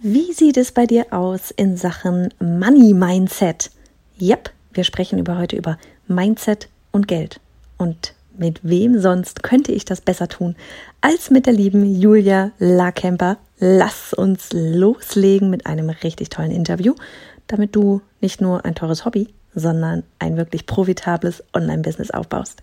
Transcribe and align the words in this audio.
Wie 0.00 0.34
sieht 0.34 0.58
es 0.58 0.72
bei 0.72 0.84
dir 0.84 1.06
aus 1.10 1.50
in 1.50 1.78
Sachen 1.78 2.28
Money 2.38 2.92
Mindset? 2.92 3.70
Yep, 4.20 4.50
wir 4.74 4.84
sprechen 4.84 5.18
über 5.18 5.38
heute 5.38 5.56
über 5.56 5.78
Mindset 6.06 6.68
und 6.92 7.08
Geld. 7.08 7.40
Und 7.78 8.12
mit 8.36 8.60
wem 8.62 9.00
sonst 9.00 9.42
könnte 9.42 9.72
ich 9.72 9.86
das 9.86 10.02
besser 10.02 10.28
tun 10.28 10.54
als 11.00 11.30
mit 11.30 11.46
der 11.46 11.54
lieben 11.54 11.98
Julia 11.98 12.52
Larkemper? 12.58 13.38
Lass 13.58 14.12
uns 14.12 14.50
loslegen 14.52 15.48
mit 15.48 15.64
einem 15.64 15.88
richtig 15.88 16.28
tollen 16.28 16.50
Interview, 16.50 16.94
damit 17.46 17.74
du 17.74 18.02
nicht 18.20 18.42
nur 18.42 18.66
ein 18.66 18.74
teures 18.74 19.06
Hobby, 19.06 19.28
sondern 19.54 20.02
ein 20.18 20.36
wirklich 20.36 20.66
profitables 20.66 21.42
Online-Business 21.54 22.10
aufbaust. 22.10 22.62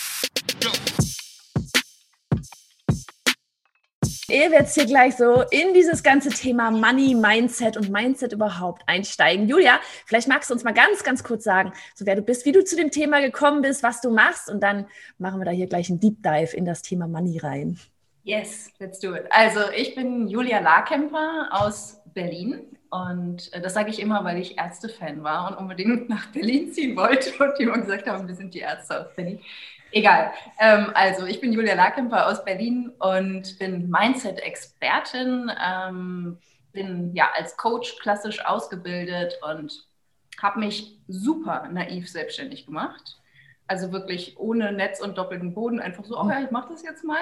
Ihr 4.31 4.49
werdet 4.49 4.69
hier 4.69 4.85
gleich 4.85 5.17
so 5.17 5.43
in 5.51 5.73
dieses 5.73 6.03
ganze 6.03 6.29
Thema 6.29 6.71
Money, 6.71 7.15
Mindset 7.15 7.75
und 7.75 7.89
Mindset 7.89 8.31
überhaupt 8.31 8.81
einsteigen. 8.87 9.49
Julia, 9.49 9.79
vielleicht 10.05 10.29
magst 10.29 10.49
du 10.49 10.53
uns 10.53 10.63
mal 10.63 10.73
ganz, 10.73 11.03
ganz 11.03 11.21
kurz 11.21 11.43
sagen, 11.43 11.73
so 11.95 12.05
wer 12.05 12.15
du 12.15 12.21
bist, 12.21 12.45
wie 12.45 12.53
du 12.53 12.63
zu 12.63 12.77
dem 12.77 12.91
Thema 12.91 13.19
gekommen 13.19 13.61
bist, 13.61 13.83
was 13.83 13.99
du 13.99 14.09
machst 14.09 14.49
und 14.49 14.61
dann 14.61 14.87
machen 15.17 15.41
wir 15.41 15.45
da 15.45 15.51
hier 15.51 15.67
gleich 15.67 15.89
einen 15.89 15.99
Deep 15.99 16.23
Dive 16.23 16.55
in 16.55 16.63
das 16.63 16.81
Thema 16.81 17.07
Money 17.07 17.39
rein. 17.39 17.77
Yes, 18.23 18.69
let's 18.79 18.99
do 18.99 19.13
it. 19.15 19.25
Also 19.31 19.59
ich 19.75 19.95
bin 19.95 20.29
Julia 20.29 20.59
Larkemper 20.59 21.49
aus 21.51 21.99
Berlin 22.13 22.61
und 22.89 23.51
äh, 23.51 23.59
das 23.59 23.73
sage 23.73 23.89
ich 23.89 23.99
immer, 23.99 24.23
weil 24.23 24.39
ich 24.39 24.57
Ärzte-Fan 24.57 25.23
war 25.23 25.51
und 25.51 25.57
unbedingt 25.57 26.07
nach 26.07 26.27
Berlin 26.27 26.71
ziehen 26.71 26.95
wollte 26.95 27.31
und 27.43 27.57
die 27.59 27.63
immer 27.63 27.79
gesagt 27.79 28.07
haben, 28.07 28.29
wir 28.29 28.35
sind 28.35 28.53
die 28.53 28.59
Ärzte 28.59 29.01
aus 29.01 29.13
Berlin. 29.13 29.41
Egal. 29.91 30.31
Ähm, 30.59 30.91
also, 30.93 31.25
ich 31.25 31.41
bin 31.41 31.51
Julia 31.51 31.75
Larkemper 31.75 32.27
aus 32.27 32.43
Berlin 32.45 32.91
und 32.99 33.59
bin 33.59 33.89
Mindset-Expertin, 33.89 35.51
ähm, 35.61 36.37
bin 36.71 37.13
ja 37.13 37.29
als 37.35 37.57
Coach 37.57 37.97
klassisch 37.99 38.43
ausgebildet 38.45 39.37
und 39.41 39.85
habe 40.41 40.59
mich 40.59 40.97
super 41.07 41.67
naiv 41.69 42.09
selbstständig 42.09 42.65
gemacht. 42.65 43.17
Also 43.67 43.91
wirklich 43.91 44.37
ohne 44.37 44.71
Netz 44.71 45.01
und 45.01 45.17
doppelten 45.17 45.53
Boden, 45.53 45.79
einfach 45.79 46.05
so, 46.05 46.19
oh 46.19 46.29
ja, 46.29 46.41
ich 46.41 46.51
mache 46.51 46.71
das 46.71 46.83
jetzt 46.83 47.03
mal. 47.03 47.19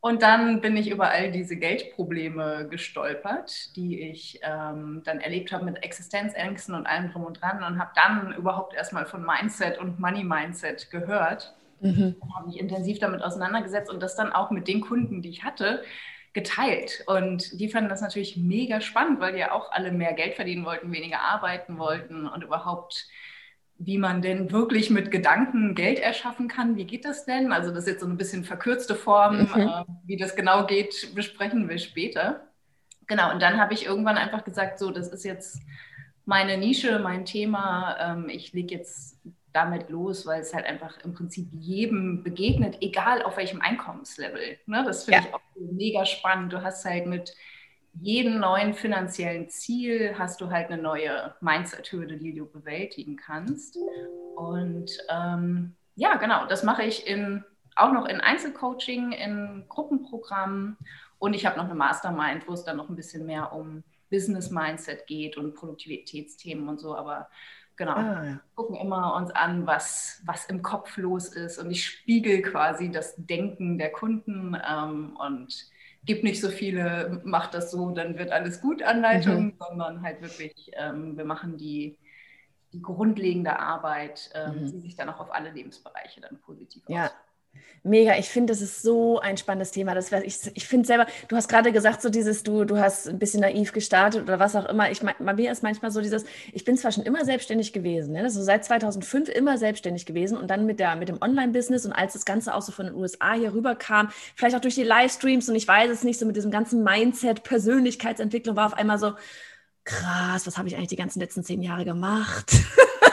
Und 0.00 0.22
dann 0.22 0.60
bin 0.60 0.76
ich 0.76 0.90
über 0.90 1.10
all 1.10 1.32
diese 1.32 1.56
Geldprobleme 1.56 2.68
gestolpert, 2.70 3.74
die 3.74 4.00
ich 4.00 4.38
ähm, 4.42 5.02
dann 5.04 5.20
erlebt 5.20 5.50
habe 5.50 5.64
mit 5.64 5.82
Existenzängsten 5.82 6.74
und 6.74 6.86
allem 6.86 7.10
drum 7.10 7.24
und 7.24 7.40
dran 7.40 7.64
und 7.64 7.80
habe 7.80 7.90
dann 7.96 8.32
überhaupt 8.34 8.74
erstmal 8.74 9.06
von 9.06 9.26
Mindset 9.26 9.78
und 9.78 9.98
Money 9.98 10.22
Mindset 10.22 10.90
gehört 10.90 11.54
Mhm. 11.80 12.16
Habe 12.34 12.46
mich 12.46 12.58
intensiv 12.58 12.98
damit 12.98 13.22
auseinandergesetzt 13.22 13.90
und 13.90 14.02
das 14.02 14.16
dann 14.16 14.32
auch 14.32 14.50
mit 14.50 14.68
den 14.68 14.80
Kunden, 14.80 15.22
die 15.22 15.30
ich 15.30 15.44
hatte, 15.44 15.82
geteilt. 16.32 17.04
Und 17.06 17.58
die 17.58 17.68
fanden 17.68 17.88
das 17.88 18.00
natürlich 18.00 18.36
mega 18.36 18.80
spannend, 18.80 19.20
weil 19.20 19.32
die 19.32 19.40
ja 19.40 19.52
auch 19.52 19.72
alle 19.72 19.92
mehr 19.92 20.12
Geld 20.12 20.34
verdienen 20.34 20.64
wollten, 20.64 20.92
weniger 20.92 21.20
arbeiten 21.20 21.78
wollten 21.78 22.26
und 22.26 22.44
überhaupt, 22.44 23.06
wie 23.78 23.98
man 23.98 24.22
denn 24.22 24.50
wirklich 24.50 24.90
mit 24.90 25.10
Gedanken 25.10 25.74
Geld 25.74 25.98
erschaffen 25.98 26.48
kann. 26.48 26.76
Wie 26.76 26.84
geht 26.84 27.04
das 27.04 27.24
denn? 27.24 27.52
Also 27.52 27.70
das 27.70 27.80
ist 27.80 27.88
jetzt 27.88 28.00
so 28.00 28.06
ein 28.06 28.16
bisschen 28.16 28.44
verkürzte 28.44 28.94
Form. 28.94 29.42
Mhm. 29.42 29.60
Äh, 29.60 29.84
wie 30.04 30.16
das 30.16 30.36
genau 30.36 30.66
geht, 30.66 31.14
besprechen 31.14 31.68
wir 31.68 31.78
später. 31.78 32.48
Genau, 33.06 33.32
und 33.32 33.40
dann 33.40 33.58
habe 33.58 33.72
ich 33.72 33.86
irgendwann 33.86 34.18
einfach 34.18 34.44
gesagt, 34.44 34.78
so, 34.78 34.90
das 34.90 35.08
ist 35.08 35.24
jetzt 35.24 35.60
meine 36.24 36.58
Nische, 36.58 36.98
mein 36.98 37.24
Thema. 37.24 37.96
Ähm, 37.98 38.28
ich 38.28 38.52
lege 38.52 38.74
jetzt 38.74 39.16
damit 39.52 39.88
los, 39.88 40.26
weil 40.26 40.40
es 40.40 40.54
halt 40.54 40.66
einfach 40.66 40.98
im 41.04 41.14
Prinzip 41.14 41.48
jedem 41.52 42.22
begegnet, 42.22 42.78
egal 42.80 43.22
auf 43.22 43.36
welchem 43.36 43.60
Einkommenslevel. 43.60 44.58
Ne? 44.66 44.84
Das 44.86 45.04
finde 45.04 45.20
ja. 45.20 45.26
ich 45.26 45.34
auch 45.34 45.40
mega 45.72 46.04
spannend. 46.04 46.52
Du 46.52 46.62
hast 46.62 46.84
halt 46.84 47.06
mit 47.06 47.34
jedem 47.94 48.38
neuen 48.38 48.74
finanziellen 48.74 49.48
Ziel 49.48 50.14
hast 50.18 50.40
du 50.40 50.50
halt 50.50 50.70
eine 50.70 50.80
neue 50.80 51.34
Mindset-Hürde, 51.40 52.18
die 52.18 52.34
du 52.34 52.46
bewältigen 52.46 53.16
kannst. 53.16 53.78
Und 54.36 54.90
ähm, 55.08 55.74
ja, 55.96 56.16
genau, 56.16 56.46
das 56.46 56.62
mache 56.62 56.84
ich 56.84 57.06
in, 57.06 57.44
auch 57.74 57.92
noch 57.92 58.06
in 58.06 58.20
Einzelcoaching, 58.20 59.12
in 59.12 59.64
Gruppenprogrammen 59.68 60.76
und 61.18 61.34
ich 61.34 61.44
habe 61.44 61.56
noch 61.56 61.64
eine 61.64 61.74
Mastermind, 61.74 62.46
wo 62.46 62.52
es 62.52 62.64
dann 62.64 62.76
noch 62.76 62.88
ein 62.88 62.96
bisschen 62.96 63.26
mehr 63.26 63.52
um 63.52 63.82
Business 64.10 64.50
Mindset 64.50 65.06
geht 65.06 65.36
und 65.36 65.54
Produktivitätsthemen 65.54 66.68
und 66.68 66.80
so, 66.80 66.94
aber 66.94 67.28
Genau. 67.78 67.92
Ah, 67.92 68.24
ja. 68.24 68.40
Gucken 68.56 68.76
immer 68.76 69.14
uns 69.14 69.30
an, 69.30 69.66
was, 69.66 70.20
was 70.26 70.46
im 70.46 70.62
Kopf 70.62 70.96
los 70.96 71.28
ist. 71.28 71.58
Und 71.58 71.70
ich 71.70 71.84
spiegel 71.84 72.42
quasi 72.42 72.90
das 72.90 73.14
Denken 73.16 73.78
der 73.78 73.90
Kunden 73.90 74.56
ähm, 74.68 75.16
und 75.16 75.70
gebe 76.04 76.26
nicht 76.26 76.40
so 76.40 76.48
viele, 76.48 77.20
macht 77.24 77.54
das 77.54 77.70
so, 77.70 77.90
dann 77.90 78.18
wird 78.18 78.32
alles 78.32 78.60
gut 78.60 78.82
Anleitungen, 78.82 79.46
mhm. 79.46 79.54
sondern 79.58 80.02
halt 80.02 80.20
wirklich, 80.20 80.72
ähm, 80.74 81.16
wir 81.16 81.24
machen 81.24 81.56
die, 81.56 81.98
die 82.72 82.82
grundlegende 82.82 83.58
Arbeit, 83.60 84.30
ähm, 84.34 84.62
mhm. 84.62 84.72
die 84.72 84.80
sich 84.80 84.96
dann 84.96 85.08
auch 85.08 85.20
auf 85.20 85.32
alle 85.32 85.50
Lebensbereiche 85.50 86.20
dann 86.20 86.40
positiv 86.40 86.82
ja. 86.88 87.06
Aus. 87.06 87.10
Mega, 87.82 88.16
ich 88.18 88.28
finde, 88.28 88.52
das 88.52 88.60
ist 88.60 88.82
so 88.82 89.18
ein 89.20 89.36
spannendes 89.36 89.70
Thema. 89.70 89.94
Das 89.94 90.12
ich 90.12 90.38
ich 90.54 90.66
finde 90.66 90.86
selber, 90.86 91.06
du 91.28 91.36
hast 91.36 91.48
gerade 91.48 91.72
gesagt, 91.72 92.02
so 92.02 92.10
dieses, 92.10 92.42
du, 92.42 92.64
du 92.64 92.78
hast 92.78 93.08
ein 93.08 93.18
bisschen 93.18 93.40
naiv 93.40 93.72
gestartet 93.72 94.22
oder 94.22 94.38
was 94.38 94.56
auch 94.56 94.66
immer. 94.66 94.90
Ich, 94.90 95.00
bei 95.00 95.34
mir 95.34 95.52
ist 95.52 95.62
manchmal 95.62 95.90
so 95.90 96.00
dieses, 96.00 96.24
ich 96.52 96.64
bin 96.64 96.76
zwar 96.76 96.92
schon 96.92 97.04
immer 97.04 97.24
selbstständig 97.24 97.72
gewesen, 97.72 98.12
ne? 98.12 98.22
also 98.22 98.42
seit 98.42 98.64
2005 98.64 99.28
immer 99.28 99.58
selbstständig 99.58 100.06
gewesen 100.06 100.36
und 100.36 100.48
dann 100.48 100.66
mit, 100.66 100.80
der, 100.80 100.96
mit 100.96 101.08
dem 101.08 101.22
Online-Business 101.22 101.86
und 101.86 101.92
als 101.92 102.12
das 102.12 102.24
Ganze 102.24 102.54
auch 102.54 102.62
so 102.62 102.72
von 102.72 102.86
den 102.86 102.94
USA 102.94 103.34
hier 103.34 103.54
rüberkam, 103.54 104.10
vielleicht 104.34 104.56
auch 104.56 104.60
durch 104.60 104.74
die 104.74 104.82
Livestreams 104.82 105.48
und 105.48 105.54
ich 105.54 105.66
weiß 105.66 105.90
es 105.90 106.04
nicht, 106.04 106.18
so 106.18 106.26
mit 106.26 106.36
diesem 106.36 106.50
ganzen 106.50 106.82
Mindset, 106.82 107.42
Persönlichkeitsentwicklung 107.42 108.56
war 108.56 108.66
auf 108.66 108.74
einmal 108.74 108.98
so, 108.98 109.12
krass, 109.84 110.46
was 110.46 110.58
habe 110.58 110.68
ich 110.68 110.76
eigentlich 110.76 110.88
die 110.88 110.96
ganzen 110.96 111.20
letzten 111.20 111.42
zehn 111.42 111.62
Jahre 111.62 111.84
gemacht? 111.84 112.52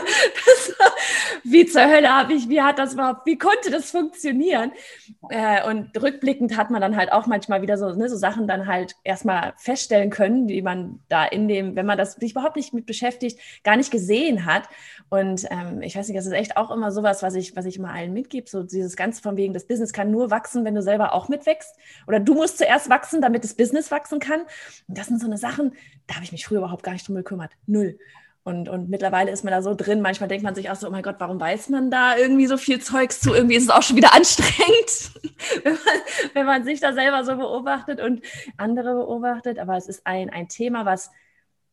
wie 1.44 1.66
zur 1.66 1.86
Hölle 1.86 2.10
habe 2.10 2.34
ich, 2.34 2.50
wie 2.50 2.62
hat 2.62 2.80
das 2.80 2.94
überhaupt, 2.94 3.26
wie 3.26 3.38
konnte 3.38 3.72
das 3.72 3.92
funktionieren? 3.92 4.72
Äh, 5.30 5.68
und 5.70 5.92
rückblickend 6.02 6.58
hat 6.58 6.72
man 6.72 6.82
dann 6.82 6.96
halt 6.96 7.12
auch 7.12 7.28
manchmal 7.28 7.62
wieder 7.62 7.78
so, 7.78 7.94
ne, 7.94 8.10
so 8.10 8.16
Sachen 8.16 8.48
dann 8.48 8.68
halt 8.68 8.96
erstmal 9.04 9.54
feststellen 9.58 10.10
können, 10.10 10.48
die 10.48 10.62
man 10.62 11.00
da 11.10 11.26
in 11.26 11.48
dem, 11.48 11.76
wenn 11.76 11.86
man 11.86 11.98
das 11.98 12.14
sich 12.14 12.32
überhaupt 12.32 12.56
nicht 12.56 12.74
mit 12.74 12.86
beschäftigt, 12.86 13.40
gar 13.64 13.78
nicht 13.78 13.92
gesehen 13.92 14.46
hat. 14.46 14.64
Und 15.10 15.46
ähm, 15.50 15.82
ich 15.82 15.96
weiß 15.96 16.08
nicht, 16.08 16.18
das 16.18 16.26
ist 16.26 16.34
echt 16.34 16.58
auch 16.58 16.72
immer 16.72 16.92
sowas, 16.92 17.24
was 17.24 17.36
ich, 17.36 17.56
was 17.56 17.66
ich 17.66 17.78
immer 17.78 17.92
allen 17.92 18.14
mitgebe, 18.14 18.50
so 18.50 18.64
dieses 18.64 18.96
Ganze 18.96 19.22
von 19.22 19.38
wegen, 19.38 19.54
das 19.54 19.68
Business 19.68 19.94
kann 19.94 20.12
nur 20.12 20.32
wachsen, 20.32 20.66
wenn 20.66 20.76
du 20.76 20.82
selber 20.82 21.14
auch 21.14 21.30
mitwächst. 21.30 21.76
Oder 22.08 22.20
du 22.20 22.34
musst 22.34 22.58
zuerst 22.58 22.90
wachsen, 22.90 23.22
damit 23.22 23.44
das 23.44 23.54
Business 23.54 23.92
wachsen 23.92 24.20
kann. 24.20 24.42
Und 24.88 24.98
das 24.98 25.08
sind 25.08 25.20
so 25.20 25.28
eine 25.28 25.38
Sachen, 25.38 25.74
da 26.08 26.16
habe 26.16 26.26
ich 26.26 26.32
mich 26.32 26.46
früher 26.46 26.60
überhaupt 26.60 26.84
gar 26.84 26.94
nicht 26.94 27.08
drum 27.08 27.16
gekümmert. 27.16 27.52
Null. 27.68 27.98
Und, 28.48 28.70
und 28.70 28.90
mittlerweile 28.90 29.32
ist 29.32 29.44
man 29.44 29.52
da 29.52 29.64
so 29.64 29.74
drin. 29.74 30.02
Manchmal 30.02 30.30
denkt 30.30 30.44
man 30.44 30.54
sich 30.54 30.70
auch 30.70 30.76
so, 30.76 30.88
oh 30.88 30.92
mein 30.92 31.02
Gott, 31.02 31.16
warum 31.18 31.40
weiß 31.40 31.70
man 31.70 31.90
da 31.90 32.16
irgendwie 32.16 32.46
so 32.46 32.58
viel 32.58 32.80
Zeugs 32.80 33.20
zu? 33.20 33.34
Irgendwie 33.34 33.56
ist 33.56 33.64
es 33.64 33.70
auch 33.72 33.82
schon 33.82 33.98
wieder 33.98 34.14
anstrengend, 34.14 35.12
wenn, 35.64 35.74
man, 35.74 35.94
wenn 36.36 36.46
man 36.46 36.64
sich 36.64 36.80
da 36.80 36.94
selber 36.94 37.24
so 37.24 37.38
beobachtet 37.38 38.00
und 38.00 38.24
andere 38.58 38.94
beobachtet. 38.94 39.58
Aber 39.58 39.76
es 39.78 39.88
ist 39.88 40.06
ein, 40.06 40.30
ein 40.30 40.48
Thema, 40.48 40.86
was 40.86 41.10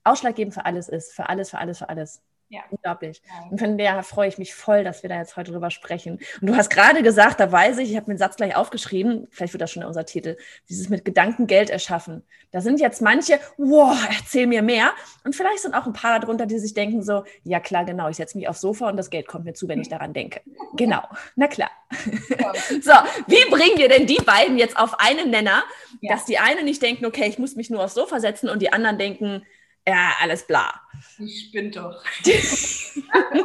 ausschlaggebend 0.02 0.54
für 0.54 0.64
alles 0.64 0.88
ist. 0.88 1.12
Für 1.12 1.28
alles, 1.28 1.50
für 1.50 1.58
alles, 1.58 1.76
für 1.76 1.90
alles. 1.90 2.22
Ja. 2.52 2.60
Unglaublich. 2.68 3.22
Und 3.50 3.58
von 3.58 3.78
der 3.78 4.02
freue 4.02 4.28
ich 4.28 4.36
mich 4.36 4.54
voll, 4.54 4.84
dass 4.84 5.02
wir 5.02 5.08
da 5.08 5.16
jetzt 5.16 5.38
heute 5.38 5.52
drüber 5.52 5.70
sprechen. 5.70 6.20
Und 6.38 6.48
du 6.48 6.54
hast 6.54 6.68
gerade 6.68 7.02
gesagt, 7.02 7.40
da 7.40 7.50
weiß 7.50 7.78
ich, 7.78 7.90
ich 7.90 7.96
habe 7.96 8.08
mir 8.10 8.14
den 8.14 8.18
Satz 8.18 8.36
gleich 8.36 8.54
aufgeschrieben, 8.54 9.26
vielleicht 9.30 9.54
wird 9.54 9.62
das 9.62 9.70
schon 9.70 9.82
unser 9.84 10.04
Titel, 10.04 10.36
dieses 10.68 10.90
mit 10.90 11.06
Gedanken 11.06 11.46
Geld 11.46 11.70
erschaffen. 11.70 12.24
Da 12.50 12.60
sind 12.60 12.78
jetzt 12.78 13.00
manche, 13.00 13.40
wow, 13.56 13.96
erzähl 14.18 14.46
mir 14.46 14.60
mehr. 14.60 14.92
Und 15.24 15.34
vielleicht 15.34 15.60
sind 15.60 15.74
auch 15.74 15.86
ein 15.86 15.94
paar 15.94 16.20
darunter, 16.20 16.44
die 16.44 16.58
sich 16.58 16.74
denken 16.74 17.02
so, 17.02 17.24
ja 17.42 17.58
klar, 17.58 17.86
genau, 17.86 18.10
ich 18.10 18.16
setze 18.16 18.36
mich 18.36 18.46
aufs 18.46 18.60
Sofa 18.60 18.90
und 18.90 18.98
das 18.98 19.08
Geld 19.08 19.26
kommt 19.26 19.46
mir 19.46 19.54
zu, 19.54 19.66
wenn 19.66 19.80
ich 19.80 19.88
daran 19.88 20.12
denke. 20.12 20.42
Genau, 20.74 21.02
na 21.36 21.48
klar. 21.48 21.70
so, 21.90 22.92
wie 23.26 23.50
bringen 23.50 23.76
wir 23.76 23.90
denn 23.90 24.06
die 24.06 24.16
beiden 24.24 24.56
jetzt 24.56 24.78
auf 24.78 24.98
einen 24.98 25.30
Nenner, 25.30 25.64
ja. 26.00 26.14
dass 26.14 26.24
die 26.24 26.38
einen 26.38 26.64
nicht 26.64 26.80
denken, 26.80 27.04
okay, 27.04 27.28
ich 27.28 27.38
muss 27.38 27.56
mich 27.56 27.68
nur 27.68 27.84
aufs 27.84 27.92
Sofa 27.94 28.20
setzen 28.20 28.48
und 28.48 28.62
die 28.62 28.72
anderen 28.72 28.96
denken, 28.96 29.42
ja, 29.86 30.12
alles 30.20 30.46
bla. 30.46 30.80
Ich 31.18 31.46
spinnt 31.46 31.76
doch. 31.76 32.02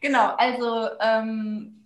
genau, 0.00 0.34
also 0.36 0.88
ähm, 1.00 1.76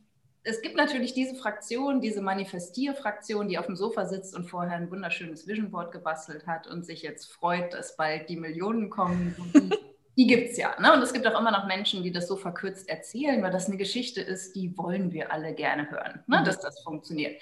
es 0.43 0.61
gibt 0.63 0.77
natürlich 0.77 1.15
diese 1.15 1.37
Fraktion, 1.37 2.01
diese 2.01 2.23
Manifestierfraktion, 2.23 3.49
die 3.49 3.59
auf 3.59 3.67
dem 3.67 3.77
Sofa 3.77 4.07
sitzt 4.07 4.35
und 4.35 4.49
vorher 4.49 4.77
ein 4.77 4.91
wunderschönes 4.91 5.47
Vision 5.47 5.71
Board 5.71 5.93
gebastelt 5.93 6.47
hat 6.47 6.67
und 6.67 6.85
sich 6.85 7.03
jetzt 7.03 7.33
freut, 7.33 7.75
dass 7.75 7.97
bald 7.97 8.29
die 8.29 8.37
Millionen 8.37 8.91
kommen. 8.91 9.37
Die, 9.55 9.71
Die 10.17 10.27
gibt 10.27 10.51
es 10.51 10.59
ja. 10.59 10.79
Ne? 10.79 10.93
Und 10.93 11.03
es 11.03 11.15
gibt 11.15 11.27
auch 11.27 11.41
immer 11.41 11.51
noch 11.51 11.67
Menschen, 11.67 12.03
die 12.03 12.13
das 12.13 12.29
so 12.29 12.37
verkürzt 12.37 12.91
erzählen, 12.91 13.43
weil 13.43 13.51
das 13.51 13.69
eine 13.69 13.79
Geschichte 13.79 14.21
ist, 14.21 14.55
die 14.55 14.77
wollen 14.77 15.13
wir 15.13 15.33
alle 15.33 15.55
gerne 15.55 15.91
hören, 15.91 16.23
ne? 16.27 16.41
Mhm. 16.41 16.45
dass 16.45 16.61
das 16.61 16.83
funktioniert. 16.83 17.41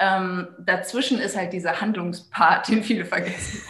Ähm, 0.00 0.48
dazwischen 0.58 1.20
ist 1.20 1.36
halt 1.36 1.52
dieser 1.52 1.80
Handlungspart, 1.80 2.68
den 2.68 2.82
viele 2.82 3.04
vergessen. 3.04 3.62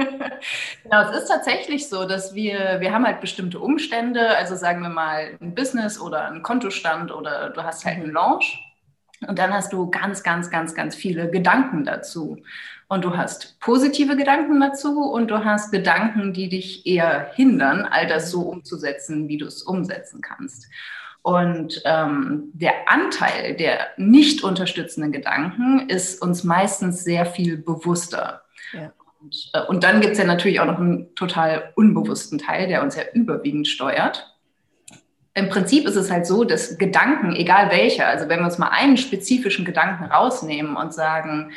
genau, 0.82 1.10
es 1.10 1.22
ist 1.22 1.28
tatsächlich 1.28 1.88
so, 1.88 2.06
dass 2.06 2.34
wir, 2.34 2.80
wir 2.80 2.92
haben 2.92 3.06
halt 3.06 3.20
bestimmte 3.20 3.58
Umstände, 3.58 4.36
also 4.36 4.54
sagen 4.56 4.82
wir 4.82 4.88
mal 4.88 5.36
ein 5.40 5.54
Business 5.54 6.00
oder 6.00 6.30
ein 6.30 6.42
Kontostand 6.42 7.12
oder 7.12 7.50
du 7.50 7.62
hast 7.62 7.84
halt 7.84 7.96
einen 7.96 8.12
Launch 8.12 8.58
und 9.26 9.38
dann 9.38 9.52
hast 9.52 9.72
du 9.72 9.90
ganz, 9.90 10.22
ganz, 10.22 10.50
ganz, 10.50 10.74
ganz 10.74 10.94
viele 10.94 11.30
Gedanken 11.30 11.84
dazu. 11.84 12.38
Und 12.88 13.04
du 13.04 13.16
hast 13.16 13.60
positive 13.60 14.16
Gedanken 14.16 14.58
dazu 14.60 15.02
und 15.02 15.30
du 15.30 15.44
hast 15.44 15.70
Gedanken, 15.70 16.32
die 16.32 16.48
dich 16.48 16.86
eher 16.86 17.30
hindern, 17.34 17.86
all 17.88 18.06
das 18.06 18.30
so 18.30 18.40
umzusetzen, 18.40 19.28
wie 19.28 19.38
du 19.38 19.46
es 19.46 19.62
umsetzen 19.62 20.22
kannst. 20.22 20.66
Und 21.22 21.82
ähm, 21.84 22.50
der 22.54 22.88
Anteil 22.88 23.54
der 23.54 23.88
nicht 23.98 24.42
unterstützenden 24.42 25.12
Gedanken 25.12 25.88
ist 25.88 26.22
uns 26.22 26.44
meistens 26.44 27.04
sehr 27.04 27.26
viel 27.26 27.58
bewusster. 27.58 28.42
Ja. 28.72 28.92
Und, 29.20 29.50
äh, 29.52 29.62
und 29.66 29.84
dann 29.84 30.00
gibt 30.00 30.12
es 30.12 30.18
ja 30.18 30.24
natürlich 30.24 30.60
auch 30.60 30.66
noch 30.66 30.78
einen 30.78 31.14
total 31.14 31.72
unbewussten 31.76 32.38
Teil, 32.38 32.68
der 32.68 32.82
uns 32.82 32.96
ja 32.96 33.02
überwiegend 33.12 33.68
steuert. 33.68 34.34
Im 35.34 35.48
Prinzip 35.48 35.86
ist 35.86 35.96
es 35.96 36.10
halt 36.10 36.26
so, 36.26 36.44
dass 36.44 36.76
Gedanken, 36.78 37.34
egal 37.36 37.70
welcher, 37.70 38.08
also 38.08 38.28
wenn 38.28 38.40
wir 38.40 38.46
uns 38.46 38.58
mal 38.58 38.70
einen 38.70 38.96
spezifischen 38.96 39.64
Gedanken 39.64 40.04
rausnehmen 40.04 40.76
und 40.76 40.92
sagen, 40.92 41.52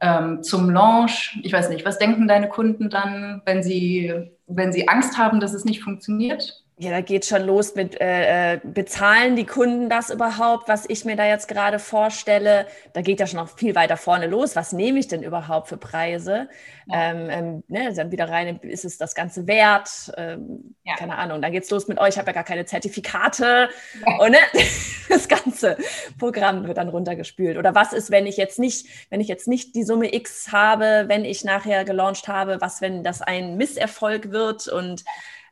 ähm, 0.00 0.42
zum 0.42 0.68
Launch, 0.68 1.38
ich 1.42 1.52
weiß 1.52 1.70
nicht, 1.70 1.86
was 1.86 1.98
denken 1.98 2.28
deine 2.28 2.48
Kunden 2.48 2.90
dann, 2.90 3.40
wenn 3.46 3.62
sie, 3.62 4.12
wenn 4.46 4.72
sie 4.72 4.88
Angst 4.88 5.16
haben, 5.16 5.40
dass 5.40 5.54
es 5.54 5.64
nicht 5.64 5.82
funktioniert? 5.82 6.65
Ja, 6.78 6.90
da 6.90 7.00
geht 7.00 7.24
schon 7.24 7.46
los 7.46 7.74
mit, 7.74 7.98
äh, 8.02 8.52
äh, 8.54 8.60
bezahlen 8.62 9.34
die 9.34 9.46
Kunden 9.46 9.88
das 9.88 10.10
überhaupt, 10.10 10.68
was 10.68 10.84
ich 10.86 11.06
mir 11.06 11.16
da 11.16 11.24
jetzt 11.24 11.48
gerade 11.48 11.78
vorstelle? 11.78 12.66
Da 12.92 13.00
geht 13.00 13.18
ja 13.18 13.26
schon 13.26 13.38
noch 13.38 13.56
viel 13.56 13.74
weiter 13.74 13.96
vorne 13.96 14.26
los. 14.26 14.56
Was 14.56 14.72
nehme 14.72 14.98
ich 14.98 15.08
denn 15.08 15.22
überhaupt 15.22 15.68
für 15.68 15.78
Preise? 15.78 16.50
Ja. 16.84 17.12
Ähm, 17.12 17.30
ähm, 17.30 17.64
ne, 17.68 17.94
dann 17.94 18.12
wieder 18.12 18.28
rein, 18.28 18.60
ist 18.60 18.84
es 18.84 18.98
das 18.98 19.14
Ganze 19.14 19.46
wert? 19.46 20.12
Ähm, 20.18 20.74
ja. 20.84 20.96
Keine 20.96 21.16
Ahnung. 21.16 21.40
Dann 21.40 21.50
geht's 21.50 21.70
los 21.70 21.88
mit 21.88 21.98
euch, 21.98 22.10
ich 22.10 22.18
habe 22.18 22.26
ja 22.26 22.34
gar 22.34 22.44
keine 22.44 22.66
Zertifikate. 22.66 23.70
Ja. 24.06 24.18
Und 24.18 24.32
ne, 24.32 24.38
das 25.08 25.28
ganze 25.28 25.78
Programm 26.18 26.66
wird 26.66 26.76
dann 26.76 26.90
runtergespült. 26.90 27.56
Oder 27.56 27.74
was 27.74 27.94
ist, 27.94 28.10
wenn 28.10 28.26
ich 28.26 28.36
jetzt 28.36 28.58
nicht, 28.58 28.86
wenn 29.08 29.22
ich 29.22 29.28
jetzt 29.28 29.48
nicht 29.48 29.74
die 29.76 29.82
Summe 29.82 30.14
X 30.14 30.52
habe, 30.52 31.04
wenn 31.06 31.24
ich 31.24 31.42
nachher 31.42 31.86
gelauncht 31.86 32.28
habe, 32.28 32.60
was, 32.60 32.82
wenn 32.82 33.02
das 33.02 33.22
ein 33.22 33.56
Misserfolg 33.56 34.30
wird 34.30 34.68
und 34.68 35.04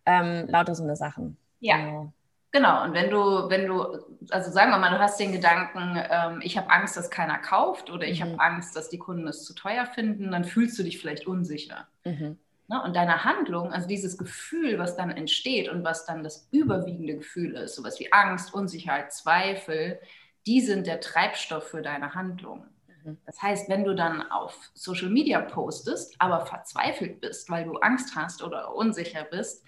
ähm, 0.07 0.47
lauter 0.49 0.75
so 0.75 0.83
eine 0.83 0.97
Sachen. 0.97 1.37
Ja. 1.61 1.77
Genau. 1.77 2.13
Genau, 2.55 2.85
und 2.85 2.95
wenn 2.95 3.11
du, 3.11 3.19
wenn 3.51 3.67
du, 3.67 3.83
also 4.31 4.53
sagen 4.53 4.71
wir 4.71 4.79
mal, 4.79 4.93
du 4.93 5.01
hast 5.01 5.19
den 5.19 5.33
Gedanken, 5.33 6.01
ähm, 6.09 6.41
ich 6.41 6.57
habe 6.57 6.71
Angst, 6.71 6.97
dass 6.97 7.11
keiner 7.11 7.37
kauft 7.39 7.91
oder 7.91 8.07
ich 8.07 8.21
mhm. 8.21 8.39
habe 8.39 8.41
Angst, 8.41 8.77
dass 8.77 8.89
die 8.89 8.99
Kunden 8.99 9.27
es 9.27 9.43
zu 9.43 9.57
teuer 9.57 9.87
finden, 9.87 10.31
dann 10.31 10.45
fühlst 10.45 10.79
du 10.79 10.85
dich 10.85 11.01
vielleicht 11.01 11.27
unsicher. 11.27 11.89
Mhm. 12.05 12.39
Ne? 12.69 12.83
Und 12.85 12.95
deine 12.95 13.25
Handlung, 13.25 13.73
also 13.73 13.89
dieses 13.89 14.17
Gefühl, 14.17 14.79
was 14.79 14.97
dann 14.97 15.11
entsteht 15.11 15.69
und 15.69 15.83
was 15.83 16.07
dann 16.07 16.23
das 16.23 16.49
überwiegende 16.53 17.17
Gefühl 17.17 17.57
ist, 17.57 17.75
sowas 17.75 17.99
wie 17.99 18.13
Angst, 18.13 18.55
Unsicherheit, 18.55 19.13
Zweifel, 19.13 19.99
die 20.47 20.61
sind 20.61 20.87
der 20.87 21.01
Treibstoff 21.01 21.65
für 21.65 21.83
deine 21.83 22.15
Handlung. 22.15 22.67
Mhm. 23.05 23.19
Das 23.27 23.43
heißt, 23.43 23.69
wenn 23.69 23.83
du 23.83 23.97
dann 23.97 24.31
auf 24.31 24.71
Social 24.75 25.11
Media 25.11 25.41
postest, 25.41 26.15
aber 26.21 26.47
verzweifelt 26.47 27.21
bist, 27.21 27.51
weil 27.51 27.65
du 27.65 27.79
Angst 27.79 28.15
hast 28.15 28.45
oder 28.45 28.77
unsicher 28.77 29.25
bist, 29.25 29.65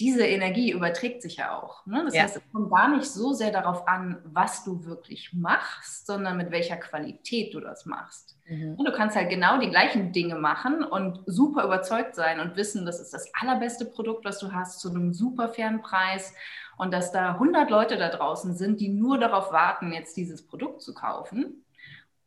diese 0.00 0.24
Energie 0.24 0.70
überträgt 0.70 1.22
sich 1.22 1.36
ja 1.36 1.58
auch. 1.58 1.84
Ne? 1.84 2.02
Das 2.04 2.14
ja. 2.14 2.22
heißt, 2.22 2.36
es 2.36 2.52
kommt 2.52 2.70
gar 2.70 2.88
nicht 2.94 3.06
so 3.06 3.32
sehr 3.32 3.50
darauf 3.50 3.88
an, 3.88 4.18
was 4.24 4.64
du 4.64 4.84
wirklich 4.84 5.32
machst, 5.32 6.06
sondern 6.06 6.36
mit 6.36 6.52
welcher 6.52 6.76
Qualität 6.76 7.52
du 7.52 7.60
das 7.60 7.84
machst. 7.84 8.36
Mhm. 8.46 8.76
Du 8.76 8.92
kannst 8.92 9.16
halt 9.16 9.28
genau 9.28 9.58
die 9.58 9.70
gleichen 9.70 10.12
Dinge 10.12 10.36
machen 10.36 10.84
und 10.84 11.20
super 11.26 11.64
überzeugt 11.64 12.14
sein 12.14 12.38
und 12.38 12.56
wissen, 12.56 12.86
das 12.86 13.00
ist 13.00 13.12
das 13.12 13.30
allerbeste 13.40 13.86
Produkt, 13.86 14.24
was 14.24 14.38
du 14.38 14.52
hast, 14.52 14.80
zu 14.80 14.90
einem 14.90 15.12
super 15.12 15.48
fairen 15.48 15.82
Preis 15.82 16.32
und 16.76 16.92
dass 16.92 17.10
da 17.10 17.32
100 17.32 17.68
Leute 17.68 17.96
da 17.96 18.08
draußen 18.08 18.56
sind, 18.56 18.80
die 18.80 18.88
nur 18.88 19.18
darauf 19.18 19.52
warten, 19.52 19.92
jetzt 19.92 20.16
dieses 20.16 20.46
Produkt 20.46 20.80
zu 20.80 20.94
kaufen. 20.94 21.64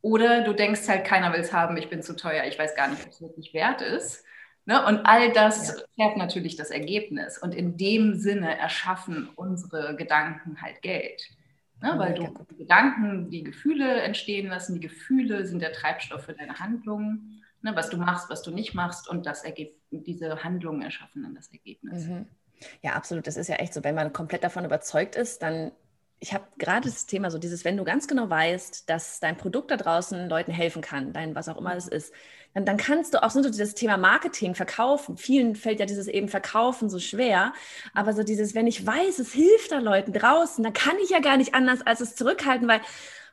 Oder 0.02 0.42
du 0.42 0.52
denkst 0.52 0.88
halt, 0.88 1.04
keiner 1.06 1.32
will 1.32 1.40
es 1.40 1.52
haben, 1.52 1.76
ich 1.76 1.88
bin 1.88 2.02
zu 2.02 2.16
teuer, 2.16 2.44
ich 2.44 2.58
weiß 2.58 2.74
gar 2.74 2.88
nicht, 2.88 3.02
ob 3.04 3.12
es 3.12 3.22
wirklich 3.22 3.54
wert 3.54 3.80
ist. 3.80 4.24
Ne? 4.64 4.84
Und 4.86 5.04
all 5.06 5.32
das 5.32 5.68
ja. 5.68 5.84
fährt 5.96 6.16
natürlich 6.16 6.56
das 6.56 6.70
Ergebnis. 6.70 7.38
Und 7.38 7.54
in 7.54 7.76
dem 7.76 8.14
Sinne 8.14 8.58
erschaffen 8.58 9.28
unsere 9.34 9.96
Gedanken 9.96 10.60
halt 10.62 10.82
Geld. 10.82 11.22
Ne? 11.80 11.94
Weil 11.96 12.14
du 12.14 12.32
die 12.50 12.56
Gedanken, 12.58 13.30
die 13.30 13.42
Gefühle 13.42 14.02
entstehen 14.02 14.48
lassen, 14.48 14.74
die 14.74 14.80
Gefühle 14.80 15.46
sind 15.46 15.60
der 15.60 15.72
Treibstoff 15.72 16.24
für 16.24 16.32
deine 16.32 16.60
Handlungen. 16.60 17.42
Ne? 17.60 17.74
Was 17.74 17.90
du 17.90 17.96
machst, 17.96 18.30
was 18.30 18.42
du 18.42 18.52
nicht 18.52 18.74
machst 18.74 19.08
und 19.08 19.26
das 19.26 19.42
Ergeb 19.42 19.76
diese 19.90 20.42
Handlungen 20.42 20.82
erschaffen 20.82 21.22
dann 21.22 21.34
das 21.34 21.52
Ergebnis. 21.52 22.06
Mhm. 22.06 22.26
Ja, 22.82 22.92
absolut. 22.92 23.26
Das 23.26 23.36
ist 23.36 23.48
ja 23.48 23.56
echt 23.56 23.74
so. 23.74 23.82
Wenn 23.82 23.94
man 23.94 24.12
komplett 24.12 24.44
davon 24.44 24.64
überzeugt 24.64 25.16
ist, 25.16 25.42
dann 25.42 25.72
ich 26.22 26.32
habe 26.32 26.44
gerade 26.56 26.88
das 26.88 27.06
Thema, 27.06 27.32
so 27.32 27.38
dieses, 27.38 27.64
wenn 27.64 27.76
du 27.76 27.82
ganz 27.82 28.06
genau 28.06 28.30
weißt, 28.30 28.88
dass 28.88 29.18
dein 29.18 29.36
Produkt 29.36 29.72
da 29.72 29.76
draußen 29.76 30.28
Leuten 30.28 30.52
helfen 30.52 30.80
kann, 30.80 31.12
dein 31.12 31.34
was 31.34 31.48
auch 31.48 31.58
immer 31.58 31.74
es 31.74 31.88
ist, 31.88 32.14
dann, 32.54 32.64
dann 32.64 32.76
kannst 32.76 33.12
du 33.12 33.22
auch 33.24 33.30
so 33.30 33.42
dieses 33.42 33.74
Thema 33.74 33.96
Marketing, 33.96 34.54
Verkaufen. 34.54 35.16
Vielen 35.16 35.56
fällt 35.56 35.80
ja 35.80 35.86
dieses 35.86 36.06
eben 36.06 36.28
Verkaufen 36.28 36.88
so 36.88 37.00
schwer. 37.00 37.52
Aber 37.92 38.12
so 38.12 38.22
dieses, 38.22 38.54
wenn 38.54 38.68
ich 38.68 38.86
weiß, 38.86 39.18
es 39.18 39.32
hilft 39.32 39.72
da 39.72 39.80
Leuten 39.80 40.12
draußen, 40.12 40.62
dann 40.62 40.72
kann 40.72 40.94
ich 41.02 41.10
ja 41.10 41.18
gar 41.18 41.36
nicht 41.36 41.54
anders 41.56 41.84
als 41.84 42.00
es 42.00 42.14
zurückhalten, 42.14 42.68
weil 42.68 42.80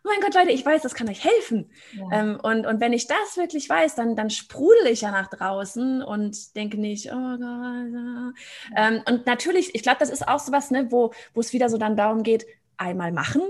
oh 0.04 0.10
mein 0.10 0.22
Gott, 0.22 0.34
Leute, 0.34 0.52
ich 0.52 0.66
weiß, 0.66 0.82
das 0.82 0.96
kann 0.96 1.10
euch 1.10 1.24
helfen. 1.24 1.70
Ja. 1.94 2.20
Ähm, 2.20 2.40
und, 2.42 2.66
und 2.66 2.80
wenn 2.80 2.94
ich 2.94 3.08
das 3.08 3.36
wirklich 3.36 3.70
weiß, 3.70 3.96
dann, 3.96 4.16
dann 4.16 4.30
sprudel 4.30 4.88
ich 4.88 5.02
ja 5.02 5.12
nach 5.12 5.30
draußen 5.30 6.02
und 6.02 6.56
denke 6.56 6.78
nicht, 6.80 7.12
oh 7.12 7.16
Gott. 7.16 7.40
Ja. 7.42 8.34
Ähm, 8.76 9.02
und 9.08 9.26
natürlich, 9.26 9.76
ich 9.76 9.84
glaube, 9.84 10.00
das 10.00 10.10
ist 10.10 10.28
auch 10.28 10.40
so 10.40 10.52
was, 10.52 10.72
ne, 10.72 10.88
wo, 10.90 11.12
wo 11.34 11.42
es 11.42 11.54
wieder 11.54 11.70
so 11.70 11.78
dann 11.78 11.98
darum 11.98 12.24
geht, 12.24 12.46
einmal 12.80 13.12
machen. 13.12 13.42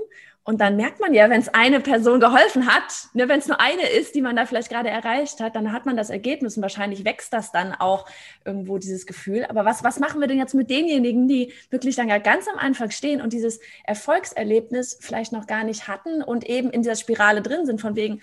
Und 0.44 0.62
dann 0.62 0.78
merkt 0.78 1.00
man 1.00 1.14
ja, 1.14 1.30
wenn 1.30 1.42
es 1.42 1.54
eine 1.54 1.80
Person 1.80 2.20
geholfen 2.20 2.66
hat, 2.66 3.10
ne, 3.14 3.30
wenn 3.30 3.40
es 3.40 3.48
nur 3.48 3.60
eine 3.60 3.88
ist, 3.88 4.16
die 4.16 4.22
man 4.22 4.36
da 4.36 4.48
vielleicht 4.48 4.70
gerade 4.70 4.90
erreicht 4.90 5.42
hat, 5.42 5.56
dann 5.56 5.72
hat 5.72 5.86
man 5.86 5.96
das 5.96 6.10
Ergebnis 6.10 6.58
und 6.58 6.64
wahrscheinlich 6.64 7.06
wächst 7.06 7.34
das 7.34 7.52
dann 7.52 7.76
auch 7.76 8.08
irgendwo 8.46 8.80
dieses 8.80 9.06
Gefühl. 9.06 9.46
Aber 9.48 9.64
was, 9.66 9.84
was 9.84 10.00
machen 10.00 10.20
wir 10.22 10.28
denn 10.28 10.40
jetzt 10.40 10.56
mit 10.56 10.72
denjenigen, 10.72 11.28
die 11.28 11.54
wirklich 11.70 11.96
dann 11.96 12.10
ja 12.10 12.18
ganz 12.18 12.48
am 12.48 12.58
Anfang 12.58 12.90
stehen 12.90 13.22
und 13.22 13.32
dieses 13.32 13.60
Erfolgserlebnis 13.84 14.98
vielleicht 15.00 15.34
noch 15.34 15.46
gar 15.46 15.64
nicht 15.64 15.88
hatten 15.88 16.24
und 16.24 16.50
eben 16.50 16.72
in 16.72 16.82
dieser 16.82 16.96
Spirale 16.96 17.44
drin 17.44 17.68
sind 17.68 17.80
von 17.80 17.96
wegen, 17.96 18.22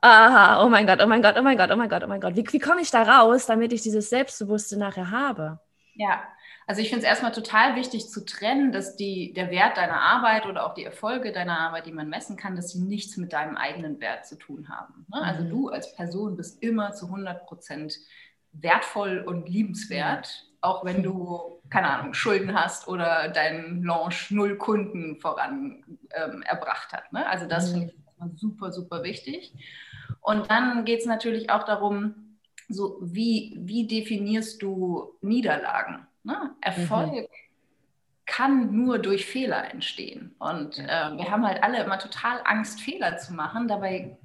aha, 0.00 0.64
oh 0.64 0.70
mein 0.70 0.86
Gott, 0.86 1.00
oh 1.02 1.06
mein 1.06 1.20
Gott, 1.20 1.36
oh 1.38 1.42
mein 1.42 1.58
Gott, 1.58 1.70
oh 1.70 1.76
mein 1.76 1.88
Gott, 1.90 2.02
oh 2.02 2.08
mein 2.08 2.20
Gott, 2.20 2.34
wie, 2.34 2.50
wie 2.50 2.58
komme 2.60 2.80
ich 2.80 2.90
da 2.90 3.02
raus, 3.02 3.44
damit 3.44 3.74
ich 3.74 3.82
dieses 3.82 4.08
Selbstbewusste 4.08 4.78
nachher 4.78 5.10
habe? 5.10 5.60
Ja, 5.94 6.22
also 6.66 6.80
ich 6.80 6.88
finde 6.88 7.04
es 7.04 7.08
erstmal 7.08 7.32
total 7.32 7.76
wichtig 7.76 8.08
zu 8.08 8.24
trennen, 8.24 8.72
dass 8.72 8.96
die, 8.96 9.32
der 9.32 9.50
Wert 9.50 9.76
deiner 9.76 10.00
Arbeit 10.00 10.46
oder 10.46 10.64
auch 10.64 10.74
die 10.74 10.84
Erfolge 10.84 11.32
deiner 11.32 11.58
Arbeit, 11.58 11.86
die 11.86 11.92
man 11.92 12.08
messen 12.08 12.36
kann, 12.36 12.56
dass 12.56 12.70
sie 12.70 12.80
nichts 12.80 13.16
mit 13.16 13.32
deinem 13.32 13.56
eigenen 13.56 14.00
Wert 14.00 14.26
zu 14.26 14.36
tun 14.36 14.68
haben. 14.68 15.06
Ne? 15.12 15.20
Also 15.22 15.42
mhm. 15.42 15.50
du 15.50 15.68
als 15.68 15.94
Person 15.94 16.36
bist 16.36 16.62
immer 16.62 16.92
zu 16.92 17.06
100 17.06 17.46
Prozent 17.46 17.98
wertvoll 18.52 19.24
und 19.26 19.48
liebenswert, 19.48 20.46
auch 20.60 20.84
wenn 20.84 21.02
du, 21.02 21.60
keine 21.70 21.88
Ahnung, 21.88 22.14
Schulden 22.14 22.54
hast 22.54 22.86
oder 22.86 23.28
dein 23.28 23.82
Launch 23.82 24.30
null 24.30 24.56
Kunden 24.56 25.18
voran 25.20 25.84
ähm, 26.14 26.42
erbracht 26.42 26.92
hat. 26.92 27.12
Ne? 27.12 27.26
Also 27.26 27.46
das 27.46 27.70
mhm. 27.70 27.72
finde 27.72 27.94
ich 28.34 28.40
super, 28.40 28.70
super 28.70 29.02
wichtig. 29.02 29.52
Und 30.20 30.50
dann 30.50 30.84
geht 30.84 31.00
es 31.00 31.06
natürlich 31.06 31.50
auch 31.50 31.64
darum, 31.64 32.38
so 32.68 32.98
wie, 33.00 33.56
wie 33.58 33.86
definierst 33.86 34.62
du 34.62 35.16
Niederlagen? 35.20 36.06
Ne? 36.24 36.54
Erfolg 36.60 37.12
mhm. 37.12 37.26
kann 38.26 38.74
nur 38.76 38.98
durch 38.98 39.26
Fehler 39.26 39.70
entstehen. 39.72 40.34
Und 40.38 40.78
äh, 40.78 41.16
wir 41.16 41.30
haben 41.30 41.46
halt 41.46 41.62
alle 41.62 41.82
immer 41.82 41.98
total 41.98 42.40
Angst, 42.44 42.80
Fehler 42.80 43.18
zu 43.18 43.34
machen. 43.34 43.68
Dabei 43.68 44.18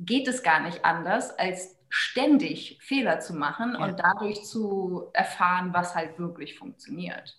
geht 0.00 0.28
es 0.28 0.42
gar 0.42 0.60
nicht 0.60 0.84
anders, 0.84 1.38
als 1.38 1.78
ständig 1.88 2.78
Fehler 2.80 3.20
zu 3.20 3.34
machen 3.34 3.76
ja. 3.78 3.84
und 3.84 4.00
dadurch 4.00 4.44
zu 4.44 5.10
erfahren, 5.12 5.72
was 5.72 5.94
halt 5.94 6.18
wirklich 6.18 6.58
funktioniert. 6.58 7.36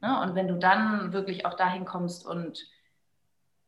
Ne? 0.00 0.20
Und 0.22 0.34
wenn 0.34 0.48
du 0.48 0.58
dann 0.58 1.12
wirklich 1.12 1.44
auch 1.44 1.54
dahin 1.54 1.84
kommst 1.84 2.26
und 2.26 2.66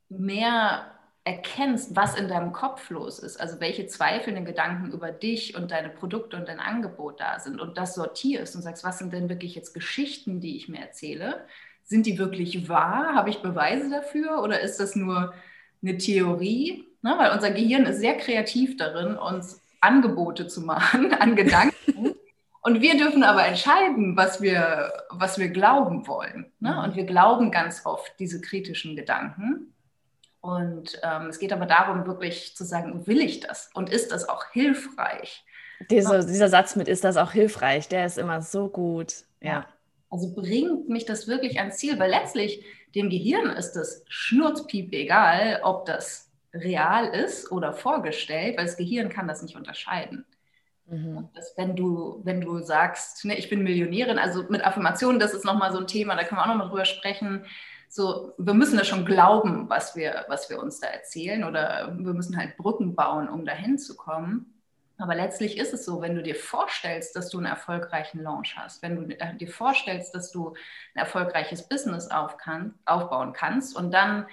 mehr 0.09 0.96
erkennst, 1.27 1.97
was 1.97 2.17
in 2.17 2.29
deinem 2.29 2.53
Kopf 2.53 2.89
los 2.89 3.19
ist, 3.19 3.41
also 3.41 3.59
welche 3.59 3.89
zweifelnden 3.89 4.45
Gedanken 4.45 4.93
über 4.93 5.11
dich 5.11 5.57
und 5.57 5.73
deine 5.73 5.89
Produkte 5.89 6.37
und 6.37 6.47
dein 6.47 6.61
Angebot 6.61 7.21
da 7.21 7.41
sind 7.41 7.61
und 7.61 7.77
das 7.77 7.97
sortierst 7.97 8.55
und 8.55 8.63
sagst, 8.63 8.85
was 8.85 8.99
sind 8.99 9.13
denn 9.13 9.29
wirklich 9.29 9.57
jetzt 9.57 9.75
Geschichten, 9.75 10.41
die 10.41 10.57
ich 10.57 10.69
mir 10.69 10.79
erzähle? 10.79 11.45
Sind 11.83 12.07
die 12.07 12.19
wirklich 12.19 12.69
wahr? 12.69 13.17
Habe 13.17 13.31
ich 13.31 13.43
Beweise 13.43 13.91
dafür 13.91 14.41
oder 14.41 14.61
ist 14.61 14.79
das 14.79 14.95
nur 14.95 15.35
eine 15.83 15.99
Theorie? 15.99 16.85
Ne? 17.03 17.17
Weil 17.19 17.33
unser 17.33 17.51
Gehirn 17.51 17.87
ist 17.87 17.99
sehr 17.99 18.17
kreativ 18.17 18.77
darin, 18.77 19.17
uns 19.17 19.61
Angebote 19.81 20.47
zu 20.47 20.61
machen 20.61 21.13
an 21.21 21.35
Gedanken 21.35 22.15
Und 22.67 22.81
wir 22.81 22.97
dürfen 22.97 23.23
aber 23.23 23.47
entscheiden, 23.47 24.17
was 24.17 24.41
wir, 24.41 24.93
was 25.11 25.39
wir 25.39 25.51
glauben 25.51 26.07
wollen. 26.07 26.53
Ne? 26.59 26.73
Mhm. 26.73 26.79
Und 26.79 26.97
wir 26.97 27.05
glauben 27.05 27.51
ganz 27.51 27.85
oft 27.85 28.13
diese 28.19 28.41
kritischen 28.41 28.95
Gedanken. 28.95 29.73
Und 30.47 31.01
ähm, 31.03 31.27
es 31.27 31.41
geht 31.41 31.53
aber 31.53 31.67
darum, 31.67 32.07
wirklich 32.07 32.55
zu 32.55 32.65
sagen, 32.65 33.05
will 33.09 33.21
ich 33.21 33.41
das? 33.41 33.69
Und 33.75 33.91
ist 33.91 34.13
das 34.13 34.29
auch 34.29 34.45
hilfreich? 34.53 35.45
Diese, 35.91 36.25
dieser 36.25 36.49
Satz 36.49 36.77
mit, 36.77 36.87
ist 36.87 37.03
das 37.03 37.17
auch 37.17 37.33
hilfreich? 37.33 37.89
Der 37.89 38.07
ist 38.07 38.17
immer 38.17 38.41
so 38.43 38.69
gut. 38.69 39.25
Ja. 39.41 39.67
Also 40.09 40.33
bringt 40.33 40.89
mich 40.89 41.05
das 41.05 41.27
wirklich 41.27 41.59
ans 41.59 41.79
Ziel? 41.79 41.99
Weil 41.99 42.11
letztlich 42.11 42.65
dem 42.95 43.11
Gehirn 43.11 43.51
ist 43.57 43.77
es 43.77 44.05
schnurzpiep 44.09 44.93
egal, 44.93 45.59
ob 45.65 45.85
das 45.87 46.31
real 46.55 47.09
ist 47.09 47.51
oder 47.51 47.73
vorgestellt, 47.73 48.57
weil 48.57 48.67
das 48.67 48.77
Gehirn 48.77 49.09
kann 49.09 49.27
das 49.27 49.43
nicht 49.43 49.57
unterscheiden. 49.57 50.25
Mhm. 50.87 51.29
Dass, 51.35 51.55
wenn, 51.57 51.75
du, 51.75 52.21
wenn 52.23 52.41
du 52.41 52.61
sagst, 52.61 53.25
ne, 53.25 53.37
ich 53.37 53.51
bin 53.51 53.65
Millionärin, 53.65 54.21
also 54.21 54.45
mit 54.49 54.65
Affirmationen, 54.65 55.19
das 55.19 55.35
ist 55.35 55.45
nochmal 55.45 55.73
so 55.73 55.81
ein 55.81 55.89
Thema, 55.89 56.15
da 56.15 56.23
können 56.23 56.39
wir 56.39 56.45
auch 56.45 56.49
nochmal 56.49 56.69
drüber 56.69 56.85
sprechen. 56.85 57.45
So, 57.89 58.35
wir 58.39 58.55
müssen 58.55 58.77
das 58.77 58.89
schon 58.89 59.05
glauben, 59.05 59.69
was 59.69 59.97
wir, 59.97 60.25
was 60.29 60.51
wir 60.51 60.61
uns 60.61 60.81
da 60.81 60.89
erzählen, 60.89 61.45
oder 61.45 61.97
wir 61.97 62.13
müssen 62.13 62.37
halt 62.37 62.57
Brücken 62.57 62.95
bauen, 62.95 63.29
um 63.29 63.45
dahin 63.45 63.79
zu 63.79 63.97
kommen. 63.97 64.53
Aber 64.99 65.15
letztlich 65.15 65.59
ist 65.59 65.75
es 65.75 65.85
so, 65.85 66.01
wenn 66.01 66.15
du 66.15 66.23
dir 66.23 66.35
vorstellst, 66.35 67.17
dass 67.17 67.29
du 67.29 67.39
einen 67.39 67.47
erfolgreichen 67.47 68.23
Launch 68.23 68.57
hast, 68.57 68.83
wenn 68.83 68.97
du 68.97 69.17
dir 69.37 69.49
vorstellst, 69.49 70.15
dass 70.15 70.31
du 70.31 70.55
ein 70.95 71.01
erfolgreiches 71.01 71.69
Business 71.69 72.11
auf 72.11 72.39
kann, 72.39 72.75
aufbauen 72.87 73.33
kannst 73.35 73.77
und 73.77 73.93
dann 73.93 74.27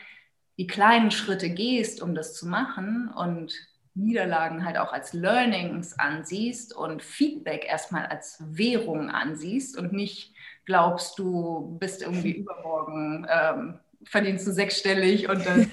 die 0.57 0.67
kleinen 0.67 1.11
Schritte 1.11 1.49
gehst, 1.49 2.01
um 2.01 2.15
das 2.15 2.33
zu 2.33 2.47
machen 2.47 3.09
und 3.13 3.53
Niederlagen 3.95 4.65
halt 4.65 4.77
auch 4.77 4.93
als 4.93 5.13
Learnings 5.13 5.99
ansiehst 5.99 6.75
und 6.75 7.03
Feedback 7.03 7.65
erstmal 7.67 8.05
als 8.07 8.37
Währung 8.39 9.09
ansiehst 9.09 9.77
und 9.77 9.93
nicht 9.93 10.32
glaubst, 10.65 11.17
du 11.19 11.77
bist 11.79 12.01
irgendwie 12.01 12.31
übermorgen, 12.37 13.27
ähm, 13.29 13.79
verdienst 14.05 14.45
du 14.47 14.51
sechsstellig 14.51 15.29
und 15.29 15.45
dann 15.45 15.71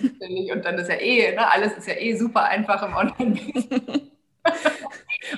und 0.53 0.65
dann 0.65 0.79
ist 0.79 0.89
ja 0.89 0.97
eh, 0.97 1.35
ne, 1.35 1.51
alles 1.51 1.77
ist 1.77 1.89
ja 1.89 1.95
eh 1.95 2.17
super 2.17 2.45
einfach 2.45 2.83
im 2.83 2.95
Online-Business. 2.95 4.03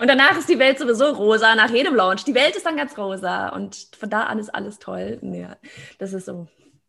und 0.01 0.09
danach 0.09 0.37
ist 0.37 0.49
die 0.49 0.59
Welt 0.59 0.79
sowieso 0.79 1.11
rosa, 1.13 1.55
nach 1.55 1.71
jedem 1.71 1.95
Launch. 1.95 2.25
Die 2.25 2.35
Welt 2.35 2.55
ist 2.55 2.67
dann 2.67 2.77
ganz 2.77 2.97
rosa 2.99 3.49
und 3.49 3.89
von 3.99 4.11
da 4.11 4.25
an 4.25 4.39
ist 4.39 4.55
alles 4.55 4.79
toll. 4.79 5.19
Ja, 5.23 5.57
das 5.99 6.13
ist 6.13 6.27
so. 6.27 6.49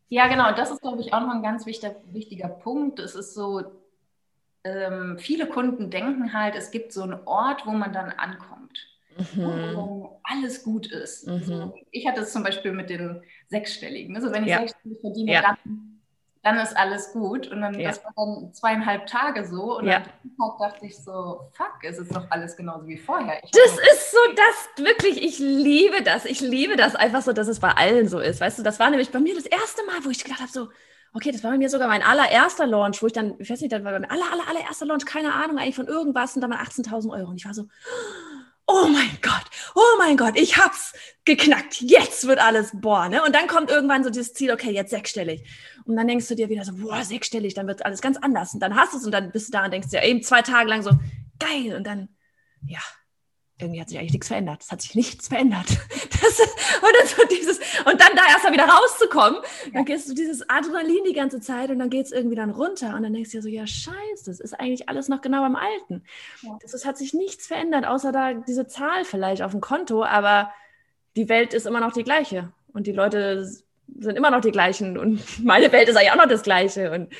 Ja, 0.09 0.27
genau. 0.27 0.49
Und 0.49 0.57
das 0.57 0.69
ist, 0.69 0.81
glaube 0.81 1.01
ich, 1.01 1.13
auch 1.13 1.21
noch 1.21 1.33
ein 1.33 1.41
ganz 1.41 1.65
wichtiger, 1.65 1.95
wichtiger 2.11 2.47
Punkt. 2.47 2.99
Es 2.99 3.15
ist 3.15 3.33
so, 3.33 3.63
ähm, 4.63 5.17
viele 5.17 5.47
Kunden 5.47 5.89
denken 5.89 6.33
halt, 6.33 6.55
es 6.55 6.71
gibt 6.71 6.93
so 6.93 7.01
einen 7.01 7.19
Ort, 7.25 7.65
wo 7.65 7.71
man 7.71 7.93
dann 7.93 8.11
ankommt. 8.11 8.92
Mhm. 9.17 9.75
Wo 9.75 10.19
alles 10.23 10.63
gut 10.63 10.87
ist. 10.87 11.27
Mhm. 11.27 11.43
So, 11.43 11.73
ich 11.91 12.07
hatte 12.07 12.21
es 12.21 12.31
zum 12.31 12.43
Beispiel 12.43 12.71
mit 12.71 12.89
den 12.89 13.21
Sechsstelligen. 13.49 14.15
Also 14.15 14.31
wenn 14.31 14.43
ich 14.43 14.49
ja. 14.49 14.59
sechsstellig 14.59 14.99
verdiene, 15.01 15.33
ja. 15.33 15.41
dann, 15.41 16.01
dann 16.41 16.57
ist 16.57 16.75
alles 16.75 17.13
gut. 17.13 17.47
Und 17.47 17.61
dann, 17.61 17.79
ja. 17.79 17.89
das 17.89 18.03
war 18.03 18.13
dann 18.15 18.53
zweieinhalb 18.53 19.05
Tage 19.07 19.45
so. 19.45 19.77
Und 19.77 19.85
ja. 19.85 19.99
Tag 20.01 20.57
dachte 20.59 20.85
ich 20.85 20.97
so, 20.97 21.41
fuck, 21.53 21.83
ist 21.83 21.99
es 21.99 22.09
noch 22.11 22.29
alles 22.31 22.55
genauso 22.55 22.87
wie 22.87 22.97
vorher. 22.97 23.43
Ich 23.43 23.51
das 23.51 23.71
ist 23.71 24.11
so 24.11 24.17
das, 24.35 24.85
wirklich, 24.85 25.21
ich 25.23 25.39
liebe 25.39 26.01
das. 26.03 26.25
Ich 26.25 26.41
liebe 26.41 26.75
das 26.75 26.95
einfach 26.95 27.21
so, 27.21 27.33
dass 27.33 27.47
es 27.47 27.59
bei 27.59 27.71
allen 27.71 28.07
so 28.07 28.19
ist. 28.19 28.41
Weißt 28.41 28.59
du, 28.59 28.63
das 28.63 28.79
war 28.79 28.89
nämlich 28.89 29.11
bei 29.11 29.19
mir 29.19 29.35
das 29.35 29.45
erste 29.45 29.85
Mal, 29.85 30.03
wo 30.03 30.09
ich 30.09 30.23
gedacht 30.23 30.41
habe, 30.41 30.51
so, 30.51 30.69
okay, 31.13 31.31
das 31.31 31.43
war 31.43 31.51
bei 31.51 31.57
mir 31.57 31.69
sogar 31.69 31.87
mein 31.87 32.01
allererster 32.01 32.65
Launch, 32.65 33.01
wo 33.01 33.07
ich 33.07 33.13
dann, 33.13 33.35
ich 33.39 33.49
weiß 33.49 33.61
nicht, 33.61 33.71
das 33.71 33.83
war 33.83 33.91
mein 33.91 34.09
aller, 34.09 34.31
aller, 34.31 34.47
allererster 34.49 34.85
Launch, 34.85 35.05
keine 35.05 35.33
Ahnung 35.33 35.57
eigentlich 35.57 35.75
von 35.75 35.87
irgendwas 35.87 36.35
und 36.35 36.41
dann 36.41 36.49
mal 36.49 36.59
18.000 36.59 37.11
Euro. 37.11 37.29
Und 37.29 37.37
ich 37.37 37.45
war 37.45 37.53
so, 37.53 37.63
oh 37.63 38.32
mein 38.67 39.17
Gott, 39.21 39.43
oh 39.75 39.97
mein 39.97 40.17
Gott, 40.17 40.37
ich 40.37 40.57
hab's 40.57 40.93
geknackt, 41.25 41.81
jetzt 41.81 42.27
wird 42.27 42.39
alles, 42.39 42.71
boah, 42.73 43.09
ne? 43.09 43.23
Und 43.23 43.35
dann 43.35 43.47
kommt 43.47 43.69
irgendwann 43.69 44.03
so 44.03 44.09
dieses 44.09 44.33
Ziel, 44.33 44.51
okay, 44.51 44.71
jetzt 44.71 44.91
sechsstellig. 44.91 45.43
Und 45.85 45.95
dann 45.95 46.07
denkst 46.07 46.27
du 46.27 46.35
dir 46.35 46.49
wieder 46.49 46.63
so, 46.63 46.73
boah, 46.73 47.03
sechsstellig, 47.03 47.53
dann 47.53 47.67
wird 47.67 47.85
alles 47.85 48.01
ganz 48.01 48.17
anders. 48.17 48.53
Und 48.53 48.59
dann 48.61 48.75
hast 48.75 48.93
du 48.93 48.97
es 48.97 49.05
und 49.05 49.11
dann 49.11 49.31
bist 49.31 49.49
du 49.49 49.51
da 49.51 49.65
und 49.65 49.71
denkst 49.71 49.89
dir 49.89 50.03
eben 50.03 50.23
zwei 50.23 50.41
Tage 50.41 50.69
lang 50.69 50.81
so, 50.81 50.91
geil. 51.39 51.75
Und 51.75 51.85
dann, 51.85 52.09
ja, 52.65 52.79
irgendwie 53.63 53.81
hat 53.81 53.89
sich 53.89 53.97
eigentlich 53.97 54.13
nichts 54.13 54.27
verändert. 54.27 54.61
Es 54.61 54.71
hat 54.71 54.81
sich 54.81 54.95
nichts 54.95 55.27
verändert. 55.27 55.65
Das, 56.23 56.39
und, 56.39 57.09
so 57.09 57.27
dieses, 57.27 57.57
und 57.85 57.99
dann 57.99 58.15
da 58.15 58.21
erst 58.29 58.45
mal 58.45 58.53
wieder 58.53 58.65
rauszukommen, 58.65 59.41
dann 59.73 59.83
gehst 59.83 60.09
du 60.09 60.13
dieses 60.13 60.47
Adrenalin 60.49 61.03
die 61.05 61.13
ganze 61.13 61.41
Zeit 61.41 61.69
und 61.69 61.79
dann 61.79 61.89
geht 61.89 62.05
es 62.05 62.11
irgendwie 62.13 62.35
dann 62.35 62.49
runter 62.49 62.95
und 62.95 63.03
dann 63.03 63.13
denkst 63.13 63.31
du 63.31 63.37
dir 63.37 63.41
so, 63.41 63.49
ja 63.49 63.67
scheiße, 63.67 64.25
das 64.25 64.39
ist 64.39 64.53
eigentlich 64.53 64.87
alles 64.87 65.09
noch 65.09 65.21
genau 65.21 65.41
beim 65.41 65.57
Alten. 65.57 66.05
Ja. 66.41 66.57
Das, 66.61 66.71
das 66.71 66.85
hat 66.85 66.97
sich 66.97 67.13
nichts 67.13 67.47
verändert, 67.47 67.85
außer 67.85 68.13
da 68.13 68.33
diese 68.33 68.67
Zahl 68.67 69.03
vielleicht 69.03 69.41
auf 69.41 69.51
dem 69.51 69.59
Konto, 69.59 70.03
aber 70.03 70.53
die 71.17 71.27
Welt 71.27 71.53
ist 71.53 71.67
immer 71.67 71.81
noch 71.81 71.91
die 71.91 72.03
gleiche 72.03 72.53
und 72.71 72.87
die 72.87 72.93
Leute 72.93 73.45
sind 73.99 74.15
immer 74.15 74.31
noch 74.31 74.41
die 74.41 74.51
gleichen 74.51 74.97
und 74.97 75.21
meine 75.43 75.71
Welt 75.71 75.89
ist 75.89 75.97
eigentlich 75.97 76.11
auch 76.11 76.17
noch 76.17 76.29
das 76.29 76.43
gleiche 76.43 76.91
und 76.91 77.13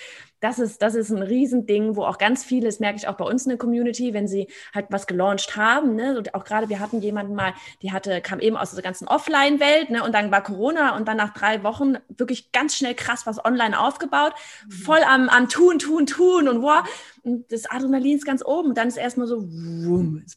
das 0.44 0.60
ist, 0.60 0.82
das 0.82 0.94
ist 0.94 1.10
ein 1.10 1.24
Riesending, 1.24 1.96
wo 1.96 2.04
auch 2.04 2.18
ganz 2.18 2.44
viele, 2.44 2.66
das 2.66 2.82
merke 2.82 2.98
ich 2.98 3.08
auch 3.08 3.16
bei 3.16 3.24
uns 3.24 3.46
in 3.46 3.50
der 3.50 3.58
Community, 3.58 4.14
wenn 4.14 4.28
sie 4.28 4.48
halt 4.76 4.88
was 4.90 5.08
gelauncht 5.08 5.56
haben, 5.56 5.96
ne, 5.96 6.18
und 6.18 6.36
auch 6.36 6.44
gerade 6.44 6.68
wir 6.68 6.82
hatten 6.82 7.00
jemanden 7.00 7.34
mal, 7.34 7.54
die 7.82 7.94
hatte, 7.94 8.20
kam 8.20 8.42
eben 8.42 8.58
aus 8.58 8.74
der 8.74 8.84
ganzen 8.84 9.08
Offline-Welt, 9.08 9.90
ne, 9.90 10.04
und 10.04 10.14
dann 10.14 10.32
war 10.32 10.44
Corona 10.44 10.98
und 10.98 11.08
dann 11.08 11.16
nach 11.16 11.34
drei 11.34 11.64
Wochen 11.64 11.96
wirklich 12.10 12.52
ganz 12.52 12.76
schnell 12.76 12.94
krass 12.94 13.26
was 13.26 13.44
online 13.44 13.80
aufgebaut, 13.80 14.34
mhm. 14.66 14.72
voll 14.72 15.04
am, 15.08 15.30
am 15.30 15.48
Tun, 15.48 15.80
Tun, 15.80 16.08
Tun 16.08 16.50
und 16.50 16.62
wow, 16.62 16.84
und 17.24 17.51
das 17.51 17.65
Adrenalin 17.70 18.18
ist 18.18 18.25
ganz 18.25 18.44
oben 18.46 18.70
und 18.70 18.77
dann 18.77 18.88
ist 18.88 18.98
erstmal 18.98 19.27
so, 19.27 19.44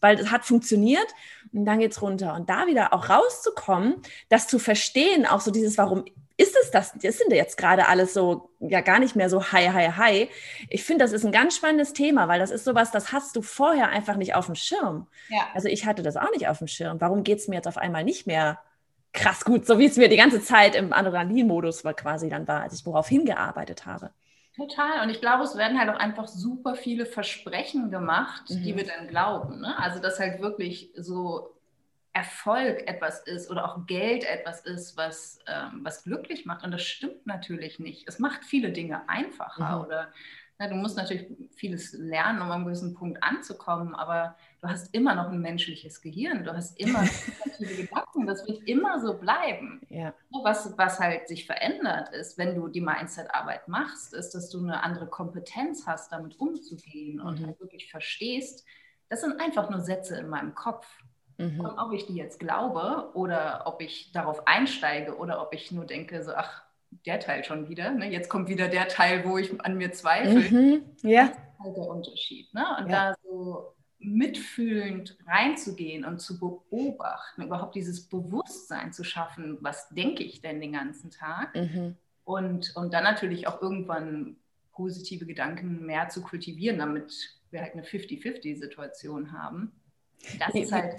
weil 0.00 0.19
es 0.19 0.31
hat 0.31 0.45
funktioniert 0.45 1.07
und 1.52 1.64
dann 1.64 1.81
geht's 1.81 2.00
runter 2.00 2.35
und 2.35 2.49
da 2.49 2.66
wieder 2.66 2.93
auch 2.93 3.09
rauszukommen, 3.09 3.97
das 4.28 4.47
zu 4.47 4.59
verstehen, 4.59 5.26
auch 5.26 5.40
so 5.40 5.50
dieses, 5.50 5.78
warum 5.78 6.05
ist 6.38 6.55
es 6.62 6.71
das, 6.71 6.93
das 6.93 7.19
sind 7.19 7.33
jetzt 7.33 7.57
gerade 7.57 7.88
alles 7.88 8.12
so, 8.12 8.50
ja 8.61 8.83
gar 8.83 8.99
nicht 8.99 9.16
mehr 9.16 9.31
so 9.31 9.43
hi, 9.52 9.69
hi, 9.69 9.88
hi. 9.97 10.28
Ich 10.69 10.85
finde, 10.85 11.05
das 11.05 11.12
ist 11.12 11.25
ein 11.25 11.33
ganz 11.33 11.57
spannendes 11.57 11.93
Thema, 11.93 12.28
weil 12.28 12.38
das 12.38 12.50
ist 12.50 12.64
sowas, 12.64 12.90
das 12.90 13.11
hast 13.12 13.35
du 13.37 13.43
vorher 13.43 13.88
einfach 13.88 14.16
nicht 14.16 14.35
auf 14.35 14.47
dem 14.47 14.55
Schirm. 14.55 15.07
Ja. 15.31 15.47
Also 15.55 15.69
ich 15.69 15.87
hatte 15.87 16.02
das 16.02 16.16
auch 16.16 16.31
nicht 16.33 16.47
auf 16.49 16.59
dem 16.59 16.66
Schirm. 16.66 17.00
Warum 17.00 17.25
geht 17.25 17.38
es 17.38 17.49
mir 17.49 17.57
jetzt 17.57 17.69
auf 17.69 17.78
einmal 17.78 18.05
nicht 18.05 18.26
mehr 18.26 18.61
krass 19.14 19.45
gut, 19.47 19.66
so 19.66 19.78
wie 19.78 19.87
es 19.87 19.97
mir 19.97 20.11
die 20.11 20.19
ganze 20.19 20.43
Zeit 20.43 20.75
im 20.75 20.93
Adrenalin-Modus 20.93 21.85
war 21.85 21.95
quasi 21.95 22.28
dann 22.28 22.47
war, 22.47 22.62
als 22.62 22.75
ich 22.75 22.85
worauf 22.85 23.09
hingearbeitet 23.09 23.87
habe. 23.87 24.11
Total. 24.57 25.03
Und 25.03 25.11
ich 25.11 25.21
glaube, 25.21 25.45
es 25.45 25.57
werden 25.57 25.79
halt 25.79 25.91
auch 25.91 25.99
einfach 25.99 26.29
super 26.29 26.75
viele 26.75 27.05
Versprechen 27.05 27.91
gemacht, 27.91 28.49
mhm. 28.49 28.63
die 28.63 28.77
wir 28.77 28.85
dann 28.85 29.07
glauben. 29.07 29.61
Ne? 29.61 29.79
Also, 29.79 30.01
dass 30.01 30.19
halt 30.19 30.41
wirklich 30.41 30.91
so 30.97 31.55
Erfolg 32.15 32.89
etwas 32.89 33.21
ist 33.21 33.51
oder 33.51 33.67
auch 33.67 33.87
Geld 33.87 34.25
etwas 34.25 34.63
ist, 34.65 34.97
was, 34.97 35.39
ähm, 35.47 35.81
was 35.83 36.05
glücklich 36.05 36.47
macht. 36.47 36.65
Und 36.65 36.71
das 36.71 36.83
stimmt 36.83 37.27
natürlich 37.27 37.79
nicht. 37.79 38.09
Es 38.09 38.19
macht 38.19 38.45
viele 38.45 38.73
Dinge 38.73 39.07
einfacher 39.09 39.77
mhm. 39.77 39.85
oder 39.85 40.13
na, 40.59 40.69
du 40.69 40.75
musst 40.75 40.97
natürlich 40.97 41.27
vieles 41.55 41.93
lernen, 41.93 42.41
um 42.41 42.47
an 42.47 42.53
einem 42.53 42.65
gewissen 42.65 42.95
Punkt 42.95 43.23
anzukommen, 43.23 43.95
aber 43.95 44.37
du 44.63 44.69
hast 44.69 44.93
immer 44.95 45.15
noch 45.15 45.29
ein 45.29 45.41
menschliches 45.41 46.01
Gehirn, 46.01 46.45
du 46.45 46.55
hast 46.55 46.81
immer 46.81 47.03
viele 47.57 47.75
Gedanken, 47.75 48.27
das 48.27 48.47
wird 48.47 48.67
immer 48.67 48.99
so 49.01 49.19
bleiben. 49.19 49.83
Ja. 49.91 50.15
Was, 50.43 50.77
was 50.79 50.99
halt 50.99 51.29
sich 51.29 51.47
verändert 51.47 52.09
ist, 52.15 52.39
wenn 52.39 52.55
du 52.55 52.69
die 52.69 52.81
Mindset-Arbeit 52.81 53.69
machst, 53.69 54.15
ist, 54.15 54.31
dass 54.31 54.49
du 54.49 54.63
eine 54.63 54.83
andere 54.83 55.07
Kompetenz 55.07 55.87
hast, 55.87 56.11
damit 56.11 56.41
umzugehen 56.41 57.19
mhm. 57.19 57.27
und 57.27 57.47
halt 57.47 57.61
wirklich 57.61 57.91
verstehst, 57.91 58.65
das 59.09 59.21
sind 59.21 59.41
einfach 59.41 59.69
nur 59.69 59.81
Sätze 59.81 60.17
in 60.19 60.29
meinem 60.29 60.55
Kopf. 60.55 60.87
Mhm. 61.39 61.61
Und 61.61 61.79
ob 61.79 61.93
ich 61.93 62.07
die 62.07 62.17
jetzt 62.17 62.41
glaube 62.41 63.11
oder 63.15 63.65
ob 63.67 63.83
ich 63.83 64.11
darauf 64.13 64.47
einsteige 64.47 65.17
oder 65.17 65.43
ob 65.43 65.53
ich 65.53 65.71
nur 65.71 65.85
denke, 65.85 66.25
so, 66.25 66.33
ach, 66.35 66.66
der 66.90 67.21
Teil 67.21 67.45
schon 67.45 67.69
wieder, 67.69 67.90
ne? 67.90 68.11
jetzt 68.11 68.28
kommt 68.28 68.49
wieder 68.49 68.69
der 68.69 68.88
Teil, 68.88 69.25
wo 69.25 69.38
ich 69.38 69.61
an 69.61 69.76
mir 69.76 69.93
zweifle. 69.93 70.40
Mhm. 70.40 70.83
Ja. 71.02 71.28
Das 71.28 71.37
ist 71.37 71.61
halt 71.61 71.76
der 71.76 71.88
Unterschied. 71.88 72.52
Ne? 72.55 72.64
Und 72.78 72.90
ja. 72.90 73.11
da 73.11 73.16
so 73.23 73.75
mitfühlend 73.99 75.16
reinzugehen 75.26 76.05
und 76.05 76.21
zu 76.21 76.38
beobachten, 76.38 77.43
überhaupt 77.43 77.75
dieses 77.75 78.09
Bewusstsein 78.09 78.93
zu 78.93 79.05
schaffen, 79.05 79.59
was 79.61 79.88
denke 79.90 80.23
ich 80.23 80.40
denn 80.40 80.61
den 80.61 80.73
ganzen 80.73 81.11
Tag? 81.11 81.55
Mhm. 81.55 81.97
Und, 82.25 82.75
und 82.76 82.93
dann 82.93 83.05
natürlich 83.05 83.47
auch 83.47 83.62
irgendwann 83.62 84.37
positive 84.73 85.26
Gedanken 85.26 85.87
mehr 85.87 86.09
zu 86.09 86.23
kultivieren, 86.23 86.78
damit 86.78 87.38
wir 87.50 87.62
halt 87.62 87.73
eine 87.73 87.83
50-50-Situation 87.83 89.33
haben. 89.33 89.73
Das 90.38 90.55
ist 90.55 90.73
halt 90.73 90.97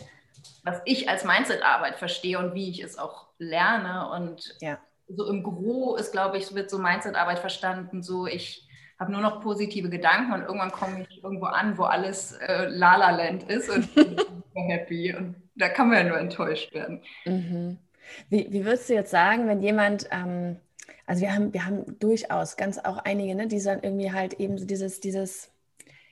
was 0.63 0.81
ich 0.85 1.09
als 1.09 1.23
Mindset-Arbeit 1.23 1.97
verstehe 1.97 2.39
und 2.39 2.53
wie 2.53 2.69
ich 2.69 2.83
es 2.83 2.97
auch 2.97 3.27
lerne. 3.37 4.09
Und 4.11 4.55
ja. 4.61 4.79
So 5.07 5.29
im 5.29 5.43
Gro 5.43 5.95
ist, 5.95 6.11
glaube 6.11 6.37
ich, 6.37 6.53
wird 6.53 6.69
so 6.69 6.79
Mindset-Arbeit 6.79 7.39
verstanden, 7.39 8.03
so 8.03 8.27
ich 8.27 8.67
habe 8.99 9.11
nur 9.11 9.21
noch 9.21 9.41
positive 9.41 9.89
Gedanken 9.89 10.33
und 10.33 10.41
irgendwann 10.41 10.71
komme 10.71 11.05
ich 11.07 11.23
irgendwo 11.23 11.45
an, 11.45 11.77
wo 11.77 11.83
alles 11.83 12.33
äh, 12.33 12.65
Lala-Land 12.67 13.43
ist 13.43 13.69
und 13.69 13.93
bin 13.93 14.17
happy. 14.55 15.13
Und 15.15 15.35
da 15.55 15.69
kann 15.69 15.89
man 15.89 15.97
ja 15.97 16.03
nur 16.05 16.19
enttäuscht 16.19 16.73
werden. 16.73 17.01
Mhm. 17.25 17.77
Wie, 18.29 18.47
wie 18.49 18.65
würdest 18.65 18.89
du 18.89 18.93
jetzt 18.93 19.11
sagen, 19.11 19.47
wenn 19.47 19.61
jemand, 19.61 20.07
ähm, 20.11 20.57
also 21.05 21.21
wir 21.21 21.33
haben, 21.33 21.53
wir 21.53 21.65
haben 21.65 21.99
durchaus 21.99 22.57
ganz 22.57 22.79
auch 22.79 22.97
einige, 22.97 23.35
ne, 23.35 23.47
die 23.47 23.61
dann 23.61 23.83
irgendwie 23.83 24.11
halt 24.11 24.33
eben 24.35 24.57
so 24.57 24.65
dieses, 24.65 24.99
dieses 24.99 25.51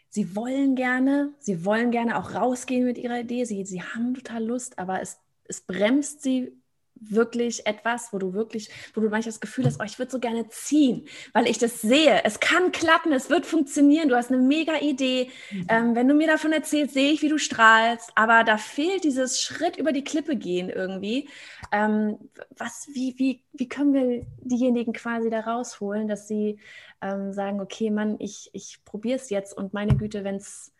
sie 0.09 0.35
wollen 0.35 0.75
gerne, 0.75 1.33
sie 1.39 1.65
wollen 1.65 1.89
gerne 1.89 2.19
auch 2.19 2.35
rausgehen 2.35 2.85
mit 2.85 2.97
ihrer 2.97 3.21
Idee, 3.21 3.45
sie, 3.45 3.65
sie 3.65 3.81
haben 3.81 4.13
total 4.13 4.43
Lust, 4.43 4.77
aber 4.77 5.01
es 5.01 5.19
es 5.47 5.61
bremst 5.61 6.23
sie 6.23 6.53
wirklich 6.99 7.65
etwas, 7.65 8.13
wo 8.13 8.17
du 8.17 8.33
wirklich, 8.33 8.69
wo 8.93 9.01
du 9.01 9.09
manchmal 9.09 9.31
das 9.31 9.39
Gefühl 9.39 9.65
hast, 9.65 9.79
oh, 9.79 9.83
ich 9.83 9.99
würde 9.99 10.11
so 10.11 10.19
gerne 10.19 10.47
ziehen, 10.49 11.07
weil 11.33 11.47
ich 11.47 11.57
das 11.57 11.81
sehe. 11.81 12.23
Es 12.23 12.39
kann 12.39 12.71
klappen, 12.71 13.11
es 13.11 13.29
wird 13.29 13.45
funktionieren. 13.45 14.09
Du 14.09 14.15
hast 14.15 14.31
eine 14.31 14.41
mega 14.41 14.79
Idee. 14.79 15.29
Mhm. 15.51 15.67
Ähm, 15.69 15.95
wenn 15.95 16.07
du 16.07 16.13
mir 16.13 16.27
davon 16.27 16.51
erzählst, 16.51 16.93
sehe 16.93 17.11
ich, 17.11 17.21
wie 17.21 17.29
du 17.29 17.37
strahlst. 17.37 18.11
Aber 18.15 18.43
da 18.43 18.57
fehlt 18.57 19.03
dieses 19.03 19.41
Schritt 19.41 19.77
über 19.77 19.91
die 19.91 20.03
Klippe 20.03 20.35
gehen 20.35 20.69
irgendwie. 20.69 21.29
Ähm, 21.71 22.17
was, 22.57 22.87
wie, 22.93 23.15
wie, 23.17 23.43
wie 23.53 23.67
können 23.67 23.93
wir 23.93 24.25
diejenigen 24.39 24.93
quasi 24.93 25.29
da 25.29 25.41
rausholen, 25.41 26.07
dass 26.07 26.27
sie 26.27 26.59
ähm, 27.01 27.33
sagen, 27.33 27.61
okay, 27.61 27.89
Mann, 27.91 28.17
ich, 28.19 28.49
ich 28.53 28.79
probiere 28.85 29.17
es 29.17 29.29
jetzt 29.29 29.55
und 29.55 29.73
meine 29.73 29.95
Güte, 29.95 30.23
wenn 30.23 30.35
es 30.35 30.74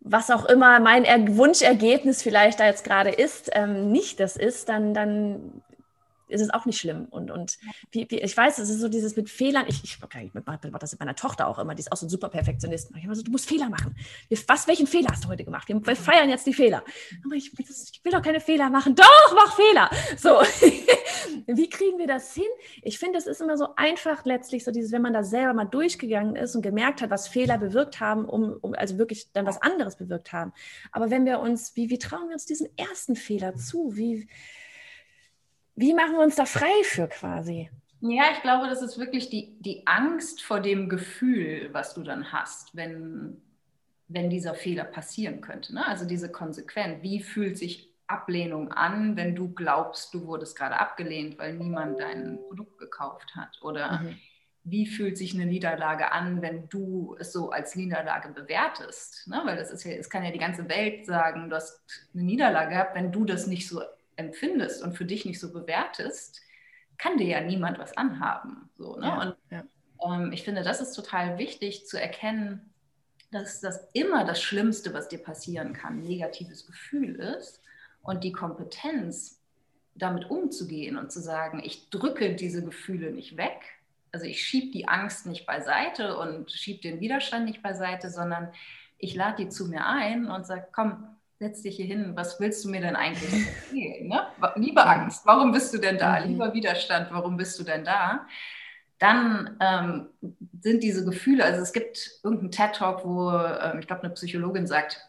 was 0.00 0.30
auch 0.30 0.46
immer 0.46 0.80
mein 0.80 1.04
er 1.04 1.36
Wunschergebnis 1.36 2.22
vielleicht 2.22 2.60
da 2.60 2.66
jetzt 2.66 2.84
gerade 2.84 3.10
ist, 3.10 3.50
ähm, 3.52 3.90
nicht 3.92 4.18
das 4.18 4.36
ist, 4.36 4.68
dann, 4.68 4.94
dann 4.94 5.62
ist 6.30 6.40
es 6.40 6.50
auch 6.50 6.66
nicht 6.66 6.78
schlimm. 6.78 7.06
Und, 7.10 7.30
und 7.30 7.58
wie, 7.90 8.06
wie, 8.10 8.20
ich 8.20 8.36
weiß, 8.36 8.58
es 8.58 8.70
ist 8.70 8.80
so 8.80 8.88
dieses 8.88 9.16
mit 9.16 9.28
Fehlern. 9.30 9.64
Ich, 9.68 9.82
ich, 9.84 9.98
okay, 10.02 10.26
ich 10.26 10.34
mache 10.34 10.78
das 10.78 10.92
mit 10.92 11.00
meiner 11.00 11.14
Tochter 11.14 11.46
auch 11.46 11.58
immer, 11.58 11.74
die 11.74 11.80
ist 11.80 11.92
auch 11.92 11.96
so 11.96 12.06
ein 12.06 12.10
super 12.10 12.28
Perfektionist. 12.28 12.90
Ich 12.96 13.04
immer 13.04 13.14
so, 13.14 13.22
du 13.22 13.30
musst 13.30 13.48
Fehler 13.48 13.68
machen. 13.68 13.94
Was, 14.46 14.66
welchen 14.66 14.86
Fehler 14.86 15.08
hast 15.10 15.24
du 15.24 15.28
heute 15.28 15.44
gemacht? 15.44 15.68
Wir 15.68 15.96
feiern 15.96 16.28
jetzt 16.28 16.46
die 16.46 16.54
Fehler. 16.54 16.82
Aber 17.24 17.34
ich, 17.34 17.52
ich 17.58 18.04
will 18.04 18.12
doch 18.12 18.22
keine 18.22 18.40
Fehler 18.40 18.70
machen. 18.70 18.94
Doch, 18.94 19.34
mach 19.34 19.56
Fehler. 19.56 19.90
So, 20.16 20.40
wie 21.46 21.68
kriegen 21.68 21.98
wir 21.98 22.06
das 22.06 22.34
hin? 22.34 22.44
Ich 22.82 22.98
finde, 22.98 23.18
es 23.18 23.26
ist 23.26 23.40
immer 23.40 23.56
so 23.56 23.68
einfach 23.76 24.24
letztlich, 24.24 24.64
so 24.64 24.70
dieses, 24.70 24.92
wenn 24.92 25.02
man 25.02 25.12
da 25.12 25.22
selber 25.22 25.54
mal 25.54 25.64
durchgegangen 25.64 26.36
ist 26.36 26.54
und 26.54 26.62
gemerkt 26.62 27.02
hat, 27.02 27.10
was 27.10 27.28
Fehler 27.28 27.58
bewirkt 27.58 28.00
haben, 28.00 28.24
um, 28.24 28.56
um 28.60 28.74
also 28.74 28.98
wirklich 28.98 29.32
dann 29.32 29.46
was 29.46 29.60
anderes 29.62 29.96
bewirkt 29.96 30.32
haben. 30.32 30.52
Aber 30.92 31.10
wenn 31.10 31.24
wir 31.24 31.40
uns, 31.40 31.76
wie, 31.76 31.90
wie 31.90 31.98
trauen 31.98 32.28
wir 32.28 32.34
uns 32.34 32.46
diesen 32.46 32.68
ersten 32.76 33.16
Fehler 33.16 33.56
zu? 33.56 33.96
Wie, 33.96 34.28
wie 35.80 35.94
machen 35.94 36.12
wir 36.12 36.22
uns 36.22 36.36
da 36.36 36.44
frei 36.44 36.82
für 36.84 37.08
quasi? 37.08 37.70
Ja, 38.02 38.24
ich 38.32 38.42
glaube, 38.42 38.68
das 38.68 38.82
ist 38.82 38.98
wirklich 38.98 39.30
die, 39.30 39.56
die 39.60 39.86
Angst 39.86 40.42
vor 40.42 40.60
dem 40.60 40.88
Gefühl, 40.88 41.70
was 41.72 41.94
du 41.94 42.02
dann 42.02 42.32
hast, 42.32 42.76
wenn, 42.76 43.40
wenn 44.08 44.28
dieser 44.28 44.54
Fehler 44.54 44.84
passieren 44.84 45.40
könnte. 45.40 45.74
Ne? 45.74 45.86
Also 45.86 46.06
diese 46.06 46.30
Konsequenz. 46.30 47.02
Wie 47.02 47.22
fühlt 47.22 47.56
sich 47.56 47.94
Ablehnung 48.06 48.72
an, 48.72 49.16
wenn 49.16 49.34
du 49.34 49.54
glaubst, 49.54 50.12
du 50.12 50.26
wurdest 50.26 50.56
gerade 50.56 50.78
abgelehnt, 50.78 51.38
weil 51.38 51.54
niemand 51.54 51.98
dein 52.00 52.38
Produkt 52.48 52.78
gekauft 52.78 53.34
hat? 53.34 53.58
Oder 53.62 54.00
mhm. 54.00 54.16
wie 54.64 54.86
fühlt 54.86 55.16
sich 55.16 55.34
eine 55.34 55.46
Niederlage 55.46 56.12
an, 56.12 56.42
wenn 56.42 56.68
du 56.68 57.16
es 57.18 57.32
so 57.32 57.50
als 57.50 57.74
Niederlage 57.74 58.30
bewertest? 58.30 59.28
Ne? 59.28 59.40
Weil 59.44 59.56
das 59.56 59.70
ist 59.70 59.84
ja, 59.84 59.92
es 59.92 60.10
kann 60.10 60.24
ja 60.24 60.30
die 60.30 60.38
ganze 60.38 60.68
Welt 60.68 61.06
sagen, 61.06 61.48
du 61.48 61.56
hast 61.56 61.80
eine 62.12 62.24
Niederlage 62.24 62.70
gehabt, 62.70 62.94
wenn 62.94 63.12
du 63.12 63.24
das 63.24 63.46
nicht 63.46 63.66
so 63.66 63.80
empfindest 64.20 64.82
und 64.82 64.96
für 64.96 65.04
dich 65.04 65.24
nicht 65.24 65.40
so 65.40 65.52
bewertest, 65.52 66.40
kann 66.98 67.18
dir 67.18 67.26
ja 67.26 67.40
niemand 67.40 67.78
was 67.78 67.96
anhaben. 67.96 68.70
So, 68.76 68.96
ne? 68.96 69.06
ja, 69.06 69.20
und 69.22 69.36
ja. 69.50 69.64
Ähm, 70.04 70.32
ich 70.32 70.44
finde, 70.44 70.62
das 70.62 70.80
ist 70.80 70.92
total 70.92 71.38
wichtig 71.38 71.86
zu 71.86 72.00
erkennen, 72.00 72.72
dass 73.30 73.60
das 73.60 73.88
immer 73.92 74.24
das 74.24 74.42
Schlimmste, 74.42 74.92
was 74.92 75.08
dir 75.08 75.18
passieren 75.18 75.72
kann, 75.72 76.02
negatives 76.02 76.66
Gefühl 76.66 77.16
ist 77.16 77.62
und 78.02 78.24
die 78.24 78.32
Kompetenz, 78.32 79.38
damit 79.94 80.30
umzugehen 80.30 80.96
und 80.96 81.12
zu 81.12 81.20
sagen, 81.20 81.60
ich 81.64 81.90
drücke 81.90 82.34
diese 82.34 82.64
Gefühle 82.64 83.10
nicht 83.12 83.36
weg, 83.36 83.60
also 84.12 84.26
ich 84.26 84.42
schiebe 84.42 84.72
die 84.72 84.88
Angst 84.88 85.26
nicht 85.26 85.46
beiseite 85.46 86.16
und 86.16 86.50
schiebe 86.50 86.80
den 86.80 87.00
Widerstand 87.00 87.44
nicht 87.44 87.62
beiseite, 87.62 88.10
sondern 88.10 88.52
ich 88.98 89.14
lade 89.14 89.44
die 89.44 89.48
zu 89.48 89.68
mir 89.68 89.86
ein 89.86 90.26
und 90.28 90.46
sage, 90.46 90.66
komm, 90.72 91.16
setz 91.40 91.62
dich 91.62 91.76
hier 91.76 91.86
hin, 91.86 92.12
was 92.14 92.38
willst 92.38 92.62
du 92.64 92.68
mir 92.68 92.82
denn 92.82 92.96
eigentlich 92.96 93.46
erzählen? 93.72 94.06
Ne? 94.06 94.20
Liebe 94.56 94.84
Angst, 94.84 95.24
warum 95.24 95.52
bist 95.52 95.72
du 95.72 95.78
denn 95.78 95.96
da? 95.96 96.20
Mhm. 96.20 96.28
Lieber 96.28 96.52
Widerstand, 96.52 97.08
warum 97.10 97.38
bist 97.38 97.58
du 97.58 97.64
denn 97.64 97.82
da? 97.82 98.26
Dann 98.98 99.56
ähm, 99.60 100.08
sind 100.60 100.82
diese 100.82 101.02
Gefühle, 101.02 101.42
also 101.42 101.62
es 101.62 101.72
gibt 101.72 102.20
irgendeinen 102.22 102.50
TED-Talk, 102.50 103.06
wo 103.06 103.30
ähm, 103.30 103.78
ich 103.80 103.86
glaube, 103.86 104.02
eine 104.02 104.12
Psychologin 104.12 104.66
sagt, 104.66 105.00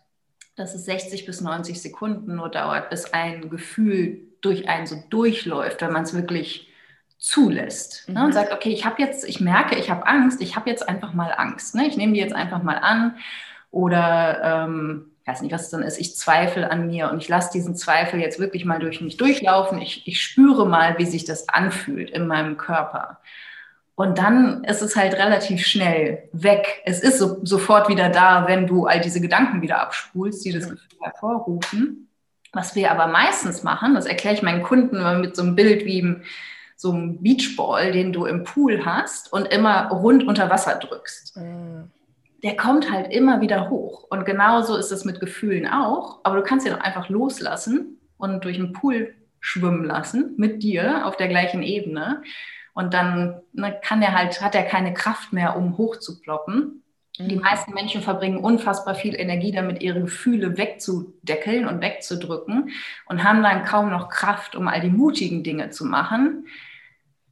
dass 0.56 0.74
es 0.74 0.86
60 0.86 1.26
bis 1.26 1.42
90 1.42 1.82
Sekunden 1.82 2.36
nur 2.36 2.48
dauert, 2.48 2.90
bis 2.90 3.12
ein 3.14 3.50
Gefühl 3.50 4.22
durch 4.40 4.70
einen 4.70 4.88
so 4.88 5.04
durchläuft, 5.10 5.82
wenn 5.82 5.92
man 5.92 6.04
es 6.04 6.14
wirklich 6.14 6.70
zulässt 7.18 8.08
mhm. 8.08 8.14
ne, 8.14 8.22
und 8.22 8.28
mhm. 8.28 8.34
sagt, 8.34 8.54
okay, 8.54 8.72
ich 8.72 8.86
habe 8.86 9.02
jetzt, 9.02 9.28
ich 9.28 9.42
merke, 9.42 9.76
ich 9.76 9.90
habe 9.90 10.08
Angst, 10.08 10.42
ich 10.42 10.56
habe 10.56 10.70
jetzt 10.70 10.88
einfach 10.88 11.12
mal 11.12 11.34
Angst. 11.36 11.76
Ne? 11.76 11.88
Ich 11.88 11.98
nehme 11.98 12.14
die 12.14 12.22
jetzt 12.22 12.34
einfach 12.34 12.64
mal 12.64 12.78
an 12.78 13.18
oder 13.70 14.66
ähm, 14.66 15.11
ich 15.22 15.28
weiß 15.28 15.42
nicht, 15.44 15.52
was 15.52 15.64
es 15.64 15.70
dann 15.70 15.84
ist, 15.84 16.00
ich 16.00 16.16
zweifle 16.16 16.72
an 16.72 16.88
mir 16.88 17.12
und 17.12 17.22
ich 17.22 17.30
lasse 17.30 17.52
diesen 17.54 17.76
Zweifel 17.76 18.20
jetzt 18.20 18.40
wirklich 18.40 18.66
mal 18.66 18.80
durch 18.80 19.02
mich 19.02 19.18
durchlaufen. 19.18 19.80
Ich, 19.80 20.08
ich 20.08 20.20
spüre 20.20 20.68
mal, 20.68 20.98
wie 20.98 21.06
sich 21.06 21.26
das 21.26 21.48
anfühlt 21.48 22.10
in 22.10 22.26
meinem 22.26 22.58
Körper. 22.58 23.20
Und 23.94 24.18
dann 24.18 24.64
ist 24.64 24.82
es 24.82 24.96
halt 24.96 25.14
relativ 25.14 25.64
schnell 25.64 26.28
weg. 26.32 26.82
Es 26.86 27.02
ist 27.02 27.20
so, 27.20 27.38
sofort 27.46 27.88
wieder 27.88 28.10
da, 28.10 28.48
wenn 28.48 28.66
du 28.66 28.88
all 28.88 29.00
diese 29.00 29.22
Gedanken 29.22 29.62
wieder 29.62 29.80
abspulst, 29.80 30.44
die 30.44 30.54
das 30.54 30.68
Gefühl 30.68 30.98
hervorrufen. 31.02 32.08
Was 32.52 32.76
wir 32.76 32.90
aber 32.92 33.06
meistens 33.06 33.62
machen, 33.62 33.94
das 33.94 34.08
erkläre 34.08 34.34
ich 34.34 34.42
meinen 34.42 34.64
Kunden 34.64 35.22
mit 35.22 35.36
so 35.36 35.44
einem 35.44 35.56
Bild 35.56 35.86
wie 35.86 36.16
so 36.76 36.92
einem 36.92 37.22
Beachball, 37.22 37.92
den 37.92 38.12
du 38.12 38.26
im 38.26 38.44
Pool 38.44 38.86
hast 38.86 39.32
und 39.32 39.46
immer 39.46 39.90
rund 39.90 40.28
unter 40.28 40.50
Wasser 40.50 40.80
drückst. 40.80 41.38
Mhm 41.38 41.92
der 42.44 42.58
kommt 42.58 42.92
halt 42.92 43.12
immer 43.12 43.42
wieder 43.42 43.70
hoch. 43.70 44.06
Und 44.10 44.26
genauso 44.26 44.76
ist 44.76 44.92
es 44.92 45.06
mit 45.06 45.20
Gefühlen 45.20 45.68
auch. 45.68 46.20
Aber 46.24 46.38
du 46.38 46.44
kannst 46.44 46.66
ihn 46.66 46.74
auch 46.74 46.82
einfach 46.82 47.10
loslassen 47.10 48.00
und 48.18 48.44
durch 48.44 48.58
den 48.58 48.74
Pool 48.74 49.14
schwimmen 49.40 49.84
lassen 49.84 50.34
mit 50.38 50.64
dir 50.64 51.06
auf 51.06 51.18
der 51.18 51.28
gleichen 51.28 51.64
Ebene. 51.64 52.24
Und 52.74 52.94
dann 52.94 53.42
ne, 53.54 53.78
kann 53.84 54.02
er 54.02 54.14
halt, 54.14 54.42
hat 54.42 54.56
er 54.56 54.64
keine 54.64 54.94
Kraft 54.94 55.34
mehr, 55.34 55.56
um 55.58 55.78
hochzuploppen. 55.78 56.84
Mhm. 57.20 57.28
Die 57.28 57.36
meisten 57.36 57.74
Menschen 57.74 58.02
verbringen 58.02 58.38
unfassbar 58.38 58.96
viel 58.96 59.20
Energie 59.20 59.52
damit, 59.52 59.82
ihre 59.82 60.02
Gefühle 60.02 60.58
wegzudeckeln 60.58 61.68
und 61.68 61.82
wegzudrücken 61.82 62.72
und 63.08 63.24
haben 63.24 63.44
dann 63.44 63.66
kaum 63.66 63.90
noch 63.90 64.10
Kraft, 64.10 64.56
um 64.56 64.68
all 64.68 64.82
die 64.82 64.90
mutigen 64.90 65.44
Dinge 65.44 65.70
zu 65.70 65.86
machen. 65.86 66.48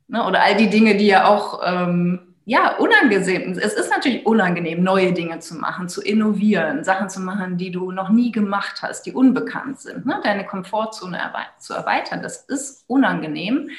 Ne, 0.08 0.26
oder 0.26 0.42
all 0.42 0.56
die 0.56 0.70
Dinge, 0.70 0.98
die 0.98 1.08
ja 1.08 1.28
auch 1.28 1.62
ähm, 1.64 2.29
ja, 2.50 2.78
unangenehm. 2.78 3.60
Es 3.60 3.74
ist 3.74 3.92
natürlich 3.92 4.26
unangenehm, 4.26 4.82
neue 4.82 5.14
Dinge 5.14 5.38
zu 5.38 5.54
machen, 5.54 5.88
zu 5.88 6.02
innovieren, 6.02 6.84
Sachen 6.84 7.08
zu 7.08 7.20
machen, 7.20 7.58
die 7.58 7.70
du 7.70 7.92
noch 7.92 8.10
nie 8.10 8.32
gemacht 8.32 8.82
hast, 8.82 9.04
die 9.04 9.12
unbekannt 9.12 9.80
sind. 9.80 10.08
Ne? 10.08 10.20
Deine 10.24 10.48
Komfortzone 10.48 11.20
zu 11.60 11.76
erweitern, 11.76 12.24
das 12.24 12.38
ist 12.46 12.86
unangenehm. 12.88 13.70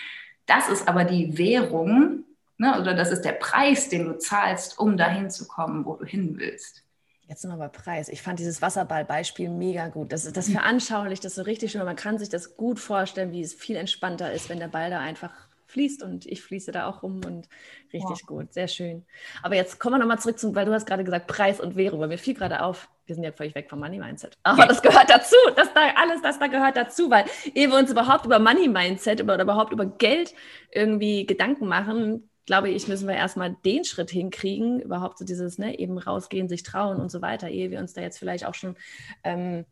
Das 0.46 0.68
ist 0.68 0.87
aber 0.87 1.02
die 1.02 1.37
Währung 1.37 2.22
ne? 2.59 2.80
oder 2.80 2.94
das 2.94 3.11
ist 3.11 3.22
der 3.22 3.33
Preis, 3.33 3.88
den 3.88 4.04
du 4.04 4.18
zahlst, 4.18 4.78
um 4.78 4.96
dahin 4.96 5.30
zu 5.30 5.48
kommen, 5.48 5.85
wo 5.85 5.96
du 5.96 6.04
hin 6.04 6.37
willst. 6.38 6.85
Jetzt 7.26 7.44
nochmal 7.44 7.70
Preis. 7.70 8.09
Ich 8.09 8.22
fand 8.22 8.38
dieses 8.38 8.62
Wasserballbeispiel 8.62 9.48
mega 9.48 9.88
gut. 9.88 10.12
Das, 10.12 10.33
das 10.33 10.48
veranschaulicht 10.48 11.24
das 11.24 11.35
so 11.35 11.42
richtig 11.42 11.72
schön. 11.72 11.85
Man 11.85 11.96
kann 11.96 12.18
sich 12.18 12.28
das 12.28 12.56
gut 12.56 12.78
vorstellen, 12.78 13.33
wie 13.33 13.42
es 13.42 13.52
viel 13.52 13.74
entspannter 13.74 14.33
ist, 14.33 14.48
wenn 14.48 14.61
der 14.61 14.68
Ball 14.68 14.90
da 14.90 15.00
einfach 15.00 15.33
fließt 15.70 16.02
und 16.02 16.26
ich 16.26 16.42
fließe 16.42 16.72
da 16.72 16.87
auch 16.87 17.02
rum 17.02 17.20
und 17.24 17.48
richtig 17.92 18.20
ja. 18.20 18.26
gut, 18.26 18.52
sehr 18.52 18.68
schön. 18.68 19.04
Aber 19.42 19.54
jetzt 19.54 19.78
kommen 19.78 19.94
wir 19.94 19.98
nochmal 19.98 20.18
zurück 20.18 20.38
zum, 20.38 20.54
weil 20.54 20.66
du 20.66 20.72
hast 20.72 20.87
gerade 20.87 21.04
gesagt 21.04 21.26
Preis 21.26 21.61
und 21.61 21.76
Währung, 21.76 22.00
weil 22.00 22.09
mir 22.09 22.18
fiel 22.18 22.35
gerade 22.35 22.62
auf, 22.62 22.88
wir 23.06 23.14
sind 23.14 23.24
ja 23.24 23.33
völlig 23.33 23.54
weg 23.54 23.68
vom 23.70 23.80
Money 23.80 23.98
Mindset. 23.98 24.38
Aber 24.42 24.66
das 24.66 24.83
gehört 24.83 25.11
dazu, 25.11 25.37
das 25.56 25.72
da 25.72 25.80
alles, 25.96 26.22
das 26.22 26.38
da 26.38 26.46
gehört 26.46 26.76
dazu, 26.76 27.11
weil 27.11 27.24
ehe 27.54 27.68
wir 27.68 27.78
uns 27.78 27.90
überhaupt 27.90 28.26
über 28.26 28.38
Money 28.38 28.68
Mindset 28.68 29.22
oder 29.22 29.40
überhaupt 29.40 29.72
über 29.72 29.87
Geld 29.87 30.35
irgendwie 30.70 31.26
Gedanken 31.26 31.66
machen, 31.66 32.30
glaube 32.46 32.70
ich, 32.70 32.88
müssen 32.88 33.06
wir 33.06 33.14
erstmal 33.14 33.56
den 33.64 33.85
Schritt 33.85 34.11
hinkriegen, 34.11 34.80
überhaupt 34.80 35.18
so 35.18 35.24
dieses, 35.24 35.59
ne, 35.59 35.78
eben 35.78 35.98
rausgehen, 35.98 36.48
sich 36.48 36.64
trauen 36.64 36.98
und 36.98 37.09
so 37.09 37.22
weiter, 37.22 37.48
ehe 37.48 37.70
wir 37.70 37.78
uns 37.78 37.92
da 37.92 38.00
jetzt 38.00 38.18
vielleicht 38.18 38.44
auch 38.44 38.54
schon 38.54 38.74
ähm, 39.22 39.66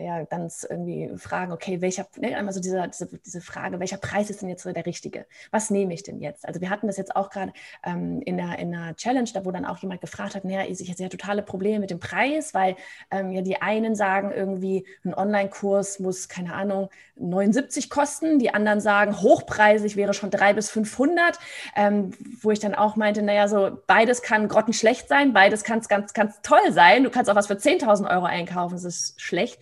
ja, 0.00 0.24
ganz 0.24 0.66
irgendwie 0.68 1.10
fragen, 1.16 1.52
okay, 1.52 1.80
welcher, 1.80 2.06
ne, 2.16 2.36
einmal 2.36 2.54
so 2.54 2.60
diese, 2.60 2.86
diese, 2.88 3.06
diese, 3.06 3.40
Frage, 3.40 3.80
welcher 3.80 3.96
Preis 3.96 4.30
ist 4.30 4.42
denn 4.42 4.48
jetzt 4.48 4.62
so 4.62 4.72
der 4.72 4.86
richtige? 4.86 5.26
Was 5.50 5.70
nehme 5.70 5.94
ich 5.94 6.02
denn 6.02 6.20
jetzt? 6.20 6.46
Also 6.46 6.60
wir 6.60 6.70
hatten 6.70 6.86
das 6.86 6.96
jetzt 6.96 7.14
auch 7.16 7.30
gerade 7.30 7.52
ähm, 7.84 8.20
in, 8.22 8.36
der, 8.36 8.58
in 8.58 8.74
einer 8.74 8.96
Challenge, 8.96 9.28
da 9.32 9.44
wo 9.44 9.50
dann 9.50 9.64
auch 9.64 9.78
jemand 9.78 10.00
gefragt 10.00 10.34
hat, 10.34 10.44
naja, 10.44 10.64
ich 10.68 10.88
habe 10.90 11.02
ja 11.02 11.08
totale 11.08 11.42
Probleme 11.42 11.80
mit 11.80 11.90
dem 11.90 12.00
Preis, 12.00 12.54
weil 12.54 12.76
ähm, 13.10 13.32
ja 13.32 13.42
die 13.42 13.60
einen 13.60 13.94
sagen 13.94 14.32
irgendwie, 14.32 14.86
ein 15.04 15.14
Online-Kurs 15.14 15.98
muss, 15.98 16.28
keine 16.28 16.54
Ahnung, 16.54 16.88
79 17.16 17.90
kosten, 17.90 18.38
die 18.38 18.54
anderen 18.54 18.80
sagen, 18.80 19.20
hochpreisig 19.20 19.96
wäre 19.96 20.14
schon 20.14 20.30
300 20.30 20.56
bis 20.56 20.70
500, 20.70 21.38
ähm, 21.76 22.12
wo 22.40 22.50
ich 22.50 22.60
dann 22.60 22.74
auch 22.74 22.96
meinte, 22.96 23.22
naja, 23.22 23.48
so 23.48 23.78
beides 23.86 24.22
kann 24.22 24.48
grottenschlecht 24.48 25.08
sein, 25.08 25.32
beides 25.32 25.64
kann 25.64 25.80
ganz, 25.88 26.14
ganz 26.14 26.40
toll 26.42 26.72
sein, 26.72 27.04
du 27.04 27.10
kannst 27.10 27.30
auch 27.30 27.36
was 27.36 27.46
für 27.46 27.54
10.000 27.54 28.10
Euro 28.10 28.24
einkaufen, 28.24 28.74
das 28.74 28.84
ist 28.84 29.20
schlecht 29.20 29.58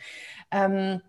ähm, 0.50 1.00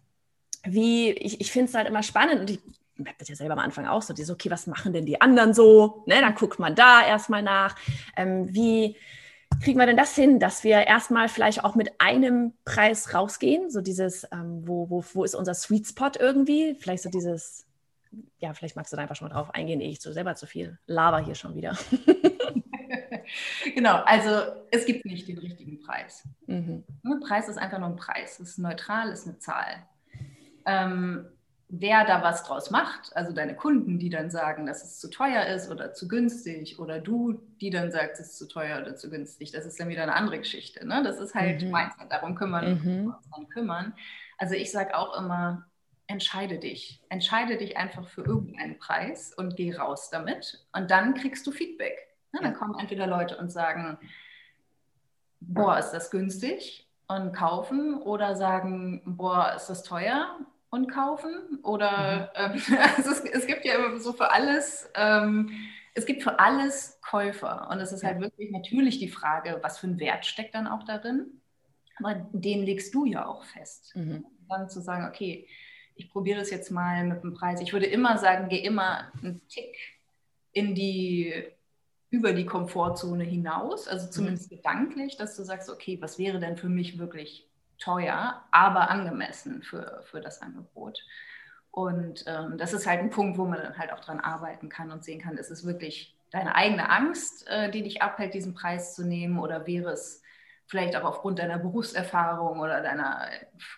wie, 0.63 1.12
ich, 1.12 1.41
ich 1.41 1.52
finde 1.52 1.69
es 1.69 1.75
halt 1.75 1.88
immer 1.88 2.04
spannend 2.04 2.41
und 2.41 2.49
ich 2.49 2.60
habe 2.99 3.15
das 3.17 3.30
ja 3.30 3.36
selber 3.36 3.54
am 3.54 3.60
Anfang 3.60 3.86
auch 3.86 4.02
so, 4.02 4.13
die 4.13 4.23
so, 4.23 4.34
okay, 4.34 4.52
was 4.52 4.67
machen 4.67 4.93
denn 4.93 5.06
die 5.06 5.21
anderen 5.21 5.54
so? 5.54 6.04
Ne, 6.06 6.19
dann 6.19 6.36
guckt 6.36 6.60
man 6.60 6.75
da 6.75 7.06
erstmal 7.06 7.41
nach. 7.41 7.75
Ähm, 8.17 8.54
wie, 8.54 8.97
kriegen 9.63 9.80
wir 9.80 9.86
denn 9.86 9.97
das 9.97 10.15
hin, 10.15 10.39
dass 10.39 10.63
wir 10.63 10.86
erstmal 10.86 11.30
vielleicht 11.30 11.63
auch 11.63 11.75
mit 11.75 11.99
einem 11.99 12.54
Preis 12.65 13.13
rausgehen? 13.13 13.69
So 13.69 13.82
dieses, 13.82 14.25
ähm, 14.32 14.63
wo, 14.65 14.89
wo, 14.89 15.04
wo 15.13 15.23
ist 15.23 15.36
unser 15.36 15.54
Sweet 15.54 15.88
Spot 15.88 16.12
irgendwie? 16.17 16.75
Vielleicht 16.80 17.04
so 17.04 17.10
dieses, 17.10 17.65
ja, 18.39 18.54
vielleicht 18.54 18.75
magst 18.75 18.91
du 18.91 18.95
da 18.95 19.04
einfach 19.04 19.15
schon 19.15 19.28
mal 19.28 19.34
drauf 19.34 19.54
eingehen, 19.54 19.82
ehe 19.82 19.91
ich 19.91 20.02
so 20.02 20.12
selber 20.12 20.36
zu 20.36 20.45
viel 20.45 20.78
laber 20.88 21.19
hier 21.19 21.36
schon 21.36 21.56
wieder. 21.56 21.78
genau, 23.75 23.97
also 24.06 24.30
es 24.71 24.86
gibt 24.86 25.06
nicht 25.06 25.28
den 25.28 25.38
richtigen 25.38 25.80
Preis. 25.80 26.28
Mhm. 26.47 26.84
Ein 27.04 27.19
Preis 27.19 27.47
ist 27.49 27.58
einfach 27.58 27.80
nur 27.80 27.89
ein 27.89 27.95
Preis. 27.95 28.39
Es 28.39 28.49
ist 28.49 28.60
neutral, 28.60 29.10
ist 29.12 29.28
eine 29.28 29.39
Zahl. 29.39 29.88
Ähm, 30.65 31.25
wer 31.69 32.04
da 32.04 32.23
was 32.23 32.43
draus 32.43 32.71
macht, 32.71 33.15
also 33.15 33.32
deine 33.32 33.56
Kunden, 33.56 33.99
die 33.99 34.10
dann 34.10 34.32
sagen, 34.32 34.65
dass 34.65 34.84
es 34.84 34.99
zu 34.99 35.10
teuer 35.10 35.45
ist 35.45 35.69
oder 35.69 35.93
zu 35.93 36.08
günstig, 36.08 36.80
oder 36.80 36.99
du, 36.99 37.41
die 37.62 37.69
dann 37.69 37.91
sagst, 37.91 38.19
es 38.19 38.32
ist 38.32 38.38
zu 38.39 38.47
teuer 38.47 38.82
oder 38.82 38.95
zu 38.95 39.10
günstig, 39.10 39.52
das 39.52 39.65
ist 39.65 39.80
dann 39.80 39.89
wieder 39.89 40.04
eine 40.04 40.15
andere 40.15 40.39
Geschichte. 40.39 40.86
Ne? 40.86 41.04
Das 41.04 41.19
ist 41.19 41.36
halt 41.36 41.63
mhm. 41.63 41.71
meins, 41.71 41.93
darum 42.10 42.36
kümmern, 42.36 42.82
mhm. 42.84 43.08
uns 43.08 43.30
dann 43.36 43.47
kümmern. 43.49 43.93
Also 44.38 44.56
ich 44.56 44.71
sage 44.71 44.95
auch 44.95 45.15
immer, 45.17 45.69
entscheide 46.08 46.58
dich. 46.58 47.04
Entscheide 47.10 47.58
dich 47.58 47.78
einfach 47.78 48.08
für 48.08 48.23
irgendeinen 48.23 48.80
Preis 48.80 49.32
und 49.36 49.56
geh 49.56 49.75
raus 49.75 50.10
damit. 50.10 50.65
Und 50.73 50.89
dann 50.89 51.13
kriegst 51.13 51.45
du 51.45 51.52
Feedback. 51.52 52.09
Ne? 52.32 52.39
Dann 52.42 52.54
kommen 52.54 52.78
entweder 52.80 53.08
Leute 53.08 53.38
und 53.38 53.52
sagen, 53.52 53.98
boah, 55.39 55.78
ist 55.78 55.92
das 55.92 56.12
günstig 56.12 56.88
und 57.08 57.34
kaufen 57.34 58.02
oder 58.02 58.36
sagen, 58.36 59.02
boah, 59.06 59.54
ist 59.56 59.68
das 59.68 59.84
teuer 59.84 60.38
und 60.70 60.92
kaufen? 60.92 61.60
Oder 61.63 62.32
mhm. 62.38 62.54
ähm, 62.56 62.78
also 62.96 63.12
es, 63.12 63.22
es, 63.22 63.48
gibt 63.48 63.65
ja 63.65 63.76
immer 63.76 64.00
so 64.00 64.13
für 64.13 64.32
alles, 64.32 64.89
ähm, 64.96 65.52
es 65.94 66.06
gibt 66.06 66.24
für 66.24 66.39
alles 66.39 67.00
Käufer. 67.02 67.68
Und 67.72 67.80
es 67.80 67.92
ist 67.92 68.04
halt 68.04 68.20
wirklich 68.20 68.52
natürlich 68.52 69.00
die 69.00 69.10
Frage, 69.10 69.60
was 69.62 69.80
für 69.80 69.88
ein 69.88 70.00
Wert 70.00 70.26
steckt 70.26 70.56
dann 70.56 70.68
auch 70.68 70.84
darin. 70.84 71.42
Aber 71.98 72.15
den 72.32 72.63
legst 72.63 72.94
du 72.94 73.06
ja 73.06 73.26
auch 73.26 73.44
fest. 73.44 73.96
Mhm. 73.96 74.26
Dann 74.48 74.70
zu 74.70 74.82
sagen, 74.82 75.08
okay, 75.08 75.48
ich 75.96 76.10
probiere 76.10 76.39
das 76.39 76.50
jetzt 76.50 76.72
mal 76.72 77.04
mit 77.04 77.24
dem 77.24 77.34
Preis. 77.34 77.60
Ich 77.60 77.74
würde 77.74 77.86
immer 77.86 78.18
sagen, 78.18 78.48
geh 78.48 78.60
immer 78.60 79.12
einen 79.22 79.46
Tick 79.50 79.76
in 80.54 80.74
die 80.74 81.34
über 82.10 82.34
die 82.34 82.45
Komfortzone 82.45 83.24
hinaus, 83.24 83.88
also 83.88 84.08
mhm. 84.08 84.12
zumindest 84.12 84.52
mhm. 84.52 84.56
gedanklich, 84.56 85.17
dass 85.17 85.36
du 85.36 85.43
sagst, 85.43 85.69
okay, 85.69 85.98
was 86.02 86.17
wäre 86.17 86.39
denn 86.39 86.58
für 86.58 86.69
mich 86.69 86.98
wirklich 86.98 87.48
teuer, 87.78 88.43
aber 88.52 88.89
angemessen 88.89 89.63
für, 89.63 90.02
für 90.06 90.19
das 90.19 90.41
Angebot. 90.41 91.00
Und 91.72 92.26
ähm, 92.28 92.58
das 92.58 92.74
ist 92.74 92.88
halt 92.88 93.00
ein 93.00 93.10
Punkt, 93.10 93.38
wo 93.38 93.45
man 93.45 93.62
dann 93.62 93.78
halt 93.78 93.93
auch 93.93 94.00
dran 94.00 94.19
arbeiten 94.19 94.69
kann 94.69 94.91
und 94.91 95.04
sehen 95.04 95.22
kann, 95.22 95.38
ist 95.38 95.52
es 95.52 95.65
wirklich 95.65 96.15
deine 96.32 96.56
eigene 96.56 96.89
Angst, 96.89 97.48
äh, 97.48 97.72
die 97.72 97.84
dich 97.84 98.02
abhält, 98.02 98.34
diesen 98.34 98.54
Preis 98.54 98.95
zu 98.95 99.06
nehmen, 99.06 99.39
oder 99.39 99.65
wäre 99.65 99.91
es 99.91 100.22
vielleicht 100.65 100.95
auch 100.95 101.04
aufgrund 101.04 101.39
deiner 101.39 101.58
Berufserfahrung 101.58 102.60
oder 102.60 102.82
deiner 102.82 103.28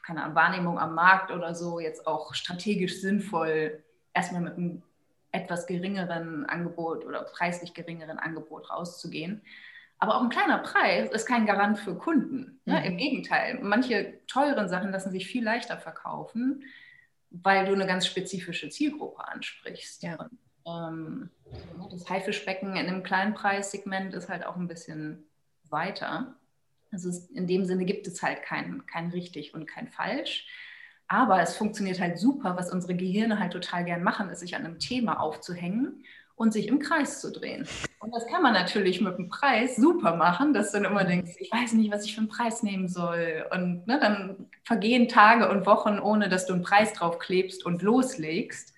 keine 0.05 0.23
Ahnung, 0.23 0.35
Wahrnehmung 0.35 0.79
am 0.79 0.93
Markt 0.93 1.31
oder 1.31 1.55
so 1.55 1.79
jetzt 1.79 2.05
auch 2.05 2.33
strategisch 2.33 2.99
sinnvoll, 2.99 3.83
erstmal 4.13 4.41
mit 4.41 4.57
einem 4.57 4.83
etwas 5.31 5.67
geringeren 5.67 6.45
Angebot 6.45 7.05
oder 7.05 7.23
preislich 7.23 7.73
geringeren 7.73 8.19
Angebot 8.19 8.69
rauszugehen. 8.69 9.41
Aber 9.97 10.15
auch 10.15 10.23
ein 10.23 10.29
kleiner 10.29 10.57
Preis 10.57 11.11
ist 11.11 11.27
kein 11.27 11.45
Garant 11.45 11.77
für 11.77 11.95
Kunden. 11.95 12.59
Ne? 12.65 12.79
Mhm. 12.79 12.85
Im 12.85 12.97
Gegenteil, 12.97 13.59
manche 13.61 14.19
teuren 14.25 14.67
Sachen 14.67 14.91
lassen 14.91 15.11
sich 15.11 15.27
viel 15.27 15.43
leichter 15.43 15.77
verkaufen, 15.77 16.63
weil 17.29 17.65
du 17.65 17.73
eine 17.73 17.85
ganz 17.85 18.07
spezifische 18.07 18.69
Zielgruppe 18.69 19.27
ansprichst. 19.27 20.03
Ja. 20.03 20.15
Und, 20.15 20.39
ähm, 20.65 21.29
das 21.91 22.09
Haifischbecken 22.09 22.75
in 22.75 22.87
einem 22.87 23.03
kleinen 23.03 23.35
Preissegment 23.35 24.13
ist 24.13 24.27
halt 24.27 24.45
auch 24.45 24.55
ein 24.55 24.67
bisschen 24.67 25.23
weiter. 25.69 26.35
Also 26.91 27.09
in 27.33 27.47
dem 27.47 27.65
Sinne 27.65 27.85
gibt 27.85 28.07
es 28.07 28.21
halt 28.23 28.41
kein, 28.41 28.85
kein 28.87 29.11
richtig 29.11 29.53
und 29.53 29.65
kein 29.67 29.87
falsch. 29.87 30.47
Aber 31.13 31.41
es 31.41 31.57
funktioniert 31.57 31.99
halt 31.99 32.17
super, 32.17 32.55
was 32.55 32.71
unsere 32.71 32.95
Gehirne 32.95 33.37
halt 33.37 33.51
total 33.51 33.83
gern 33.83 34.01
machen, 34.01 34.29
ist 34.29 34.39
sich 34.39 34.55
an 34.55 34.63
einem 34.63 34.79
Thema 34.79 35.19
aufzuhängen 35.19 36.05
und 36.37 36.53
sich 36.53 36.69
im 36.69 36.79
Kreis 36.79 37.19
zu 37.19 37.33
drehen. 37.33 37.67
Und 37.99 38.15
das 38.15 38.25
kann 38.27 38.41
man 38.41 38.53
natürlich 38.53 39.01
mit 39.01 39.17
dem 39.17 39.27
Preis 39.27 39.75
super 39.75 40.15
machen, 40.15 40.53
dass 40.53 40.71
du 40.71 40.77
dann 40.77 40.89
immer 40.89 41.03
denkst, 41.03 41.33
ich 41.37 41.51
weiß 41.51 41.73
nicht, 41.73 41.91
was 41.91 42.05
ich 42.05 42.15
für 42.15 42.21
einen 42.21 42.29
Preis 42.29 42.63
nehmen 42.63 42.87
soll. 42.87 43.45
Und 43.51 43.85
ne, 43.87 43.99
dann 43.99 44.47
vergehen 44.63 45.09
Tage 45.09 45.49
und 45.49 45.65
Wochen, 45.65 45.99
ohne 45.99 46.29
dass 46.29 46.45
du 46.45 46.53
einen 46.53 46.63
Preis 46.63 46.93
drauf 46.93 47.19
klebst 47.19 47.65
und 47.65 47.81
loslegst. 47.81 48.73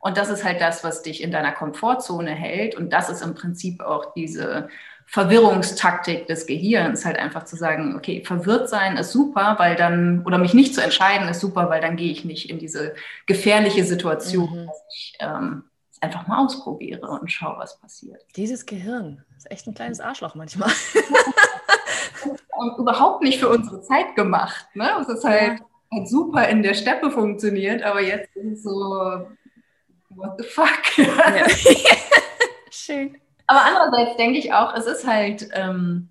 Und 0.00 0.16
das 0.16 0.30
ist 0.30 0.42
halt 0.42 0.60
das, 0.60 0.82
was 0.82 1.02
dich 1.02 1.22
in 1.22 1.30
deiner 1.30 1.52
Komfortzone 1.52 2.32
hält. 2.32 2.74
Und 2.74 2.92
das 2.92 3.08
ist 3.08 3.22
im 3.22 3.36
Prinzip 3.36 3.82
auch 3.82 4.14
diese 4.14 4.68
Verwirrungstaktik 5.10 6.26
des 6.26 6.46
Gehirns, 6.46 7.06
halt 7.06 7.18
einfach 7.18 7.44
zu 7.44 7.56
sagen, 7.56 7.96
okay, 7.96 8.22
verwirrt 8.24 8.68
sein 8.68 8.98
ist 8.98 9.10
super, 9.10 9.54
weil 9.58 9.74
dann, 9.74 10.22
oder 10.26 10.36
mich 10.36 10.52
nicht 10.52 10.74
zu 10.74 10.82
entscheiden 10.82 11.28
ist 11.28 11.40
super, 11.40 11.70
weil 11.70 11.80
dann 11.80 11.96
gehe 11.96 12.12
ich 12.12 12.26
nicht 12.26 12.50
in 12.50 12.58
diese 12.58 12.94
gefährliche 13.24 13.84
Situation, 13.84 14.50
mhm. 14.50 14.66
dass 14.66 14.82
ich 14.94 15.14
ähm, 15.20 15.64
einfach 16.02 16.26
mal 16.26 16.44
ausprobiere 16.44 17.08
und 17.08 17.32
schaue, 17.32 17.58
was 17.58 17.80
passiert. 17.80 18.22
Dieses 18.36 18.66
Gehirn 18.66 19.24
ist 19.38 19.50
echt 19.50 19.66
ein 19.66 19.74
kleines 19.74 19.98
Arschloch 20.00 20.34
manchmal. 20.34 20.70
überhaupt 22.78 23.22
nicht 23.22 23.38
für 23.38 23.48
unsere 23.48 23.80
Zeit 23.80 24.14
gemacht. 24.14 24.66
Ne? 24.74 24.90
Es 25.00 25.08
ist 25.08 25.24
halt, 25.24 25.60
ja. 25.60 25.66
halt 25.90 26.08
super 26.08 26.48
in 26.48 26.62
der 26.62 26.74
Steppe 26.74 27.10
funktioniert, 27.10 27.82
aber 27.82 28.02
jetzt 28.02 28.34
ist 28.36 28.58
es 28.58 28.62
so, 28.62 28.70
what 30.10 30.34
the 30.38 30.44
fuck? 30.44 30.98
Ja. 30.98 31.46
Schön. 32.70 33.16
Aber 33.48 33.64
andererseits 33.64 34.16
denke 34.16 34.38
ich 34.38 34.52
auch, 34.52 34.74
es 34.74 34.86
ist 34.86 35.06
halt, 35.06 35.48
ähm, 35.52 36.10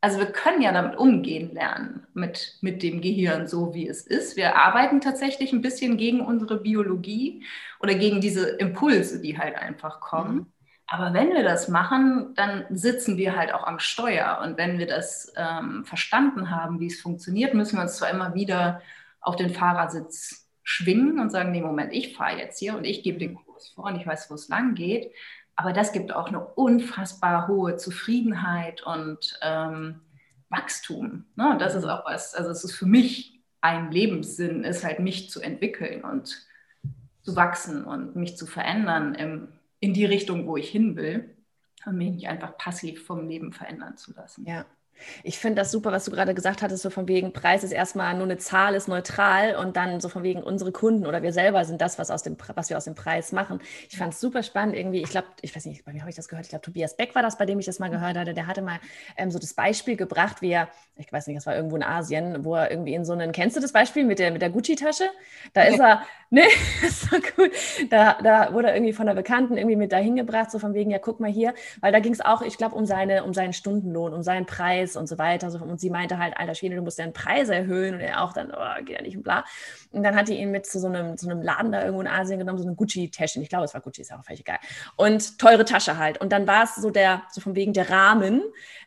also 0.00 0.18
wir 0.18 0.26
können 0.26 0.62
ja 0.62 0.72
damit 0.72 0.98
umgehen 0.98 1.54
lernen, 1.54 2.06
mit, 2.12 2.58
mit 2.60 2.82
dem 2.82 3.00
Gehirn 3.00 3.46
so 3.46 3.72
wie 3.72 3.88
es 3.88 4.06
ist. 4.06 4.36
Wir 4.36 4.56
arbeiten 4.56 5.00
tatsächlich 5.00 5.52
ein 5.52 5.62
bisschen 5.62 5.96
gegen 5.96 6.20
unsere 6.20 6.58
Biologie 6.58 7.44
oder 7.78 7.94
gegen 7.94 8.20
diese 8.20 8.48
Impulse, 8.48 9.22
die 9.22 9.38
halt 9.38 9.56
einfach 9.56 10.00
kommen. 10.00 10.34
Mhm. 10.34 10.46
Aber 10.88 11.14
wenn 11.14 11.32
wir 11.32 11.44
das 11.44 11.68
machen, 11.68 12.34
dann 12.34 12.64
sitzen 12.70 13.16
wir 13.16 13.36
halt 13.36 13.54
auch 13.54 13.62
am 13.62 13.78
Steuer. 13.78 14.40
Und 14.42 14.58
wenn 14.58 14.80
wir 14.80 14.88
das 14.88 15.32
ähm, 15.36 15.84
verstanden 15.84 16.50
haben, 16.50 16.80
wie 16.80 16.88
es 16.88 17.00
funktioniert, 17.00 17.54
müssen 17.54 17.76
wir 17.76 17.82
uns 17.82 17.96
zwar 17.96 18.10
immer 18.10 18.34
wieder 18.34 18.82
auf 19.20 19.36
den 19.36 19.50
Fahrersitz 19.50 20.48
schwingen 20.64 21.20
und 21.20 21.30
sagen, 21.30 21.52
nee, 21.52 21.60
Moment, 21.60 21.92
ich 21.92 22.16
fahre 22.16 22.38
jetzt 22.38 22.58
hier 22.58 22.76
und 22.76 22.84
ich 22.84 23.04
gebe 23.04 23.18
den 23.20 23.36
Kurs 23.36 23.68
vor 23.68 23.84
und 23.84 23.96
ich 23.96 24.06
weiß, 24.06 24.30
wo 24.30 24.34
es 24.34 24.48
lang 24.48 24.74
geht. 24.74 25.12
Aber 25.60 25.74
das 25.74 25.92
gibt 25.92 26.14
auch 26.14 26.28
eine 26.28 26.42
unfassbar 26.42 27.46
hohe 27.46 27.76
Zufriedenheit 27.76 28.82
und 28.82 29.38
ähm, 29.42 30.00
Wachstum. 30.48 31.26
Ne? 31.36 31.58
Das 31.60 31.74
ist 31.74 31.84
auch 31.84 32.06
was, 32.06 32.34
also 32.34 32.48
es 32.48 32.64
ist 32.64 32.72
für 32.72 32.86
mich 32.86 33.42
ein 33.60 33.92
Lebenssinn, 33.92 34.64
ist 34.64 34.84
halt 34.84 35.00
mich 35.00 35.28
zu 35.28 35.42
entwickeln 35.42 36.02
und 36.02 36.46
zu 37.20 37.36
wachsen 37.36 37.84
und 37.84 38.16
mich 38.16 38.38
zu 38.38 38.46
verändern 38.46 39.14
im, 39.14 39.48
in 39.80 39.92
die 39.92 40.06
Richtung, 40.06 40.46
wo 40.46 40.56
ich 40.56 40.70
hin 40.70 40.96
will 40.96 41.36
und 41.84 41.98
mich 41.98 42.10
nicht 42.10 42.28
einfach 42.28 42.56
passiv 42.56 43.04
vom 43.04 43.28
Leben 43.28 43.52
verändern 43.52 43.98
zu 43.98 44.14
lassen. 44.14 44.46
Ja, 44.46 44.64
ich 45.22 45.38
finde 45.38 45.62
das 45.62 45.70
super, 45.70 45.92
was 45.92 46.04
du 46.04 46.10
gerade 46.10 46.34
gesagt 46.34 46.62
hattest, 46.62 46.82
so 46.82 46.90
von 46.90 47.08
wegen 47.08 47.32
Preis 47.32 47.64
ist 47.64 47.72
erstmal 47.72 48.14
nur 48.14 48.24
eine 48.24 48.38
Zahl, 48.38 48.74
ist 48.74 48.88
neutral 48.88 49.56
und 49.56 49.76
dann 49.76 50.00
so 50.00 50.08
von 50.08 50.22
wegen 50.22 50.42
unsere 50.42 50.72
Kunden 50.72 51.06
oder 51.06 51.22
wir 51.22 51.32
selber 51.32 51.64
sind 51.64 51.80
das, 51.80 51.98
was, 51.98 52.10
aus 52.10 52.22
dem, 52.22 52.36
was 52.54 52.70
wir 52.70 52.76
aus 52.76 52.84
dem 52.84 52.94
Preis 52.94 53.32
machen. 53.32 53.60
Ich 53.88 53.96
fand 53.96 54.12
es 54.12 54.20
super 54.20 54.42
spannend 54.42 54.76
irgendwie. 54.76 55.02
Ich 55.02 55.10
glaube, 55.10 55.28
ich 55.42 55.54
weiß 55.54 55.66
nicht, 55.66 55.84
bei 55.84 55.92
mir 55.92 56.00
habe 56.00 56.10
ich 56.10 56.16
das 56.16 56.28
gehört. 56.28 56.46
Ich 56.46 56.50
glaube, 56.50 56.62
Tobias 56.62 56.96
Beck 56.96 57.14
war 57.14 57.22
das, 57.22 57.38
bei 57.38 57.46
dem 57.46 57.58
ich 57.58 57.66
das 57.66 57.78
mal 57.78 57.90
gehört 57.90 58.16
hatte. 58.16 58.34
Der 58.34 58.46
hatte 58.46 58.62
mal 58.62 58.80
ähm, 59.16 59.30
so 59.30 59.38
das 59.38 59.54
Beispiel 59.54 59.96
gebracht, 59.96 60.42
wie 60.42 60.50
er, 60.50 60.68
ich 60.96 61.12
weiß 61.12 61.26
nicht, 61.26 61.36
das 61.36 61.46
war 61.46 61.56
irgendwo 61.56 61.76
in 61.76 61.82
Asien, 61.82 62.44
wo 62.44 62.54
er 62.54 62.70
irgendwie 62.70 62.94
in 62.94 63.04
so 63.04 63.12
einen, 63.12 63.32
kennst 63.32 63.56
du 63.56 63.60
das 63.60 63.72
Beispiel 63.72 64.04
mit 64.04 64.18
der, 64.18 64.30
mit 64.30 64.42
der 64.42 64.50
Gucci-Tasche? 64.50 65.04
Da 65.52 65.62
ist 65.62 65.80
er, 65.80 66.02
ne, 66.30 66.42
das 66.82 67.10
war 67.10 67.20
cool. 67.38 67.50
Da, 67.88 68.18
da 68.22 68.52
wurde 68.52 68.68
er 68.68 68.74
irgendwie 68.74 68.92
von 68.92 69.08
einer 69.08 69.14
Bekannten 69.14 69.56
irgendwie 69.56 69.76
mit 69.76 69.92
dahin 69.92 70.16
gebracht, 70.16 70.50
so 70.50 70.58
von 70.58 70.74
wegen, 70.74 70.90
ja, 70.90 70.98
guck 70.98 71.20
mal 71.20 71.30
hier, 71.30 71.54
weil 71.80 71.92
da 71.92 72.00
ging 72.00 72.12
es 72.12 72.20
auch, 72.20 72.42
ich 72.42 72.56
glaube, 72.56 72.74
um, 72.74 72.86
seine, 72.86 73.24
um 73.24 73.34
seinen 73.34 73.52
Stundenlohn, 73.52 74.12
um 74.12 74.22
seinen 74.22 74.46
Preis 74.46 74.89
Preis 74.90 74.96
und 74.96 75.08
so 75.08 75.18
weiter. 75.18 75.48
Und 75.62 75.80
sie 75.80 75.90
meinte 75.90 76.18
halt, 76.18 76.36
alter 76.36 76.54
Schwede, 76.54 76.76
du 76.76 76.82
musst 76.82 76.98
deinen 76.98 77.12
Preis 77.12 77.48
erhöhen. 77.48 77.94
Und 77.94 78.00
er 78.00 78.22
auch 78.22 78.32
dann, 78.32 78.52
oh, 78.52 78.84
geht 78.84 78.96
ja 78.96 79.02
nicht 79.02 79.16
und 79.16 79.22
bla. 79.22 79.44
Und 79.92 80.04
dann 80.04 80.14
hat 80.14 80.28
die 80.28 80.36
ihn 80.36 80.52
mit 80.52 80.66
zu 80.66 80.78
so 80.78 80.86
einem, 80.86 81.16
zu 81.16 81.28
einem 81.28 81.42
Laden 81.42 81.72
da 81.72 81.80
irgendwo 81.80 82.00
in 82.00 82.06
Asien 82.06 82.38
genommen, 82.38 82.58
so 82.58 82.68
ein 82.68 82.76
Gucci-Täschchen. 82.76 83.42
Ich 83.42 83.48
glaube, 83.48 83.64
es 83.64 83.74
war 83.74 83.80
Gucci, 83.80 84.02
ist 84.02 84.12
auch 84.12 84.22
völlig 84.22 84.40
egal. 84.40 84.58
Und 84.96 85.38
teure 85.38 85.64
Tasche 85.64 85.98
halt. 85.98 86.20
Und 86.20 86.30
dann 86.30 86.46
war 86.46 86.62
es 86.62 86.76
so 86.76 86.90
der, 86.90 87.22
so 87.32 87.40
von 87.40 87.56
wegen 87.56 87.72
der 87.72 87.90
Rahmen, 87.90 88.42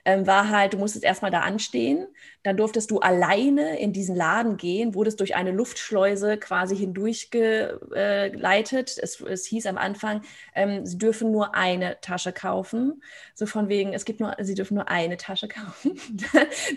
ähm, 0.06 0.26
war 0.28 0.50
halt, 0.50 0.74
du 0.74 0.78
musstest 0.78 1.04
erstmal 1.04 1.32
da 1.32 1.42
anstehen, 1.42 2.08
dann 2.44 2.56
durftest 2.58 2.92
du 2.92 3.00
alleine 3.00 3.80
in 3.80 3.94
diesen 3.94 4.16
Laden 4.16 4.58
gehen, 4.58 4.94
wurdest 4.96 5.20
durch 5.20 5.36
eine 5.36 5.52
Luftschleuse 5.52 6.38
quasi 6.38 6.76
hindurchgeleitet. 6.76 8.98
Es, 8.98 9.22
es 9.22 9.46
hieß 9.46 9.66
am 9.66 9.78
Anfang, 9.78 10.22
ähm, 10.56 10.86
sie 10.86 10.98
dürfen 10.98 11.32
nur 11.32 11.56
eine 11.56 12.00
Tasche 12.02 12.34
kaufen. 12.34 13.02
So 13.34 13.46
von 13.46 13.70
wegen, 13.70 13.94
es 13.94 14.04
gibt 14.06 14.20
nur, 14.20 14.36
sie 14.40 14.56
dürfen 14.56 14.76
nur 14.76 14.90
eine 14.90 15.18
Tasche 15.18 15.48
kaufen. 15.50 16.00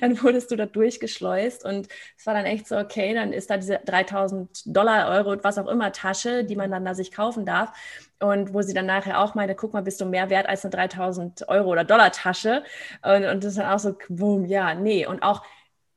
dann 0.01 0.23
wurdest 0.23 0.51
du 0.51 0.57
da 0.57 0.67
durchgeschleust 0.67 1.65
und 1.65 1.89
es 2.17 2.27
war 2.27 2.35
dann 2.35 2.45
echt 2.45 2.67
so, 2.69 2.77
okay, 2.77 3.15
dann 3.15 3.33
ist 3.33 3.51
da 3.51 3.57
diese 3.57 3.81
3000 3.85 4.16
3000 4.17 4.63
Dollar, 4.67 5.09
Euro, 5.09 5.37
was 5.43 5.59
auch 5.59 5.69
immer 5.69 5.93
Tasche, 5.93 6.45
die 6.45 6.57
man 6.57 6.71
dann 6.71 6.85
da 6.85 6.95
sich 6.95 7.13
kaufen 7.13 7.45
darf. 7.45 7.73
Und 8.19 8.55
wo 8.55 8.63
sie 8.63 8.73
dann 8.73 8.87
nachher 8.87 9.21
auch 9.21 9.35
meinte, 9.35 9.55
guck 9.55 9.75
mal, 9.75 9.83
bist 9.83 10.01
du 10.01 10.07
mehr 10.07 10.31
wert 10.31 10.49
als 10.49 10.65
eine 10.65 10.71
3000 10.71 11.49
Euro 11.49 11.71
oder 11.71 11.85
Dollar 11.85 12.13
Tasche? 12.13 12.65
Und, 13.03 13.25
und 13.25 13.45
das 13.45 13.53
ist 13.53 13.59
dann 13.59 13.71
auch 13.71 13.79
so, 13.79 13.97
boom, 14.09 14.47
ja, 14.47 14.75
nee. 14.75 15.07
Und 15.07 15.23
auch 15.23 15.43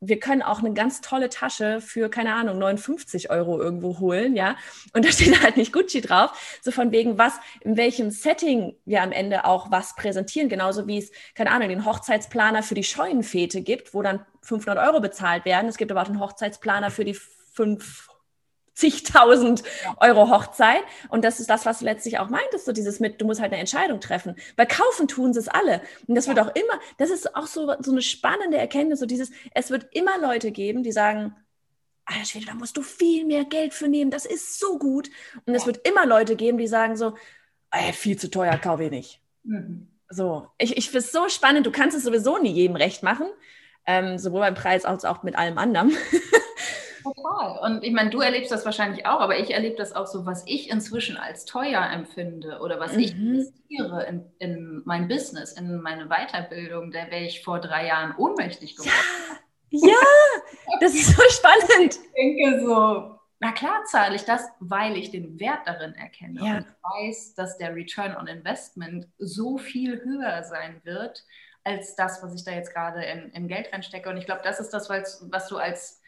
wir 0.02 0.18
können 0.18 0.40
auch 0.42 0.60
eine 0.60 0.72
ganz 0.72 1.02
tolle 1.02 1.28
Tasche 1.28 1.80
für, 1.82 2.08
keine 2.08 2.32
Ahnung, 2.32 2.58
59 2.58 3.30
Euro 3.30 3.60
irgendwo 3.60 3.98
holen, 3.98 4.34
ja. 4.34 4.56
Und 4.94 5.04
da 5.06 5.12
steht 5.12 5.42
halt 5.42 5.56
nicht 5.56 5.72
Gucci 5.72 6.00
drauf. 6.00 6.58
So 6.62 6.70
von 6.70 6.90
wegen, 6.90 7.18
was, 7.18 7.34
in 7.60 7.76
welchem 7.76 8.10
Setting 8.10 8.76
wir 8.84 9.02
am 9.02 9.12
Ende 9.12 9.44
auch 9.44 9.70
was 9.70 9.94
präsentieren. 9.94 10.48
Genauso 10.48 10.86
wie 10.86 10.98
es, 10.98 11.10
keine 11.34 11.50
Ahnung, 11.52 11.68
den 11.68 11.84
Hochzeitsplaner 11.84 12.62
für 12.62 12.74
die 12.74 12.84
Scheunenfete 12.84 13.60
gibt, 13.60 13.94
wo 13.94 14.02
dann 14.02 14.24
500 14.42 14.78
Euro 14.86 15.00
bezahlt 15.00 15.44
werden. 15.44 15.68
Es 15.68 15.76
gibt 15.76 15.90
aber 15.90 16.02
auch 16.02 16.06
den 16.06 16.20
Hochzeitsplaner 16.20 16.90
für 16.90 17.04
die 17.04 17.14
fünf 17.14 18.09
zigtausend 18.80 19.62
Euro 19.98 20.30
Hochzeit. 20.30 20.82
Und 21.08 21.24
das 21.24 21.38
ist 21.38 21.50
das, 21.50 21.66
was 21.66 21.80
du 21.80 21.84
letztlich 21.84 22.18
auch 22.18 22.28
meintest, 22.28 22.64
so 22.64 22.72
dieses 22.72 22.98
mit, 22.98 23.20
du 23.20 23.26
musst 23.26 23.40
halt 23.40 23.52
eine 23.52 23.60
Entscheidung 23.60 24.00
treffen. 24.00 24.34
Weil 24.56 24.66
kaufen 24.66 25.06
tun 25.06 25.32
sie 25.32 25.40
es 25.40 25.48
alle. 25.48 25.82
Und 26.06 26.14
das 26.14 26.26
wird 26.26 26.40
auch 26.40 26.54
immer, 26.54 26.80
das 26.98 27.10
ist 27.10 27.36
auch 27.36 27.46
so, 27.46 27.72
so 27.80 27.92
eine 27.92 28.02
spannende 28.02 28.58
Erkenntnis, 28.58 29.00
so 29.00 29.06
dieses, 29.06 29.30
es 29.54 29.70
wird 29.70 29.88
immer 29.92 30.18
Leute 30.18 30.50
geben, 30.50 30.82
die 30.82 30.92
sagen, 30.92 31.36
Alter 32.06 32.24
Schwede, 32.24 32.46
da 32.46 32.54
musst 32.54 32.76
du 32.76 32.82
viel 32.82 33.24
mehr 33.24 33.44
Geld 33.44 33.72
für 33.72 33.86
nehmen, 33.86 34.10
das 34.10 34.26
ist 34.26 34.58
so 34.58 34.78
gut. 34.78 35.10
Und 35.46 35.54
es 35.54 35.66
wird 35.66 35.86
immer 35.86 36.06
Leute 36.06 36.34
geben, 36.34 36.58
die 36.58 36.66
sagen 36.66 36.96
so, 36.96 37.14
viel 37.92 38.18
zu 38.18 38.30
teuer, 38.30 38.56
kaufe 38.58 38.84
ich 38.84 38.90
nicht. 38.90 39.20
Mhm. 39.44 39.86
So, 40.08 40.48
ich, 40.58 40.76
ich 40.76 40.86
finde 40.86 40.98
es 40.98 41.12
so 41.12 41.28
spannend, 41.28 41.66
du 41.66 41.70
kannst 41.70 41.96
es 41.96 42.02
sowieso 42.02 42.38
nie 42.38 42.50
jedem 42.50 42.74
recht 42.74 43.04
machen, 43.04 43.28
ähm, 43.86 44.18
sowohl 44.18 44.40
beim 44.40 44.54
Preis 44.54 44.84
als 44.84 45.04
auch 45.04 45.22
mit 45.22 45.36
allem 45.36 45.56
anderen. 45.56 45.92
Total. 47.02 47.58
Und 47.58 47.84
ich 47.84 47.92
meine, 47.92 48.10
du 48.10 48.20
erlebst 48.20 48.50
das 48.50 48.64
wahrscheinlich 48.64 49.06
auch, 49.06 49.20
aber 49.20 49.38
ich 49.38 49.52
erlebe 49.52 49.76
das 49.76 49.94
auch 49.94 50.06
so, 50.06 50.26
was 50.26 50.44
ich 50.46 50.70
inzwischen 50.70 51.16
als 51.16 51.44
teuer 51.44 51.82
empfinde 51.92 52.58
oder 52.60 52.80
was 52.80 52.94
mhm. 52.94 52.98
ich 53.00 53.12
investiere 53.12 54.04
in, 54.04 54.24
in, 54.38 54.82
mein 54.84 55.08
Business, 55.08 55.52
in 55.52 55.80
meine 55.80 56.06
Weiterbildung, 56.06 56.90
da 56.90 57.10
wäre 57.10 57.24
ich 57.24 57.42
vor 57.42 57.60
drei 57.60 57.86
Jahren 57.86 58.14
ohnmächtig 58.16 58.76
geworden. 58.76 58.92
Ja, 59.70 59.88
ja 59.88 60.76
das 60.80 60.94
ist 60.94 61.16
so 61.16 61.22
spannend. 61.28 61.94
Ich 61.94 62.12
denke 62.14 62.64
so, 62.64 63.20
na 63.40 63.52
klar 63.52 63.84
zahle 63.86 64.16
ich 64.16 64.24
das, 64.24 64.46
weil 64.60 64.96
ich 64.96 65.10
den 65.10 65.40
Wert 65.40 65.60
darin 65.66 65.94
erkenne 65.94 66.40
ja. 66.44 66.56
und 66.56 66.66
weiß, 66.82 67.34
dass 67.34 67.56
der 67.56 67.74
Return 67.74 68.14
on 68.14 68.26
Investment 68.26 69.08
so 69.18 69.56
viel 69.56 70.02
höher 70.04 70.42
sein 70.42 70.80
wird, 70.84 71.24
als 71.64 71.94
das, 71.96 72.22
was 72.22 72.34
ich 72.34 72.44
da 72.44 72.52
jetzt 72.52 72.72
gerade 72.72 73.02
in, 73.02 73.30
in 73.30 73.48
Geld 73.48 73.72
reinstecke. 73.72 74.08
Und 74.08 74.18
ich 74.18 74.26
glaube, 74.26 74.42
das 74.44 74.60
ist 74.60 74.70
das, 74.70 74.90
was 74.90 75.48
du 75.48 75.56
als 75.56 75.99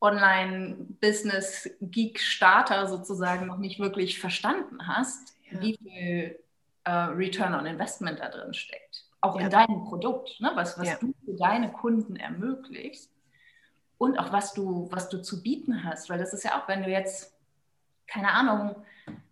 Online-Business-Geek-Starter 0.00 2.88
sozusagen 2.88 3.46
noch 3.46 3.58
nicht 3.58 3.78
wirklich 3.78 4.18
verstanden 4.18 4.86
hast, 4.86 5.36
ja. 5.50 5.60
wie 5.60 5.76
viel 5.76 6.38
äh, 6.84 6.90
Return 6.90 7.52
on 7.54 7.66
Investment 7.66 8.20
da 8.20 8.30
drin 8.30 8.54
steckt. 8.54 9.04
Auch 9.20 9.36
ja. 9.36 9.42
in 9.44 9.50
deinem 9.50 9.84
Produkt, 9.84 10.40
ne? 10.40 10.52
was, 10.54 10.78
was 10.78 10.88
ja. 10.88 10.96
du 11.00 11.12
für 11.24 11.34
deine 11.34 11.70
Kunden 11.70 12.16
ermöglicht 12.16 13.10
und 13.98 14.18
auch 14.18 14.32
was 14.32 14.54
du, 14.54 14.88
was 14.90 15.10
du 15.10 15.20
zu 15.20 15.42
bieten 15.42 15.84
hast. 15.84 16.08
Weil 16.08 16.18
das 16.18 16.32
ist 16.32 16.44
ja 16.44 16.58
auch, 16.58 16.66
wenn 16.68 16.82
du 16.82 16.88
jetzt, 16.88 17.36
keine 18.06 18.32
Ahnung, 18.32 18.76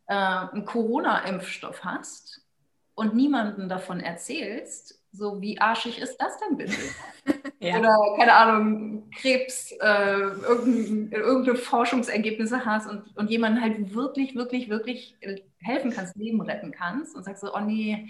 äh, 0.07 0.15
einen 0.15 0.67
Corona-Impfstoff 0.67 1.83
hast 1.85 2.43
und 2.95 3.15
niemanden 3.15 3.71
davon 3.71 4.01
erzählst, 4.01 4.98
so 5.13 5.41
wie 5.41 5.61
arschig 5.61 5.99
ist 5.99 6.17
das 6.19 6.39
denn 6.39 6.57
bitte? 6.57 6.77
ja. 7.61 7.79
Oder 7.79 7.97
keine 8.17 8.33
Ahnung, 8.35 9.11
Krebs, 9.11 9.73
äh, 9.73 10.21
irgendein, 10.21 11.13
irgendeine 11.13 11.59
Forschungsergebnisse 11.59 12.65
hast 12.65 12.89
und, 12.89 13.17
und 13.17 13.31
jemandem 13.31 13.63
halt 13.63 13.95
wirklich, 13.95 14.35
wirklich, 14.35 14.69
wirklich 14.69 15.17
helfen 15.61 15.91
kannst, 15.91 16.17
Leben 16.17 16.41
retten 16.41 16.73
kannst 16.73 17.17
und 17.17 17.25
sagst 17.25 17.43
so, 17.43 17.55
oh 17.55 17.61
nee, 17.61 18.09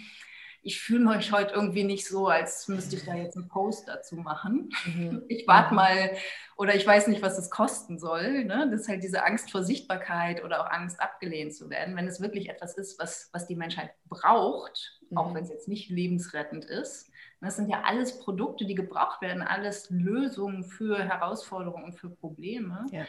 ich 0.63 0.81
fühle 0.81 1.17
mich 1.17 1.33
heute 1.33 1.55
irgendwie 1.55 1.85
nicht 1.85 2.07
so, 2.07 2.27
als 2.29 2.69
müsste 2.69 2.97
ich 2.97 3.05
da 3.05 3.15
jetzt 3.15 3.37
einen 3.37 3.49
Post 3.49 3.89
dazu 3.89 4.17
machen. 4.17 4.71
Mhm. 4.85 5.23
Ich 5.29 5.47
warte 5.47 5.71
mhm. 5.71 5.77
mal 5.77 6.11
oder 6.57 6.75
ich 6.75 6.87
weiß 6.87 7.07
nicht, 7.07 7.23
was 7.23 7.39
es 7.39 7.51
kosten 7.51 7.99
soll. 7.99 8.45
Ne? 8.45 8.69
Das 8.71 8.83
ist 8.83 8.89
halt 8.89 9.03
diese 9.03 9.25
Angst 9.25 9.51
vor 9.51 9.63
Sichtbarkeit 9.63 10.43
oder 10.45 10.61
auch 10.61 10.71
Angst, 10.71 11.01
abgelehnt 11.01 11.55
zu 11.55 11.71
werden. 11.71 11.97
Wenn 11.97 12.09
es 12.09 12.21
wirklich 12.21 12.49
etwas 12.49 12.77
ist, 12.77 12.99
was, 12.99 13.31
was 13.33 13.47
die 13.47 13.55
Menschheit 13.55 13.91
braucht, 14.09 15.01
mhm. 15.11 15.19
auch 15.19 15.35
wenn 15.35 15.45
es 15.45 15.51
jetzt 15.51 15.69
nicht 15.69 15.89
lebensrettend 15.89 16.65
ist. 16.65 17.11
Das 17.41 17.57
sind 17.57 17.69
ja 17.69 17.83
alles 17.85 18.19
Produkte, 18.19 18.67
die 18.67 18.75
gebraucht 18.75 19.23
werden, 19.23 19.43
alles 19.43 19.89
Lösungen 19.91 20.65
für 20.65 20.99
Herausforderungen 20.99 21.85
und 21.85 21.93
für 21.93 22.11
Probleme. 22.11 22.85
Ja. 22.91 23.07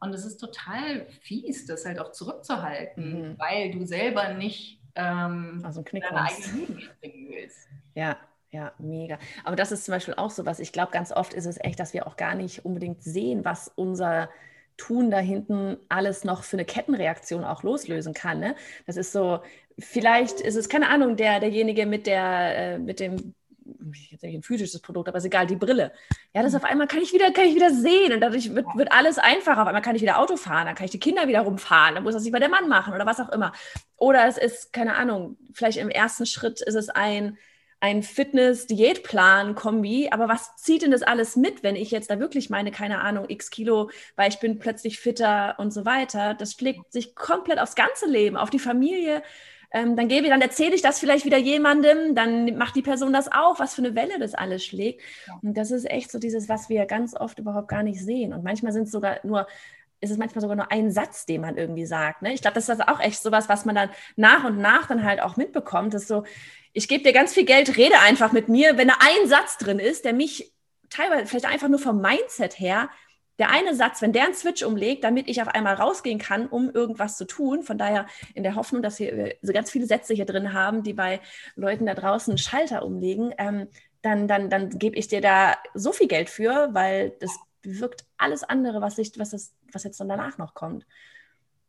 Und 0.00 0.14
es 0.14 0.24
ist 0.24 0.38
total 0.38 1.06
fies, 1.20 1.66
das 1.66 1.84
halt 1.84 1.98
auch 1.98 2.12
zurückzuhalten, 2.12 3.32
mhm. 3.32 3.38
weil 3.38 3.72
du 3.72 3.84
selber 3.84 4.32
nicht 4.32 4.77
ähm, 4.98 5.62
also 5.64 5.82
deine 5.82 6.04
eigenen 6.04 6.52
Hüten 6.52 6.80
springen 6.80 7.28
willst. 7.30 7.68
Ja, 7.94 8.18
ja, 8.50 8.72
mega. 8.78 9.18
Aber 9.44 9.56
das 9.56 9.72
ist 9.72 9.84
zum 9.84 9.92
Beispiel 9.92 10.14
auch 10.14 10.30
so 10.30 10.44
was. 10.44 10.58
Ich 10.58 10.72
glaube, 10.72 10.90
ganz 10.92 11.12
oft 11.12 11.34
ist 11.34 11.46
es 11.46 11.58
echt, 11.62 11.78
dass 11.80 11.94
wir 11.94 12.06
auch 12.06 12.16
gar 12.16 12.34
nicht 12.34 12.64
unbedingt 12.64 13.02
sehen, 13.02 13.44
was 13.44 13.70
unser 13.74 14.28
Tun 14.76 15.10
da 15.10 15.18
hinten 15.18 15.76
alles 15.88 16.24
noch 16.24 16.44
für 16.44 16.56
eine 16.56 16.64
Kettenreaktion 16.64 17.44
auch 17.44 17.62
loslösen 17.62 18.14
kann. 18.14 18.40
Ne? 18.40 18.56
Das 18.86 18.96
ist 18.96 19.12
so, 19.12 19.40
vielleicht 19.78 20.40
ist 20.40 20.56
es, 20.56 20.68
keine 20.68 20.88
Ahnung, 20.88 21.16
der, 21.16 21.40
derjenige 21.40 21.86
mit 21.86 22.06
der, 22.06 22.74
äh, 22.74 22.78
mit 22.78 23.00
dem 23.00 23.34
jetzt 24.10 24.22
nicht 24.22 24.34
ein 24.34 24.42
physisches 24.42 24.80
Produkt, 24.80 25.08
aber 25.08 25.18
ist 25.18 25.24
egal, 25.24 25.46
die 25.46 25.56
Brille. 25.56 25.92
Ja, 26.34 26.42
das 26.42 26.52
mhm. 26.52 26.58
auf 26.58 26.64
einmal 26.64 26.86
kann 26.86 27.00
ich 27.00 27.12
wieder, 27.12 27.30
kann 27.32 27.46
ich 27.46 27.54
wieder 27.54 27.70
sehen 27.70 28.12
und 28.12 28.20
dadurch 28.20 28.54
wird, 28.54 28.66
wird 28.74 28.92
alles 28.92 29.18
einfacher. 29.18 29.62
Auf 29.62 29.68
einmal 29.68 29.82
kann 29.82 29.96
ich 29.96 30.02
wieder 30.02 30.18
Auto 30.18 30.36
fahren, 30.36 30.66
dann 30.66 30.74
kann 30.74 30.86
ich 30.86 30.90
die 30.90 31.00
Kinder 31.00 31.28
wieder 31.28 31.40
rumfahren, 31.40 31.94
dann 31.94 32.04
muss 32.04 32.14
das 32.14 32.22
nicht 32.22 32.32
bei 32.32 32.38
der 32.38 32.48
Mann 32.48 32.68
machen 32.68 32.94
oder 32.94 33.06
was 33.06 33.20
auch 33.20 33.30
immer. 33.30 33.52
Oder 33.96 34.26
es 34.26 34.38
ist, 34.38 34.72
keine 34.72 34.96
Ahnung, 34.96 35.36
vielleicht 35.52 35.78
im 35.78 35.90
ersten 35.90 36.26
Schritt 36.26 36.60
ist 36.60 36.74
es 36.74 36.88
ein, 36.88 37.38
ein 37.80 38.02
Fitness-Diätplan-Kombi, 38.02 40.08
aber 40.10 40.28
was 40.28 40.56
zieht 40.56 40.82
denn 40.82 40.90
das 40.90 41.02
alles 41.02 41.36
mit, 41.36 41.62
wenn 41.62 41.76
ich 41.76 41.90
jetzt 41.90 42.10
da 42.10 42.18
wirklich 42.18 42.50
meine, 42.50 42.72
keine 42.72 43.02
Ahnung, 43.02 43.26
x 43.28 43.50
Kilo, 43.50 43.90
weil 44.16 44.30
ich 44.30 44.40
bin 44.40 44.58
plötzlich 44.58 44.98
fitter 44.98 45.54
und 45.58 45.72
so 45.72 45.84
weiter? 45.84 46.34
Das 46.34 46.54
schlägt 46.54 46.92
sich 46.92 47.14
komplett 47.14 47.60
aufs 47.60 47.76
ganze 47.76 48.06
Leben, 48.06 48.36
auf 48.36 48.50
die 48.50 48.58
Familie, 48.58 49.22
ähm, 49.70 49.96
dann 49.96 50.08
gebe, 50.08 50.28
dann 50.28 50.40
erzähle 50.40 50.74
ich 50.74 50.82
das 50.82 50.98
vielleicht 50.98 51.24
wieder 51.24 51.38
jemandem, 51.38 52.14
dann 52.14 52.56
macht 52.56 52.74
die 52.74 52.82
Person 52.82 53.12
das 53.12 53.30
auch, 53.30 53.58
was 53.58 53.74
für 53.74 53.82
eine 53.82 53.94
Welle 53.94 54.18
das 54.18 54.34
alles 54.34 54.64
schlägt. 54.64 55.02
Ja. 55.26 55.38
Und 55.42 55.54
das 55.58 55.70
ist 55.70 55.90
echt 55.90 56.10
so 56.10 56.18
dieses, 56.18 56.48
was 56.48 56.68
wir 56.68 56.86
ganz 56.86 57.14
oft 57.14 57.38
überhaupt 57.38 57.68
gar 57.68 57.82
nicht 57.82 58.02
sehen. 58.02 58.32
Und 58.32 58.44
manchmal 58.44 58.72
sind 58.72 58.84
es 58.84 58.90
sogar 58.90 59.20
nur 59.24 59.46
ist 60.00 60.10
es 60.10 60.16
manchmal 60.16 60.42
sogar 60.42 60.56
nur 60.56 60.70
ein 60.70 60.92
Satz, 60.92 61.26
den 61.26 61.40
man 61.40 61.56
irgendwie 61.56 61.86
sagt. 61.86 62.22
Ne? 62.22 62.32
Ich 62.32 62.40
glaube, 62.40 62.54
das 62.54 62.68
ist 62.68 62.86
auch 62.86 63.00
echt 63.00 63.20
sowas, 63.20 63.48
was 63.48 63.64
man 63.64 63.74
dann 63.74 63.90
nach 64.16 64.44
und 64.44 64.58
nach 64.58 64.86
dann 64.86 65.02
halt 65.02 65.20
auch 65.20 65.36
mitbekommt. 65.36 65.92
Das 65.92 66.02
ist 66.02 66.08
so, 66.08 66.24
ich 66.72 66.86
gebe 66.86 67.02
dir 67.02 67.12
ganz 67.12 67.34
viel 67.34 67.44
Geld, 67.44 67.76
rede 67.76 67.98
einfach 67.98 68.32
mit 68.32 68.48
mir. 68.48 68.78
Wenn 68.78 68.88
da 68.88 68.94
ein 69.00 69.28
Satz 69.28 69.58
drin 69.58 69.80
ist, 69.80 70.04
der 70.04 70.12
mich 70.12 70.52
teilweise 70.88 71.26
vielleicht 71.26 71.46
einfach 71.46 71.68
nur 71.68 71.80
vom 71.80 72.00
Mindset 72.00 72.60
her 72.60 72.90
der 73.38 73.50
eine 73.50 73.74
Satz, 73.74 74.02
wenn 74.02 74.12
der 74.12 74.24
einen 74.24 74.34
Switch 74.34 74.62
umlegt, 74.62 75.04
damit 75.04 75.28
ich 75.28 75.40
auf 75.40 75.48
einmal 75.48 75.74
rausgehen 75.74 76.18
kann, 76.18 76.46
um 76.46 76.70
irgendwas 76.70 77.16
zu 77.16 77.26
tun. 77.26 77.62
Von 77.62 77.78
daher 77.78 78.06
in 78.34 78.42
der 78.42 78.56
Hoffnung, 78.56 78.82
dass 78.82 78.98
wir 78.98 79.36
so 79.42 79.52
ganz 79.52 79.70
viele 79.70 79.86
Sätze 79.86 80.14
hier 80.14 80.26
drin 80.26 80.52
haben, 80.52 80.82
die 80.82 80.92
bei 80.92 81.20
Leuten 81.54 81.86
da 81.86 81.94
draußen 81.94 82.32
einen 82.32 82.38
Schalter 82.38 82.84
umlegen, 82.84 83.32
ähm, 83.38 83.68
dann, 84.02 84.28
dann, 84.28 84.48
dann 84.48 84.70
gebe 84.70 84.96
ich 84.96 85.08
dir 85.08 85.20
da 85.20 85.56
so 85.74 85.92
viel 85.92 86.08
Geld 86.08 86.30
für, 86.30 86.68
weil 86.72 87.10
das 87.20 87.36
wirkt 87.62 88.06
alles 88.16 88.44
andere, 88.44 88.80
was, 88.80 88.98
ich, 88.98 89.18
was, 89.18 89.30
das, 89.30 89.52
was 89.72 89.84
jetzt 89.84 90.00
dann 90.00 90.08
danach 90.08 90.38
noch 90.38 90.54
kommt. 90.54 90.86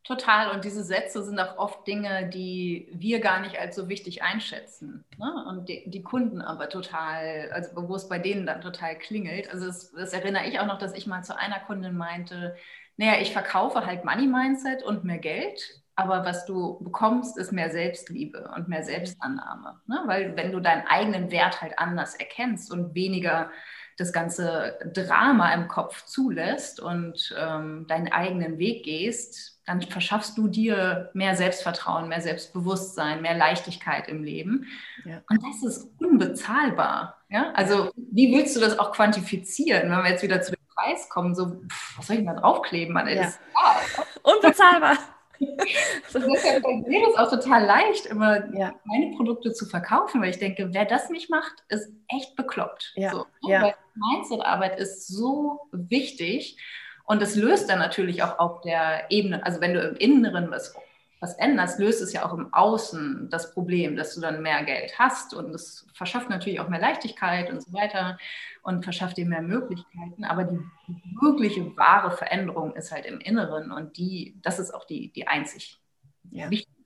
Total. 0.04 0.50
Und 0.50 0.64
diese 0.64 0.82
Sätze 0.82 1.22
sind 1.22 1.38
auch 1.38 1.58
oft 1.58 1.86
Dinge, 1.86 2.28
die 2.30 2.88
wir 2.92 3.20
gar 3.20 3.40
nicht 3.40 3.58
als 3.58 3.76
so 3.76 3.88
wichtig 3.88 4.22
einschätzen. 4.22 5.04
Ne? 5.18 5.44
Und 5.48 5.68
die, 5.68 5.90
die, 5.90 6.02
Kunden 6.02 6.40
aber 6.40 6.70
total, 6.70 7.50
also 7.52 7.88
wo 7.88 7.94
es 7.94 8.08
bei 8.08 8.18
denen 8.18 8.46
dann 8.46 8.62
total 8.62 8.96
klingelt. 8.96 9.50
Also 9.52 9.66
das, 9.66 9.92
das, 9.92 10.12
erinnere 10.12 10.46
ich 10.46 10.58
auch 10.58 10.66
noch, 10.66 10.78
dass 10.78 10.94
ich 10.94 11.06
mal 11.06 11.22
zu 11.22 11.36
einer 11.38 11.60
Kundin 11.60 11.96
meinte, 11.96 12.56
naja, 12.96 13.20
ich 13.20 13.32
verkaufe 13.32 13.84
halt 13.84 14.04
Money 14.04 14.26
Mindset 14.26 14.82
und 14.82 15.04
mehr 15.04 15.18
Geld, 15.18 15.80
aber 15.96 16.24
was 16.24 16.46
du 16.46 16.82
bekommst, 16.82 17.36
ist 17.36 17.52
mehr 17.52 17.70
Selbstliebe 17.70 18.50
und 18.56 18.68
mehr 18.68 18.82
Selbstannahme. 18.82 19.80
Ne? 19.86 20.02
Weil 20.06 20.34
wenn 20.34 20.50
du 20.50 20.60
deinen 20.60 20.86
eigenen 20.86 21.30
Wert 21.30 21.60
halt 21.60 21.78
anders 21.78 22.14
erkennst 22.14 22.72
und 22.72 22.94
weniger 22.94 23.50
das 23.98 24.14
ganze 24.14 24.78
Drama 24.94 25.52
im 25.52 25.68
Kopf 25.68 26.06
zulässt 26.06 26.80
und 26.80 27.34
ähm, 27.38 27.86
deinen 27.86 28.10
eigenen 28.10 28.58
Weg 28.58 28.82
gehst, 28.84 29.59
dann 29.70 29.82
verschaffst 29.82 30.36
du 30.36 30.48
dir 30.48 31.10
mehr 31.14 31.36
Selbstvertrauen, 31.36 32.08
mehr 32.08 32.20
Selbstbewusstsein, 32.20 33.22
mehr 33.22 33.36
Leichtigkeit 33.36 34.08
im 34.08 34.24
Leben. 34.24 34.66
Ja. 35.04 35.22
Und 35.30 35.40
das 35.44 35.62
ist 35.62 35.88
unbezahlbar. 36.00 37.18
Ja? 37.28 37.52
Also 37.54 37.92
wie 37.94 38.34
willst 38.34 38.56
du 38.56 38.60
das 38.60 38.80
auch 38.80 38.90
quantifizieren, 38.90 39.88
wenn 39.88 40.02
wir 40.02 40.10
jetzt 40.10 40.24
wieder 40.24 40.42
zu 40.42 40.50
dem 40.50 40.58
Preis 40.74 41.08
kommen? 41.08 41.36
So, 41.36 41.60
pff, 41.68 41.98
was 41.98 42.06
soll 42.08 42.16
ich 42.16 42.24
denn 42.24 42.34
da 42.34 42.40
draufkleben? 42.40 42.92
Man, 42.92 43.06
ja. 43.06 43.28
ist, 43.28 43.38
Unbezahlbar. 44.24 44.98
Deshalb 45.38 46.66
mir 46.88 47.06
das 47.06 47.16
auch 47.16 47.30
total 47.30 47.64
leicht, 47.64 48.06
immer 48.06 48.52
ja. 48.52 48.74
meine 48.84 49.14
Produkte 49.14 49.52
zu 49.52 49.66
verkaufen, 49.66 50.20
weil 50.20 50.30
ich 50.30 50.38
denke, 50.38 50.70
wer 50.72 50.84
das 50.84 51.10
nicht 51.10 51.30
macht, 51.30 51.62
ist 51.68 51.92
echt 52.08 52.34
bekloppt. 52.34 52.92
Ja. 52.96 53.12
So, 53.12 53.26
ja. 53.42 53.62
Weil 53.62 53.74
Mindset-Arbeit 53.94 54.80
ist 54.80 55.06
so 55.06 55.60
wichtig. 55.70 56.58
Und 57.10 57.20
das 57.20 57.34
löst 57.34 57.68
dann 57.68 57.80
natürlich 57.80 58.22
auch 58.22 58.38
auf 58.38 58.60
der 58.60 59.10
Ebene, 59.10 59.44
also 59.44 59.60
wenn 59.60 59.74
du 59.74 59.80
im 59.80 59.96
Inneren 59.96 60.48
was, 60.52 60.76
was 61.18 61.34
änderst, 61.38 61.80
löst 61.80 62.00
es 62.02 62.12
ja 62.12 62.24
auch 62.24 62.32
im 62.32 62.54
Außen 62.54 63.26
das 63.28 63.52
Problem, 63.52 63.96
dass 63.96 64.14
du 64.14 64.20
dann 64.20 64.42
mehr 64.42 64.62
Geld 64.62 64.96
hast 64.96 65.34
und 65.34 65.52
es 65.52 65.88
verschafft 65.92 66.30
natürlich 66.30 66.60
auch 66.60 66.68
mehr 66.68 66.78
Leichtigkeit 66.78 67.50
und 67.50 67.64
so 67.64 67.72
weiter 67.72 68.16
und 68.62 68.84
verschafft 68.84 69.16
dir 69.16 69.26
mehr 69.26 69.42
Möglichkeiten. 69.42 70.22
Aber 70.22 70.44
die 70.44 70.60
wirkliche 71.20 71.76
wahre 71.76 72.12
Veränderung 72.12 72.76
ist 72.76 72.92
halt 72.92 73.06
im 73.06 73.18
Inneren 73.18 73.72
und 73.72 73.96
die, 73.96 74.36
das 74.40 74.60
ist 74.60 74.72
auch 74.72 74.84
die, 74.84 75.10
die 75.10 75.26
einzig 75.26 75.80
ja. 76.30 76.48
wichtige 76.48 76.79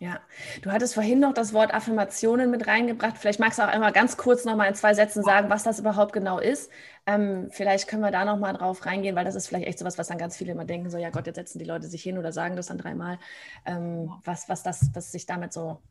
ja, 0.00 0.18
du 0.62 0.72
hattest 0.72 0.94
vorhin 0.94 1.20
noch 1.20 1.34
das 1.34 1.52
Wort 1.52 1.74
Affirmationen 1.74 2.50
mit 2.50 2.66
reingebracht. 2.66 3.18
Vielleicht 3.18 3.38
magst 3.38 3.58
du 3.58 3.62
auch 3.62 3.68
einmal 3.68 3.92
ganz 3.92 4.16
kurz 4.16 4.46
noch 4.46 4.56
mal 4.56 4.64
in 4.64 4.74
zwei 4.74 4.94
Sätzen 4.94 5.22
sagen, 5.22 5.50
was 5.50 5.62
das 5.62 5.78
überhaupt 5.78 6.14
genau 6.14 6.38
ist. 6.38 6.70
Ähm, 7.04 7.48
vielleicht 7.50 7.86
können 7.86 8.00
wir 8.00 8.10
da 8.10 8.24
noch 8.24 8.38
mal 8.38 8.54
drauf 8.54 8.86
reingehen, 8.86 9.14
weil 9.14 9.26
das 9.26 9.34
ist 9.34 9.46
vielleicht 9.46 9.66
echt 9.66 9.78
so 9.78 9.84
was, 9.84 9.98
was 9.98 10.08
dann 10.08 10.16
ganz 10.16 10.38
viele 10.38 10.52
immer 10.52 10.64
denken, 10.64 10.88
so 10.88 10.96
ja 10.96 11.10
Gott, 11.10 11.26
jetzt 11.26 11.36
setzen 11.36 11.58
die 11.58 11.66
Leute 11.66 11.86
sich 11.86 12.02
hin 12.02 12.16
oder 12.16 12.32
sagen 12.32 12.56
das 12.56 12.68
dann 12.68 12.78
dreimal, 12.78 13.18
ähm, 13.66 14.10
was, 14.24 14.48
was 14.48 14.62
das, 14.62 14.88
was 14.94 15.12
sich 15.12 15.26
damit 15.26 15.52
so 15.52 15.82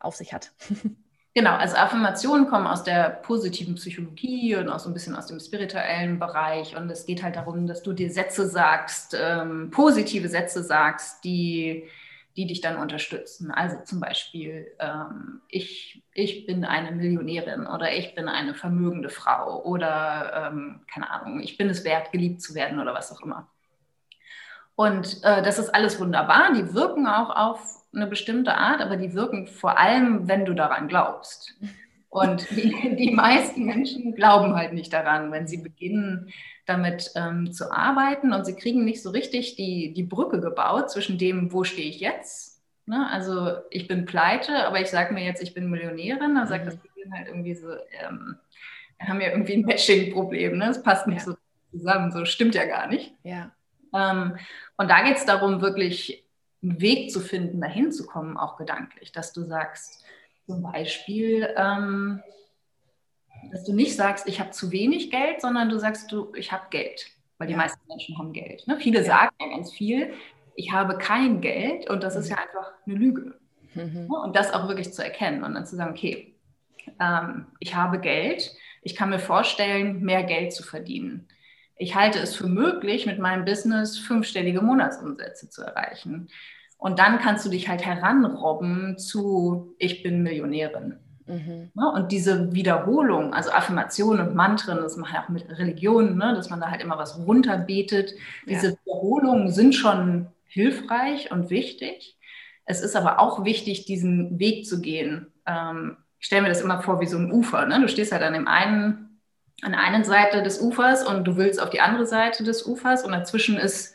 auf 0.00 0.16
sich 0.16 0.32
hat. 0.32 0.52
Genau, 1.34 1.54
also 1.54 1.76
Affirmationen 1.76 2.48
kommen 2.48 2.66
aus 2.66 2.82
der 2.82 3.10
positiven 3.10 3.76
Psychologie 3.76 4.56
und 4.56 4.68
auch 4.68 4.80
so 4.80 4.90
ein 4.90 4.94
bisschen 4.94 5.14
aus 5.14 5.26
dem 5.26 5.38
spirituellen 5.38 6.18
Bereich. 6.18 6.74
Und 6.74 6.90
es 6.90 7.06
geht 7.06 7.22
halt 7.22 7.36
darum, 7.36 7.68
dass 7.68 7.84
du 7.84 7.92
dir 7.92 8.10
Sätze 8.10 8.48
sagst, 8.48 9.16
ähm, 9.16 9.70
positive 9.70 10.28
Sätze 10.28 10.64
sagst, 10.64 11.22
die 11.22 11.84
die 12.38 12.46
dich 12.46 12.60
dann 12.60 12.76
unterstützen. 12.76 13.50
Also 13.50 13.78
zum 13.84 13.98
Beispiel, 13.98 14.68
ähm, 14.78 15.40
ich, 15.48 16.04
ich 16.14 16.46
bin 16.46 16.64
eine 16.64 16.92
Millionärin 16.92 17.66
oder 17.66 17.92
ich 17.92 18.14
bin 18.14 18.28
eine 18.28 18.54
vermögende 18.54 19.08
Frau 19.08 19.60
oder 19.64 20.52
ähm, 20.52 20.82
keine 20.86 21.10
Ahnung, 21.10 21.40
ich 21.40 21.58
bin 21.58 21.68
es 21.68 21.82
wert, 21.82 22.12
geliebt 22.12 22.40
zu 22.40 22.54
werden 22.54 22.78
oder 22.78 22.94
was 22.94 23.10
auch 23.10 23.22
immer. 23.22 23.48
Und 24.76 25.18
äh, 25.24 25.42
das 25.42 25.58
ist 25.58 25.70
alles 25.70 25.98
wunderbar, 25.98 26.52
die 26.52 26.74
wirken 26.74 27.08
auch 27.08 27.34
auf 27.34 27.60
eine 27.92 28.06
bestimmte 28.06 28.54
Art, 28.54 28.80
aber 28.80 28.96
die 28.96 29.14
wirken 29.14 29.48
vor 29.48 29.76
allem, 29.76 30.28
wenn 30.28 30.44
du 30.44 30.54
daran 30.54 30.86
glaubst. 30.86 31.56
Und 32.10 32.48
die, 32.50 32.96
die 32.96 33.10
meisten 33.10 33.64
Menschen 33.64 34.14
glauben 34.14 34.54
halt 34.54 34.72
nicht 34.72 34.92
daran, 34.92 35.30
wenn 35.30 35.46
sie 35.46 35.58
beginnen, 35.58 36.32
damit 36.66 37.12
ähm, 37.14 37.52
zu 37.52 37.72
arbeiten 37.72 38.32
und 38.32 38.44
sie 38.44 38.54
kriegen 38.54 38.84
nicht 38.84 39.02
so 39.02 39.10
richtig 39.10 39.56
die, 39.56 39.94
die 39.94 40.02
Brücke 40.02 40.40
gebaut 40.40 40.90
zwischen 40.90 41.18
dem, 41.18 41.52
wo 41.52 41.64
stehe 41.64 41.88
ich 41.88 42.00
jetzt. 42.00 42.62
Ne? 42.86 43.06
Also 43.10 43.52
ich 43.70 43.88
bin 43.88 44.04
pleite, 44.04 44.66
aber 44.66 44.80
ich 44.80 44.88
sage 44.88 45.14
mir 45.14 45.24
jetzt, 45.24 45.42
ich 45.42 45.54
bin 45.54 45.70
Millionärin, 45.70 46.34
dann 46.34 46.46
sagt 46.46 46.64
mhm. 46.64 46.70
das 46.70 46.82
Gehirn 46.82 47.12
halt 47.14 47.28
irgendwie 47.28 47.54
so, 47.54 47.68
ähm, 47.70 48.36
wir 48.98 49.08
haben 49.08 49.20
ja 49.20 49.28
irgendwie 49.28 49.54
ein 49.54 49.62
Matching-Problem, 49.62 50.58
ne? 50.58 50.66
das 50.66 50.82
passt 50.82 51.06
nicht 51.06 51.26
ja. 51.26 51.32
so 51.32 51.36
zusammen, 51.70 52.10
so 52.10 52.24
stimmt 52.24 52.54
ja 52.54 52.64
gar 52.64 52.86
nicht. 52.86 53.14
Ja. 53.22 53.52
Ähm, 53.94 54.36
und 54.76 54.90
da 54.90 55.02
geht 55.02 55.16
es 55.16 55.24
darum, 55.24 55.60
wirklich 55.60 56.24
einen 56.62 56.80
Weg 56.80 57.10
zu 57.10 57.20
finden, 57.20 57.60
dahin 57.60 57.92
zu 57.92 58.06
kommen, 58.06 58.36
auch 58.36 58.56
gedanklich, 58.56 59.12
dass 59.12 59.32
du 59.32 59.42
sagst, 59.42 60.04
zum 60.48 60.62
Beispiel, 60.62 61.54
ähm, 61.56 62.22
dass 63.52 63.64
du 63.64 63.74
nicht 63.74 63.94
sagst, 63.94 64.26
ich 64.26 64.40
habe 64.40 64.50
zu 64.50 64.72
wenig 64.72 65.10
Geld, 65.10 65.42
sondern 65.42 65.68
du 65.68 65.78
sagst, 65.78 66.10
du, 66.10 66.32
ich 66.34 66.52
habe 66.52 66.64
Geld, 66.70 67.06
weil 67.36 67.48
die 67.48 67.52
ja. 67.52 67.58
meisten 67.58 67.86
Menschen 67.86 68.16
haben 68.16 68.32
Geld. 68.32 68.66
Ne? 68.66 68.78
Viele 68.80 69.00
ja. 69.00 69.04
sagen 69.04 69.34
ja 69.40 69.48
ganz 69.48 69.70
viel, 69.70 70.14
ich 70.54 70.72
habe 70.72 70.96
kein 70.96 71.42
Geld 71.42 71.90
und 71.90 72.02
das 72.02 72.16
ist 72.16 72.30
mhm. 72.30 72.30
ja 72.30 72.36
einfach 72.38 72.72
eine 72.86 72.94
Lüge. 72.94 73.34
Mhm. 73.74 74.08
Ne? 74.10 74.20
Und 74.22 74.36
das 74.36 74.54
auch 74.54 74.68
wirklich 74.68 74.92
zu 74.94 75.04
erkennen 75.04 75.44
und 75.44 75.52
dann 75.52 75.66
zu 75.66 75.76
sagen, 75.76 75.90
okay, 75.90 76.34
ähm, 76.98 77.46
ich 77.60 77.74
habe 77.74 78.00
Geld, 78.00 78.50
ich 78.80 78.96
kann 78.96 79.10
mir 79.10 79.18
vorstellen, 79.18 80.00
mehr 80.00 80.22
Geld 80.22 80.54
zu 80.54 80.62
verdienen. 80.62 81.28
Ich 81.76 81.94
halte 81.94 82.18
es 82.20 82.34
für 82.34 82.48
möglich, 82.48 83.04
mit 83.04 83.18
meinem 83.18 83.44
Business 83.44 83.98
fünfstellige 83.98 84.62
Monatsumsätze 84.62 85.50
zu 85.50 85.62
erreichen. 85.62 86.28
Und 86.78 87.00
dann 87.00 87.18
kannst 87.18 87.44
du 87.44 87.50
dich 87.50 87.68
halt 87.68 87.84
heranrobben 87.84 88.96
zu, 88.98 89.74
ich 89.78 90.02
bin 90.02 90.22
Millionärin. 90.22 90.94
Mhm. 91.26 91.70
Ne? 91.74 91.92
Und 91.92 92.12
diese 92.12 92.54
Wiederholung, 92.54 93.34
also 93.34 93.50
Affirmationen 93.50 94.28
und 94.28 94.34
Mantren, 94.34 94.78
das 94.78 94.96
macht 94.96 95.18
auch 95.18 95.28
mit 95.28 95.48
Religionen, 95.50 96.16
ne? 96.16 96.34
dass 96.34 96.50
man 96.50 96.60
da 96.60 96.70
halt 96.70 96.80
immer 96.80 96.96
was 96.96 97.18
runterbetet. 97.18 98.14
Diese 98.46 98.68
ja. 98.68 98.72
Wiederholungen 98.84 99.50
sind 99.50 99.74
schon 99.74 100.28
hilfreich 100.46 101.30
und 101.30 101.50
wichtig. 101.50 102.16
Es 102.64 102.80
ist 102.80 102.96
aber 102.96 103.18
auch 103.18 103.44
wichtig, 103.44 103.84
diesen 103.84 104.38
Weg 104.38 104.66
zu 104.66 104.80
gehen. 104.80 105.32
Ähm, 105.46 105.96
ich 106.20 106.26
stelle 106.26 106.42
mir 106.42 106.48
das 106.48 106.60
immer 106.60 106.82
vor 106.82 107.00
wie 107.00 107.06
so 107.06 107.18
ein 107.18 107.32
Ufer. 107.32 107.66
Ne? 107.66 107.80
Du 107.80 107.88
stehst 107.88 108.12
halt 108.12 108.22
an 108.22 108.34
dem 108.34 108.48
einen, 108.48 109.20
an 109.62 109.72
der 109.72 109.80
einen 109.80 110.04
Seite 110.04 110.42
des 110.42 110.60
Ufers 110.60 111.06
und 111.06 111.24
du 111.24 111.36
willst 111.36 111.60
auf 111.60 111.70
die 111.70 111.80
andere 111.80 112.06
Seite 112.06 112.44
des 112.44 112.66
Ufers 112.66 113.04
und 113.04 113.12
dazwischen 113.12 113.56
ist 113.56 113.94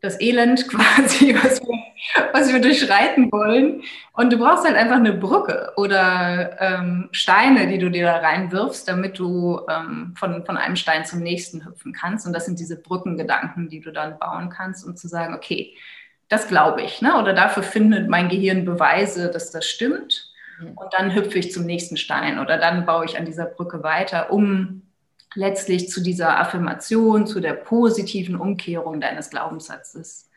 das 0.00 0.20
Elend 0.20 0.68
quasi, 0.68 1.34
was 1.34 1.60
wir, 1.62 1.83
was 2.32 2.52
wir 2.52 2.60
durchschreiten 2.60 3.30
wollen. 3.32 3.82
Und 4.12 4.32
du 4.32 4.38
brauchst 4.38 4.64
halt 4.64 4.76
einfach 4.76 4.96
eine 4.96 5.12
Brücke 5.12 5.72
oder 5.76 6.60
ähm, 6.60 7.08
Steine, 7.12 7.66
die 7.66 7.78
du 7.78 7.90
dir 7.90 8.04
da 8.04 8.18
reinwirfst, 8.18 8.86
damit 8.86 9.18
du 9.18 9.60
ähm, 9.68 10.14
von, 10.16 10.44
von 10.44 10.56
einem 10.56 10.76
Stein 10.76 11.04
zum 11.04 11.20
nächsten 11.20 11.64
hüpfen 11.64 11.92
kannst. 11.92 12.26
Und 12.26 12.32
das 12.32 12.46
sind 12.46 12.58
diese 12.58 12.80
Brückengedanken, 12.80 13.68
die 13.68 13.80
du 13.80 13.92
dann 13.92 14.18
bauen 14.18 14.50
kannst, 14.50 14.86
um 14.86 14.96
zu 14.96 15.08
sagen, 15.08 15.34
okay, 15.34 15.74
das 16.28 16.48
glaube 16.48 16.82
ich. 16.82 17.02
Ne? 17.02 17.18
Oder 17.18 17.32
dafür 17.32 17.62
findet 17.62 18.08
mein 18.08 18.28
Gehirn 18.28 18.64
Beweise, 18.64 19.30
dass 19.30 19.50
das 19.50 19.66
stimmt. 19.66 20.30
Und 20.60 20.94
dann 20.96 21.14
hüpfe 21.14 21.38
ich 21.38 21.52
zum 21.52 21.64
nächsten 21.64 21.96
Stein 21.96 22.38
oder 22.38 22.58
dann 22.58 22.86
baue 22.86 23.04
ich 23.04 23.18
an 23.18 23.24
dieser 23.24 23.44
Brücke 23.44 23.82
weiter, 23.82 24.30
um 24.30 24.82
letztlich 25.34 25.90
zu 25.90 26.00
dieser 26.00 26.38
Affirmation, 26.38 27.26
zu 27.26 27.40
der 27.40 27.54
positiven 27.54 28.36
Umkehrung 28.36 29.00
deines 29.00 29.30
Glaubenssatzes 29.30 30.30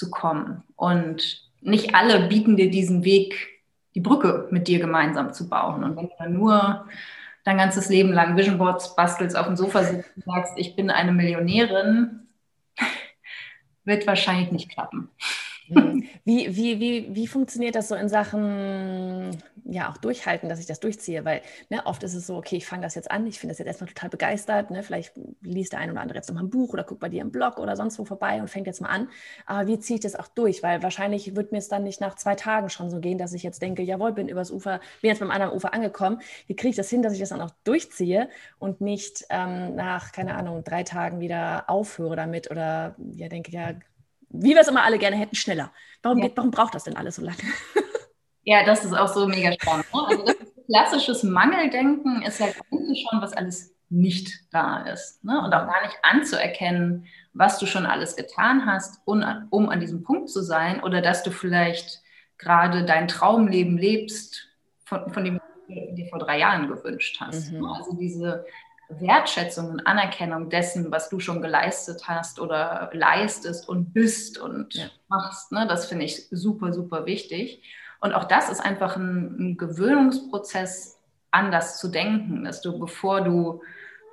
zu 0.00 0.10
kommen. 0.10 0.64
Und 0.74 1.44
nicht 1.60 1.94
alle 1.94 2.26
bieten 2.28 2.56
dir 2.56 2.70
diesen 2.70 3.04
Weg, 3.04 3.34
die 3.94 4.00
Brücke 4.00 4.48
mit 4.50 4.66
dir 4.66 4.80
gemeinsam 4.80 5.32
zu 5.34 5.48
bauen. 5.48 5.84
Und 5.84 5.96
wenn 5.96 6.08
du 6.08 6.14
dann 6.18 6.32
nur 6.32 6.86
dein 7.44 7.58
ganzes 7.58 7.88
Leben 7.88 8.12
lang 8.12 8.36
Vision 8.36 8.58
Boards 8.58 8.96
bastelst, 8.96 9.36
auf 9.36 9.46
dem 9.46 9.56
Sofa 9.56 9.84
sitzt 9.84 10.10
und 10.16 10.24
sagst, 10.24 10.54
ich 10.56 10.74
bin 10.74 10.90
eine 10.90 11.12
Millionärin, 11.12 12.26
wird 13.84 14.06
wahrscheinlich 14.06 14.50
nicht 14.50 14.70
klappen. 14.70 15.10
Hm. 15.70 16.04
Wie, 16.24 16.56
wie, 16.56 16.80
wie, 16.80 17.14
wie 17.14 17.26
funktioniert 17.26 17.76
das 17.76 17.88
so 17.88 17.94
in 17.94 18.08
Sachen, 18.08 19.30
ja, 19.64 19.88
auch 19.88 19.96
durchhalten, 19.98 20.48
dass 20.48 20.58
ich 20.58 20.66
das 20.66 20.80
durchziehe? 20.80 21.24
Weil 21.24 21.42
ne, 21.68 21.86
oft 21.86 22.02
ist 22.02 22.14
es 22.14 22.26
so, 22.26 22.36
okay, 22.36 22.56
ich 22.56 22.66
fange 22.66 22.82
das 22.82 22.96
jetzt 22.96 23.10
an, 23.10 23.26
ich 23.26 23.38
finde 23.38 23.52
das 23.52 23.58
jetzt 23.58 23.68
erstmal 23.68 23.88
total 23.88 24.10
begeistert, 24.10 24.70
ne? 24.70 24.82
vielleicht 24.82 25.12
liest 25.42 25.72
der 25.72 25.78
ein 25.78 25.90
oder 25.90 26.00
andere 26.00 26.18
jetzt 26.18 26.28
nochmal 26.28 26.44
ein 26.44 26.50
Buch 26.50 26.72
oder 26.72 26.82
guckt 26.82 27.00
bei 27.00 27.08
dir 27.08 27.22
im 27.22 27.30
Blog 27.30 27.58
oder 27.58 27.76
sonst 27.76 27.98
wo 28.00 28.04
vorbei 28.04 28.40
und 28.40 28.48
fängt 28.48 28.66
jetzt 28.66 28.80
mal 28.80 28.88
an. 28.88 29.08
Aber 29.46 29.68
wie 29.68 29.78
ziehe 29.78 29.96
ich 29.96 30.00
das 30.00 30.16
auch 30.16 30.28
durch? 30.28 30.62
Weil 30.62 30.82
wahrscheinlich 30.82 31.36
wird 31.36 31.52
mir 31.52 31.58
es 31.58 31.68
dann 31.68 31.84
nicht 31.84 32.00
nach 32.00 32.16
zwei 32.16 32.34
Tagen 32.34 32.68
schon 32.68 32.90
so 32.90 32.98
gehen, 32.98 33.18
dass 33.18 33.32
ich 33.32 33.44
jetzt 33.44 33.62
denke, 33.62 33.82
jawohl, 33.82 34.12
bin 34.12 34.28
übers 34.28 34.50
Ufer, 34.50 34.80
bin 35.00 35.08
jetzt 35.08 35.20
beim 35.20 35.30
anderen 35.30 35.52
Ufer 35.52 35.72
angekommen. 35.72 36.20
Wie 36.48 36.56
kriege 36.56 36.70
ich 36.70 36.76
das 36.76 36.90
hin, 36.90 37.02
dass 37.02 37.12
ich 37.12 37.20
das 37.20 37.28
dann 37.28 37.40
auch 37.40 37.52
durchziehe 37.62 38.28
und 38.58 38.80
nicht 38.80 39.24
ähm, 39.30 39.76
nach, 39.76 40.10
keine 40.10 40.34
Ahnung, 40.34 40.64
drei 40.64 40.82
Tagen 40.82 41.20
wieder 41.20 41.70
aufhöre 41.70 42.16
damit 42.16 42.50
oder 42.50 42.96
ja, 43.14 43.28
denke, 43.28 43.52
ja, 43.52 43.74
wie 44.30 44.54
wir 44.54 44.60
es 44.60 44.68
immer 44.68 44.84
alle 44.84 44.98
gerne 44.98 45.16
hätten, 45.16 45.36
schneller. 45.36 45.72
Warum, 46.02 46.18
ja. 46.18 46.30
warum 46.34 46.50
braucht 46.50 46.74
das 46.74 46.84
denn 46.84 46.96
alles 46.96 47.16
so 47.16 47.22
lange? 47.22 47.38
Ja, 48.42 48.64
das 48.64 48.84
ist 48.86 48.94
auch 48.94 49.06
so 49.06 49.28
mega 49.28 49.52
spannend. 49.52 49.86
Ne? 49.92 50.00
Also 50.08 50.24
das 50.24 50.36
klassisches 50.66 51.22
Mangeldenken 51.22 52.22
ist 52.22 52.40
ja 52.40 52.46
schon, 52.48 53.20
was 53.20 53.34
alles 53.34 53.76
nicht 53.90 54.32
da 54.50 54.84
ist. 54.84 55.22
Ne? 55.22 55.38
Und 55.44 55.52
auch 55.52 55.66
gar 55.66 55.82
nicht 55.82 55.98
anzuerkennen, 56.02 57.06
was 57.32 57.58
du 57.58 57.66
schon 57.66 57.86
alles 57.86 58.16
getan 58.16 58.64
hast, 58.66 59.02
um, 59.04 59.22
um 59.50 59.68
an 59.68 59.80
diesem 59.80 60.02
Punkt 60.02 60.30
zu 60.30 60.42
sein 60.42 60.82
oder 60.82 61.02
dass 61.02 61.22
du 61.22 61.30
vielleicht 61.30 62.02
gerade 62.38 62.84
dein 62.84 63.08
Traumleben 63.08 63.76
lebst, 63.76 64.48
von, 64.84 65.12
von 65.12 65.24
dem 65.24 65.40
du 65.68 65.94
dir 65.94 66.06
vor 66.08 66.18
drei 66.18 66.38
Jahren 66.38 66.68
gewünscht 66.68 67.20
hast. 67.20 67.52
Mhm. 67.52 67.64
Also 67.66 67.92
diese 67.96 68.46
Wertschätzung 68.98 69.70
und 69.70 69.86
Anerkennung 69.86 70.50
dessen, 70.50 70.90
was 70.90 71.08
du 71.08 71.20
schon 71.20 71.40
geleistet 71.42 72.08
hast 72.08 72.40
oder 72.40 72.90
leistest 72.92 73.68
und 73.68 73.92
bist 73.92 74.38
und 74.38 74.74
ja. 74.74 74.86
machst. 75.08 75.52
Ne? 75.52 75.66
Das 75.68 75.86
finde 75.86 76.04
ich 76.04 76.28
super, 76.30 76.72
super 76.72 77.06
wichtig. 77.06 77.62
Und 78.00 78.14
auch 78.14 78.24
das 78.24 78.50
ist 78.50 78.60
einfach 78.60 78.96
ein, 78.96 79.36
ein 79.38 79.56
Gewöhnungsprozess, 79.56 80.98
anders 81.30 81.78
zu 81.78 81.88
denken, 81.88 82.44
dass 82.44 82.60
du, 82.60 82.78
bevor 82.78 83.20
du 83.20 83.62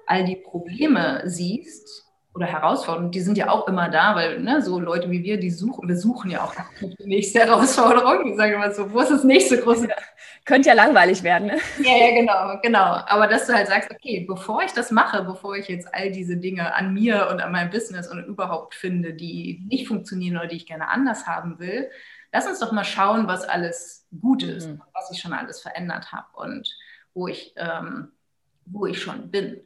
all 0.06 0.24
die 0.24 0.36
Probleme 0.36 1.24
siehst, 1.26 2.07
oder 2.38 2.46
Herausforderungen, 2.46 3.12
die 3.12 3.22
sind 3.22 3.36
ja 3.36 3.50
auch 3.50 3.68
immer 3.68 3.90
da, 3.90 4.16
weil 4.16 4.40
ne, 4.40 4.62
so 4.62 4.80
Leute 4.80 5.10
wie 5.10 5.24
wir, 5.24 5.40
die 5.40 5.50
suchen, 5.50 5.90
wir 5.90 5.98
suchen 5.98 6.30
ja 6.30 6.44
auch 6.44 6.54
die 6.80 7.08
nächste 7.08 7.40
Herausforderung. 7.40 8.32
Ich 8.32 8.38
sage 8.38 8.54
immer 8.54 8.72
so, 8.72 8.94
wo 8.94 9.00
ist 9.00 9.10
das 9.10 9.24
nächste 9.24 9.60
große? 9.60 9.88
Könnte 10.46 10.70
ja 10.70 10.76
langweilig 10.76 11.24
werden. 11.24 11.48
Ne? 11.48 11.58
Ja, 11.80 11.98
ja, 11.98 12.14
genau, 12.14 12.60
genau. 12.62 13.02
Aber 13.08 13.26
dass 13.28 13.48
du 13.48 13.54
halt 13.54 13.68
sagst, 13.68 13.90
okay, 13.90 14.24
bevor 14.28 14.62
ich 14.62 14.72
das 14.72 14.92
mache, 14.92 15.24
bevor 15.24 15.58
ich 15.58 15.68
jetzt 15.68 15.94
all 15.94 16.12
diese 16.12 16.38
Dinge 16.38 16.76
an 16.76 16.94
mir 16.94 17.28
und 17.32 17.42
an 17.42 17.52
meinem 17.52 17.72
Business 17.72 18.08
und 18.08 18.24
überhaupt 18.24 18.76
finde, 18.76 19.14
die 19.14 19.66
nicht 19.68 19.88
funktionieren 19.88 20.38
oder 20.38 20.48
die 20.48 20.58
ich 20.58 20.68
gerne 20.68 20.90
anders 20.90 21.26
haben 21.26 21.58
will, 21.58 21.90
lass 22.32 22.46
uns 22.46 22.60
doch 22.60 22.72
mal 22.72 22.84
schauen, 22.84 23.28
was 23.28 23.50
alles 23.50 24.06
gut 24.22 24.44
ist, 24.44 24.68
mhm. 24.68 24.82
was 24.94 25.10
ich 25.12 25.20
schon 25.20 25.34
alles 25.34 25.60
verändert 25.60 26.12
habe 26.12 26.28
und 26.36 26.72
wo 27.16 27.28
ich, 27.28 27.56
ähm, 27.58 28.10
wo 28.68 28.86
ich 28.86 29.02
schon 29.02 29.32
bin. 29.32 29.60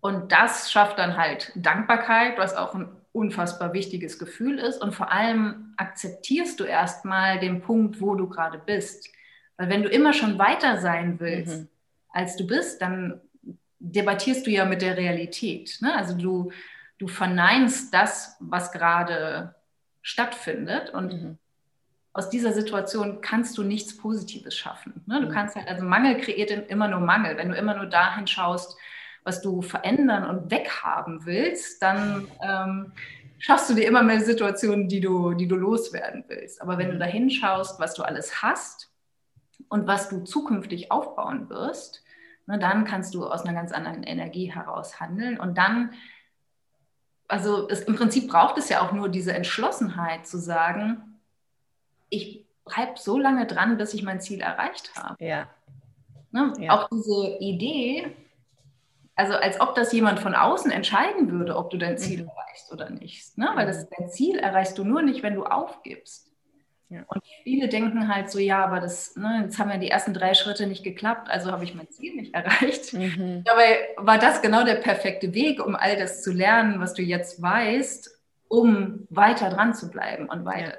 Und 0.00 0.32
das 0.32 0.72
schafft 0.72 0.98
dann 0.98 1.16
halt 1.16 1.52
Dankbarkeit, 1.54 2.38
was 2.38 2.56
auch 2.56 2.74
ein 2.74 2.88
unfassbar 3.12 3.72
wichtiges 3.72 4.18
Gefühl 4.18 4.58
ist. 4.58 4.80
Und 4.80 4.94
vor 4.94 5.12
allem 5.12 5.74
akzeptierst 5.76 6.58
du 6.60 6.64
erstmal 6.64 7.38
den 7.38 7.60
Punkt, 7.60 8.00
wo 8.00 8.14
du 8.14 8.28
gerade 8.28 8.58
bist. 8.58 9.08
Weil 9.56 9.68
wenn 9.68 9.82
du 9.82 9.88
immer 9.88 10.12
schon 10.12 10.38
weiter 10.38 10.78
sein 10.78 11.20
willst, 11.20 11.60
mhm. 11.60 11.68
als 12.08 12.36
du 12.36 12.46
bist, 12.46 12.80
dann 12.80 13.20
debattierst 13.78 14.46
du 14.46 14.50
ja 14.50 14.64
mit 14.64 14.82
der 14.82 14.96
Realität. 14.96 15.78
Ne? 15.80 15.94
Also 15.94 16.16
du, 16.16 16.50
du 16.98 17.08
verneinst 17.08 17.92
das, 17.92 18.36
was 18.40 18.72
gerade 18.72 19.54
stattfindet. 20.02 20.90
Und 20.90 21.12
mhm. 21.12 21.38
aus 22.12 22.30
dieser 22.30 22.52
Situation 22.52 23.20
kannst 23.20 23.58
du 23.58 23.64
nichts 23.64 23.96
Positives 23.96 24.56
schaffen. 24.56 25.02
Ne? 25.06 25.20
Du 25.20 25.26
mhm. 25.26 25.32
kannst 25.32 25.56
halt, 25.56 25.68
also 25.68 25.84
Mangel 25.84 26.18
kreiert 26.18 26.70
immer 26.70 26.88
nur 26.88 27.00
Mangel. 27.00 27.36
Wenn 27.36 27.50
du 27.50 27.56
immer 27.56 27.74
nur 27.74 27.86
dahin 27.86 28.26
schaust, 28.26 28.78
was 29.24 29.42
du 29.42 29.62
verändern 29.62 30.24
und 30.24 30.50
weghaben 30.50 31.26
willst, 31.26 31.82
dann 31.82 32.26
ähm, 32.42 32.92
schaffst 33.38 33.70
du 33.70 33.74
dir 33.74 33.86
immer 33.86 34.02
mehr 34.02 34.20
Situationen, 34.20 34.88
die 34.88 35.00
du, 35.00 35.34
die 35.34 35.48
du 35.48 35.56
loswerden 35.56 36.24
willst. 36.28 36.62
Aber 36.62 36.78
wenn 36.78 36.88
du 36.88 36.94
mhm. 36.94 37.00
da 37.00 37.06
hinschaust, 37.06 37.80
was 37.80 37.94
du 37.94 38.02
alles 38.02 38.42
hast 38.42 38.90
und 39.68 39.86
was 39.86 40.08
du 40.08 40.24
zukünftig 40.24 40.90
aufbauen 40.90 41.48
wirst, 41.50 42.04
ne, 42.46 42.58
dann 42.58 42.84
kannst 42.84 43.14
du 43.14 43.26
aus 43.26 43.42
einer 43.42 43.54
ganz 43.54 43.72
anderen 43.72 44.02
Energie 44.02 44.52
heraus 44.52 45.00
handeln. 45.00 45.38
Und 45.38 45.58
dann, 45.58 45.92
also 47.28 47.68
es, 47.68 47.82
im 47.82 47.96
Prinzip 47.96 48.28
braucht 48.28 48.58
es 48.58 48.68
ja 48.68 48.80
auch 48.80 48.92
nur 48.92 49.08
diese 49.08 49.32
Entschlossenheit 49.32 50.26
zu 50.26 50.38
sagen, 50.38 51.18
ich 52.08 52.46
bleibe 52.64 52.92
so 52.96 53.18
lange 53.18 53.46
dran, 53.46 53.78
bis 53.78 53.94
ich 53.94 54.02
mein 54.02 54.20
Ziel 54.20 54.40
erreicht 54.40 54.92
habe. 54.96 55.24
Ja. 55.24 55.48
Ne? 56.30 56.52
ja. 56.58 56.72
Auch 56.72 56.88
diese 56.88 57.38
Idee, 57.38 58.14
also 59.20 59.34
als 59.34 59.60
ob 59.60 59.74
das 59.74 59.92
jemand 59.92 60.18
von 60.18 60.34
außen 60.34 60.70
entscheiden 60.70 61.30
würde, 61.30 61.54
ob 61.56 61.68
du 61.68 61.76
dein 61.76 61.98
Ziel 61.98 62.22
mhm. 62.22 62.30
erreichst 62.30 62.72
oder 62.72 62.88
nicht. 62.88 63.36
Ne? 63.36 63.50
Weil 63.54 63.66
das, 63.66 63.86
dein 63.90 64.08
Ziel 64.08 64.38
erreichst 64.38 64.78
du 64.78 64.84
nur 64.84 65.02
nicht, 65.02 65.22
wenn 65.22 65.34
du 65.34 65.44
aufgibst. 65.44 66.30
Ja. 66.88 67.02
Und 67.06 67.22
viele 67.44 67.68
denken 67.68 68.12
halt 68.12 68.30
so, 68.30 68.38
ja, 68.38 68.64
aber 68.64 68.80
das, 68.80 69.14
ne, 69.14 69.42
jetzt 69.44 69.58
haben 69.58 69.70
ja 69.70 69.76
die 69.76 69.90
ersten 69.90 70.14
drei 70.14 70.32
Schritte 70.34 70.66
nicht 70.66 70.82
geklappt, 70.82 71.30
also 71.30 71.52
habe 71.52 71.62
ich 71.62 71.74
mein 71.74 71.88
Ziel 71.90 72.16
nicht 72.16 72.34
erreicht. 72.34 72.94
Mhm. 72.94 73.44
Dabei 73.44 73.90
war 73.96 74.18
das 74.18 74.42
genau 74.42 74.64
der 74.64 74.76
perfekte 74.76 75.34
Weg, 75.34 75.64
um 75.64 75.76
all 75.76 75.96
das 75.96 76.22
zu 76.22 76.32
lernen, 76.32 76.80
was 76.80 76.94
du 76.94 77.02
jetzt 77.02 77.40
weißt, 77.40 78.18
um 78.48 79.06
weiter 79.10 79.50
dran 79.50 79.74
zu 79.74 79.90
bleiben 79.90 80.28
und 80.28 80.44
weiter. 80.44 80.72
Ja. 80.72 80.78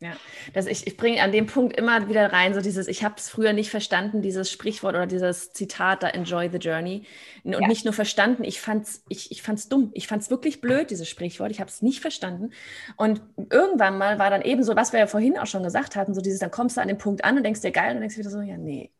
Ja, 0.00 0.12
das 0.52 0.66
ich, 0.66 0.86
ich 0.86 0.98
bringe 0.98 1.22
an 1.22 1.32
dem 1.32 1.46
Punkt 1.46 1.74
immer 1.74 2.08
wieder 2.08 2.30
rein, 2.30 2.52
so 2.52 2.60
dieses, 2.60 2.86
ich 2.86 3.02
habe 3.02 3.14
es 3.16 3.30
früher 3.30 3.54
nicht 3.54 3.70
verstanden, 3.70 4.20
dieses 4.20 4.50
Sprichwort 4.50 4.94
oder 4.94 5.06
dieses 5.06 5.52
Zitat 5.52 6.02
da, 6.02 6.08
enjoy 6.08 6.50
the 6.50 6.58
journey. 6.58 7.04
Und 7.44 7.52
ja. 7.52 7.66
nicht 7.66 7.84
nur 7.86 7.94
verstanden, 7.94 8.44
ich 8.44 8.60
fand's, 8.60 9.02
ich, 9.08 9.30
ich 9.30 9.42
fand's 9.42 9.68
dumm. 9.70 9.90
Ich 9.94 10.06
fand's 10.06 10.28
wirklich 10.28 10.60
blöd, 10.60 10.90
dieses 10.90 11.08
Sprichwort. 11.08 11.50
Ich 11.50 11.60
habe 11.60 11.70
es 11.70 11.80
nicht 11.80 12.00
verstanden. 12.00 12.50
Und 12.96 13.22
irgendwann 13.50 13.96
mal 13.96 14.18
war 14.18 14.28
dann 14.28 14.42
eben 14.42 14.62
so, 14.64 14.76
was 14.76 14.92
wir 14.92 15.00
ja 15.00 15.06
vorhin 15.06 15.38
auch 15.38 15.46
schon 15.46 15.62
gesagt 15.62 15.96
hatten, 15.96 16.12
so 16.12 16.20
dieses, 16.20 16.40
dann 16.40 16.50
kommst 16.50 16.76
du 16.76 16.82
an 16.82 16.88
den 16.88 16.98
Punkt 16.98 17.24
an 17.24 17.38
und 17.38 17.44
denkst 17.44 17.62
dir 17.62 17.72
geil 17.72 17.94
und 17.94 18.00
denkst 18.00 18.18
wieder 18.18 18.30
so, 18.30 18.42
ja, 18.42 18.58
nee, 18.58 18.90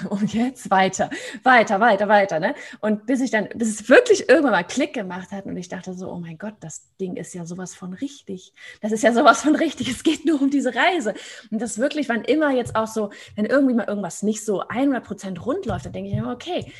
und 0.10 0.32
jetzt 0.34 0.70
weiter, 0.70 1.10
weiter, 1.42 1.80
weiter, 1.80 2.08
weiter. 2.08 2.40
Ne? 2.40 2.54
Und 2.80 3.06
bis 3.06 3.20
ich 3.20 3.30
dann, 3.30 3.48
bis 3.54 3.68
es 3.68 3.88
wirklich 3.88 4.28
irgendwann 4.28 4.52
mal 4.52 4.64
Klick 4.64 4.94
gemacht 4.94 5.30
hat 5.32 5.46
und 5.46 5.56
ich 5.56 5.68
dachte 5.68 5.94
so, 5.94 6.10
oh 6.10 6.18
mein 6.18 6.38
Gott, 6.38 6.54
das 6.60 6.88
Ding 7.00 7.16
ist 7.16 7.34
ja 7.34 7.44
sowas 7.44 7.74
von 7.74 7.92
richtig. 7.94 8.52
Das 8.80 8.92
ist 8.92 9.02
ja 9.02 9.12
sowas 9.12 9.42
von 9.42 9.56
richtig. 9.56 9.88
Es 9.88 10.02
geht 10.02 10.24
nur 10.24 10.40
um 10.40 10.50
diese 10.50 10.74
Reise. 10.74 11.14
Und 11.50 11.60
das 11.60 11.78
wirklich, 11.78 12.08
wann 12.08 12.24
immer 12.24 12.52
jetzt 12.52 12.76
auch 12.76 12.86
so, 12.86 13.10
wenn 13.36 13.44
irgendwie 13.44 13.74
mal 13.74 13.88
irgendwas 13.88 14.22
nicht 14.22 14.44
so 14.44 14.60
100 14.66 15.04
Prozent 15.04 15.44
rund 15.44 15.66
läuft, 15.66 15.86
dann 15.86 15.92
denke 15.92 16.10
ich 16.10 16.16
immer, 16.16 16.32
okay, 16.32 16.72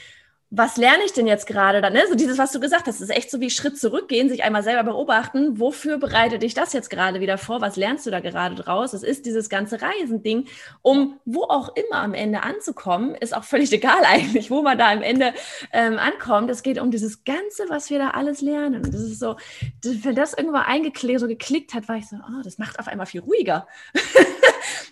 was 0.54 0.76
lerne 0.76 1.02
ich 1.06 1.14
denn 1.14 1.26
jetzt 1.26 1.46
gerade 1.46 1.80
dann? 1.80 1.94
Ne? 1.94 2.02
So 2.10 2.14
dieses, 2.14 2.36
was 2.36 2.52
du 2.52 2.60
gesagt 2.60 2.86
hast, 2.86 3.00
ist 3.00 3.08
echt 3.08 3.30
so 3.30 3.40
wie 3.40 3.48
Schritt 3.48 3.78
zurückgehen, 3.78 4.28
sich 4.28 4.44
einmal 4.44 4.62
selber 4.62 4.84
beobachten. 4.84 5.58
Wofür 5.58 5.96
bereitet 5.96 6.42
dich 6.42 6.52
das 6.52 6.74
jetzt 6.74 6.90
gerade 6.90 7.20
wieder 7.20 7.38
vor? 7.38 7.62
Was 7.62 7.76
lernst 7.76 8.04
du 8.04 8.10
da 8.10 8.20
gerade 8.20 8.54
draus? 8.54 8.92
Es 8.92 9.02
ist 9.02 9.24
dieses 9.24 9.48
ganze 9.48 9.80
Reisending, 9.80 10.46
um 10.82 11.18
wo 11.24 11.44
auch 11.44 11.74
immer 11.74 12.02
am 12.02 12.12
Ende 12.12 12.42
anzukommen, 12.42 13.14
ist 13.14 13.34
auch 13.34 13.44
völlig 13.44 13.72
egal 13.72 14.04
eigentlich, 14.04 14.50
wo 14.50 14.60
man 14.60 14.76
da 14.76 14.92
am 14.92 15.00
Ende 15.00 15.32
ähm, 15.72 15.98
ankommt. 15.98 16.50
Es 16.50 16.62
geht 16.62 16.78
um 16.78 16.90
dieses 16.90 17.24
Ganze, 17.24 17.70
was 17.70 17.88
wir 17.88 17.98
da 17.98 18.10
alles 18.10 18.42
lernen. 18.42 18.84
Und 18.84 18.92
das 18.92 19.00
ist 19.00 19.20
so, 19.20 19.36
wenn 19.82 20.14
das 20.14 20.34
irgendwann 20.34 20.64
eingeklickt, 20.64 21.20
so 21.20 21.28
geklickt 21.28 21.72
hat, 21.72 21.88
war 21.88 21.96
ich 21.96 22.10
so, 22.10 22.16
oh, 22.16 22.42
das 22.44 22.58
macht 22.58 22.78
auf 22.78 22.88
einmal 22.88 23.06
viel 23.06 23.22
ruhiger. 23.22 23.66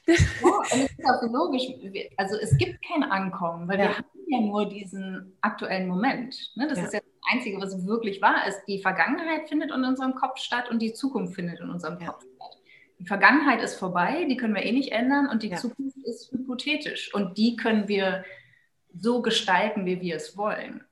ja, 0.06 0.14
und 0.42 0.64
es 0.72 0.90
ist 0.90 1.04
auch 1.04 1.22
logisch. 1.22 1.64
Also 2.16 2.36
es 2.36 2.56
gibt 2.58 2.84
kein 2.86 3.02
Ankommen, 3.02 3.68
weil 3.68 3.78
ja. 3.78 3.88
wir 3.88 3.98
haben 3.98 4.06
ja 4.28 4.40
nur 4.40 4.68
diesen 4.68 5.36
aktuellen 5.40 5.88
Moment. 5.88 6.52
Ne? 6.56 6.68
Das 6.68 6.78
ja. 6.78 6.84
ist 6.84 6.94
ja 6.94 7.00
das 7.00 7.32
Einzige, 7.32 7.60
was 7.60 7.86
wirklich 7.86 8.20
wahr 8.22 8.46
ist. 8.46 8.60
Die 8.66 8.80
Vergangenheit 8.80 9.48
findet 9.48 9.70
in 9.70 9.84
unserem 9.84 10.14
Kopf 10.14 10.38
statt 10.38 10.70
und 10.70 10.80
die 10.80 10.92
Zukunft 10.92 11.34
findet 11.34 11.60
in 11.60 11.70
unserem. 11.70 11.98
Kopf 11.98 12.22
statt. 12.22 12.56
Die 12.98 13.06
Vergangenheit 13.06 13.62
ist 13.62 13.76
vorbei, 13.76 14.26
die 14.28 14.36
können 14.36 14.54
wir 14.54 14.62
eh 14.62 14.72
nicht 14.72 14.92
ändern 14.92 15.26
und 15.26 15.42
die. 15.42 15.54
Zukunft 15.54 15.96
ist 16.04 16.30
hypothetisch 16.32 17.14
und 17.14 17.38
die 17.38 17.56
können 17.56 17.88
wir 17.88 18.24
so 18.92 19.22
gestalten, 19.22 19.86
wie 19.86 20.00
wir 20.00 20.16
es 20.16 20.36
wollen. 20.36 20.84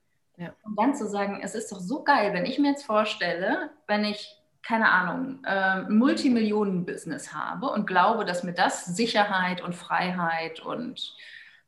Und 0.62 0.78
dann 0.78 0.94
zu 0.94 1.08
sagen, 1.08 1.40
es 1.42 1.54
ist 1.54 1.72
doch 1.72 1.80
so 1.80 2.04
geil, 2.04 2.32
wenn 2.32 2.46
ich 2.46 2.58
mir 2.58 2.70
jetzt 2.70 2.84
vorstelle, 2.84 3.70
wenn 3.88 4.04
ich 4.04 4.37
keine 4.62 4.90
Ahnung, 4.90 5.44
äh, 5.44 5.82
Multimillionen-Business 5.82 7.32
habe 7.32 7.70
und 7.70 7.86
glaube, 7.86 8.24
dass 8.24 8.44
mir 8.44 8.52
das 8.52 8.84
Sicherheit 8.84 9.62
und 9.62 9.74
Freiheit 9.74 10.60
und 10.60 11.14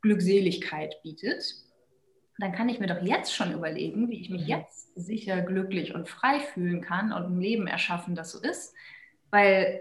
Glückseligkeit 0.03 1.03
bietet, 1.03 1.55
dann 2.39 2.53
kann 2.53 2.69
ich 2.69 2.81
mir 2.81 2.87
doch 2.87 3.03
jetzt 3.03 3.35
schon 3.35 3.53
überlegen, 3.53 4.09
wie 4.09 4.21
ich 4.21 4.31
mich 4.31 4.43
mhm. 4.43 4.49
jetzt 4.49 4.95
sicher, 4.97 5.43
glücklich 5.43 5.95
und 5.95 6.09
frei 6.09 6.41
fühlen 6.41 6.81
kann 6.81 7.13
und 7.13 7.25
ein 7.25 7.41
Leben 7.41 7.67
erschaffen, 7.67 8.15
das 8.15 8.33
so 8.33 8.41
ist. 8.41 8.75
Weil 9.31 9.81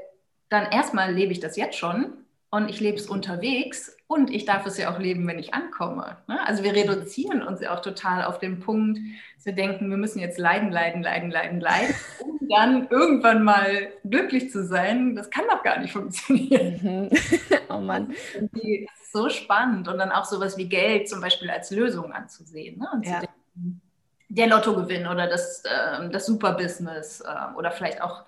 dann 0.50 0.72
erstmal 0.72 1.14
lebe 1.14 1.32
ich 1.32 1.40
das 1.40 1.56
jetzt 1.56 1.78
schon 1.78 2.14
und 2.50 2.70
ich 2.70 2.80
lebe 2.80 2.98
es 2.98 3.08
unterwegs 3.08 3.96
und 4.10 4.32
ich 4.32 4.46
darf 4.46 4.66
es 4.66 4.80
ja 4.80 4.92
auch 4.92 4.98
leben, 4.98 5.28
wenn 5.28 5.38
ich 5.38 5.54
ankomme. 5.54 6.18
Ne? 6.26 6.40
Also 6.48 6.64
wir 6.64 6.74
reduzieren 6.74 7.44
uns 7.44 7.62
ja 7.62 7.76
auch 7.76 7.80
total 7.80 8.24
auf 8.24 8.40
den 8.40 8.60
Punkt, 8.60 8.98
dass 9.36 9.46
wir 9.46 9.54
denken, 9.54 9.88
wir 9.92 9.98
müssen 9.98 10.18
jetzt 10.18 10.40
leiden, 10.40 10.72
leiden, 10.72 11.04
leiden, 11.04 11.30
leiden, 11.30 11.60
leiden, 11.60 11.94
um 12.20 12.40
dann 12.50 12.88
irgendwann 12.90 13.44
mal 13.44 13.90
glücklich 14.04 14.50
zu 14.50 14.66
sein. 14.66 15.16
Das 15.16 15.30
kann 15.30 15.46
doch 15.48 15.62
gar 15.62 15.78
nicht 15.78 15.94
funktionieren. 15.94 16.80
Mhm. 16.82 17.10
oh 17.70 17.78
Mann. 17.78 18.16
Die, 18.56 18.90
so 19.14 19.30
spannend 19.30 19.88
und 19.88 20.00
dann 20.00 20.12
auch 20.12 20.26
sowas 20.26 20.58
wie 20.58 20.68
Geld 20.68 21.08
zum 21.08 21.22
Beispiel 21.22 21.52
als 21.52 21.70
Lösung 21.70 22.12
anzusehen. 22.12 22.80
Ne? 22.80 22.88
Und 22.92 23.06
ja. 23.06 23.20
denken, 23.20 23.80
der 24.28 24.48
Lottogewinn 24.48 25.06
oder 25.06 25.28
das, 25.28 25.64
äh, 25.66 26.10
das 26.10 26.26
Superbusiness 26.26 27.22
äh, 27.22 27.56
oder 27.56 27.70
vielleicht 27.70 28.02
auch 28.02 28.24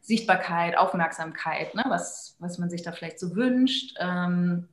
Sichtbarkeit, 0.00 0.78
Aufmerksamkeit, 0.78 1.74
ne? 1.74 1.84
was, 1.88 2.36
was 2.38 2.56
man 2.56 2.70
sich 2.70 2.82
da 2.82 2.92
vielleicht 2.92 3.20
so 3.20 3.36
wünscht. 3.36 3.98
Ähm, 4.00 4.68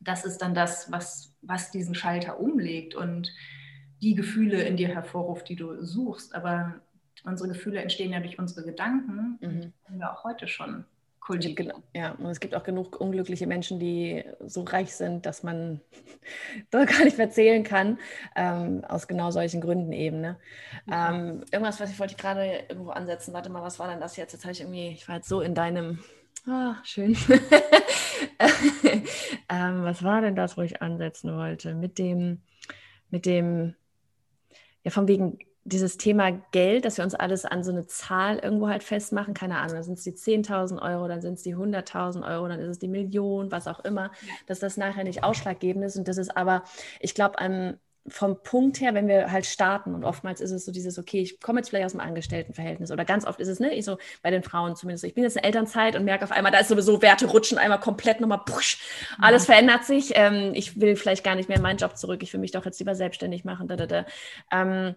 das 0.00 0.24
ist 0.24 0.38
dann 0.38 0.54
das, 0.54 0.90
was, 0.90 1.32
was 1.42 1.70
diesen 1.70 1.94
Schalter 1.94 2.38
umlegt 2.40 2.94
und 2.94 3.32
die 4.02 4.14
Gefühle 4.14 4.62
in 4.62 4.76
dir 4.76 4.88
hervorruft, 4.88 5.48
die 5.48 5.56
du 5.56 5.82
suchst. 5.82 6.34
Aber 6.34 6.74
unsere 7.24 7.48
Gefühle 7.48 7.80
entstehen 7.80 8.12
ja 8.12 8.20
durch 8.20 8.38
unsere 8.38 8.64
Gedanken. 8.64 9.38
Mhm. 9.40 9.60
Die 9.60 9.88
haben 9.88 9.98
wir 9.98 10.12
auch 10.12 10.24
heute 10.24 10.48
schon 10.48 10.84
kultivieren. 11.26 11.82
Ja, 11.92 12.12
und 12.12 12.26
es 12.26 12.38
gibt 12.38 12.54
auch 12.54 12.62
genug 12.62 13.00
unglückliche 13.00 13.48
Menschen, 13.48 13.80
die 13.80 14.24
so 14.46 14.62
reich 14.62 14.94
sind, 14.94 15.26
dass 15.26 15.42
man 15.42 15.80
das 16.70 16.86
gar 16.86 17.04
nicht 17.04 17.18
mehr 17.18 17.30
zählen 17.30 17.64
kann, 17.64 17.98
ähm, 18.36 18.84
aus 18.84 19.08
genau 19.08 19.32
solchen 19.32 19.60
Gründen 19.60 19.92
eben. 19.92 20.20
Ne? 20.20 20.36
Ähm, 20.90 21.42
irgendwas, 21.50 21.80
was 21.80 21.90
ich 21.90 21.98
wollte 21.98 22.14
gerade 22.14 22.64
irgendwo 22.68 22.90
ansetzen. 22.90 23.34
Warte 23.34 23.50
mal, 23.50 23.62
was 23.62 23.78
war 23.78 23.88
denn 23.88 24.00
das 24.00 24.16
jetzt? 24.16 24.32
Jetzt 24.32 24.44
habe 24.44 24.52
ich 24.52 24.60
irgendwie, 24.60 24.90
ich 24.90 25.08
war 25.08 25.16
jetzt 25.16 25.28
so 25.28 25.40
in 25.40 25.54
deinem, 25.54 25.98
ah, 26.46 26.76
schön. 26.84 27.16
ähm, 29.48 29.84
was 29.84 30.02
war 30.02 30.20
denn 30.20 30.36
das, 30.36 30.56
wo 30.56 30.62
ich 30.62 30.82
ansetzen 30.82 31.36
wollte? 31.36 31.74
Mit 31.74 31.98
dem, 31.98 32.42
mit 33.10 33.26
dem, 33.26 33.74
ja, 34.84 34.90
von 34.90 35.08
wegen 35.08 35.38
dieses 35.66 35.96
Thema 35.96 36.30
Geld, 36.52 36.84
dass 36.84 36.96
wir 36.96 37.04
uns 37.04 37.16
alles 37.16 37.44
an 37.44 37.64
so 37.64 37.72
eine 37.72 37.86
Zahl 37.86 38.38
irgendwo 38.38 38.68
halt 38.68 38.84
festmachen, 38.84 39.34
keine 39.34 39.58
Ahnung, 39.58 39.74
dann 39.74 39.82
sind 39.82 39.98
es 39.98 40.04
die 40.04 40.12
10.000 40.12 40.80
Euro, 40.80 41.08
dann 41.08 41.20
sind 41.20 41.34
es 41.34 41.42
die 41.42 41.56
100.000 41.56 42.24
Euro, 42.24 42.46
dann 42.46 42.60
ist 42.60 42.68
es 42.68 42.78
die 42.78 42.88
Million, 42.88 43.50
was 43.50 43.66
auch 43.66 43.80
immer, 43.80 44.12
dass 44.46 44.60
das 44.60 44.76
nachher 44.76 45.02
nicht 45.02 45.24
ausschlaggebend 45.24 45.84
ist. 45.84 45.96
Und 45.96 46.06
das 46.06 46.18
ist 46.18 46.36
aber, 46.36 46.62
ich 47.00 47.14
glaube, 47.14 47.40
vom 48.08 48.42
Punkt 48.42 48.80
her, 48.80 48.94
wenn 48.94 49.08
wir 49.08 49.30
halt 49.32 49.46
starten 49.46 49.94
und 49.94 50.04
oftmals 50.04 50.40
ist 50.40 50.50
es 50.50 50.64
so 50.64 50.72
dieses, 50.72 50.98
okay, 50.98 51.20
ich 51.20 51.40
komme 51.40 51.60
jetzt 51.60 51.68
vielleicht 51.68 51.86
aus 51.86 51.92
dem 51.92 52.00
Angestelltenverhältnis 52.00 52.90
oder 52.90 53.04
ganz 53.04 53.26
oft 53.26 53.40
ist 53.40 53.48
es, 53.48 53.60
ne, 53.60 53.74
ich 53.74 53.84
so 53.84 53.98
bei 54.22 54.30
den 54.30 54.42
Frauen 54.42 54.76
zumindest, 54.76 55.04
ich 55.04 55.14
bin 55.14 55.24
jetzt 55.24 55.36
in 55.36 55.44
Elternzeit 55.44 55.96
und 55.96 56.04
merke 56.04 56.24
auf 56.24 56.32
einmal, 56.32 56.52
da 56.52 56.58
ist 56.58 56.68
sowieso 56.68 57.02
Werte 57.02 57.26
rutschen 57.26 57.58
einmal 57.58 57.80
komplett 57.80 58.20
nochmal, 58.20 58.42
push, 58.44 58.78
alles 59.20 59.46
ja. 59.46 59.54
verändert 59.54 59.84
sich, 59.84 60.12
ähm, 60.14 60.52
ich 60.54 60.80
will 60.80 60.96
vielleicht 60.96 61.24
gar 61.24 61.34
nicht 61.34 61.48
mehr 61.48 61.56
in 61.56 61.62
meinen 61.62 61.78
Job 61.78 61.96
zurück, 61.96 62.22
ich 62.22 62.32
will 62.32 62.40
mich 62.40 62.52
doch 62.52 62.64
jetzt 62.64 62.78
lieber 62.78 62.94
selbstständig 62.94 63.44
machen, 63.44 63.68
da, 63.68 63.76
da, 63.76 63.86
da. 63.86 64.06
Ähm, 64.52 64.94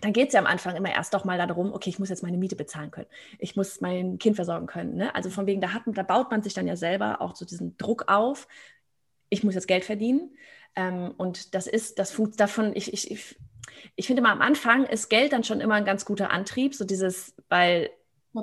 dann 0.00 0.12
geht 0.12 0.28
es 0.28 0.34
ja 0.34 0.40
am 0.40 0.46
Anfang 0.46 0.76
immer 0.76 0.92
erst 0.92 1.14
doch 1.14 1.24
mal 1.24 1.38
darum, 1.38 1.72
okay, 1.72 1.88
ich 1.88 1.98
muss 1.98 2.10
jetzt 2.10 2.22
meine 2.22 2.36
Miete 2.36 2.56
bezahlen 2.56 2.90
können. 2.90 3.06
Ich 3.38 3.56
muss 3.56 3.80
mein 3.80 4.18
Kind 4.18 4.36
versorgen 4.36 4.66
können. 4.66 4.96
Ne? 4.96 5.14
Also 5.14 5.30
von 5.30 5.46
wegen, 5.46 5.62
da, 5.62 5.72
hat, 5.72 5.82
da 5.86 6.02
baut 6.02 6.30
man 6.30 6.42
sich 6.42 6.52
dann 6.52 6.66
ja 6.66 6.76
selber 6.76 7.22
auch 7.22 7.34
so 7.34 7.46
diesen 7.46 7.78
Druck 7.78 8.04
auf, 8.08 8.46
ich 9.30 9.44
muss 9.44 9.54
jetzt 9.54 9.66
Geld 9.66 9.84
verdienen. 9.84 10.36
Ähm, 10.76 11.12
und 11.16 11.54
das 11.54 11.66
ist, 11.66 11.98
das 11.98 12.10
funkt 12.10 12.40
davon, 12.40 12.72
ich, 12.74 12.92
ich, 12.92 13.10
ich 13.10 13.36
ich 13.96 14.06
finde 14.06 14.22
mal 14.22 14.32
am 14.32 14.42
Anfang 14.42 14.86
ist 14.86 15.08
Geld 15.08 15.32
dann 15.32 15.44
schon 15.44 15.60
immer 15.60 15.74
ein 15.74 15.84
ganz 15.84 16.04
guter 16.04 16.30
Antrieb, 16.30 16.74
so 16.74 16.84
dieses, 16.84 17.34
weil 17.48 17.90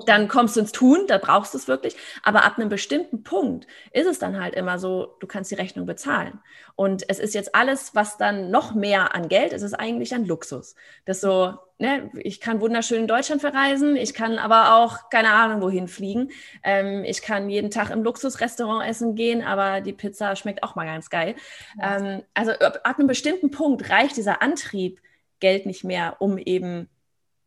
dann 0.06 0.28
kommst 0.28 0.56
du 0.56 0.62
ins 0.62 0.72
Tun, 0.72 1.06
da 1.08 1.18
brauchst 1.18 1.54
du 1.54 1.58
es 1.58 1.68
wirklich. 1.68 1.96
Aber 2.24 2.46
ab 2.46 2.58
einem 2.58 2.70
bestimmten 2.70 3.24
Punkt 3.24 3.68
ist 3.92 4.08
es 4.08 4.20
dann 4.20 4.40
halt 4.40 4.56
immer 4.56 4.80
so, 4.80 5.18
du 5.20 5.28
kannst 5.28 5.52
die 5.52 5.56
Rechnung 5.56 5.86
bezahlen. 5.86 6.40
Und 6.76 7.04
es 7.10 7.20
ist 7.20 7.34
jetzt 7.34 7.56
alles, 7.56 7.94
was 7.94 8.18
dann 8.18 8.52
noch 8.52 8.74
mehr 8.74 9.14
an 9.14 9.28
Geld 9.28 9.54
ist, 9.54 9.64
ist 9.64 9.74
eigentlich 9.74 10.14
ein 10.14 10.26
Luxus. 10.26 10.76
Das 11.06 11.20
so, 11.20 11.56
ne, 11.78 12.10
ich 12.16 12.40
kann 12.40 12.62
wunderschön 12.62 13.02
in 13.02 13.08
Deutschland 13.08 13.42
verreisen, 13.42 13.98
ich 13.98 14.14
kann 14.14 14.38
aber 14.38 14.76
auch 14.76 15.10
keine 15.10 15.32
Ahnung 15.32 15.62
wohin 15.62 15.88
fliegen. 15.90 16.32
Ähm, 16.64 17.04
ich 17.04 17.22
kann 17.22 17.50
jeden 17.50 17.70
Tag 17.70 17.90
im 17.90 18.04
Luxusrestaurant 18.04 18.88
essen 18.88 19.16
gehen, 19.16 19.44
aber 19.44 19.82
die 19.82 19.94
Pizza 19.94 20.36
schmeckt 20.38 20.64
auch 20.64 20.76
mal 20.76 20.86
ganz 20.86 21.10
geil. 21.10 21.36
Ähm, 21.82 22.24
also 22.34 22.52
ab, 22.52 22.80
ab 22.84 22.98
einem 22.98 23.08
bestimmten 23.08 23.52
Punkt 23.52 23.90
reicht 23.90 24.16
dieser 24.16 24.42
Antrieb 24.42 25.02
Geld 25.42 25.66
nicht 25.66 25.84
mehr, 25.84 26.18
um 26.20 26.38
eben 26.38 26.88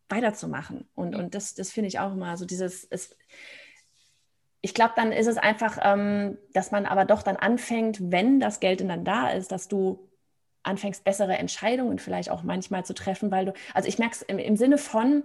weiterzumachen. 0.09 0.87
Und, 0.95 1.15
und 1.15 1.35
das, 1.35 1.55
das 1.55 1.71
finde 1.71 1.87
ich 1.87 1.99
auch 1.99 2.13
immer 2.13 2.37
so 2.37 2.45
dieses, 2.45 2.85
es, 2.89 3.15
ich 4.61 4.73
glaube, 4.73 4.93
dann 4.95 5.11
ist 5.11 5.27
es 5.27 5.37
einfach, 5.37 5.77
ähm, 5.81 6.37
dass 6.53 6.71
man 6.71 6.85
aber 6.85 7.05
doch 7.05 7.23
dann 7.23 7.35
anfängt, 7.35 8.11
wenn 8.11 8.39
das 8.39 8.59
Geld 8.59 8.81
dann 8.81 9.05
da 9.05 9.29
ist, 9.29 9.51
dass 9.51 9.67
du 9.67 10.09
anfängst, 10.63 11.03
bessere 11.03 11.37
Entscheidungen 11.37 11.99
vielleicht 11.99 12.31
auch 12.31 12.43
manchmal 12.43 12.83
zu 12.85 12.93
treffen, 12.93 13.29
weil 13.31 13.45
du, 13.45 13.53
also 13.73 13.87
ich 13.87 13.99
merke 13.99 14.15
es 14.15 14.21
im, 14.23 14.39
im 14.39 14.57
Sinne 14.57 14.77
von, 14.77 15.23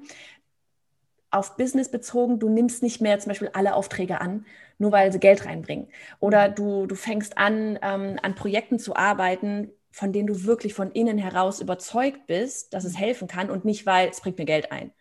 auf 1.30 1.56
Business 1.56 1.90
bezogen, 1.90 2.38
du 2.38 2.48
nimmst 2.48 2.82
nicht 2.82 3.00
mehr 3.00 3.18
zum 3.18 3.30
Beispiel 3.30 3.50
alle 3.52 3.74
Aufträge 3.74 4.20
an, 4.20 4.44
nur 4.78 4.92
weil 4.92 5.12
sie 5.12 5.20
Geld 5.20 5.46
reinbringen. 5.46 5.88
Oder 6.18 6.50
mhm. 6.50 6.54
du, 6.56 6.86
du 6.86 6.94
fängst 6.94 7.38
an, 7.38 7.78
ähm, 7.82 8.18
an 8.22 8.34
Projekten 8.34 8.78
zu 8.78 8.96
arbeiten, 8.96 9.70
von 9.90 10.12
denen 10.12 10.28
du 10.28 10.44
wirklich 10.44 10.74
von 10.74 10.92
innen 10.92 11.18
heraus 11.18 11.60
überzeugt 11.60 12.26
bist, 12.26 12.72
dass 12.74 12.84
es 12.84 12.94
mhm. 12.94 12.98
helfen 12.98 13.28
kann 13.28 13.50
und 13.50 13.64
nicht, 13.64 13.86
weil 13.86 14.08
es 14.08 14.20
bringt 14.20 14.38
mir 14.38 14.44
Geld 14.44 14.72
ein. 14.72 14.92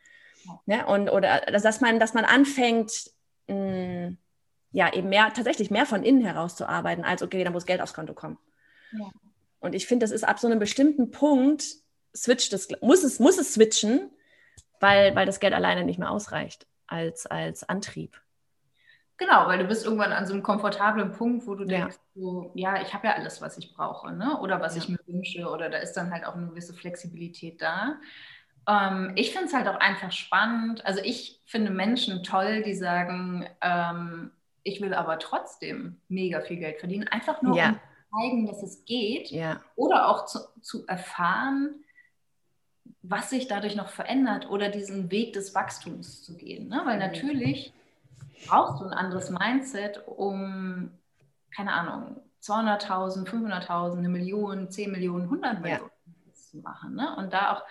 Ne? 0.66 0.86
Und, 0.86 1.10
oder 1.10 1.42
dass 1.42 1.82
man, 1.82 2.00
dass 2.00 2.14
man 2.14 2.26
anfängt, 2.26 3.12
mh, 3.48 3.56
mm, 3.56 4.18
ja, 4.72 4.94
eben 4.94 5.10
mehr, 5.10 5.32
tatsächlich 5.34 5.72
mehr 5.72 5.86
von 5.86 6.04
innen 6.04 6.24
heraus 6.24 6.56
zu 6.56 6.68
arbeiten, 6.68 7.04
als 7.04 7.24
okay, 7.24 7.44
dann 7.44 7.54
muss 7.54 7.66
Geld 7.66 7.82
aufs 7.82 7.94
Konto 7.94 8.14
kommen. 8.14 8.38
Ja. 8.92 9.10
Und 9.60 9.74
ich 9.74 9.88
finde, 9.88 10.04
das 10.04 10.12
ist 10.12 10.24
ab 10.24 10.40
so 10.40 10.48
einem 10.48 10.60
bestimmten 10.60 11.12
Punkt, 11.12 11.66
switcht 12.16 12.54
es, 12.54 12.70
muss 12.82 13.04
es, 13.04 13.20
muss 13.20 13.38
es 13.38 13.54
switchen, 13.54 14.12
weil, 14.80 15.16
weil 15.16 15.26
das 15.26 15.40
Geld 15.40 15.54
alleine 15.54 15.84
nicht 15.84 16.00
mehr 16.00 16.12
ausreicht 16.12 16.68
als, 16.88 17.26
als 17.26 17.68
Antrieb. 17.68 18.22
Genau, 19.20 19.48
weil 19.48 19.60
du 19.60 19.66
bist 19.66 19.84
irgendwann 19.84 20.14
an 20.14 20.26
so 20.26 20.34
einem 20.34 20.44
komfortablen 20.44 21.12
Punkt, 21.12 21.46
wo 21.46 21.54
du 21.54 21.66
ja. 21.66 21.80
denkst, 21.80 21.98
so, 22.16 22.52
ja, 22.56 22.82
ich 22.82 22.94
habe 22.94 23.08
ja 23.08 23.14
alles, 23.16 23.42
was 23.42 23.58
ich 23.58 23.74
brauche, 23.74 24.14
ne? 24.14 24.40
oder 24.40 24.62
was 24.62 24.76
ja. 24.76 24.82
ich 24.82 24.90
mir 24.90 25.00
wünsche, 25.08 25.46
oder 25.50 25.70
da 25.70 25.78
ist 25.78 25.94
dann 25.94 26.12
halt 26.12 26.26
auch 26.26 26.36
eine 26.36 26.48
gewisse 26.48 26.74
Flexibilität 26.74 27.62
da. 27.62 27.98
Ähm, 28.66 29.12
ich 29.16 29.34
finde 29.34 29.48
es 29.48 29.54
halt 29.54 29.68
auch 29.68 29.80
einfach 29.80 30.14
spannend. 30.14 30.86
Also 30.86 31.02
ich 31.04 31.42
finde 31.46 31.70
Menschen 31.70 32.24
toll, 32.24 32.64
die 32.64 32.76
sagen, 32.76 33.46
ähm, 33.60 34.32
ich 34.64 34.80
will 34.80 34.94
aber 34.94 35.20
trotzdem 35.20 35.98
mega 36.08 36.40
viel 36.40 36.58
Geld 36.58 36.80
verdienen, 36.80 37.10
einfach 37.10 37.42
nur 37.42 37.58
ja. 37.58 37.70
um 37.70 37.76
zu 37.76 38.18
zeigen, 38.18 38.48
dass 38.48 38.64
es 38.64 38.86
geht, 38.86 39.34
oder 39.76 40.08
auch 40.08 40.26
zu, 40.28 40.40
zu 40.62 40.88
erfahren, 40.88 41.84
was 43.02 43.30
sich 43.30 43.48
dadurch 43.48 43.76
noch 43.76 43.90
verändert 43.90 44.50
oder 44.50 44.70
diesen 44.70 45.12
Weg 45.12 45.34
des 45.34 45.54
Wachstums 45.56 46.24
zu 46.24 46.38
gehen. 46.38 46.70
Ne? 46.70 46.82
Weil 46.86 47.00
natürlich 47.00 47.74
brauchst 48.48 48.82
du 48.82 48.86
ein 48.86 48.94
anderes 48.94 49.30
Mindset, 49.30 50.04
um, 50.08 50.92
keine 51.56 51.74
Ahnung, 51.74 52.22
200.000, 52.42 53.28
500.000, 53.28 53.98
eine 53.98 54.10
Million, 54.10 54.70
10 54.70 54.92
Millionen, 54.92 55.24
100 55.26 55.62
Millionen 55.62 55.92
ja. 56.06 56.34
zu 56.34 56.58
machen. 56.58 56.96
Ne? 56.96 57.16
Und 57.18 57.34
da 57.34 57.54
auch, 57.54 57.64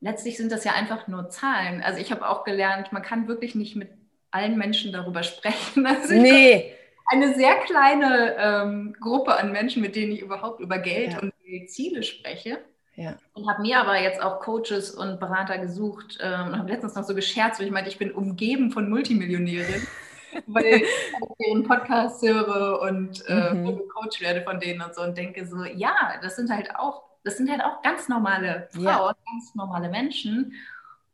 letztlich 0.00 0.36
sind 0.36 0.50
das 0.50 0.64
ja 0.64 0.72
einfach 0.72 1.06
nur 1.08 1.30
Zahlen. 1.30 1.82
Also 1.82 2.00
ich 2.00 2.10
habe 2.10 2.28
auch 2.28 2.44
gelernt, 2.44 2.92
man 2.92 3.02
kann 3.02 3.28
wirklich 3.28 3.54
nicht 3.54 3.76
mit 3.76 3.90
allen 4.30 4.58
Menschen 4.58 4.92
darüber 4.92 5.22
sprechen. 5.22 5.86
Also 5.86 6.14
nee. 6.14 6.74
Eine 7.10 7.34
sehr 7.34 7.54
kleine 7.60 8.36
ähm, 8.36 8.96
Gruppe 9.00 9.38
an 9.38 9.50
Menschen, 9.50 9.80
mit 9.80 9.96
denen 9.96 10.12
ich 10.12 10.20
überhaupt 10.20 10.60
über 10.60 10.78
Geld 10.78 11.12
ja. 11.12 11.20
und 11.20 11.32
Ziele 11.68 12.02
spreche. 12.02 12.58
Ja. 12.96 13.16
Und 13.32 13.48
habe 13.48 13.62
mir 13.62 13.78
aber 13.78 13.98
jetzt 13.98 14.20
auch 14.20 14.40
Coaches 14.40 14.90
und 14.90 15.18
Berater 15.18 15.56
gesucht 15.58 16.18
ähm, 16.20 16.48
und 16.48 16.58
habe 16.58 16.70
letztens 16.70 16.96
noch 16.96 17.04
so 17.04 17.14
gescherzt, 17.14 17.60
weil 17.60 17.66
ich 17.66 17.72
meinte, 17.72 17.88
ich 17.88 17.96
bin 17.96 18.12
umgeben 18.12 18.72
von 18.72 18.90
Multimillionären 18.90 19.86
weil 20.46 20.64
ich 20.82 21.46
ihren 21.46 21.64
Podcast 21.64 22.22
höre 22.22 22.80
und 22.82 23.24
äh, 23.28 23.54
mhm. 23.54 23.82
Coach 23.88 24.20
werde 24.20 24.42
von 24.42 24.60
denen 24.60 24.80
und 24.82 24.94
so 24.94 25.02
und 25.02 25.16
denke 25.16 25.46
so, 25.46 25.64
ja, 25.64 26.14
das 26.22 26.36
sind 26.36 26.50
halt 26.50 26.74
auch, 26.76 27.02
das 27.24 27.36
sind 27.36 27.50
halt 27.50 27.62
auch 27.62 27.82
ganz 27.82 28.08
normale 28.08 28.68
Frauen, 28.70 28.84
ja. 28.84 29.16
ganz 29.32 29.54
normale 29.54 29.88
Menschen 29.88 30.54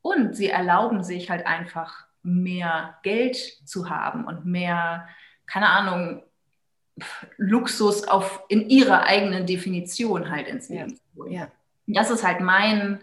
und 0.02 0.36
sie 0.36 0.48
erlauben 0.48 1.02
sich 1.02 1.30
halt 1.30 1.46
einfach 1.46 2.06
mehr 2.22 2.98
Geld 3.02 3.36
zu 3.64 3.90
haben 3.90 4.24
und 4.24 4.44
mehr, 4.46 5.08
keine 5.46 5.68
Ahnung, 5.68 6.22
Luxus 7.36 8.06
auf, 8.06 8.44
in 8.48 8.68
ihrer 8.68 9.04
eigenen 9.04 9.46
Definition 9.46 10.30
halt 10.30 10.46
ins 10.46 10.68
Leben 10.68 10.90
ja. 10.90 10.96
zu 10.96 11.02
holen. 11.16 11.32
Ja. 11.32 11.48
Das 11.86 12.10
ist 12.10 12.24
halt 12.24 12.40
mein 12.40 13.00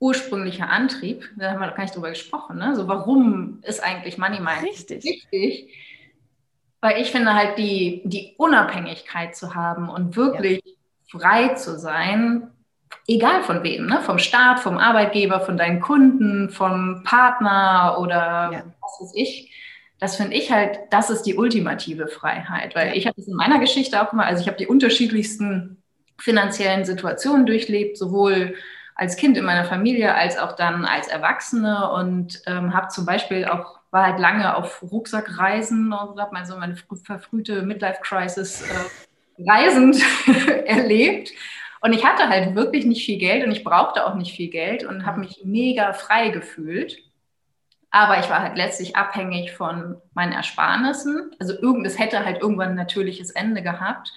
ursprünglicher 0.00 0.68
Antrieb, 0.68 1.28
da 1.36 1.50
haben 1.50 1.60
wir 1.60 1.66
noch 1.66 1.76
gar 1.76 1.84
nicht 1.84 1.94
drüber 1.94 2.08
gesprochen, 2.08 2.56
ne? 2.56 2.74
so 2.74 2.88
warum 2.88 3.60
ist 3.62 3.84
eigentlich 3.84 4.16
Money 4.16 4.40
Mind 4.40 4.62
Richtig. 4.62 5.04
wichtig? 5.04 5.68
Weil 6.80 7.02
ich 7.02 7.10
finde 7.10 7.34
halt 7.34 7.58
die, 7.58 8.00
die 8.06 8.34
Unabhängigkeit 8.38 9.36
zu 9.36 9.54
haben 9.54 9.90
und 9.90 10.16
wirklich 10.16 10.62
ja. 10.64 11.18
frei 11.18 11.48
zu 11.54 11.78
sein, 11.78 12.48
egal 13.06 13.42
von 13.42 13.62
wem, 13.62 13.86
ne? 13.86 14.00
vom 14.00 14.18
Staat, 14.18 14.60
vom 14.60 14.78
Arbeitgeber, 14.78 15.40
von 15.40 15.58
deinen 15.58 15.80
Kunden, 15.80 16.48
vom 16.48 17.02
Partner 17.04 17.98
oder 18.00 18.50
ja. 18.52 18.64
was 18.80 19.00
weiß 19.00 19.12
ich. 19.14 19.54
Das 19.98 20.16
finde 20.16 20.34
ich 20.34 20.50
halt, 20.50 20.78
das 20.88 21.10
ist 21.10 21.24
die 21.24 21.36
ultimative 21.36 22.08
Freiheit, 22.08 22.74
weil 22.74 22.88
ja. 22.88 22.94
ich 22.94 23.06
habe 23.06 23.20
es 23.20 23.28
in 23.28 23.34
meiner 23.34 23.58
Geschichte 23.58 24.00
auch 24.00 24.14
immer, 24.14 24.24
also 24.24 24.40
ich 24.40 24.48
habe 24.48 24.56
die 24.56 24.66
unterschiedlichsten 24.66 25.82
finanziellen 26.18 26.86
Situationen 26.86 27.44
durchlebt, 27.44 27.98
sowohl 27.98 28.54
als 29.00 29.16
Kind 29.16 29.38
in 29.38 29.46
meiner 29.46 29.64
Familie 29.64 30.14
als 30.14 30.36
auch 30.36 30.56
dann 30.56 30.84
als 30.84 31.08
Erwachsene 31.08 31.90
und 31.90 32.42
ähm, 32.46 32.74
habe 32.74 32.88
zum 32.88 33.06
Beispiel 33.06 33.46
auch 33.46 33.80
war 33.90 34.04
halt 34.04 34.20
lange 34.20 34.54
auf 34.54 34.82
Rucksackreisen 34.82 35.90
und 35.90 36.20
habe 36.20 36.34
mal 36.34 36.44
so 36.44 36.56
meine 36.58 36.76
verfrühte 36.76 37.62
Midlife-Crisis 37.62 38.62
äh, 38.62 39.44
reisend 39.50 39.96
erlebt. 40.66 41.30
Und 41.80 41.94
ich 41.94 42.04
hatte 42.04 42.28
halt 42.28 42.54
wirklich 42.54 42.84
nicht 42.84 43.06
viel 43.06 43.18
Geld 43.18 43.42
und 43.42 43.50
ich 43.50 43.64
brauchte 43.64 44.06
auch 44.06 44.14
nicht 44.14 44.36
viel 44.36 44.50
Geld 44.50 44.84
und 44.84 45.06
habe 45.06 45.20
mich 45.20 45.40
mega 45.44 45.94
frei 45.94 46.28
gefühlt. 46.28 46.98
Aber 47.90 48.20
ich 48.20 48.28
war 48.28 48.42
halt 48.42 48.56
letztlich 48.56 48.96
abhängig 48.96 49.52
von 49.52 49.96
meinen 50.12 50.32
Ersparnissen. 50.32 51.34
Also 51.40 51.54
irgendes 51.54 51.98
hätte 51.98 52.24
halt 52.24 52.42
irgendwann 52.42 52.70
ein 52.70 52.76
natürliches 52.76 53.30
Ende 53.30 53.62
gehabt. 53.62 54.12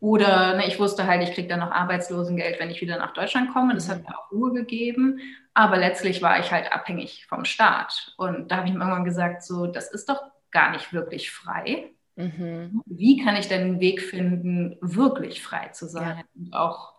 Oder 0.00 0.56
ne, 0.56 0.66
ich 0.66 0.78
wusste 0.78 1.06
halt, 1.06 1.22
ich 1.22 1.34
kriege 1.34 1.48
dann 1.48 1.60
noch 1.60 1.70
Arbeitslosengeld, 1.70 2.60
wenn 2.60 2.70
ich 2.70 2.80
wieder 2.80 2.98
nach 2.98 3.14
Deutschland 3.14 3.52
komme. 3.52 3.74
Das 3.74 3.88
hat 3.88 3.98
mhm. 3.98 4.04
mir 4.04 4.18
auch 4.18 4.30
Ruhe 4.30 4.52
gegeben. 4.52 5.20
Aber 5.54 5.76
letztlich 5.76 6.20
war 6.20 6.40
ich 6.40 6.52
halt 6.52 6.72
abhängig 6.72 7.26
vom 7.26 7.44
Staat. 7.44 8.12
Und 8.16 8.50
da 8.50 8.56
habe 8.56 8.68
ich 8.68 8.74
mir 8.74 8.80
irgendwann 8.80 9.04
gesagt, 9.04 9.42
so, 9.42 9.66
das 9.66 9.90
ist 9.90 10.08
doch 10.08 10.20
gar 10.50 10.72
nicht 10.72 10.92
wirklich 10.92 11.30
frei. 11.30 11.92
Mhm. 12.16 12.82
Wie 12.86 13.24
kann 13.24 13.36
ich 13.36 13.48
denn 13.48 13.62
einen 13.62 13.80
Weg 13.80 14.02
finden, 14.02 14.76
wirklich 14.80 15.42
frei 15.42 15.68
zu 15.68 15.86
sein? 15.86 16.18
Ja. 16.18 16.24
Und 16.34 16.54
auch, 16.54 16.94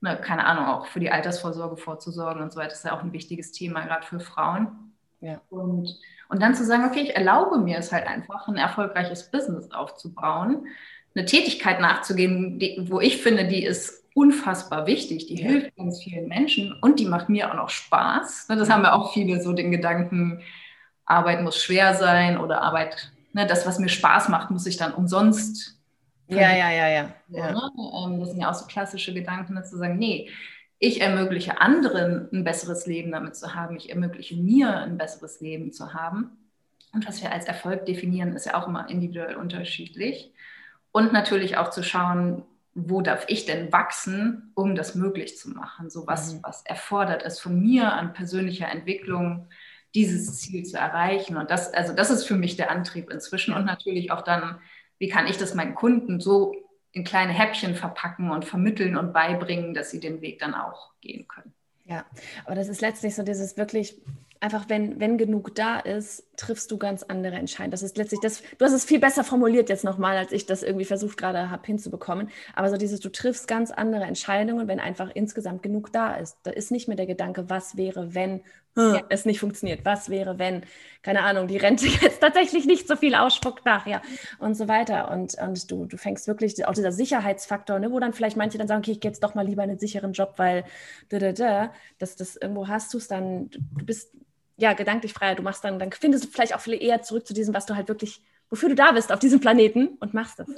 ne, 0.00 0.16
keine 0.20 0.44
Ahnung, 0.44 0.66
auch 0.66 0.86
für 0.86 1.00
die 1.00 1.10
Altersvorsorge 1.10 1.76
vorzusorgen 1.76 2.42
und 2.42 2.52
so 2.52 2.58
weiter. 2.58 2.70
Das 2.70 2.78
ist 2.78 2.84
ja 2.84 2.96
auch 2.96 3.02
ein 3.02 3.12
wichtiges 3.12 3.52
Thema, 3.52 3.84
gerade 3.86 4.06
für 4.06 4.20
Frauen. 4.20 4.92
Ja. 5.20 5.40
Und, 5.50 5.98
und 6.28 6.42
dann 6.42 6.54
zu 6.54 6.64
sagen, 6.64 6.84
okay, 6.84 7.00
ich 7.00 7.16
erlaube 7.16 7.58
mir 7.58 7.78
es 7.78 7.92
halt 7.92 8.06
einfach, 8.06 8.48
ein 8.48 8.56
erfolgreiches 8.56 9.30
Business 9.30 9.70
aufzubauen 9.70 10.66
eine 11.14 11.24
Tätigkeit 11.24 11.80
nachzugehen, 11.80 12.58
die, 12.58 12.76
wo 12.88 13.00
ich 13.00 13.18
finde, 13.18 13.46
die 13.46 13.64
ist 13.64 14.04
unfassbar 14.14 14.86
wichtig, 14.86 15.26
die 15.26 15.40
ja. 15.40 15.48
hilft 15.48 15.76
ganz 15.76 16.02
vielen 16.02 16.28
Menschen 16.28 16.72
und 16.80 17.00
die 17.00 17.06
macht 17.06 17.28
mir 17.28 17.50
auch 17.50 17.54
noch 17.54 17.68
Spaß. 17.68 18.48
Ne, 18.48 18.56
das 18.56 18.70
haben 18.70 18.82
wir 18.82 18.94
auch 18.94 19.12
viele 19.12 19.40
so 19.40 19.52
den 19.52 19.70
Gedanken, 19.70 20.42
Arbeit 21.04 21.42
muss 21.42 21.62
schwer 21.62 21.94
sein 21.94 22.38
oder 22.38 22.62
Arbeit, 22.62 23.12
ne, 23.32 23.46
das, 23.46 23.66
was 23.66 23.78
mir 23.78 23.88
Spaß 23.88 24.28
macht, 24.28 24.50
muss 24.50 24.66
ich 24.66 24.76
dann 24.76 24.94
umsonst. 24.94 25.76
Ja, 26.28 26.54
ja, 26.54 26.70
ja, 26.70 26.88
ja. 26.88 27.14
ja. 27.28 27.52
Ne? 27.52 27.70
Ähm, 27.76 28.20
das 28.20 28.30
sind 28.30 28.40
ja 28.40 28.50
auch 28.50 28.54
so 28.54 28.66
klassische 28.66 29.12
Gedanken, 29.12 29.54
ne, 29.54 29.64
zu 29.64 29.76
sagen, 29.76 29.98
nee, 29.98 30.28
ich 30.78 31.00
ermögliche 31.00 31.60
anderen 31.60 32.28
ein 32.32 32.44
besseres 32.44 32.86
Leben 32.86 33.10
damit 33.12 33.36
zu 33.36 33.54
haben, 33.54 33.76
ich 33.76 33.90
ermögliche 33.90 34.36
mir 34.36 34.78
ein 34.78 34.96
besseres 34.96 35.40
Leben 35.40 35.72
zu 35.72 35.92
haben. 35.92 36.30
Und 36.92 37.06
was 37.06 37.22
wir 37.22 37.30
als 37.30 37.44
Erfolg 37.44 37.84
definieren, 37.86 38.34
ist 38.34 38.46
ja 38.46 38.54
auch 38.54 38.66
immer 38.66 38.88
individuell 38.88 39.36
unterschiedlich. 39.36 40.32
Und 40.92 41.12
natürlich 41.12 41.56
auch 41.56 41.70
zu 41.70 41.82
schauen, 41.82 42.42
wo 42.74 43.00
darf 43.00 43.24
ich 43.28 43.46
denn 43.46 43.72
wachsen, 43.72 44.52
um 44.54 44.74
das 44.74 44.94
möglich 44.94 45.36
zu 45.36 45.50
machen? 45.50 45.90
So 45.90 46.06
was, 46.06 46.34
mhm. 46.34 46.38
was 46.42 46.64
erfordert 46.64 47.22
es 47.24 47.40
von 47.40 47.60
mir 47.60 47.92
an 47.92 48.12
persönlicher 48.12 48.68
Entwicklung, 48.68 49.48
dieses 49.94 50.38
Ziel 50.38 50.64
zu 50.64 50.78
erreichen? 50.78 51.36
Und 51.36 51.50
das, 51.50 51.72
also 51.74 51.92
das 51.92 52.10
ist 52.10 52.24
für 52.24 52.36
mich 52.36 52.56
der 52.56 52.70
Antrieb 52.70 53.10
inzwischen. 53.10 53.54
Und 53.54 53.64
natürlich 53.64 54.12
auch 54.12 54.22
dann, 54.22 54.58
wie 54.98 55.08
kann 55.08 55.26
ich 55.26 55.36
das 55.36 55.54
meinen 55.54 55.74
Kunden 55.74 56.20
so 56.20 56.54
in 56.92 57.04
kleine 57.04 57.32
Häppchen 57.32 57.74
verpacken 57.74 58.30
und 58.30 58.44
vermitteln 58.44 58.96
und 58.96 59.12
beibringen, 59.12 59.74
dass 59.74 59.90
sie 59.90 60.00
den 60.00 60.20
Weg 60.20 60.38
dann 60.40 60.54
auch 60.54 60.90
gehen 61.00 61.26
können. 61.28 61.52
Ja, 61.84 62.04
aber 62.44 62.54
das 62.54 62.68
ist 62.68 62.80
letztlich 62.80 63.14
so 63.14 63.22
dieses 63.22 63.56
wirklich 63.56 64.00
einfach, 64.40 64.68
wenn, 64.68 64.98
wenn 64.98 65.18
genug 65.18 65.54
da 65.54 65.78
ist, 65.78 66.24
triffst 66.36 66.70
du 66.70 66.78
ganz 66.78 67.02
andere 67.02 67.36
Entscheidungen. 67.36 67.72
Das 67.72 67.82
ist 67.82 67.98
letztlich 67.98 68.20
das, 68.20 68.42
du 68.56 68.64
hast 68.64 68.72
es 68.72 68.86
viel 68.86 68.98
besser 68.98 69.22
formuliert 69.22 69.68
jetzt 69.68 69.84
nochmal, 69.84 70.16
als 70.16 70.32
ich 70.32 70.46
das 70.46 70.62
irgendwie 70.62 70.86
versucht 70.86 71.18
gerade 71.18 71.50
habe 71.50 71.66
hinzubekommen. 71.66 72.30
Aber 72.54 72.70
so 72.70 72.78
dieses, 72.78 73.00
du 73.00 73.10
triffst 73.10 73.46
ganz 73.46 73.70
andere 73.70 74.04
Entscheidungen, 74.04 74.66
wenn 74.66 74.80
einfach 74.80 75.10
insgesamt 75.12 75.62
genug 75.62 75.92
da 75.92 76.14
ist. 76.14 76.38
Da 76.42 76.50
ist 76.50 76.70
nicht 76.70 76.88
mehr 76.88 76.96
der 76.96 77.06
Gedanke, 77.06 77.50
was 77.50 77.76
wäre, 77.76 78.14
wenn 78.14 78.40
hm, 78.76 79.00
es 79.10 79.26
nicht 79.26 79.40
funktioniert. 79.40 79.84
Was 79.84 80.08
wäre, 80.08 80.38
wenn, 80.38 80.62
keine 81.02 81.22
Ahnung, 81.24 81.46
die 81.46 81.58
Rente 81.58 81.86
jetzt 82.00 82.20
tatsächlich 82.20 82.64
nicht 82.64 82.88
so 82.88 82.96
viel 82.96 83.14
ausspuckt 83.14 83.66
nachher 83.66 84.00
und 84.38 84.54
so 84.54 84.68
weiter. 84.68 85.10
Und, 85.10 85.34
und 85.34 85.70
du, 85.70 85.84
du 85.84 85.98
fängst 85.98 86.28
wirklich, 86.28 86.64
auch 86.66 86.74
dieser 86.74 86.92
Sicherheitsfaktor, 86.92 87.78
ne, 87.78 87.92
wo 87.92 88.00
dann 88.00 88.14
vielleicht 88.14 88.38
manche 88.38 88.56
dann 88.56 88.68
sagen, 88.68 88.80
okay, 88.80 88.92
ich 88.92 89.00
gehe 89.00 89.10
jetzt 89.10 89.22
doch 89.22 89.34
mal 89.34 89.46
lieber 89.46 89.64
in 89.64 89.70
einen 89.70 89.78
sicheren 89.78 90.14
Job, 90.14 90.34
weil 90.38 90.64
da, 91.10 91.18
da, 91.18 91.32
da, 91.32 91.72
dass 91.98 92.16
das 92.16 92.36
irgendwo 92.36 92.68
hast 92.68 92.94
du 92.94 92.98
es 92.98 93.06
dann, 93.06 93.50
du 93.50 93.84
bist 93.84 94.14
ja, 94.60 94.74
gedanklich 94.74 95.12
freier. 95.12 95.34
Du 95.34 95.42
machst 95.42 95.64
dann, 95.64 95.78
dann 95.78 95.90
findest 95.92 96.24
du 96.24 96.28
vielleicht 96.28 96.54
auch 96.54 96.60
viel 96.60 96.80
eher 96.80 97.02
zurück 97.02 97.26
zu 97.26 97.34
diesem, 97.34 97.54
was 97.54 97.66
du 97.66 97.74
halt 97.74 97.88
wirklich, 97.88 98.22
wofür 98.50 98.68
du 98.68 98.74
da 98.74 98.92
bist 98.92 99.12
auf 99.12 99.18
diesem 99.18 99.40
Planeten 99.40 99.96
und 100.00 100.14
machst 100.14 100.38
das. 100.38 100.48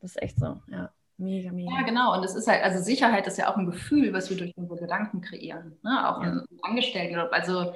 Das 0.00 0.12
ist 0.12 0.22
echt 0.22 0.38
so, 0.38 0.60
ja. 0.68 0.92
Mega, 1.16 1.52
mega. 1.52 1.70
Ja, 1.70 1.82
genau. 1.82 2.16
Und 2.16 2.24
es 2.24 2.34
ist 2.34 2.48
halt, 2.48 2.62
also 2.62 2.82
Sicherheit 2.82 3.26
ist 3.26 3.36
ja 3.36 3.52
auch 3.52 3.56
ein 3.58 3.66
Gefühl, 3.66 4.12
was 4.14 4.30
wir 4.30 4.38
durch 4.38 4.56
unsere 4.56 4.80
Gedanken 4.80 5.20
kreieren. 5.20 5.76
Ne? 5.82 6.08
Auch 6.08 6.22
ja. 6.22 6.30
im 6.30 6.46
Angestelltenjob. 6.62 7.28
Also 7.30 7.74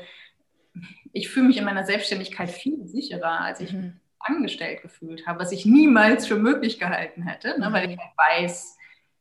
ich 1.12 1.29
fühle 1.29 1.49
mich 1.49 1.59
in 1.59 1.65
meiner 1.65 1.85
Selbstständigkeit 1.85 2.51
viel 2.51 2.87
sicherer, 2.87 3.41
als 3.41 3.61
ich 3.61 3.73
mhm. 3.73 4.01
angestellt 4.19 4.81
gefühlt 4.81 5.27
habe, 5.27 5.41
was 5.41 5.53
ich 5.53 5.67
niemals 5.67 6.27
für 6.27 6.37
möglich 6.37 6.79
gehalten 6.79 7.23
hätte, 7.23 7.61
ne? 7.61 7.69
Mhm. 7.69 7.73
weil 7.75 7.91
ich 7.91 7.99
halt 7.99 8.17
weiß, 8.17 8.79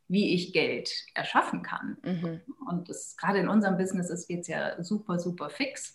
wie 0.08 0.34
ich 0.34 0.54
Geld 0.54 0.90
erschaffen 1.14 1.62
kann. 1.62 1.98
Mhm. 2.04 2.42
Und 2.70 2.90
das 2.90 3.18
gerade 3.18 3.40
in 3.40 3.50
unserem 3.50 3.78
Business 3.78 4.28
geht 4.28 4.42
es 4.42 4.48
ja 4.48 4.82
super, 4.82 5.20
super 5.20 5.50
fix. 5.50 5.94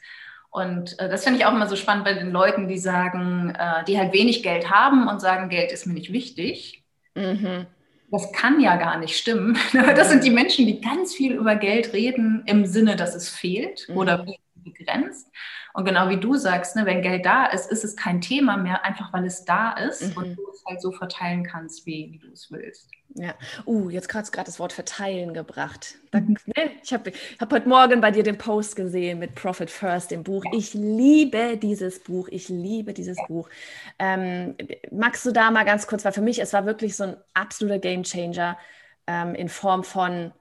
Und 0.50 0.98
äh, 0.98 1.08
das 1.08 1.24
finde 1.24 1.38
ich 1.38 1.46
auch 1.46 1.52
immer 1.52 1.68
so 1.68 1.76
spannend 1.76 2.04
bei 2.04 2.14
den 2.14 2.30
Leuten, 2.30 2.68
die 2.68 2.78
sagen, 2.78 3.54
äh, 3.58 3.84
die 3.84 3.98
halt 3.98 4.12
wenig 4.12 4.42
Geld 4.42 4.70
haben 4.70 5.08
und 5.08 5.20
sagen, 5.20 5.48
Geld 5.48 5.72
ist 5.72 5.86
mir 5.86 5.94
nicht 5.94 6.12
wichtig. 6.12 6.82
Mhm. 7.14 7.66
Das 8.10 8.32
kann 8.32 8.58
ja 8.60 8.76
gar 8.76 8.98
nicht 8.98 9.16
stimmen. 9.16 9.58
Das 9.72 10.08
sind 10.08 10.24
die 10.24 10.30
Menschen, 10.30 10.66
die 10.66 10.80
ganz 10.80 11.14
viel 11.14 11.34
über 11.34 11.56
Geld 11.56 11.92
reden 11.92 12.42
im 12.46 12.64
Sinne, 12.64 12.96
dass 12.96 13.14
es 13.14 13.28
fehlt 13.28 13.86
mhm. 13.88 13.96
oder 13.96 14.26
begrenzt. 14.72 15.30
Und 15.74 15.84
genau 15.84 16.08
wie 16.08 16.18
du 16.18 16.34
sagst, 16.34 16.76
ne, 16.76 16.86
wenn 16.86 17.02
Geld 17.02 17.24
da 17.24 17.46
ist, 17.46 17.70
ist 17.70 17.84
es 17.84 17.96
kein 17.96 18.20
Thema 18.20 18.56
mehr, 18.56 18.84
einfach 18.84 19.12
weil 19.12 19.24
es 19.26 19.44
da 19.44 19.72
ist 19.72 20.02
mhm. 20.02 20.16
und 20.16 20.36
du 20.36 20.42
es 20.52 20.64
halt 20.66 20.80
so 20.80 20.92
verteilen 20.92 21.44
kannst, 21.44 21.86
wie, 21.86 22.10
wie 22.12 22.18
du 22.18 22.32
es 22.32 22.50
willst. 22.50 22.90
Ja, 23.14 23.34
uh, 23.66 23.88
jetzt 23.90 24.12
du 24.12 24.30
gerade 24.30 24.44
das 24.44 24.58
Wort 24.58 24.72
verteilen 24.72 25.34
gebracht. 25.34 25.94
Da, 26.10 26.20
ne? 26.20 26.70
Ich 26.82 26.94
habe 26.94 27.12
hab 27.38 27.52
heute 27.52 27.68
Morgen 27.68 28.00
bei 28.00 28.10
dir 28.10 28.22
den 28.22 28.38
Post 28.38 28.76
gesehen 28.76 29.18
mit 29.18 29.34
Profit 29.34 29.68
First, 29.68 30.10
dem 30.10 30.22
Buch. 30.22 30.42
Ich 30.52 30.72
liebe 30.72 31.58
dieses 31.58 32.02
Buch. 32.02 32.28
Ich 32.30 32.48
liebe 32.48 32.94
dieses. 32.94 33.18
Buch. 33.28 33.50
Ähm, 33.98 34.56
magst 34.90 35.26
du 35.26 35.32
da 35.32 35.50
mal 35.50 35.64
ganz 35.64 35.86
kurz, 35.86 36.06
weil 36.06 36.12
für 36.12 36.22
mich, 36.22 36.40
es 36.40 36.54
war 36.54 36.64
wirklich 36.64 36.96
so 36.96 37.04
ein 37.04 37.16
absoluter 37.34 37.78
Game 37.78 38.04
Changer 38.04 38.56
ähm, 39.06 39.34
in 39.34 39.50
Form 39.50 39.84
von, 39.84 40.32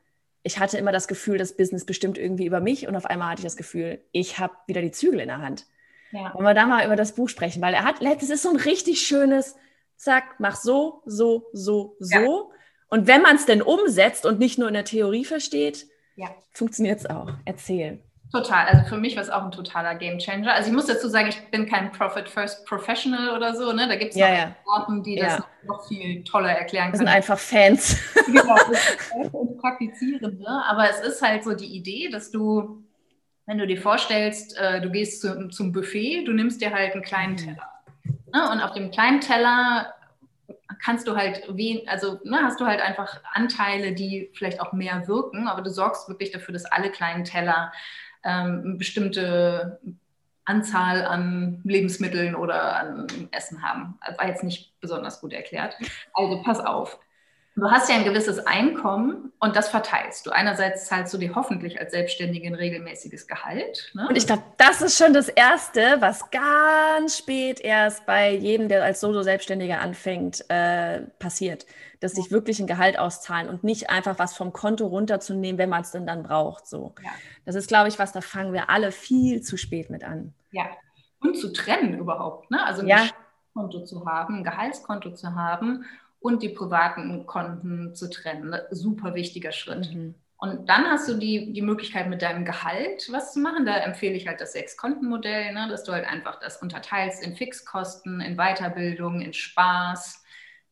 ich 0.47 0.59
hatte 0.59 0.77
immer 0.77 0.93
das 0.93 1.09
Gefühl, 1.09 1.37
das 1.37 1.57
Business 1.57 1.85
bestimmt 1.85 2.17
irgendwie 2.17 2.45
über 2.45 2.61
mich 2.61 2.87
und 2.87 2.95
auf 2.95 3.05
einmal 3.05 3.31
hatte 3.31 3.41
ich 3.41 3.45
das 3.45 3.57
Gefühl, 3.57 3.99
ich 4.13 4.39
habe 4.39 4.53
wieder 4.65 4.81
die 4.81 4.91
Zügel 4.91 5.19
in 5.19 5.27
der 5.27 5.39
Hand. 5.39 5.65
Ja. 6.13 6.33
Wollen 6.33 6.45
wir 6.45 6.53
da 6.53 6.65
mal 6.65 6.85
über 6.85 6.95
das 6.95 7.15
Buch 7.15 7.27
sprechen? 7.27 7.61
Weil 7.61 7.73
er 7.73 7.83
hat, 7.83 8.01
es 8.01 8.29
ist 8.29 8.43
so 8.43 8.49
ein 8.49 8.55
richtig 8.55 9.01
schönes, 9.01 9.57
zack, 9.97 10.35
mach 10.39 10.55
so, 10.55 11.01
so, 11.05 11.47
so, 11.51 11.97
so. 11.99 12.15
Ja. 12.15 12.55
Und 12.87 13.07
wenn 13.07 13.21
man 13.21 13.35
es 13.35 13.45
denn 13.45 13.61
umsetzt 13.61 14.25
und 14.25 14.39
nicht 14.39 14.57
nur 14.57 14.69
in 14.69 14.73
der 14.73 14.85
Theorie 14.85 15.25
versteht, 15.25 15.85
ja. 16.15 16.33
funktioniert 16.51 16.99
es 16.99 17.05
auch. 17.07 17.29
Erzähl. 17.43 17.99
Total. 18.31 18.65
Also 18.65 18.85
für 18.85 18.97
mich 18.97 19.15
war 19.15 19.23
es 19.23 19.29
auch 19.29 19.43
ein 19.43 19.51
totaler 19.51 19.95
Game 19.95 20.19
Changer. 20.19 20.53
Also 20.53 20.69
ich 20.69 20.75
muss 20.75 20.85
dazu 20.85 21.07
sagen, 21.07 21.29
ich 21.29 21.39
bin 21.49 21.65
kein 21.65 21.91
Profit 21.91 22.27
First 22.27 22.65
Professional 22.65 23.35
oder 23.35 23.55
so. 23.55 23.71
Ne? 23.71 23.87
Da 23.87 23.95
gibt 23.95 24.11
es 24.11 24.17
ja, 24.17 24.33
ja. 24.33 24.55
Orten, 24.65 25.01
die 25.01 25.15
das 25.15 25.41
noch 25.65 25.87
viel 25.87 26.23
toller 26.23 26.51
erklären 26.51 26.91
können. 26.91 26.93
Das 26.93 26.99
sind 26.99 27.07
einfach 27.07 27.39
Fans. 27.39 27.97
genau, 28.25 28.55
und 29.31 29.57
praktizieren. 29.59 30.39
Ne? 30.39 30.63
Aber 30.67 30.89
es 30.89 30.99
ist 30.99 31.21
halt 31.21 31.45
so 31.45 31.53
die 31.53 31.67
Idee, 31.67 32.09
dass 32.09 32.29
du, 32.29 32.83
wenn 33.45 33.57
du 33.57 33.65
dir 33.65 33.79
vorstellst, 33.79 34.57
äh, 34.57 34.81
du 34.81 34.91
gehst 34.91 35.21
zu, 35.21 35.47
zum 35.47 35.71
Buffet, 35.71 36.25
du 36.25 36.33
nimmst 36.33 36.61
dir 36.61 36.73
halt 36.73 36.93
einen 36.93 37.03
kleinen 37.03 37.33
mhm. 37.33 37.37
Teller. 37.37 37.71
Ne? 38.33 38.51
Und 38.51 38.61
auf 38.61 38.73
dem 38.73 38.91
kleinen 38.91 39.21
Teller 39.21 39.93
kannst 40.83 41.07
du 41.07 41.15
halt, 41.15 41.43
also 41.87 42.19
ne, 42.23 42.39
hast 42.43 42.59
du 42.59 42.65
halt 42.65 42.81
einfach 42.81 43.21
Anteile, 43.33 43.93
die 43.93 44.29
vielleicht 44.33 44.61
auch 44.61 44.73
mehr 44.73 45.07
wirken, 45.07 45.47
aber 45.47 45.61
du 45.61 45.69
sorgst 45.69 46.07
wirklich 46.07 46.31
dafür, 46.31 46.53
dass 46.53 46.65
alle 46.65 46.91
kleinen 46.91 47.23
Teller 47.23 47.71
ähm, 48.27 48.61
eine 48.63 48.75
bestimmte 48.75 49.79
Anzahl 50.45 51.05
an 51.05 51.61
Lebensmitteln 51.63 52.35
oder 52.35 52.75
an 52.77 53.07
Essen 53.31 53.63
haben. 53.63 53.97
Das 54.05 54.17
war 54.17 54.27
jetzt 54.27 54.43
nicht 54.43 54.79
besonders 54.79 55.19
gut 55.19 55.33
erklärt. 55.33 55.75
Also 56.13 56.41
pass 56.43 56.59
auf. 56.59 56.99
Du 57.57 57.71
hast 57.71 57.89
ja 57.89 57.95
ein 57.95 58.03
gewisses 58.03 58.45
Einkommen 58.45 59.33
und 59.39 59.55
das 59.55 59.69
verteilst 59.69 60.27
du. 60.27 60.29
Einerseits 60.29 60.85
zahlst 60.85 61.11
du 61.11 61.17
dir 61.17 61.33
hoffentlich 61.33 61.79
als 61.79 61.91
Selbstständige 61.91 62.45
ein 62.45 62.53
regelmäßiges 62.53 63.25
Gehalt. 63.25 63.89
Ne? 63.95 64.05
Und 64.07 64.15
ich 64.15 64.27
glaube, 64.27 64.43
das 64.57 64.83
ist 64.83 64.95
schon 64.95 65.11
das 65.11 65.27
Erste, 65.27 65.97
was 65.99 66.29
ganz 66.29 67.17
spät 67.17 67.59
erst 67.59 68.05
bei 68.05 68.31
jedem, 68.31 68.69
der 68.69 68.83
als 68.83 68.99
Solo-Selbstständiger 68.99 69.81
anfängt, 69.81 70.47
äh, 70.51 71.01
passiert. 71.17 71.65
Dass 71.99 72.11
sich 72.11 72.29
wirklich 72.29 72.59
ein 72.59 72.67
Gehalt 72.67 72.99
auszahlen 72.99 73.49
und 73.49 73.63
nicht 73.63 73.89
einfach 73.89 74.19
was 74.19 74.37
vom 74.37 74.53
Konto 74.53 74.85
runterzunehmen, 74.85 75.57
wenn 75.57 75.69
man 75.69 75.81
es 75.81 75.89
denn 75.89 76.05
dann 76.05 76.21
braucht. 76.21 76.67
So. 76.67 76.93
Ja. 77.03 77.09
Das 77.45 77.55
ist, 77.55 77.67
glaube 77.67 77.87
ich, 77.87 77.97
was, 77.97 78.11
da 78.11 78.21
fangen 78.21 78.53
wir 78.53 78.69
alle 78.69 78.91
viel 78.91 79.41
zu 79.41 79.57
spät 79.57 79.89
mit 79.89 80.03
an. 80.03 80.35
Ja, 80.51 80.65
und 81.21 81.35
zu 81.35 81.51
trennen 81.51 81.97
überhaupt. 81.97 82.51
Ne? 82.51 82.63
Also 82.63 82.83
ein 82.83 82.87
ja. 82.87 83.07
Konto 83.55 83.83
zu 83.83 84.05
haben, 84.05 84.35
ein 84.35 84.43
Gehaltskonto 84.43 85.15
zu 85.15 85.33
haben 85.33 85.85
und 86.19 86.41
die 86.43 86.49
privaten 86.49 87.25
Konten 87.25 87.95
zu 87.95 88.09
trennen. 88.09 88.55
Super 88.71 89.15
wichtiger 89.15 89.51
Schritt. 89.51 89.93
Mhm. 89.93 90.15
Und 90.39 90.69
dann 90.69 90.85
hast 90.85 91.09
du 91.09 91.15
die, 91.15 91.51
die 91.51 91.63
Möglichkeit, 91.63 92.09
mit 92.09 92.21
deinem 92.21 92.45
Gehalt 92.45 93.07
was 93.11 93.33
zu 93.33 93.39
machen. 93.39 93.65
Da 93.65 93.77
empfehle 93.77 94.13
ich 94.13 94.27
halt 94.27 94.39
das 94.39 94.53
Sechs-Konten-Modell, 94.53 95.51
ne? 95.53 95.67
dass 95.67 95.83
du 95.83 95.91
halt 95.91 96.05
einfach 96.05 96.39
das 96.39 96.61
unterteilst 96.61 97.23
in 97.23 97.35
Fixkosten, 97.35 98.21
in 98.21 98.37
Weiterbildung, 98.37 99.21
in 99.21 99.33
Spaß, 99.33 100.23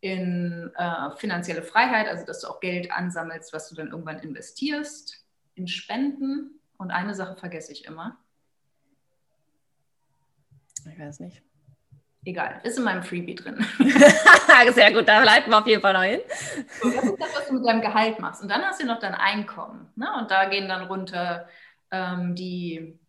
in 0.02 0.72
äh, 0.78 1.16
finanzielle 1.18 1.64
Freiheit, 1.64 2.08
also 2.08 2.26
dass 2.26 2.42
du 2.42 2.48
auch 2.48 2.60
Geld 2.60 2.92
ansammelst, 2.92 3.54
was 3.54 3.68
du 3.70 3.76
dann 3.76 3.88
irgendwann 3.88 4.20
investierst, 4.20 5.26
in 5.56 5.68
Spenden. 5.68 6.60
Und 6.78 6.92
eine 6.92 7.16
Sache 7.16 7.36
vergesse 7.36 7.72
ich 7.72 7.86
immer. 7.86 8.18
Ich 10.88 11.00
weiß 11.00 11.22
nicht. 11.22 11.45
Egal, 12.28 12.60
ist 12.64 12.80
in 12.80 12.84
meinem 12.84 13.04
Freebie 13.04 13.36
drin. 13.36 13.64
Sehr 14.74 14.92
gut, 14.92 15.08
da 15.08 15.24
leiten 15.24 15.52
wir 15.52 15.60
auf 15.60 15.68
jeden 15.68 15.82
Fall 15.82 15.94
noch 15.94 16.02
hin. 16.02 16.22
So, 16.82 16.90
das 16.90 17.04
ist 17.04 17.22
das, 17.22 17.36
was 17.36 17.48
du 17.48 17.54
mit 17.54 17.68
deinem 17.68 17.82
Gehalt 17.82 18.20
machst. 18.20 18.42
Und 18.42 18.50
dann 18.50 18.64
hast 18.64 18.82
du 18.82 18.88
noch 18.88 19.00
dein 19.00 19.14
Einkommen. 19.14 19.92
Ne? 19.96 20.08
Und 20.20 20.32
da 20.32 20.46
gehen 20.46 20.68
dann 20.68 20.88
runter 20.88 21.48
ähm, 21.92 22.34
die. 22.34 23.00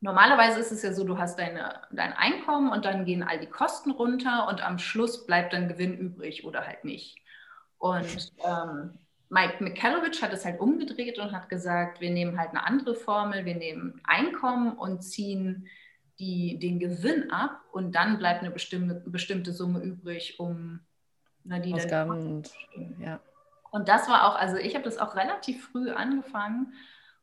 Normalerweise 0.00 0.60
ist 0.60 0.72
es 0.72 0.82
ja 0.82 0.92
so, 0.92 1.04
du 1.04 1.16
hast 1.16 1.38
deine, 1.38 1.80
dein 1.90 2.12
Einkommen 2.12 2.70
und 2.70 2.84
dann 2.84 3.04
gehen 3.04 3.22
all 3.22 3.38
die 3.38 3.46
Kosten 3.46 3.92
runter 3.92 4.46
und 4.48 4.62
am 4.64 4.78
Schluss 4.78 5.26
bleibt 5.26 5.52
dann 5.52 5.68
Gewinn 5.68 5.96
übrig 5.96 6.44
oder 6.44 6.66
halt 6.66 6.84
nicht. 6.84 7.16
Und 7.78 8.32
ähm, 8.44 8.98
Mike 9.28 9.62
Mikalowicz 9.62 10.22
hat 10.22 10.32
es 10.32 10.44
halt 10.44 10.60
umgedreht 10.60 11.18
und 11.18 11.32
hat 11.32 11.48
gesagt, 11.48 12.00
wir 12.00 12.10
nehmen 12.10 12.38
halt 12.38 12.50
eine 12.50 12.66
andere 12.66 12.94
Formel, 12.94 13.44
wir 13.44 13.54
nehmen 13.54 14.00
Einkommen 14.04 14.72
und 14.76 15.02
ziehen 15.02 15.66
die, 16.18 16.58
den 16.58 16.78
Gewinn 16.78 17.30
ab 17.30 17.60
und 17.72 17.94
dann 17.94 18.18
bleibt 18.18 18.42
eine 18.42 18.50
bestimmte, 18.50 19.02
bestimmte 19.06 19.52
Summe 19.52 19.80
übrig, 19.80 20.40
um 20.40 20.80
na, 21.44 21.58
die 21.58 21.74
Ausgaben 21.74 22.10
und, 22.10 22.50
ja. 22.98 23.20
Und 23.70 23.88
das 23.88 24.08
war 24.08 24.26
auch, 24.26 24.36
also 24.36 24.56
ich 24.56 24.74
habe 24.74 24.84
das 24.84 24.98
auch 24.98 25.16
relativ 25.16 25.68
früh 25.68 25.90
angefangen. 25.90 26.72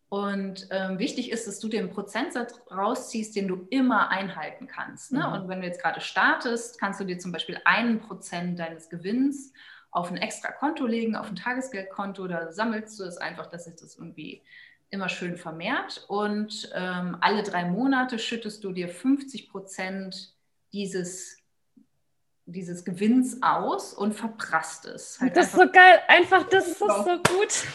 Und 0.10 0.68
ähm, 0.70 1.00
wichtig 1.00 1.32
ist, 1.32 1.48
dass 1.48 1.60
du 1.60 1.68
den 1.68 1.90
Prozentsatz 1.90 2.62
rausziehst, 2.70 3.36
den 3.36 3.48
du 3.48 3.66
immer 3.72 4.10
einhalten 4.10 4.68
kannst. 4.68 5.12
Ne? 5.12 5.26
Mhm. 5.26 5.34
Und 5.34 5.48
wenn 5.48 5.62
du 5.62 5.66
jetzt 5.66 5.82
gerade 5.82 6.02
startest, 6.02 6.80
kannst 6.80 7.00
du 7.00 7.06
dir 7.06 7.18
zum 7.18 7.32
Beispiel 7.32 7.60
einen 7.66 8.00
Prozent 8.00 8.60
deines 8.60 8.90
Gewinns 8.90 9.52
auf 9.90 10.12
ein 10.12 10.18
extra 10.18 10.52
Konto 10.52 10.86
legen, 10.86 11.16
auf 11.16 11.30
ein 11.30 11.36
Tagesgeldkonto. 11.36 12.28
Da 12.28 12.52
sammelst 12.52 13.00
du 13.00 13.04
es 13.04 13.18
einfach, 13.18 13.48
dass 13.48 13.66
sich 13.66 13.76
das 13.76 13.98
irgendwie 13.98 14.44
immer 14.94 15.10
schön 15.10 15.36
vermehrt 15.36 16.06
und 16.08 16.70
ähm, 16.76 17.18
alle 17.20 17.42
drei 17.42 17.66
Monate 17.66 18.20
schüttest 18.20 18.64
du 18.64 18.72
dir 18.72 18.88
50 18.88 19.50
Prozent 19.50 20.36
dieses, 20.72 21.38
dieses 22.46 22.86
Gewinns 22.86 23.42
aus 23.42 23.94
und 23.94 24.14
verprasst 24.14 24.86
es. 24.86 25.20
Halt 25.20 25.36
das 25.36 25.48
ist 25.48 25.56
so 25.56 25.70
geil, 25.70 26.00
einfach, 26.08 26.48
das 26.48 26.68
ist 26.68 26.80
so 26.80 26.86
gut. 26.86 27.68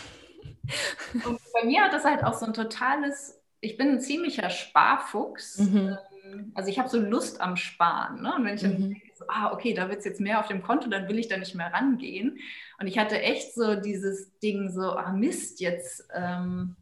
Und 1.24 1.40
bei 1.52 1.64
mir 1.64 1.82
hat 1.82 1.92
das 1.92 2.04
halt 2.04 2.22
auch 2.22 2.34
so 2.34 2.46
ein 2.46 2.54
totales, 2.54 3.40
ich 3.60 3.76
bin 3.76 3.88
ein 3.88 4.00
ziemlicher 4.00 4.48
Sparfuchs. 4.48 5.58
Mhm. 5.58 5.98
Ähm, 6.24 6.52
also 6.54 6.70
ich 6.70 6.78
habe 6.78 6.88
so 6.88 7.00
Lust 7.00 7.40
am 7.40 7.56
Sparen. 7.56 8.22
Ne? 8.22 8.34
Und 8.36 8.44
wenn 8.44 8.54
ich 8.54 8.62
dann 8.62 8.74
mhm. 8.74 8.90
denke, 8.90 9.00
so, 9.14 9.24
ah, 9.26 9.52
okay, 9.52 9.74
da 9.74 9.88
wird 9.88 10.00
es 10.00 10.04
jetzt 10.04 10.20
mehr 10.20 10.38
auf 10.38 10.46
dem 10.46 10.62
Konto, 10.62 10.88
dann 10.88 11.08
will 11.08 11.18
ich 11.18 11.26
da 11.26 11.36
nicht 11.36 11.56
mehr 11.56 11.72
rangehen. 11.72 12.38
Und 12.78 12.86
ich 12.86 12.98
hatte 12.98 13.20
echt 13.20 13.54
so 13.54 13.74
dieses 13.74 14.38
Ding, 14.38 14.70
so, 14.70 14.92
ah 14.92 15.12
Mist, 15.12 15.60
jetzt 15.60 16.06
ähm, 16.14 16.76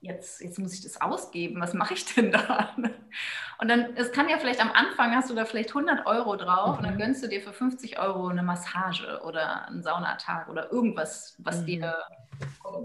jetzt, 0.00 0.40
jetzt 0.40 0.58
muss 0.58 0.72
ich 0.72 0.82
das 0.82 1.00
ausgeben, 1.00 1.60
was 1.60 1.74
mache 1.74 1.94
ich 1.94 2.04
denn 2.14 2.32
da? 2.32 2.74
Und 3.58 3.68
dann, 3.68 3.94
es 3.96 4.12
kann 4.12 4.28
ja 4.28 4.38
vielleicht 4.38 4.60
am 4.60 4.70
Anfang 4.70 5.14
hast 5.14 5.28
du 5.28 5.34
da 5.34 5.44
vielleicht 5.44 5.70
100 5.70 6.06
Euro 6.06 6.36
drauf 6.36 6.72
mhm. 6.72 6.76
und 6.78 6.84
dann 6.84 6.94
mhm. 6.94 6.98
gönnst 6.98 7.22
du 7.22 7.28
dir 7.28 7.42
für 7.42 7.52
50 7.52 7.98
Euro 7.98 8.28
eine 8.28 8.42
Massage 8.42 9.20
oder 9.24 9.66
einen 9.68 9.82
Saunatag 9.82 10.48
oder 10.48 10.72
irgendwas, 10.72 11.36
was 11.38 11.60
mhm. 11.62 11.66
dir 11.66 11.94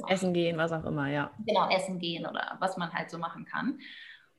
Essen 0.07 0.33
gehen, 0.33 0.57
was 0.57 0.73
auch 0.73 0.83
immer, 0.83 1.07
ja. 1.07 1.31
Genau, 1.45 1.69
essen 1.69 1.99
gehen 1.99 2.25
oder 2.25 2.57
was 2.59 2.75
man 2.75 2.91
halt 2.91 3.09
so 3.09 3.17
machen 3.17 3.45
kann. 3.45 3.79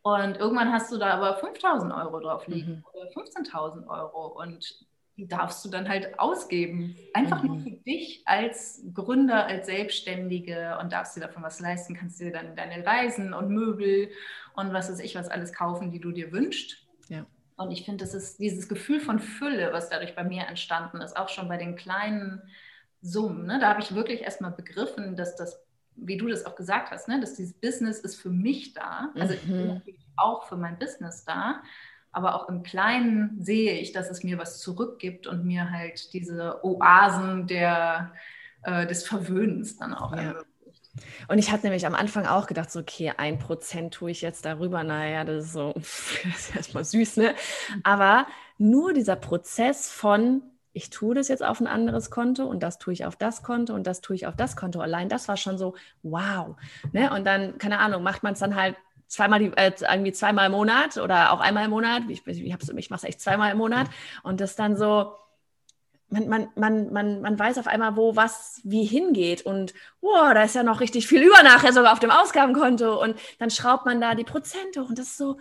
Und 0.02 0.36
irgendwann 0.36 0.72
hast 0.72 0.92
du 0.92 0.98
da 0.98 1.14
aber 1.14 1.36
5000 1.36 1.92
Euro 1.92 2.20
drauf 2.20 2.46
liegen 2.46 2.76
mhm. 2.76 2.84
oder 2.92 3.10
15.000 3.10 3.88
Euro 3.88 4.40
und 4.40 4.86
die 5.16 5.26
darfst 5.26 5.64
du 5.64 5.70
dann 5.70 5.88
halt 5.88 6.18
ausgeben. 6.18 6.96
Einfach 7.14 7.42
mhm. 7.42 7.48
nur 7.48 7.58
für 7.60 7.70
dich 7.70 8.22
als 8.26 8.82
Gründer, 8.92 9.46
als 9.46 9.66
Selbstständige 9.66 10.78
und 10.80 10.92
darfst 10.92 11.16
dir 11.16 11.20
davon 11.20 11.42
was 11.42 11.58
leisten, 11.60 11.94
kannst 11.94 12.20
dir 12.20 12.32
dann 12.32 12.54
deine 12.54 12.84
Reisen 12.84 13.32
und 13.32 13.48
Möbel 13.48 14.10
und 14.54 14.72
was 14.72 14.90
weiß 14.90 15.00
ich 15.00 15.14
was 15.14 15.28
alles 15.28 15.52
kaufen, 15.52 15.90
die 15.90 16.00
du 16.00 16.12
dir 16.12 16.32
wünschst. 16.32 16.86
Ja. 17.08 17.24
Und 17.56 17.70
ich 17.70 17.84
finde, 17.84 18.04
das 18.04 18.12
ist 18.12 18.38
dieses 18.38 18.68
Gefühl 18.68 19.00
von 19.00 19.18
Fülle, 19.18 19.72
was 19.72 19.88
dadurch 19.88 20.14
bei 20.14 20.24
mir 20.24 20.46
entstanden 20.46 21.00
ist, 21.00 21.16
auch 21.16 21.30
schon 21.30 21.48
bei 21.48 21.56
den 21.56 21.76
kleinen 21.76 22.42
Summen. 23.00 23.46
Ne? 23.46 23.58
Da 23.58 23.70
habe 23.70 23.80
ich 23.80 23.94
wirklich 23.94 24.20
erstmal 24.20 24.50
begriffen, 24.50 25.16
dass 25.16 25.36
das, 25.36 25.64
wie 25.94 26.18
du 26.18 26.28
das 26.28 26.44
auch 26.44 26.56
gesagt 26.56 26.90
hast, 26.90 27.08
ne? 27.08 27.18
dass 27.20 27.34
dieses 27.34 27.54
Business 27.54 28.00
ist 28.00 28.16
für 28.16 28.28
mich 28.28 28.74
da. 28.74 29.10
Also 29.14 29.32
mhm. 29.32 29.38
ich 29.38 29.46
bin 29.46 29.62
mhm. 29.62 29.74
natürlich 29.74 30.06
auch 30.16 30.46
für 30.46 30.56
mein 30.56 30.78
Business 30.78 31.24
da 31.24 31.62
aber 32.12 32.34
auch 32.34 32.48
im 32.48 32.62
Kleinen 32.62 33.36
sehe 33.40 33.78
ich, 33.78 33.92
dass 33.92 34.10
es 34.10 34.24
mir 34.24 34.38
was 34.38 34.60
zurückgibt 34.60 35.26
und 35.26 35.44
mir 35.44 35.70
halt 35.70 36.12
diese 36.12 36.64
Oasen 36.64 37.46
der, 37.46 38.12
äh, 38.62 38.86
des 38.86 39.06
Verwöhnens 39.06 39.76
dann 39.76 39.94
auch 39.94 40.14
ja. 40.16 40.34
Und 41.28 41.38
ich 41.38 41.50
hatte 41.50 41.64
nämlich 41.64 41.86
am 41.86 41.94
Anfang 41.94 42.26
auch 42.26 42.46
gedacht, 42.46 42.70
so, 42.70 42.80
okay, 42.80 43.12
ein 43.16 43.38
Prozent 43.38 43.94
tue 43.94 44.10
ich 44.10 44.22
jetzt 44.22 44.44
darüber, 44.44 44.82
naja, 44.84 45.24
das 45.24 45.46
ist 45.46 45.52
so, 45.52 45.72
das 45.76 46.48
ist 46.48 46.56
erstmal 46.56 46.84
süß, 46.84 47.18
ne? 47.18 47.34
Aber 47.82 48.26
nur 48.58 48.92
dieser 48.92 49.16
Prozess 49.16 49.90
von, 49.90 50.42
ich 50.72 50.90
tue 50.90 51.14
das 51.14 51.28
jetzt 51.28 51.42
auf 51.42 51.60
ein 51.60 51.66
anderes 51.66 52.10
Konto 52.10 52.44
und 52.44 52.62
das 52.62 52.78
tue 52.78 52.92
ich 52.92 53.06
auf 53.06 53.16
das 53.16 53.42
Konto 53.42 53.74
und 53.74 53.86
das 53.86 54.00
tue 54.00 54.16
ich 54.16 54.26
auf 54.26 54.36
das 54.36 54.56
Konto. 54.56 54.80
Allein 54.80 55.08
das 55.08 55.28
war 55.28 55.36
schon 55.36 55.58
so, 55.58 55.74
wow. 56.02 56.56
Ne? 56.92 57.12
Und 57.12 57.24
dann, 57.24 57.58
keine 57.58 57.78
Ahnung, 57.78 58.02
macht 58.02 58.22
man 58.22 58.34
es 58.34 58.40
dann 58.40 58.56
halt 58.56 58.76
zweimal 59.08 59.38
die, 59.38 59.52
äh, 59.56 59.72
irgendwie 59.80 60.12
zweimal 60.12 60.46
im 60.46 60.52
Monat 60.52 60.96
oder 60.96 61.32
auch 61.32 61.40
einmal 61.40 61.64
im 61.64 61.70
Monat. 61.70 62.02
Ich, 62.08 62.26
ich, 62.26 62.44
ich 62.44 62.90
mache 62.90 62.98
es 63.00 63.04
echt 63.04 63.20
zweimal 63.20 63.52
im 63.52 63.58
Monat. 63.58 63.88
Und 64.22 64.40
das 64.40 64.56
dann 64.56 64.76
so, 64.76 65.14
man, 66.08 66.28
man, 66.28 66.48
man, 66.54 66.92
man, 66.92 67.20
man 67.20 67.38
weiß 67.38 67.58
auf 67.58 67.66
einmal, 67.66 67.96
wo 67.96 68.16
was 68.16 68.60
wie 68.64 68.84
hingeht. 68.84 69.42
Und 69.42 69.74
wow, 70.00 70.32
da 70.34 70.42
ist 70.44 70.54
ja 70.54 70.62
noch 70.62 70.80
richtig 70.80 71.06
viel 71.06 71.22
über 71.22 71.42
nachher 71.42 71.72
sogar 71.72 71.92
auf 71.92 72.00
dem 72.00 72.10
Ausgabenkonto. 72.10 73.02
Und 73.02 73.18
dann 73.38 73.50
schraubt 73.50 73.86
man 73.86 74.00
da 74.00 74.14
die 74.14 74.24
Prozente 74.24 74.82
und 74.82 74.98
das 74.98 75.06
ist 75.08 75.18
so, 75.18 75.38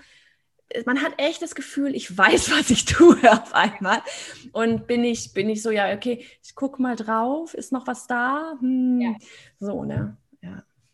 man 0.85 1.01
hat 1.01 1.13
echt 1.17 1.41
das 1.41 1.55
Gefühl, 1.55 1.95
ich 1.95 2.15
weiß, 2.17 2.51
was 2.57 2.69
ich 2.69 2.85
tue 2.85 3.17
auf 3.31 3.53
einmal. 3.53 4.01
Und 4.51 4.87
bin 4.87 5.03
ich, 5.03 5.33
bin 5.33 5.49
ich 5.49 5.61
so, 5.61 5.71
ja, 5.71 5.93
okay, 5.93 6.25
ich 6.43 6.55
gucke 6.55 6.81
mal 6.81 6.95
drauf, 6.95 7.53
ist 7.53 7.71
noch 7.71 7.87
was 7.87 8.07
da? 8.07 8.57
Hm. 8.59 9.01
Ja. 9.01 9.15
So, 9.59 9.83
ne? 9.83 10.17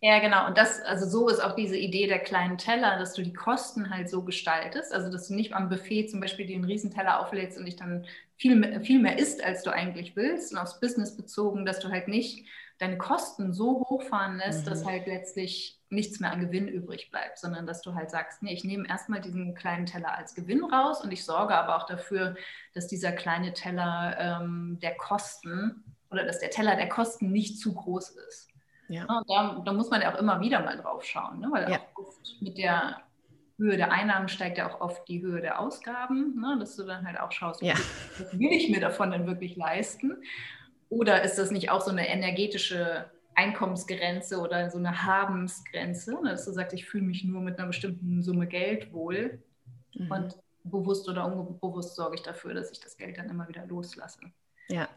Ja. 0.01 0.19
Genau. 0.19 0.47
Und 0.47 0.57
das, 0.57 0.81
also 0.81 1.07
so 1.07 1.29
ist 1.29 1.39
auch 1.39 1.55
diese 1.55 1.77
Idee 1.77 2.07
der 2.07 2.19
kleinen 2.19 2.57
Teller, 2.57 2.97
dass 2.97 3.13
du 3.13 3.21
die 3.21 3.33
Kosten 3.33 3.89
halt 3.89 4.09
so 4.09 4.23
gestaltest. 4.23 4.93
Also, 4.93 5.11
dass 5.11 5.27
du 5.27 5.35
nicht 5.35 5.53
am 5.53 5.69
Buffet 5.69 6.07
zum 6.07 6.19
Beispiel 6.19 6.47
den 6.47 6.65
Riesenteller 6.65 7.19
auflädst 7.19 7.57
und 7.57 7.65
dich 7.65 7.75
dann 7.75 8.05
viel 8.35 8.55
mehr, 8.55 8.81
viel 8.81 8.99
mehr 8.99 9.19
isst, 9.19 9.43
als 9.43 9.63
du 9.63 9.71
eigentlich 9.71 10.15
willst. 10.15 10.51
Und 10.51 10.57
aufs 10.57 10.79
Business 10.79 11.15
bezogen, 11.15 11.65
dass 11.65 11.79
du 11.79 11.89
halt 11.89 12.07
nicht 12.07 12.45
deine 12.81 12.97
Kosten 12.97 13.53
so 13.53 13.85
hochfahren 13.87 14.37
lässt, 14.37 14.65
mhm. 14.65 14.69
dass 14.71 14.85
halt 14.85 15.05
letztlich 15.05 15.79
nichts 15.89 16.19
mehr 16.19 16.31
an 16.31 16.39
Gewinn 16.39 16.67
übrig 16.67 17.11
bleibt, 17.11 17.37
sondern 17.37 17.67
dass 17.67 17.81
du 17.81 17.93
halt 17.93 18.09
sagst, 18.09 18.41
nee, 18.41 18.53
ich 18.53 18.63
nehme 18.63 18.87
erstmal 18.87 19.21
diesen 19.21 19.53
kleinen 19.53 19.85
Teller 19.85 20.17
als 20.17 20.33
Gewinn 20.33 20.63
raus 20.63 21.03
und 21.03 21.11
ich 21.11 21.23
sorge 21.23 21.53
aber 21.53 21.75
auch 21.75 21.85
dafür, 21.85 22.35
dass 22.73 22.87
dieser 22.87 23.11
kleine 23.11 23.53
Teller 23.53 24.17
ähm, 24.17 24.79
der 24.81 24.95
Kosten 24.95 25.83
oder 26.09 26.25
dass 26.25 26.39
der 26.39 26.49
Teller 26.49 26.75
der 26.75 26.89
Kosten 26.89 27.31
nicht 27.31 27.59
zu 27.59 27.73
groß 27.73 28.11
ist. 28.27 28.50
Ja. 28.91 29.03
Ne, 29.03 29.23
da, 29.27 29.61
da, 29.65 29.73
muss 29.73 29.89
man 29.89 30.01
ja 30.01 30.13
auch 30.13 30.19
immer 30.19 30.41
wieder 30.41 30.61
mal 30.61 30.77
drauf 30.77 31.03
schauen, 31.03 31.39
ne? 31.39 31.47
weil 31.51 31.71
ja. 31.71 31.79
oft 31.95 32.41
mit 32.41 32.57
der 32.57 32.97
Höhe 33.57 33.77
der 33.77 33.91
Einnahmen 33.91 34.27
steigt 34.27 34.57
ja 34.57 34.69
auch 34.69 34.81
oft 34.81 35.07
die 35.07 35.21
Höhe 35.21 35.39
der 35.39 35.59
Ausgaben, 35.59 36.39
ne? 36.39 36.57
dass 36.59 36.75
du 36.75 36.83
dann 36.83 37.07
halt 37.07 37.19
auch 37.19 37.31
schaust, 37.31 37.61
ja. 37.61 37.73
was 38.19 38.37
will 38.37 38.51
ich 38.51 38.69
mir 38.69 38.81
davon 38.81 39.11
denn 39.11 39.27
wirklich 39.27 39.55
leisten? 39.55 40.17
Oder 40.89 41.23
ist 41.23 41.37
das 41.37 41.51
nicht 41.51 41.69
auch 41.69 41.79
so 41.79 41.91
eine 41.91 42.09
energetische 42.09 43.09
Einkommensgrenze 43.33 44.39
oder 44.39 44.69
so 44.69 44.77
eine 44.77 45.05
Habensgrenze, 45.05 46.21
ne? 46.21 46.31
dass 46.31 46.43
du 46.43 46.51
sagst, 46.51 46.73
ich 46.73 46.85
fühle 46.85 47.05
mich 47.05 47.23
nur 47.23 47.39
mit 47.39 47.57
einer 47.57 47.67
bestimmten 47.67 48.21
Summe 48.21 48.45
Geld 48.45 48.91
wohl 48.91 49.41
mhm. 49.95 50.11
und 50.11 50.37
bewusst 50.65 51.07
oder 51.07 51.25
unbewusst 51.25 51.95
sorge 51.95 52.15
ich 52.15 52.23
dafür, 52.23 52.53
dass 52.53 52.71
ich 52.71 52.81
das 52.81 52.97
Geld 52.97 53.17
dann 53.17 53.29
immer 53.29 53.47
wieder 53.47 53.65
loslasse. 53.65 54.19
Ja, 54.67 54.89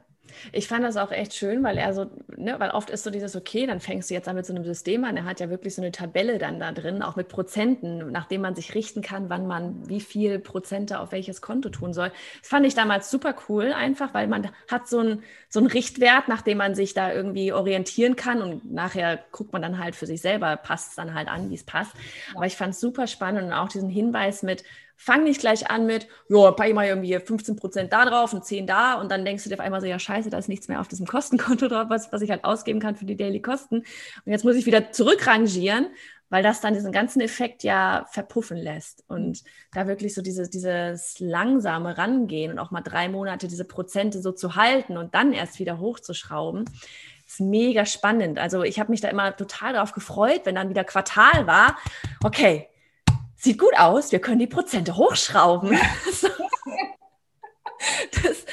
ich 0.52 0.68
fand 0.68 0.84
das 0.84 0.96
auch 0.96 1.10
echt 1.10 1.34
schön, 1.34 1.62
weil 1.62 1.78
er 1.78 1.94
so, 1.94 2.06
ne, 2.36 2.56
weil 2.58 2.70
oft 2.70 2.90
ist 2.90 3.04
so 3.04 3.10
dieses, 3.10 3.36
okay, 3.36 3.66
dann 3.66 3.80
fängst 3.80 4.10
du 4.10 4.14
jetzt 4.14 4.28
an 4.28 4.36
mit 4.36 4.46
so 4.46 4.54
einem 4.54 4.64
System 4.64 5.04
an. 5.04 5.16
Er 5.16 5.24
hat 5.24 5.40
ja 5.40 5.50
wirklich 5.50 5.74
so 5.74 5.82
eine 5.82 5.92
Tabelle 5.92 6.38
dann 6.38 6.60
da 6.60 6.72
drin, 6.72 7.02
auch 7.02 7.16
mit 7.16 7.28
Prozenten, 7.28 8.10
nachdem 8.10 8.42
man 8.42 8.54
sich 8.54 8.74
richten 8.74 9.02
kann, 9.02 9.28
wann 9.30 9.46
man 9.46 9.88
wie 9.88 10.00
viel 10.00 10.38
Prozente 10.38 11.00
auf 11.00 11.12
welches 11.12 11.40
Konto 11.40 11.68
tun 11.68 11.92
soll. 11.92 12.10
Das 12.40 12.48
fand 12.48 12.66
ich 12.66 12.74
damals 12.74 13.10
super 13.10 13.34
cool, 13.48 13.72
einfach, 13.72 14.14
weil 14.14 14.28
man 14.28 14.50
hat 14.70 14.88
so 14.88 14.98
einen 14.98 15.22
so 15.48 15.60
einen 15.60 15.68
Richtwert, 15.68 16.26
nach 16.28 16.42
dem 16.42 16.58
man 16.58 16.74
sich 16.74 16.94
da 16.94 17.12
irgendwie 17.12 17.52
orientieren 17.52 18.16
kann 18.16 18.42
und 18.42 18.72
nachher 18.72 19.20
guckt 19.30 19.52
man 19.52 19.62
dann 19.62 19.78
halt 19.78 19.94
für 19.94 20.06
sich 20.06 20.20
selber, 20.20 20.56
passt 20.56 20.90
es 20.90 20.96
dann 20.96 21.14
halt 21.14 21.28
an, 21.28 21.48
wie 21.50 21.54
es 21.54 21.64
passt. 21.64 21.92
Aber 22.34 22.46
ich 22.46 22.56
fand 22.56 22.74
es 22.74 22.80
super 22.80 23.06
spannend 23.06 23.44
und 23.44 23.52
auch 23.52 23.68
diesen 23.68 23.88
Hinweis 23.88 24.42
mit, 24.42 24.64
fang 24.96 25.24
nicht 25.24 25.40
gleich 25.40 25.70
an 25.70 25.86
mit, 25.86 26.08
ja, 26.28 26.50
pack 26.52 26.68
ich 26.68 26.74
mal 26.74 26.86
irgendwie 26.86 27.18
15 27.18 27.56
Prozent 27.56 27.92
da 27.92 28.04
drauf 28.04 28.32
und 28.32 28.44
10 28.44 28.66
da 28.66 28.94
und 28.94 29.10
dann 29.10 29.24
denkst 29.24 29.44
du 29.44 29.48
dir 29.48 29.56
auf 29.56 29.60
einmal 29.60 29.80
so, 29.80 29.86
ja 29.86 29.98
scheiße, 29.98 30.30
da 30.30 30.38
ist 30.38 30.48
nichts 30.48 30.68
mehr 30.68 30.80
auf 30.80 30.88
diesem 30.88 31.06
Kostenkonto 31.06 31.68
drauf, 31.68 31.86
was, 31.88 32.12
was 32.12 32.22
ich 32.22 32.30
halt 32.30 32.44
ausgeben 32.44 32.80
kann 32.80 32.96
für 32.96 33.04
die 33.04 33.16
Daily-Kosten. 33.16 33.78
Und 33.78 34.32
jetzt 34.32 34.44
muss 34.44 34.56
ich 34.56 34.66
wieder 34.66 34.92
zurückrangieren, 34.92 35.88
weil 36.30 36.42
das 36.42 36.60
dann 36.60 36.74
diesen 36.74 36.92
ganzen 36.92 37.20
Effekt 37.20 37.62
ja 37.62 38.06
verpuffen 38.10 38.56
lässt. 38.56 39.04
Und 39.08 39.42
da 39.72 39.86
wirklich 39.86 40.14
so 40.14 40.22
dieses, 40.22 40.50
dieses 40.50 41.20
langsame 41.20 41.98
Rangehen 41.98 42.52
und 42.52 42.58
auch 42.58 42.70
mal 42.70 42.80
drei 42.80 43.08
Monate 43.08 43.46
diese 43.46 43.64
Prozente 43.64 44.20
so 44.20 44.32
zu 44.32 44.56
halten 44.56 44.96
und 44.96 45.14
dann 45.14 45.32
erst 45.32 45.58
wieder 45.58 45.78
hochzuschrauben, 45.78 46.64
ist 47.26 47.40
mega 47.40 47.86
spannend. 47.86 48.38
Also 48.38 48.62
ich 48.62 48.80
habe 48.80 48.90
mich 48.90 49.00
da 49.00 49.08
immer 49.08 49.36
total 49.36 49.74
darauf 49.74 49.92
gefreut, 49.92 50.42
wenn 50.44 50.54
dann 50.54 50.70
wieder 50.70 50.84
Quartal 50.84 51.46
war. 51.46 51.78
Okay, 52.22 52.68
sieht 53.44 53.58
gut 53.58 53.76
aus, 53.78 54.10
wir 54.12 54.20
können 54.20 54.38
die 54.38 54.46
Prozente 54.46 54.96
hochschrauben. 54.96 55.70
das, 58.22 58.46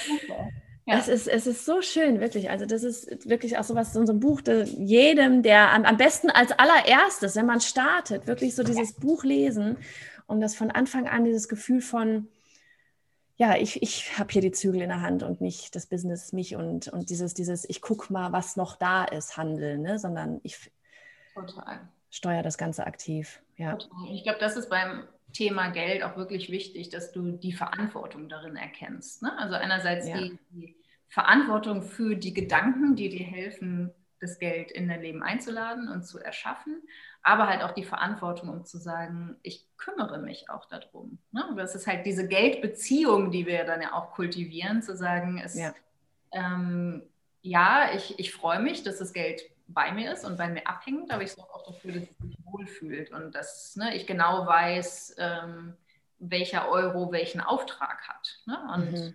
ja. 0.85 0.97
es, 0.99 1.07
ist, 1.07 1.27
es 1.27 1.47
ist 1.47 1.65
so 1.65 1.81
schön, 1.81 2.19
wirklich. 2.19 2.49
Also, 2.49 2.65
das 2.65 2.83
ist 2.83 3.27
wirklich 3.27 3.57
auch 3.57 3.63
so 3.63 3.73
was, 3.75 3.93
so 3.93 4.01
ein 4.01 4.19
Buch, 4.19 4.41
jedem, 4.45 5.41
der 5.43 5.71
am, 5.71 5.85
am 5.85 5.97
besten 5.97 6.29
als 6.29 6.51
allererstes, 6.51 7.35
wenn 7.35 7.45
man 7.45 7.61
startet, 7.61 8.27
wirklich 8.27 8.55
so 8.55 8.63
dieses 8.63 8.93
Buch 8.93 9.23
lesen, 9.23 9.77
um 10.27 10.39
das 10.41 10.55
von 10.55 10.69
Anfang 10.71 11.07
an, 11.07 11.23
dieses 11.25 11.47
Gefühl 11.47 11.81
von, 11.81 12.27
ja, 13.37 13.55
ich, 13.55 13.81
ich 13.81 14.19
habe 14.19 14.31
hier 14.31 14.41
die 14.41 14.51
Zügel 14.51 14.81
in 14.81 14.89
der 14.89 15.01
Hand 15.01 15.23
und 15.23 15.41
nicht 15.41 15.75
das 15.75 15.87
Business, 15.87 16.31
mich 16.31 16.55
und, 16.55 16.89
und 16.89 17.09
dieses, 17.09 17.33
dieses, 17.33 17.67
ich 17.67 17.81
gucke 17.81 18.13
mal, 18.13 18.31
was 18.31 18.55
noch 18.55 18.75
da 18.75 19.03
ist, 19.03 19.35
handeln, 19.37 19.81
ne? 19.81 19.97
sondern 19.97 20.39
ich 20.43 20.71
Total. 21.33 21.89
Steuere 22.11 22.43
das 22.43 22.57
Ganze 22.57 22.85
aktiv. 22.85 23.41
Ja. 23.57 23.77
Ich 24.11 24.23
glaube, 24.23 24.39
das 24.39 24.57
ist 24.57 24.69
beim 24.69 25.07
Thema 25.33 25.69
Geld 25.69 26.03
auch 26.03 26.17
wirklich 26.17 26.51
wichtig, 26.51 26.89
dass 26.89 27.11
du 27.11 27.31
die 27.31 27.53
Verantwortung 27.53 28.29
darin 28.29 28.55
erkennst. 28.55 29.23
Ne? 29.23 29.37
Also 29.37 29.55
einerseits 29.55 30.07
ja. 30.07 30.17
die, 30.17 30.37
die, 30.51 30.75
Verantwortung 31.07 31.81
für 31.81 32.15
die 32.15 32.33
Gedanken, 32.33 32.95
die 32.95 33.09
dir 33.09 33.25
helfen, 33.25 33.91
das 34.21 34.39
Geld 34.39 34.71
in 34.71 34.87
dein 34.87 35.01
Leben 35.01 35.23
einzuladen 35.23 35.89
und 35.89 36.03
zu 36.03 36.19
erschaffen, 36.19 36.81
aber 37.21 37.47
halt 37.47 37.63
auch 37.63 37.71
die 37.71 37.83
Verantwortung, 37.83 38.47
um 38.47 38.63
zu 38.63 38.77
sagen, 38.77 39.35
ich 39.43 39.67
kümmere 39.75 40.19
mich 40.19 40.49
auch 40.49 40.69
darum. 40.69 41.17
Ne? 41.33 41.43
Das 41.57 41.75
ist 41.75 41.85
halt 41.85 42.05
diese 42.05 42.29
Geldbeziehung, 42.29 43.29
die 43.29 43.45
wir 43.45 43.65
dann 43.65 43.81
ja 43.81 43.91
auch 43.91 44.11
kultivieren, 44.11 44.81
zu 44.81 44.95
sagen, 44.95 45.41
es, 45.43 45.55
ja, 45.55 45.73
ähm, 46.31 47.03
ja 47.41 47.89
ich, 47.93 48.17
ich 48.17 48.31
freue 48.31 48.61
mich, 48.61 48.83
dass 48.83 48.99
das 48.99 49.11
Geld 49.11 49.41
bei 49.73 49.91
mir 49.91 50.11
ist 50.13 50.25
und 50.25 50.37
bei 50.37 50.47
mir 50.47 50.67
abhängt, 50.67 51.11
aber 51.11 51.23
ich 51.23 51.31
sorge 51.31 51.53
auch 51.53 51.65
dafür, 51.65 51.93
dass 51.93 52.03
es 52.03 52.17
sich 52.17 52.37
wohlfühlt 52.43 53.11
und 53.11 53.33
dass 53.33 53.75
ne, 53.75 53.95
ich 53.95 54.07
genau 54.07 54.45
weiß, 54.45 55.15
ähm, 55.17 55.75
welcher 56.19 56.69
Euro 56.69 57.11
welchen 57.11 57.41
Auftrag 57.41 58.07
hat. 58.07 58.39
Ne? 58.45 58.57
Und 58.73 58.91
mhm. 58.91 59.13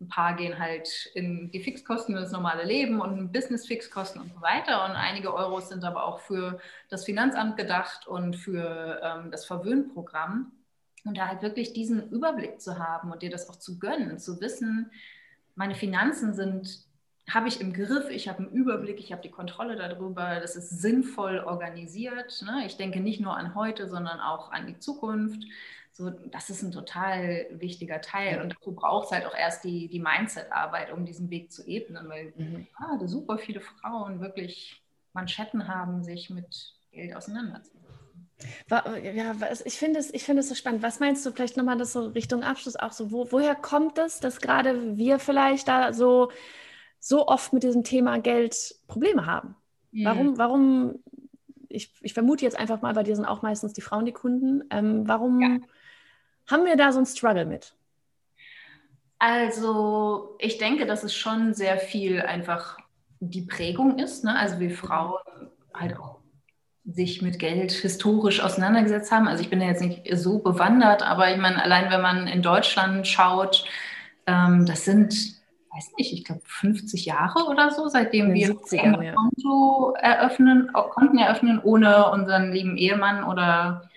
ein 0.00 0.08
paar 0.08 0.34
gehen 0.36 0.58
halt 0.58 1.10
in 1.14 1.50
die 1.50 1.60
Fixkosten 1.60 2.14
für 2.14 2.20
das 2.20 2.32
normale 2.32 2.64
Leben 2.64 3.00
und 3.00 3.32
Business-Fixkosten 3.32 4.20
und 4.20 4.32
so 4.32 4.40
weiter. 4.40 4.84
Und 4.84 4.92
einige 4.92 5.32
Euros 5.32 5.68
sind 5.68 5.84
aber 5.84 6.04
auch 6.04 6.20
für 6.20 6.58
das 6.88 7.04
Finanzamt 7.04 7.56
gedacht 7.56 8.06
und 8.06 8.36
für 8.36 9.00
ähm, 9.02 9.30
das 9.30 9.44
Verwöhnprogramm. 9.44 10.52
Und 11.04 11.16
da 11.16 11.28
halt 11.28 11.42
wirklich 11.42 11.72
diesen 11.72 12.10
Überblick 12.10 12.60
zu 12.60 12.78
haben 12.78 13.12
und 13.12 13.22
dir 13.22 13.30
das 13.30 13.48
auch 13.48 13.56
zu 13.56 13.78
gönnen, 13.78 14.18
zu 14.18 14.40
wissen, 14.40 14.90
meine 15.54 15.74
Finanzen 15.74 16.34
sind 16.34 16.87
habe 17.28 17.48
ich 17.48 17.60
im 17.60 17.72
Griff, 17.72 18.08
ich 18.10 18.28
habe 18.28 18.38
einen 18.38 18.50
Überblick, 18.50 18.98
ich 19.00 19.12
habe 19.12 19.22
die 19.22 19.30
Kontrolle 19.30 19.76
darüber, 19.76 20.40
das 20.40 20.56
ist 20.56 20.70
sinnvoll 20.70 21.40
organisiert. 21.40 22.42
Ne? 22.42 22.64
Ich 22.66 22.76
denke 22.76 23.00
nicht 23.00 23.20
nur 23.20 23.36
an 23.36 23.54
heute, 23.54 23.88
sondern 23.88 24.20
auch 24.20 24.50
an 24.50 24.66
die 24.66 24.78
Zukunft. 24.78 25.44
So, 25.92 26.10
das 26.10 26.48
ist 26.48 26.62
ein 26.62 26.72
total 26.72 27.46
wichtiger 27.50 28.00
Teil. 28.00 28.40
Und 28.40 28.54
dazu 28.54 28.72
braucht 28.72 29.06
es 29.06 29.12
halt 29.12 29.26
auch 29.26 29.34
erst 29.34 29.64
die, 29.64 29.88
die 29.88 30.00
Mindset-Arbeit, 30.00 30.92
um 30.92 31.04
diesen 31.04 31.28
Weg 31.28 31.50
zu 31.50 31.66
ebnen, 31.66 32.08
weil 32.08 32.32
mhm. 32.36 32.66
gerade 32.76 33.08
super 33.08 33.36
viele 33.36 33.60
Frauen 33.60 34.20
wirklich 34.20 34.80
Manschetten 35.12 35.66
haben, 35.66 36.04
sich 36.04 36.30
mit 36.30 36.74
Geld 36.92 37.14
auseinanderzusetzen. 37.14 37.78
Ja, 39.02 39.34
ich 39.64 39.78
finde 39.78 39.98
es, 39.98 40.14
ich 40.14 40.22
finde 40.22 40.40
es 40.40 40.48
so 40.48 40.54
spannend. 40.54 40.82
Was 40.82 41.00
meinst 41.00 41.26
du 41.26 41.32
vielleicht 41.32 41.56
nochmal 41.56 41.76
das 41.76 41.92
so 41.92 42.06
Richtung 42.06 42.44
Abschluss 42.44 42.76
auch 42.76 42.92
so? 42.92 43.10
Wo, 43.10 43.26
woher 43.32 43.56
kommt 43.56 43.98
es, 43.98 44.20
dass 44.20 44.40
gerade 44.40 44.96
wir 44.96 45.18
vielleicht 45.18 45.66
da 45.66 45.92
so, 45.92 46.30
so 47.00 47.26
oft 47.26 47.52
mit 47.52 47.62
diesem 47.62 47.84
Thema 47.84 48.18
Geld 48.18 48.76
Probleme 48.86 49.26
haben? 49.26 49.56
Mhm. 49.92 50.04
Warum, 50.04 50.38
warum, 50.38 50.94
ich, 51.68 51.92
ich 52.00 52.14
vermute 52.14 52.44
jetzt 52.44 52.58
einfach 52.58 52.82
mal, 52.82 52.94
bei 52.94 53.02
dir 53.02 53.16
sind 53.16 53.24
auch 53.24 53.42
meistens 53.42 53.72
die 53.72 53.80
Frauen 53.80 54.04
die 54.04 54.12
Kunden. 54.12 54.64
Ähm, 54.70 55.06
warum 55.06 55.40
ja. 55.40 55.58
haben 56.46 56.64
wir 56.64 56.76
da 56.76 56.92
so 56.92 56.98
einen 56.98 57.06
Struggle 57.06 57.46
mit? 57.46 57.74
Also, 59.18 60.36
ich 60.38 60.58
denke, 60.58 60.86
dass 60.86 61.02
es 61.02 61.14
schon 61.14 61.52
sehr 61.52 61.78
viel 61.78 62.20
einfach 62.20 62.78
die 63.20 63.42
Prägung 63.42 63.98
ist. 63.98 64.24
Ne? 64.24 64.38
Also, 64.38 64.60
wir 64.60 64.70
Frauen 64.70 65.18
halt 65.74 65.98
auch 65.98 66.18
sich 66.90 67.20
mit 67.20 67.38
Geld 67.38 67.72
historisch 67.72 68.40
auseinandergesetzt 68.40 69.12
haben. 69.12 69.28
Also 69.28 69.42
ich 69.42 69.50
bin 69.50 69.60
ja 69.60 69.68
jetzt 69.68 69.82
nicht 69.82 70.08
so 70.12 70.38
bewandert, 70.38 71.02
aber 71.02 71.30
ich 71.30 71.36
meine, 71.36 71.62
allein 71.62 71.90
wenn 71.90 72.00
man 72.00 72.26
in 72.26 72.42
Deutschland 72.42 73.06
schaut, 73.06 73.64
ähm, 74.26 74.64
das 74.64 74.84
sind, 74.84 75.14
weiß 75.74 75.92
nicht, 75.98 76.12
ich 76.12 76.24
glaube 76.24 76.42
50 76.44 77.04
Jahre 77.06 77.44
oder 77.48 77.70
so, 77.70 77.88
seitdem 77.88 78.32
wir 78.32 78.56
ein 78.72 79.14
Konto 79.14 79.94
eröffnen, 79.98 80.70
Konten 80.72 81.18
eröffnen 81.18 81.60
ohne 81.62 82.10
unseren 82.10 82.52
lieben 82.52 82.76
Ehemann 82.76 83.24
oder 83.24 83.88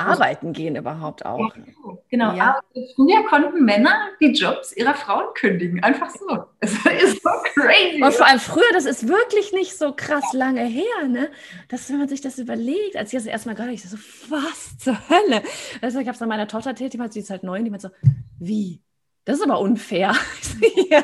arbeiten 0.00 0.52
gehen 0.52 0.76
überhaupt 0.76 1.24
auch. 1.24 1.54
Ja, 1.54 1.62
genau. 2.08 2.32
Ja. 2.32 2.60
früher 2.96 3.24
konnten 3.28 3.64
Männer 3.64 4.08
die 4.20 4.32
Jobs 4.32 4.72
ihrer 4.72 4.94
Frauen 4.94 5.26
kündigen. 5.34 5.82
Einfach 5.82 6.10
so. 6.10 6.44
Es 6.60 6.72
ist 6.72 7.22
so 7.22 7.30
crazy. 7.54 8.02
Und 8.02 8.12
vor 8.14 8.26
allem 8.26 8.40
früher, 8.40 8.72
das 8.72 8.86
ist 8.86 9.08
wirklich 9.08 9.52
nicht 9.52 9.76
so 9.76 9.92
krass 9.92 10.32
lange 10.32 10.64
her, 10.64 11.08
ne? 11.08 11.30
Dass, 11.68 11.90
wenn 11.90 11.98
man 11.98 12.08
sich 12.08 12.20
das 12.20 12.38
überlegt, 12.38 12.96
als 12.96 13.12
ich 13.12 13.18
das 13.18 13.26
erstmal 13.26 13.54
gehört 13.54 13.68
habe, 13.68 13.74
ich 13.74 13.88
so, 13.88 13.96
was 14.28 14.78
zur 14.78 14.96
Hölle? 15.08 15.42
Also, 15.82 15.98
ich 15.98 16.06
habe 16.06 16.16
es 16.16 16.22
an 16.22 16.28
meiner 16.28 16.48
Tochter 16.48 16.70
erzählt, 16.70 16.92
die 16.92 16.98
meinte, 16.98 17.14
die 17.14 17.20
ist 17.20 17.30
halt 17.30 17.42
neun, 17.42 17.64
die 17.64 17.70
meinte 17.70 17.88
so, 17.88 18.10
wie? 18.38 18.82
Das 19.24 19.36
ist 19.36 19.42
aber 19.42 19.60
unfair. 19.60 20.14
ja. 20.90 21.02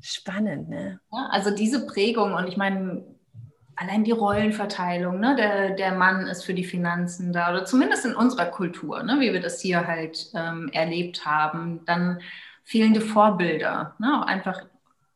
Spannend, 0.00 0.68
ne? 0.68 1.00
Ja, 1.12 1.28
also 1.30 1.54
diese 1.54 1.86
Prägung 1.86 2.34
und 2.34 2.48
ich 2.48 2.56
meine, 2.56 3.04
allein 3.76 4.04
die 4.04 4.10
Rollenverteilung, 4.12 5.20
ne? 5.20 5.36
der, 5.36 5.70
der 5.70 5.92
Mann 5.92 6.26
ist 6.26 6.44
für 6.44 6.54
die 6.54 6.64
Finanzen 6.64 7.32
da 7.32 7.50
oder 7.50 7.64
zumindest 7.64 8.04
in 8.04 8.14
unserer 8.14 8.46
Kultur, 8.46 9.02
ne? 9.02 9.20
wie 9.20 9.32
wir 9.32 9.40
das 9.40 9.60
hier 9.60 9.86
halt 9.86 10.30
ähm, 10.34 10.70
erlebt 10.72 11.24
haben. 11.24 11.84
Dann 11.86 12.20
fehlende 12.64 13.00
Vorbilder, 13.00 13.94
ne? 13.98 14.26
einfach 14.26 14.62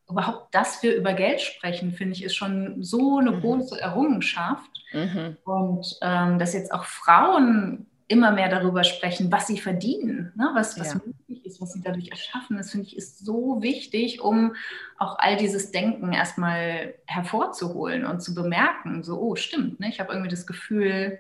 überhaupt, 0.08 0.54
dass 0.54 0.82
wir 0.82 0.94
über 0.94 1.12
Geld 1.14 1.40
sprechen, 1.40 1.92
finde 1.92 2.14
ich, 2.14 2.24
ist 2.24 2.36
schon 2.36 2.82
so 2.82 3.18
eine 3.18 3.32
mhm. 3.32 3.40
große 3.40 3.80
Errungenschaft. 3.80 4.70
Mhm. 4.92 5.36
Und 5.44 5.98
ähm, 6.02 6.38
dass 6.38 6.54
jetzt 6.54 6.72
auch 6.72 6.84
Frauen 6.84 7.86
immer 8.08 8.30
mehr 8.30 8.48
darüber 8.48 8.84
sprechen, 8.84 9.32
was 9.32 9.46
sie 9.46 9.58
verdienen, 9.58 10.32
ne? 10.36 10.50
was, 10.54 10.78
was 10.78 10.94
ja. 10.94 11.00
möglich 11.04 11.44
ist, 11.44 11.60
was 11.60 11.72
sie 11.72 11.82
dadurch 11.82 12.10
erschaffen. 12.10 12.56
Das 12.56 12.70
finde 12.70 12.86
ich 12.86 12.96
ist 12.96 13.24
so 13.24 13.62
wichtig, 13.62 14.20
um 14.20 14.54
auch 14.98 15.18
all 15.18 15.36
dieses 15.36 15.72
Denken 15.72 16.12
erstmal 16.12 16.94
hervorzuholen 17.06 18.04
und 18.04 18.20
zu 18.20 18.34
bemerken, 18.34 19.02
so, 19.02 19.20
oh, 19.20 19.34
stimmt, 19.34 19.80
ne? 19.80 19.88
ich 19.88 19.98
habe 19.98 20.12
irgendwie 20.12 20.30
das 20.30 20.46
Gefühl, 20.46 21.18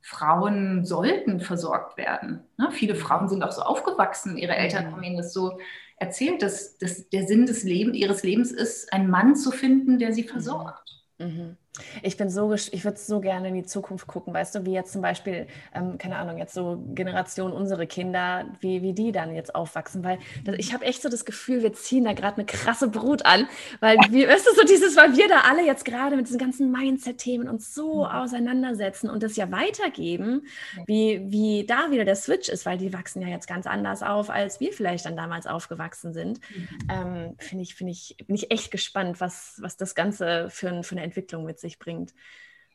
Frauen 0.00 0.84
sollten 0.84 1.40
versorgt 1.40 1.96
werden. 1.96 2.40
Ne? 2.56 2.70
Viele 2.72 2.94
Frauen 2.94 3.28
sind 3.28 3.42
auch 3.42 3.52
so 3.52 3.62
aufgewachsen, 3.62 4.38
ihre 4.38 4.56
Eltern 4.56 4.90
haben 4.90 5.02
ihnen 5.02 5.16
das 5.16 5.32
so 5.32 5.58
erzählt, 5.98 6.42
dass, 6.42 6.78
dass 6.78 7.08
der 7.10 7.26
Sinn 7.26 7.46
des 7.46 7.62
Lebens, 7.62 7.96
ihres 7.96 8.22
Lebens 8.22 8.50
ist, 8.52 8.92
einen 8.92 9.10
Mann 9.10 9.36
zu 9.36 9.50
finden, 9.50 9.98
der 9.98 10.12
sie 10.12 10.22
versorgt. 10.22 11.04
Mhm. 11.18 11.56
Ich 12.02 12.16
bin 12.16 12.30
so, 12.30 12.52
ich 12.52 12.84
würde 12.84 12.98
so 12.98 13.20
gerne 13.20 13.48
in 13.48 13.54
die 13.54 13.64
Zukunft 13.64 14.06
gucken, 14.06 14.34
weißt 14.34 14.54
du, 14.54 14.64
wie 14.64 14.72
jetzt 14.72 14.92
zum 14.92 15.02
Beispiel, 15.02 15.46
ähm, 15.74 15.98
keine 15.98 16.16
Ahnung, 16.16 16.38
jetzt 16.38 16.54
so 16.54 16.82
Generation 16.94 17.52
unsere 17.52 17.86
Kinder, 17.86 18.46
wie, 18.60 18.82
wie 18.82 18.92
die 18.92 19.12
dann 19.12 19.34
jetzt 19.34 19.54
aufwachsen, 19.54 20.04
weil 20.04 20.18
das, 20.44 20.56
ich 20.58 20.72
habe 20.72 20.84
echt 20.84 21.02
so 21.02 21.08
das 21.08 21.24
Gefühl, 21.24 21.62
wir 21.62 21.72
ziehen 21.72 22.04
da 22.04 22.12
gerade 22.12 22.36
eine 22.36 22.46
krasse 22.46 22.88
Brut 22.88 23.24
an, 23.24 23.48
weil 23.80 23.98
wir, 24.10 24.28
weißt 24.28 24.46
du, 24.46 24.54
so 24.54 24.62
dieses, 24.64 24.96
weil 24.96 25.16
wir 25.16 25.28
da 25.28 25.40
alle 25.50 25.64
jetzt 25.64 25.84
gerade 25.84 26.16
mit 26.16 26.26
diesen 26.26 26.38
ganzen 26.38 26.70
Mindset-Themen 26.70 27.48
uns 27.48 27.74
so 27.74 28.04
mhm. 28.04 28.10
auseinandersetzen 28.10 29.10
und 29.10 29.22
das 29.22 29.36
ja 29.36 29.50
weitergeben, 29.50 30.46
wie, 30.86 31.22
wie 31.26 31.66
da 31.66 31.90
wieder 31.90 32.04
der 32.04 32.16
Switch 32.16 32.48
ist, 32.48 32.66
weil 32.66 32.78
die 32.78 32.92
wachsen 32.92 33.22
ja 33.22 33.28
jetzt 33.28 33.46
ganz 33.46 33.66
anders 33.66 34.02
auf, 34.02 34.30
als 34.30 34.60
wir 34.60 34.72
vielleicht 34.72 35.06
dann 35.06 35.16
damals 35.16 35.46
aufgewachsen 35.46 36.12
sind. 36.12 36.40
Mhm. 36.54 36.68
Ähm, 36.90 37.34
Finde 37.38 37.62
ich, 37.62 37.74
finde 37.74 37.92
ich, 37.92 38.16
bin 38.26 38.36
ich 38.36 38.50
echt 38.50 38.70
gespannt, 38.70 39.20
was, 39.20 39.58
was 39.60 39.76
das 39.76 39.94
Ganze 39.94 40.48
für, 40.50 40.82
für 40.82 40.92
eine 40.92 41.02
Entwicklung 41.02 41.44
mit 41.44 41.58
sich 41.58 41.67
bringt. 41.76 42.14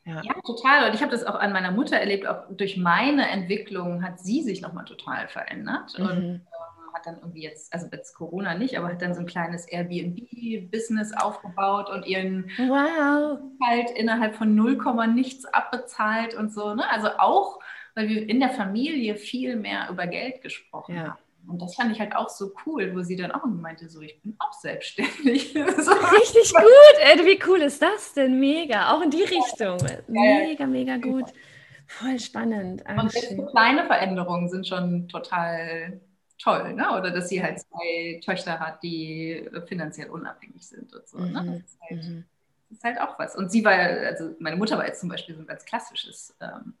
Ja. 0.04 0.20
ja, 0.22 0.34
total. 0.44 0.88
Und 0.88 0.94
ich 0.94 1.00
habe 1.00 1.12
das 1.12 1.24
auch 1.24 1.36
an 1.36 1.52
meiner 1.52 1.70
Mutter 1.70 1.96
erlebt. 1.96 2.26
Auch 2.26 2.44
durch 2.50 2.76
meine 2.76 3.28
Entwicklung 3.30 4.04
hat 4.04 4.20
sie 4.20 4.42
sich 4.42 4.60
nochmal 4.60 4.84
total 4.84 5.28
verändert. 5.28 5.98
Mhm. 5.98 6.04
Und 6.04 6.24
ähm, 6.24 6.40
hat 6.94 7.06
dann 7.06 7.16
irgendwie 7.16 7.42
jetzt, 7.42 7.72
also 7.72 7.88
jetzt 7.90 8.14
Corona 8.14 8.54
nicht, 8.54 8.78
aber 8.78 8.88
hat 8.88 9.02
dann 9.02 9.14
so 9.14 9.20
ein 9.20 9.26
kleines 9.26 9.66
Airbnb-Business 9.66 11.12
aufgebaut 11.16 11.90
und 11.90 12.06
ihren 12.06 12.50
wow. 12.58 13.38
halt 13.66 13.90
innerhalb 13.90 14.36
von 14.36 14.54
0, 14.54 14.78
nichts 15.08 15.44
abbezahlt 15.46 16.34
und 16.34 16.52
so. 16.52 16.74
Ne? 16.74 16.88
Also 16.90 17.08
auch, 17.18 17.58
weil 17.94 18.08
wir 18.08 18.28
in 18.28 18.40
der 18.40 18.50
Familie 18.50 19.16
viel 19.16 19.56
mehr 19.56 19.88
über 19.90 20.06
Geld 20.06 20.42
gesprochen 20.42 20.96
ja. 20.96 21.02
haben. 21.02 21.23
Und 21.46 21.60
das 21.60 21.74
fand 21.74 21.92
ich 21.92 22.00
halt 22.00 22.16
auch 22.16 22.28
so 22.28 22.52
cool, 22.64 22.94
wo 22.94 23.02
sie 23.02 23.16
dann 23.16 23.30
auch 23.32 23.44
meinte, 23.44 23.88
so, 23.88 24.00
ich 24.00 24.20
bin 24.22 24.36
auch 24.38 24.52
selbstständig. 24.52 25.52
so. 25.54 25.60
Richtig 25.92 26.54
gut, 26.54 26.96
ey, 27.00 27.24
wie 27.24 27.40
cool 27.46 27.60
ist 27.62 27.82
das 27.82 28.14
denn? 28.14 28.40
Mega, 28.40 28.92
auch 28.92 29.02
in 29.02 29.10
die 29.10 29.22
Richtung. 29.22 29.78
Mega, 30.08 30.66
mega 30.66 30.96
gut. 30.96 31.26
Voll 31.86 32.18
spannend. 32.18 32.82
Und 32.88 33.12
so 33.12 33.46
kleine 33.46 33.86
Veränderungen 33.86 34.48
sind 34.48 34.66
schon 34.66 35.08
total 35.08 36.00
toll, 36.38 36.74
ne? 36.74 36.96
Oder 36.96 37.10
dass 37.10 37.28
sie 37.28 37.42
halt 37.42 37.60
zwei 37.60 38.20
Töchter 38.24 38.58
hat, 38.58 38.82
die 38.82 39.48
finanziell 39.66 40.10
unabhängig 40.10 40.66
sind 40.66 40.94
und 40.94 41.06
so. 41.06 41.18
Ne? 41.18 41.42
Mhm. 41.42 41.46
Das, 41.46 41.70
ist 41.70 41.80
halt, 41.80 42.04
mhm. 42.04 42.24
das 42.68 42.78
ist 42.78 42.84
halt 42.84 43.00
auch 43.00 43.18
was. 43.18 43.36
Und 43.36 43.52
sie 43.52 43.64
war, 43.64 43.72
also 43.72 44.34
meine 44.38 44.56
Mutter 44.56 44.78
war 44.78 44.86
jetzt 44.86 45.00
zum 45.00 45.08
Beispiel 45.08 45.34
so 45.34 45.42
ein 45.42 45.46
ganz 45.46 45.64
klassisches 45.64 46.34
ähm, 46.40 46.74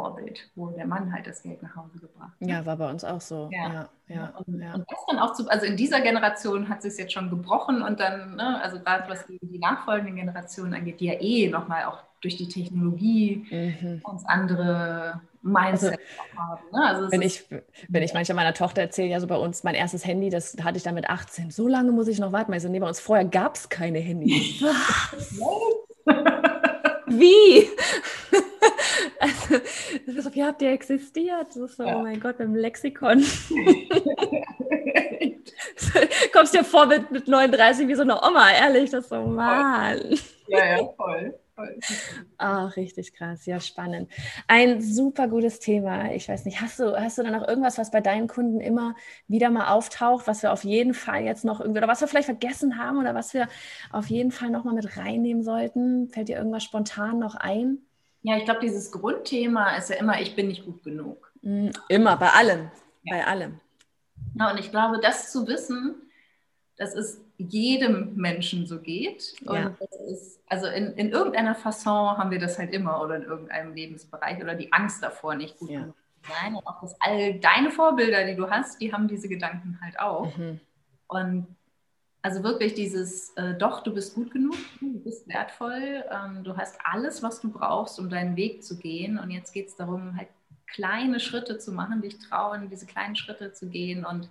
Vorbild, 0.00 0.50
wo 0.54 0.70
der 0.70 0.86
Mann 0.86 1.12
halt 1.12 1.26
das 1.26 1.42
Geld 1.42 1.62
nach 1.62 1.76
Hause 1.76 1.98
gebracht 1.98 2.32
hat. 2.40 2.48
Ja, 2.48 2.64
war 2.64 2.76
bei 2.76 2.88
uns 2.90 3.04
auch 3.04 3.20
so. 3.20 3.50
Ja, 3.52 3.72
ja, 3.72 3.88
ja, 4.08 4.32
und, 4.46 4.60
ja. 4.60 4.74
und, 4.74 4.90
das 4.90 4.98
dann 5.06 5.18
auch 5.18 5.34
zu, 5.34 5.46
also 5.48 5.66
in 5.66 5.76
dieser 5.76 6.00
Generation 6.00 6.70
hat 6.70 6.82
es 6.84 6.96
jetzt 6.96 7.12
schon 7.12 7.28
gebrochen 7.28 7.82
und 7.82 8.00
dann, 8.00 8.36
ne, 8.36 8.62
also 8.62 8.80
gerade 8.80 9.08
was 9.10 9.26
die, 9.26 9.38
die, 9.42 9.58
nachfolgenden 9.58 10.16
Generationen 10.16 10.72
angeht, 10.72 11.00
die 11.00 11.06
ja 11.06 11.20
eh 11.20 11.48
nochmal 11.48 11.84
auch 11.84 11.98
durch 12.22 12.36
die 12.36 12.48
Technologie 12.48 13.46
mhm. 13.50 14.00
ganz 14.02 14.24
andere 14.24 15.20
Mindset 15.42 15.98
also, 15.98 16.38
haben. 16.38 16.62
Ne? 16.72 16.86
Also 16.86 17.12
wenn, 17.12 17.22
ich, 17.22 17.44
wenn 17.88 18.02
ich 18.02 18.14
manchmal 18.14 18.36
meiner 18.36 18.54
Tochter 18.54 18.80
erzähle, 18.80 19.08
ja, 19.08 19.20
so 19.20 19.26
bei 19.26 19.36
uns 19.36 19.64
mein 19.64 19.74
erstes 19.74 20.06
Handy, 20.06 20.30
das 20.30 20.56
hatte 20.62 20.78
ich 20.78 20.82
dann 20.82 20.94
mit 20.94 21.10
18. 21.10 21.50
So 21.50 21.68
lange 21.68 21.92
muss 21.92 22.08
ich 22.08 22.18
noch 22.18 22.32
warten. 22.32 22.54
Also, 22.54 22.68
nee, 22.68 22.80
bei 22.80 22.88
uns 22.88 23.00
vorher 23.00 23.26
gab 23.26 23.56
es 23.56 23.68
keine 23.68 23.98
Handys. 23.98 24.62
Wie? 27.06 27.68
also, 29.18 30.22
so, 30.22 30.34
wie 30.34 30.44
habt 30.44 30.62
ihr 30.62 30.72
existiert? 30.72 31.48
Das 31.48 31.56
ist 31.56 31.76
so, 31.76 31.84
ja. 31.84 31.96
oh 31.98 32.02
mein 32.02 32.20
Gott, 32.20 32.40
im 32.40 32.54
Lexikon. 32.54 33.24
Kommst 36.32 36.54
dir 36.54 36.64
vor 36.64 36.86
mit, 36.86 37.10
mit 37.10 37.28
39 37.28 37.88
wie 37.88 37.94
so 37.94 38.02
eine 38.02 38.22
Oma, 38.22 38.50
ehrlich, 38.52 38.90
das 38.90 39.04
ist 39.04 39.10
so, 39.10 39.22
Mann. 39.22 40.00
Ja, 40.48 40.64
ja, 40.64 40.88
voll. 40.96 41.38
Ach, 42.38 42.74
richtig 42.76 43.12
krass, 43.12 43.44
ja, 43.46 43.60
spannend. 43.60 44.10
Ein 44.48 44.80
super 44.80 45.28
gutes 45.28 45.58
Thema. 45.60 46.12
Ich 46.12 46.28
weiß 46.28 46.44
nicht, 46.44 46.60
hast 46.60 46.78
du, 46.78 46.98
hast 46.98 47.18
du 47.18 47.22
da 47.22 47.30
noch 47.30 47.46
irgendwas, 47.46 47.76
was 47.76 47.90
bei 47.90 48.00
deinen 48.00 48.28
Kunden 48.28 48.60
immer 48.60 48.94
wieder 49.28 49.50
mal 49.50 49.68
auftaucht, 49.68 50.26
was 50.26 50.42
wir 50.42 50.52
auf 50.52 50.64
jeden 50.64 50.94
Fall 50.94 51.22
jetzt 51.22 51.44
noch 51.44 51.60
irgendwie, 51.60 51.78
oder 51.78 51.88
was 51.88 52.00
wir 52.00 52.08
vielleicht 52.08 52.26
vergessen 52.26 52.78
haben 52.78 52.98
oder 52.98 53.14
was 53.14 53.34
wir 53.34 53.48
auf 53.92 54.06
jeden 54.06 54.30
Fall 54.30 54.50
noch 54.50 54.64
mal 54.64 54.74
mit 54.74 54.96
reinnehmen 54.96 55.42
sollten? 55.42 56.08
Fällt 56.08 56.28
dir 56.28 56.38
irgendwas 56.38 56.64
spontan 56.64 57.18
noch 57.18 57.34
ein? 57.34 57.78
Ja, 58.22 58.36
ich 58.36 58.44
glaube, 58.44 58.60
dieses 58.60 58.92
Grundthema 58.92 59.76
ist 59.76 59.90
ja 59.90 59.96
immer, 59.96 60.20
ich 60.20 60.36
bin 60.36 60.48
nicht 60.48 60.64
gut 60.64 60.82
genug. 60.82 61.32
Mm, 61.42 61.70
immer, 61.88 62.16
bei 62.16 62.28
allem. 62.30 62.70
Ja. 63.02 63.16
Bei 63.16 63.26
allem. 63.26 63.60
Ja, 64.34 64.50
und 64.50 64.58
ich 64.58 64.70
glaube, 64.70 65.00
das 65.00 65.32
zu 65.32 65.46
wissen, 65.46 65.94
dass 66.76 66.94
es 66.94 67.20
jedem 67.38 68.14
Menschen 68.16 68.66
so 68.66 68.80
geht. 68.80 69.34
Und 69.46 69.56
ja. 69.56 69.76
ist, 70.10 70.40
also 70.46 70.66
in, 70.66 70.92
in 70.94 71.10
irgendeiner 71.10 71.54
Fasson 71.54 72.18
haben 72.18 72.30
wir 72.30 72.38
das 72.38 72.58
halt 72.58 72.72
immer 72.72 73.02
oder 73.02 73.16
in 73.16 73.22
irgendeinem 73.22 73.74
Lebensbereich 73.74 74.42
oder 74.42 74.54
die 74.54 74.72
Angst 74.72 75.02
davor, 75.02 75.34
nicht 75.34 75.58
gut 75.58 75.70
ja. 75.70 75.86
zu 75.86 75.94
sein. 76.30 76.54
Und 76.54 76.66
auch 76.66 76.80
dass 76.80 77.00
all 77.00 77.34
deine 77.40 77.70
Vorbilder, 77.70 78.24
die 78.26 78.36
du 78.36 78.50
hast, 78.50 78.80
die 78.80 78.92
haben 78.92 79.08
diese 79.08 79.28
Gedanken 79.28 79.78
halt 79.82 79.98
auch. 79.98 80.36
Mhm. 80.36 80.60
Und 81.06 81.46
Also 82.22 82.42
wirklich 82.42 82.74
dieses, 82.74 83.30
äh, 83.36 83.54
doch, 83.54 83.82
du 83.82 83.94
bist 83.94 84.14
gut 84.14 84.30
genug, 84.30 84.56
du 84.80 85.00
bist 85.00 85.26
wertvoll, 85.28 86.04
ähm, 86.10 86.44
du 86.44 86.56
hast 86.56 86.78
alles, 86.84 87.22
was 87.22 87.40
du 87.40 87.50
brauchst, 87.50 87.98
um 87.98 88.10
deinen 88.10 88.36
Weg 88.36 88.62
zu 88.62 88.78
gehen. 88.78 89.18
Und 89.18 89.30
jetzt 89.30 89.52
geht 89.52 89.68
es 89.68 89.76
darum, 89.76 90.16
halt 90.16 90.28
kleine 90.66 91.18
Schritte 91.20 91.58
zu 91.58 91.72
machen, 91.72 92.02
dich 92.02 92.18
trauen, 92.18 92.68
diese 92.68 92.86
kleinen 92.86 93.16
Schritte 93.16 93.52
zu 93.52 93.68
gehen 93.68 94.04
und 94.04 94.28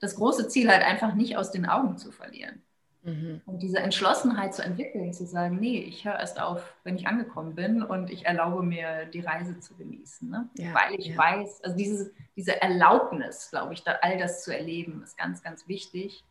das 0.00 0.16
große 0.16 0.48
Ziel 0.48 0.68
halt 0.68 0.82
einfach 0.82 1.14
nicht 1.14 1.36
aus 1.36 1.50
den 1.50 1.66
Augen 1.66 1.96
zu 1.96 2.10
verlieren. 2.10 2.62
Mhm. 3.06 3.40
Und 3.46 3.62
diese 3.62 3.78
Entschlossenheit 3.78 4.54
zu 4.54 4.62
entwickeln, 4.62 5.12
zu 5.12 5.26
sagen, 5.26 5.58
nee, 5.60 5.78
ich 5.78 6.04
höre 6.04 6.18
erst 6.18 6.40
auf, 6.40 6.74
wenn 6.82 6.96
ich 6.96 7.06
angekommen 7.06 7.54
bin 7.54 7.82
und 7.82 8.10
ich 8.10 8.26
erlaube 8.26 8.62
mir, 8.62 9.06
die 9.06 9.20
Reise 9.20 9.60
zu 9.60 9.76
genießen. 9.76 10.28
Ne? 10.28 10.48
Ja, 10.58 10.74
Weil 10.74 10.98
ich 10.98 11.06
ja. 11.06 11.16
weiß, 11.16 11.62
also 11.62 11.76
diese, 11.76 12.12
diese 12.34 12.60
Erlaubnis, 12.60 13.48
glaube 13.50 13.74
ich, 13.74 13.84
da, 13.84 13.98
all 14.02 14.18
das 14.18 14.42
zu 14.42 14.54
erleben, 14.54 15.02
ist 15.04 15.16
ganz, 15.16 15.42
ganz 15.42 15.68
wichtig. 15.68 16.24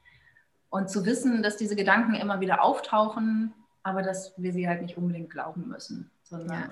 Und 0.76 0.90
zu 0.90 1.06
wissen, 1.06 1.42
dass 1.42 1.56
diese 1.56 1.78
Gedanken 1.78 2.16
immer 2.16 2.42
wieder 2.42 2.62
auftauchen, 2.62 3.54
aber 3.82 4.02
dass 4.02 4.34
wir 4.36 4.52
sie 4.52 4.68
halt 4.68 4.82
nicht 4.82 4.98
unbedingt 4.98 5.30
glauben 5.30 5.70
müssen. 5.70 6.12
Ja. 6.30 6.70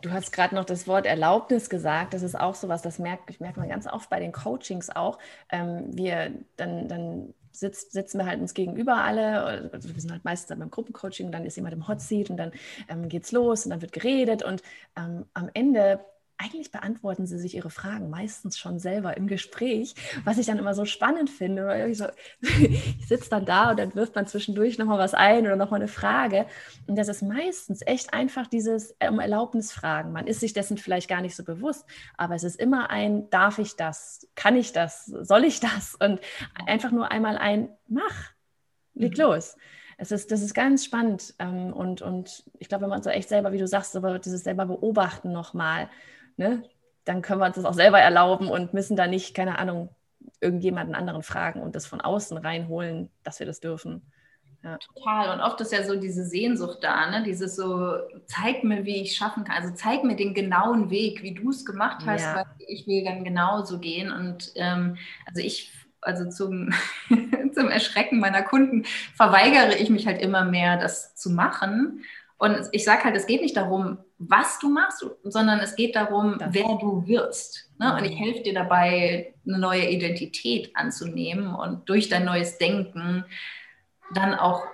Du 0.00 0.12
hast 0.12 0.30
gerade 0.30 0.54
noch 0.54 0.64
das 0.64 0.86
Wort 0.86 1.06
Erlaubnis 1.06 1.68
gesagt. 1.68 2.14
Das 2.14 2.22
ist 2.22 2.38
auch 2.38 2.54
so 2.54 2.68
was, 2.68 2.82
das 2.82 3.00
merkt, 3.00 3.30
ich 3.30 3.40
merke 3.40 3.58
mal 3.58 3.68
ganz 3.68 3.88
oft 3.88 4.08
bei 4.10 4.20
den 4.20 4.30
Coachings 4.30 4.90
auch. 4.90 5.18
Ähm, 5.50 5.86
wir 5.88 6.30
dann, 6.56 6.86
dann 6.86 7.34
sitzt, 7.50 7.90
sitzen 7.90 8.18
wir 8.18 8.26
halt 8.26 8.40
uns 8.40 8.54
gegenüber 8.54 8.98
alle. 8.98 9.70
Also 9.72 9.92
wir 9.92 10.00
sind 10.00 10.12
halt 10.12 10.24
meistens 10.24 10.56
beim 10.56 10.70
Gruppencoaching, 10.70 11.32
dann 11.32 11.44
ist 11.44 11.56
jemand 11.56 11.74
im 11.74 11.88
Hot 11.88 12.00
Seat 12.00 12.30
und 12.30 12.36
dann 12.36 12.52
ähm, 12.88 13.08
geht's 13.08 13.32
los 13.32 13.66
und 13.66 13.70
dann 13.70 13.82
wird 13.82 13.92
geredet 13.92 14.44
und 14.44 14.62
ähm, 14.96 15.26
am 15.34 15.50
Ende 15.52 15.98
eigentlich 16.42 16.70
beantworten 16.70 17.26
sie 17.26 17.38
sich 17.38 17.54
ihre 17.54 17.70
Fragen 17.70 18.10
meistens 18.10 18.58
schon 18.58 18.78
selber 18.78 19.16
im 19.16 19.26
Gespräch, 19.26 19.94
was 20.24 20.38
ich 20.38 20.46
dann 20.46 20.58
immer 20.58 20.74
so 20.74 20.84
spannend 20.84 21.30
finde. 21.30 21.66
Weil 21.66 21.90
ich, 21.90 21.98
so, 21.98 22.06
ich 22.40 23.06
sitze 23.06 23.30
dann 23.30 23.44
da 23.44 23.70
und 23.70 23.78
dann 23.78 23.94
wirft 23.94 24.14
man 24.14 24.26
zwischendurch 24.26 24.78
nochmal 24.78 24.98
was 24.98 25.14
ein 25.14 25.46
oder 25.46 25.56
nochmal 25.56 25.80
eine 25.80 25.88
Frage. 25.88 26.46
Und 26.86 26.96
das 26.96 27.08
ist 27.08 27.22
meistens 27.22 27.82
echt 27.86 28.12
einfach 28.12 28.46
dieses 28.46 28.94
äh, 28.98 29.08
um 29.08 29.20
Erlaubnis 29.20 29.72
fragen. 29.72 30.12
Man 30.12 30.26
ist 30.26 30.40
sich 30.40 30.52
dessen 30.52 30.78
vielleicht 30.78 31.08
gar 31.08 31.20
nicht 31.20 31.36
so 31.36 31.44
bewusst, 31.44 31.86
aber 32.16 32.34
es 32.34 32.44
ist 32.44 32.56
immer 32.56 32.90
ein, 32.90 33.30
darf 33.30 33.58
ich 33.58 33.76
das? 33.76 34.26
Kann 34.34 34.56
ich 34.56 34.72
das? 34.72 35.06
Soll 35.06 35.44
ich 35.44 35.60
das? 35.60 35.94
Und 35.94 36.20
einfach 36.66 36.90
nur 36.90 37.10
einmal 37.10 37.38
ein, 37.38 37.68
mach, 37.88 38.32
leg 38.94 39.12
mhm. 39.16 39.22
los 39.22 39.56
es 40.02 40.10
ist, 40.10 40.32
das 40.32 40.42
ist 40.42 40.52
ganz 40.52 40.84
spannend. 40.84 41.34
Ähm, 41.38 41.72
und, 41.72 42.02
und 42.02 42.44
ich 42.58 42.68
glaube, 42.68 42.82
wenn 42.82 42.90
man 42.90 43.04
so 43.04 43.10
echt 43.10 43.28
selber, 43.28 43.52
wie 43.52 43.58
du 43.58 43.68
sagst, 43.68 43.94
aber 43.94 44.18
dieses 44.18 44.42
selber 44.42 44.66
beobachten 44.66 45.30
nochmal, 45.30 45.88
ne, 46.36 46.62
dann 47.04 47.22
können 47.22 47.40
wir 47.40 47.46
uns 47.46 47.56
das 47.56 47.64
auch 47.64 47.74
selber 47.74 48.00
erlauben 48.00 48.48
und 48.48 48.74
müssen 48.74 48.96
da 48.96 49.06
nicht, 49.06 49.34
keine 49.34 49.58
Ahnung, 49.58 49.94
irgendjemanden 50.40 50.94
anderen 50.94 51.22
fragen 51.22 51.60
und 51.60 51.74
das 51.74 51.86
von 51.86 52.00
außen 52.00 52.36
reinholen, 52.36 53.10
dass 53.22 53.38
wir 53.38 53.46
das 53.46 53.60
dürfen. 53.60 54.02
Ja. 54.64 54.78
Total. 54.78 55.34
Und 55.34 55.40
oft 55.40 55.60
ist 55.60 55.72
ja 55.72 55.82
so 55.82 55.96
diese 55.96 56.24
Sehnsucht 56.24 56.78
da, 56.82 57.10
ne? 57.10 57.24
Dieses 57.24 57.56
so, 57.56 57.96
zeig 58.26 58.62
mir, 58.62 58.84
wie 58.84 59.02
ich 59.02 59.16
schaffen 59.16 59.44
kann. 59.44 59.60
Also 59.60 59.74
zeig 59.74 60.04
mir 60.04 60.14
den 60.14 60.34
genauen 60.34 60.90
Weg, 60.90 61.22
wie 61.22 61.34
du 61.34 61.50
es 61.50 61.64
gemacht 61.64 62.04
hast, 62.06 62.22
ja. 62.22 62.36
weil 62.36 62.46
ich 62.58 62.86
will 62.86 63.04
dann 63.04 63.24
genauso 63.24 63.80
gehen. 63.80 64.12
Und 64.12 64.52
ähm, 64.54 64.96
also 65.26 65.40
ich, 65.40 65.72
also 66.00 66.28
zum, 66.30 66.72
zum 67.54 67.68
Erschrecken 67.68 68.20
meiner 68.20 68.42
Kunden 68.42 68.84
verweigere 69.16 69.76
ich 69.78 69.90
mich 69.90 70.06
halt 70.06 70.20
immer 70.20 70.44
mehr, 70.44 70.76
das 70.76 71.16
zu 71.16 71.30
machen. 71.30 72.04
Und 72.42 72.58
ich 72.72 72.82
sage 72.82 73.04
halt, 73.04 73.14
es 73.14 73.26
geht 73.26 73.40
nicht 73.40 73.56
darum, 73.56 73.98
was 74.18 74.58
du 74.58 74.68
machst, 74.68 75.06
sondern 75.22 75.60
es 75.60 75.76
geht 75.76 75.94
darum, 75.94 76.38
das. 76.40 76.48
wer 76.52 76.76
du 76.80 77.06
wirst. 77.06 77.70
Ne? 77.78 77.94
Und 77.94 78.04
ich 78.04 78.18
helfe 78.18 78.42
dir 78.42 78.52
dabei, 78.52 79.32
eine 79.46 79.60
neue 79.60 79.88
Identität 79.88 80.74
anzunehmen 80.74 81.54
und 81.54 81.88
durch 81.88 82.08
dein 82.08 82.24
neues 82.24 82.58
Denken 82.58 83.24
dann 84.12 84.34
auch 84.34 84.64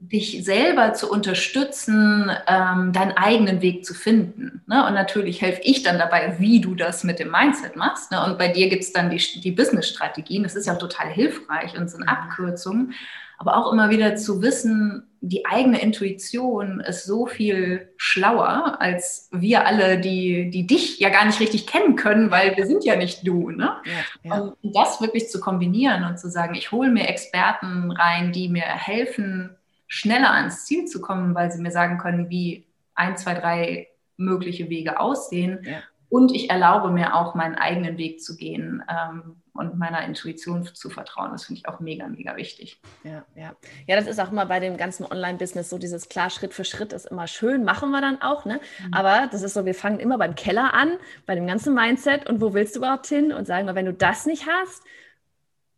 dich 0.00 0.44
selber 0.44 0.92
zu 0.94 1.08
unterstützen, 1.08 2.32
ähm, 2.48 2.92
deinen 2.92 3.12
eigenen 3.12 3.62
Weg 3.62 3.84
zu 3.84 3.94
finden. 3.94 4.64
Ne? 4.66 4.84
Und 4.84 4.94
natürlich 4.94 5.40
helfe 5.40 5.60
ich 5.62 5.84
dann 5.84 6.00
dabei, 6.00 6.34
wie 6.40 6.60
du 6.60 6.74
das 6.74 7.04
mit 7.04 7.20
dem 7.20 7.30
Mindset 7.30 7.76
machst. 7.76 8.10
Ne? 8.10 8.24
Und 8.24 8.38
bei 8.38 8.48
dir 8.48 8.68
gibt 8.68 8.82
es 8.82 8.92
dann 8.92 9.10
die, 9.10 9.22
die 9.40 9.52
Business-Strategien. 9.52 10.42
Das 10.42 10.56
ist 10.56 10.66
ja 10.66 10.74
auch 10.74 10.78
total 10.78 11.10
hilfreich 11.10 11.78
und 11.78 11.88
sind 11.88 12.00
mhm. 12.00 12.08
Abkürzungen. 12.08 12.92
Aber 13.38 13.56
auch 13.56 13.72
immer 13.72 13.90
wieder 13.90 14.16
zu 14.16 14.42
wissen, 14.42 15.08
die 15.20 15.46
eigene 15.46 15.80
Intuition 15.80 16.80
ist 16.80 17.06
so 17.06 17.26
viel 17.26 17.92
schlauer 17.96 18.80
als 18.80 19.28
wir 19.32 19.66
alle, 19.66 19.98
die, 19.98 20.50
die 20.50 20.66
dich 20.66 20.98
ja 20.98 21.08
gar 21.08 21.24
nicht 21.24 21.40
richtig 21.40 21.66
kennen 21.66 21.96
können, 21.96 22.30
weil 22.30 22.56
wir 22.56 22.66
sind 22.66 22.84
ja 22.84 22.96
nicht 22.96 23.26
du. 23.26 23.50
Ne? 23.50 23.72
Ja, 23.84 23.92
ja. 24.22 24.40
Und 24.40 24.56
das 24.62 25.00
wirklich 25.00 25.30
zu 25.30 25.40
kombinieren 25.40 26.04
und 26.04 26.18
zu 26.18 26.28
sagen, 26.28 26.54
ich 26.54 26.72
hole 26.72 26.90
mir 26.90 27.08
Experten 27.08 27.90
rein, 27.90 28.32
die 28.32 28.48
mir 28.50 28.62
helfen, 28.62 29.56
schneller 29.86 30.32
ans 30.32 30.66
Ziel 30.66 30.84
zu 30.86 31.00
kommen, 31.00 31.34
weil 31.34 31.50
sie 31.50 31.62
mir 31.62 31.70
sagen 31.70 31.98
können, 31.98 32.28
wie 32.28 32.66
ein, 32.94 33.16
zwei, 33.16 33.34
drei 33.34 33.88
mögliche 34.16 34.68
Wege 34.68 35.00
aussehen. 35.00 35.60
Ja. 35.62 35.78
Und 36.10 36.34
ich 36.34 36.50
erlaube 36.50 36.90
mir 36.90 37.14
auch, 37.14 37.34
meinen 37.34 37.54
eigenen 37.54 37.96
Weg 37.96 38.22
zu 38.22 38.36
gehen 38.36 38.82
ähm, 38.88 39.36
und 39.54 39.78
meiner 39.78 40.04
Intuition 40.04 40.68
zu 40.74 40.90
vertrauen. 40.90 41.30
Das 41.30 41.44
finde 41.44 41.60
ich 41.60 41.68
auch 41.68 41.78
mega, 41.78 42.08
mega 42.08 42.36
wichtig. 42.36 42.80
Ja, 43.04 43.24
ja. 43.36 43.54
Ja, 43.86 43.96
das 43.96 44.08
ist 44.08 44.20
auch 44.20 44.32
immer 44.32 44.46
bei 44.46 44.58
dem 44.58 44.76
ganzen 44.76 45.06
Online-Business 45.06 45.70
so, 45.70 45.78
dieses 45.78 46.08
klar 46.08 46.28
Schritt 46.28 46.52
für 46.52 46.64
Schritt 46.64 46.92
ist 46.92 47.06
immer 47.06 47.28
schön, 47.28 47.64
machen 47.64 47.90
wir 47.90 48.00
dann 48.00 48.20
auch, 48.20 48.44
ne? 48.44 48.60
Mhm. 48.84 48.94
Aber 48.94 49.28
das 49.30 49.42
ist 49.42 49.54
so, 49.54 49.64
wir 49.64 49.74
fangen 49.74 50.00
immer 50.00 50.18
beim 50.18 50.34
Keller 50.34 50.74
an, 50.74 50.98
bei 51.24 51.36
dem 51.36 51.46
ganzen 51.46 51.72
Mindset 51.72 52.28
und 52.28 52.40
wo 52.40 52.52
willst 52.52 52.74
du 52.74 52.80
überhaupt 52.80 53.06
hin? 53.06 53.32
Und 53.32 53.46
sagen 53.46 53.66
wir, 53.66 53.76
wenn 53.76 53.86
du 53.86 53.94
das 53.94 54.26
nicht 54.26 54.46
hast, 54.46 54.82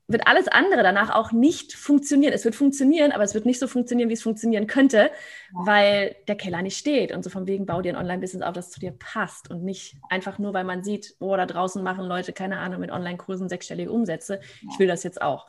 wird 0.08 0.26
alles 0.26 0.46
andere 0.46 0.82
danach 0.82 1.14
auch 1.14 1.32
nicht 1.32 1.74
funktionieren. 1.74 2.32
Es 2.32 2.44
wird 2.44 2.54
funktionieren, 2.54 3.10
aber 3.10 3.24
es 3.24 3.34
wird 3.34 3.44
nicht 3.44 3.58
so 3.58 3.66
funktionieren, 3.66 4.08
wie 4.08 4.14
es 4.14 4.22
funktionieren 4.22 4.66
könnte, 4.66 5.10
weil 5.52 6.14
der 6.28 6.36
Keller 6.36 6.62
nicht 6.62 6.76
steht. 6.76 7.12
Und 7.12 7.24
so 7.24 7.30
von 7.30 7.46
wegen, 7.46 7.66
bau 7.66 7.82
dir 7.82 7.92
ein 7.92 8.00
Online-Business 8.00 8.42
auf, 8.42 8.54
das 8.54 8.70
zu 8.70 8.78
dir 8.78 8.92
passt 8.92 9.50
und 9.50 9.64
nicht 9.64 9.96
einfach 10.08 10.38
nur, 10.38 10.54
weil 10.54 10.64
man 10.64 10.84
sieht, 10.84 11.16
oh, 11.18 11.36
da 11.36 11.44
draußen 11.44 11.82
machen 11.82 12.04
Leute, 12.04 12.32
keine 12.32 12.58
Ahnung, 12.58 12.80
mit 12.80 12.92
Online-Kursen 12.92 13.48
sechsstellige 13.48 13.90
Umsätze. 13.90 14.40
Ich 14.70 14.78
will 14.78 14.86
das 14.86 15.02
jetzt 15.02 15.20
auch. 15.20 15.46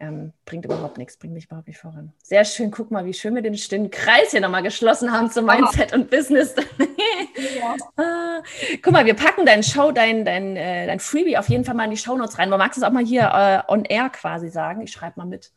Ähm, 0.00 0.32
bringt 0.44 0.64
überhaupt 0.64 0.98
nichts, 0.98 1.16
bringt 1.16 1.34
mich 1.34 1.46
überhaupt 1.46 1.68
nicht 1.68 1.78
voran. 1.78 2.12
Sehr 2.22 2.44
schön, 2.44 2.70
guck 2.70 2.90
mal, 2.90 3.04
wie 3.04 3.14
schön 3.14 3.34
wir 3.34 3.42
den, 3.42 3.54
den 3.54 3.90
Kreis 3.90 4.30
hier 4.30 4.40
nochmal 4.40 4.62
geschlossen 4.62 5.12
haben 5.12 5.30
zum 5.30 5.46
Mindset 5.46 5.92
und 5.92 6.10
Business. 6.10 6.54
ja. 7.58 7.76
ah, 7.96 8.42
guck 8.82 8.92
mal, 8.92 9.06
wir 9.06 9.14
packen 9.14 9.46
dein 9.46 9.62
Show, 9.62 9.92
dein, 9.92 10.24
dein, 10.24 10.56
äh, 10.56 10.86
dein 10.86 11.00
Freebie 11.00 11.38
auf 11.38 11.48
jeden 11.48 11.64
Fall 11.64 11.74
mal 11.74 11.84
in 11.84 11.90
die 11.90 11.96
Shownotes 11.96 12.38
rein. 12.38 12.48
Aber 12.48 12.58
magst 12.58 12.76
du 12.76 12.82
es 12.82 12.88
auch 12.88 12.92
mal 12.92 13.04
hier 13.04 13.30
äh, 13.68 13.72
on 13.72 13.84
air 13.84 14.10
quasi 14.10 14.48
sagen? 14.48 14.80
Ich 14.82 14.92
schreibe 14.92 15.20
mal 15.20 15.26
mit. 15.26 15.52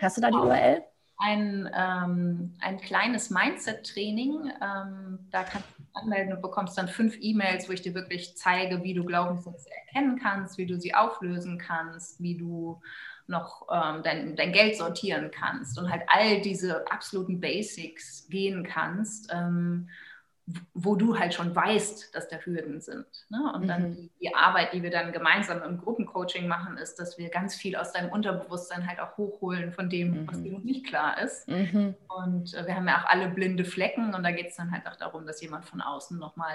Hast 0.00 0.16
du 0.16 0.20
da 0.20 0.30
die 0.30 0.36
URL? 0.36 0.82
Ein, 1.18 1.70
ähm, 1.74 2.54
ein 2.60 2.78
kleines 2.78 3.30
Mindset-Training. 3.30 4.52
Ähm, 4.62 5.18
da 5.30 5.44
kannst 5.44 5.68
du 5.70 5.82
dich 5.82 5.96
anmelden 5.96 6.34
und 6.34 6.42
bekommst 6.42 6.76
dann 6.76 6.88
fünf 6.88 7.16
E-Mails, 7.18 7.68
wo 7.68 7.72
ich 7.72 7.80
dir 7.80 7.94
wirklich 7.94 8.36
zeige, 8.36 8.82
wie 8.82 8.92
du 8.92 9.04
Glaubenssätze 9.04 9.70
erkennen 9.86 10.18
kannst, 10.22 10.58
wie 10.58 10.66
du 10.66 10.78
sie 10.78 10.94
auflösen 10.94 11.58
kannst, 11.58 12.20
wie 12.20 12.36
du 12.36 12.82
noch 13.28 13.66
ähm, 13.70 14.02
dein, 14.02 14.36
dein 14.36 14.52
Geld 14.52 14.76
sortieren 14.76 15.30
kannst 15.30 15.78
und 15.78 15.90
halt 15.90 16.02
all 16.06 16.40
diese 16.40 16.90
absoluten 16.90 17.40
Basics 17.40 18.28
gehen 18.28 18.64
kannst, 18.64 19.32
ähm, 19.32 19.88
wo 20.74 20.94
du 20.94 21.18
halt 21.18 21.34
schon 21.34 21.54
weißt, 21.54 22.14
dass 22.14 22.28
da 22.28 22.36
Hürden 22.36 22.80
sind. 22.80 23.06
Ne? 23.30 23.52
Und 23.52 23.64
mhm. 23.64 23.66
dann 23.66 23.96
die, 23.96 24.10
die, 24.20 24.34
Arbeit, 24.34 24.72
die 24.72 24.82
wir 24.82 24.90
dann 24.90 25.12
gemeinsam 25.12 25.60
im 25.62 25.78
Gruppencoaching 25.78 26.46
machen, 26.46 26.76
ist, 26.76 27.00
dass 27.00 27.18
wir 27.18 27.30
ganz 27.30 27.56
viel 27.56 27.74
aus 27.74 27.92
deinem 27.92 28.12
Unterbewusstsein 28.12 28.86
halt 28.86 29.00
auch 29.00 29.16
hochholen 29.16 29.72
von 29.72 29.90
dem, 29.90 30.22
mhm. 30.22 30.28
was 30.28 30.40
dir 30.42 30.52
noch 30.52 30.62
nicht 30.62 30.86
klar 30.86 31.20
ist. 31.20 31.48
Mhm. 31.48 31.96
Und 32.08 32.54
äh, 32.54 32.64
wir 32.64 32.76
haben 32.76 32.86
ja 32.86 32.98
auch 32.98 33.10
alle 33.10 33.28
blinde 33.28 33.64
Flecken 33.64 34.14
und 34.14 34.22
da 34.22 34.30
geht 34.30 34.48
es 34.48 34.56
dann 34.56 34.70
halt 34.70 34.86
auch 34.86 34.96
darum, 34.96 35.26
dass 35.26 35.40
jemand 35.40 35.64
von 35.64 35.80
außen 35.80 36.16
nochmal 36.16 36.54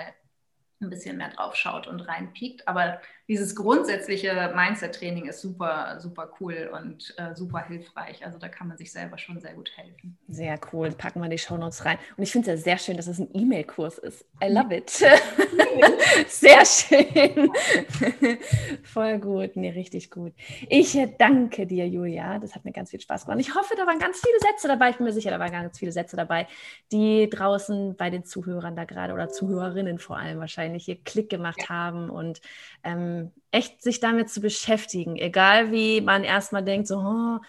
ein 0.79 0.89
bisschen 0.89 1.17
mehr 1.17 1.29
drauf 1.29 1.55
schaut 1.55 1.85
und 1.87 1.99
reinpiekt. 2.01 2.67
Aber 2.67 2.99
dieses 3.31 3.55
grundsätzliche 3.55 4.51
Mindset-Training 4.53 5.27
ist 5.27 5.39
super, 5.39 5.97
super 6.01 6.29
cool 6.41 6.69
und 6.77 7.15
äh, 7.15 7.33
super 7.33 7.65
hilfreich. 7.65 8.25
Also 8.25 8.37
da 8.37 8.49
kann 8.49 8.67
man 8.67 8.77
sich 8.77 8.91
selber 8.91 9.17
schon 9.17 9.39
sehr 9.39 9.53
gut 9.53 9.71
helfen. 9.77 10.17
Sehr 10.27 10.59
cool. 10.73 10.91
Packen 10.91 11.21
wir 11.21 11.29
die 11.29 11.37
Shownotes 11.37 11.85
rein. 11.85 11.97
Und 12.17 12.23
ich 12.23 12.31
finde 12.33 12.51
es 12.51 12.59
ja 12.59 12.63
sehr 12.63 12.77
schön, 12.77 12.97
dass 12.97 13.07
es 13.07 13.19
ein 13.19 13.29
E-Mail-Kurs 13.33 13.99
ist. 13.99 14.25
I 14.43 14.49
love 14.49 14.75
it. 14.75 14.89
sehr 16.27 16.65
schön. 16.65 17.49
Voll 18.83 19.19
gut. 19.19 19.55
Nee, 19.55 19.69
richtig 19.69 20.11
gut. 20.11 20.33
Ich 20.67 20.97
danke 21.17 21.65
dir, 21.65 21.87
Julia. 21.87 22.37
Das 22.37 22.53
hat 22.53 22.65
mir 22.65 22.73
ganz 22.73 22.89
viel 22.89 22.99
Spaß 22.99 23.23
gemacht. 23.23 23.39
Ich 23.39 23.55
hoffe, 23.55 23.75
da 23.77 23.87
waren 23.87 23.99
ganz 23.99 24.19
viele 24.19 24.39
Sätze 24.41 24.67
dabei. 24.67 24.89
Ich 24.89 24.97
bin 24.97 25.05
mir 25.05 25.13
sicher, 25.13 25.31
da 25.31 25.39
waren 25.39 25.53
ganz 25.53 25.79
viele 25.79 25.93
Sätze 25.93 26.17
dabei, 26.17 26.47
die 26.91 27.29
draußen 27.29 27.95
bei 27.95 28.09
den 28.09 28.25
Zuhörern 28.25 28.75
da 28.75 28.83
gerade 28.83 29.13
oder 29.13 29.29
Zuhörerinnen 29.29 29.99
vor 29.99 30.17
allem 30.17 30.39
wahrscheinlich 30.39 30.83
hier 30.83 31.01
Klick 31.01 31.29
gemacht 31.29 31.61
ja. 31.61 31.69
haben 31.69 32.09
und 32.09 32.41
ähm, 32.83 33.20
echt 33.51 33.83
sich 33.83 33.99
damit 33.99 34.29
zu 34.29 34.41
beschäftigen, 34.41 35.17
egal 35.17 35.71
wie 35.71 36.01
man 36.01 36.23
erstmal 36.23 36.63
denkt, 36.63 36.87
so 36.87 36.97
oh, 36.97 37.39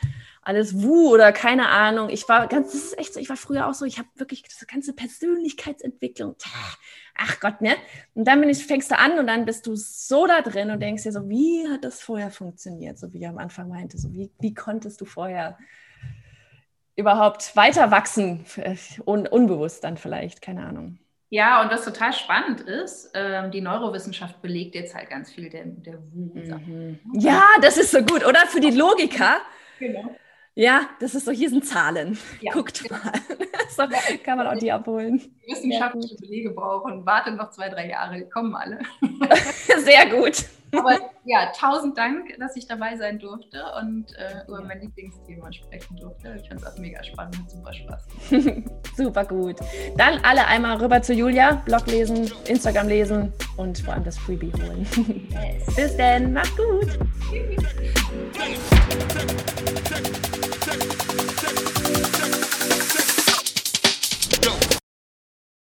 alles 0.43 0.83
wuh 0.83 1.11
oder 1.11 1.33
keine 1.33 1.69
Ahnung. 1.69 2.11
Ich 2.11 2.29
war 2.29 2.49
ganz, 2.49 2.73
das 2.73 2.83
ist 2.83 2.99
echt 2.99 3.15
so, 3.15 3.21
ich 3.21 3.29
war 3.29 3.37
früher 3.37 3.69
auch 3.69 3.75
so, 3.75 3.85
ich 3.85 3.99
habe 3.99 4.09
wirklich 4.17 4.43
diese 4.43 4.67
ganze 4.67 4.93
Persönlichkeitsentwicklung, 4.93 6.35
ach 7.17 7.41
Gott, 7.41 7.61
ne? 7.61 7.77
Und 8.15 8.27
dann 8.27 8.41
bin 8.41 8.49
ich, 8.49 8.67
fängst 8.67 8.91
du 8.91 8.99
an 8.99 9.19
und 9.19 9.29
dann 9.29 9.45
bist 9.45 9.67
du 9.67 9.77
so 9.77 10.27
da 10.27 10.43
drin 10.43 10.71
und 10.71 10.81
denkst 10.81 11.05
dir 11.05 11.13
so, 11.13 11.29
wie 11.29 11.69
hat 11.69 11.85
das 11.85 12.01
vorher 12.01 12.31
funktioniert, 12.31 12.99
so 12.99 13.13
wie 13.13 13.19
ich 13.19 13.29
am 13.29 13.39
Anfang 13.39 13.69
meinte, 13.69 13.99
so 13.99 14.13
wie, 14.13 14.31
wie 14.41 14.55
konntest 14.55 15.01
du 15.01 15.05
vorher 15.05 15.57
überhaupt 16.97 17.55
weiter 17.57 17.91
wachsen, 17.91 18.45
un 19.07 19.27
unbewusst 19.27 19.85
dann 19.85 19.97
vielleicht, 19.97 20.43
keine 20.43 20.67
Ahnung. 20.67 20.99
Ja, 21.33 21.63
und 21.63 21.71
was 21.71 21.83
total 21.87 22.13
spannend 22.13 22.61
ist, 22.61 23.11
ähm, 23.15 23.51
die 23.51 23.63
Neurowissenschaft 23.63 24.43
belegt 24.43 24.75
jetzt 24.75 24.95
halt 24.95 25.09
ganz 25.09 25.33
viel 25.33 25.49
der, 25.49 25.65
der 25.65 25.95
mhm. 25.95 27.01
Ja, 27.15 27.43
das 27.63 27.79
ist 27.79 27.91
so 27.91 28.03
gut, 28.03 28.27
oder? 28.27 28.41
Für 28.47 28.61
die 28.61 28.71
Logiker. 28.71 29.39
Genau. 29.79 30.15
Ja, 30.55 30.91
das 31.01 31.15
ist 31.15 31.25
so, 31.25 31.31
hier 31.31 31.49
sind 31.49 31.65
Zahlen. 31.65 32.19
Ja. 32.43 32.53
Guckt 32.53 32.91
mal. 32.91 33.01
so 33.75 33.85
kann 34.23 34.37
man 34.37 34.47
auch 34.47 34.59
die 34.59 34.71
abholen. 34.71 35.23
Die 35.47 35.53
wissenschaftliche 35.53 36.17
Belege 36.17 36.51
brauchen. 36.51 37.07
Wartet 37.07 37.37
noch 37.37 37.49
zwei, 37.49 37.71
drei 37.71 37.89
Jahre, 37.89 38.19
die 38.19 38.29
kommen 38.29 38.55
alle. 38.55 38.81
Sehr 39.79 40.11
gut. 40.11 40.45
Aber 40.75 40.99
ja, 41.25 41.53
tausend 41.55 41.99
Dank, 41.99 42.35
dass 42.39 42.57
ich 42.57 42.67
dabei 42.67 42.97
sein 42.97 43.19
durfte 43.19 43.63
und 43.81 44.07
äh, 44.17 44.45
über 44.49 44.63
mein 44.63 44.81
Lieblingsthema 44.81 45.53
sprechen 45.53 45.97
durfte. 45.97 46.37
Ich 46.41 46.49
fand 46.49 46.61
es 46.61 46.67
auch 46.67 46.79
mega 46.79 47.03
spannend, 47.05 47.39
hat 47.39 47.51
super 47.51 47.73
Spaß. 47.73 48.09
super 48.97 49.25
gut. 49.25 49.57
Dann 49.97 50.19
alle 50.25 50.47
einmal 50.47 50.79
rüber 50.79 51.03
zu 51.03 51.13
Julia, 51.13 51.63
Blog 51.67 51.87
lesen, 51.87 52.31
Instagram 52.47 52.89
lesen 52.89 53.33
und 53.57 53.79
vor 53.79 53.95
allem 53.95 54.05
das 54.05 54.19
Freebie 54.19 54.53
holen. 54.53 54.87
Yes. 55.31 55.67
Bis 55.77 55.97
dann, 55.97 56.33
macht's 56.33 56.57
gut. 56.57 56.99
Tschüss. 57.31 57.63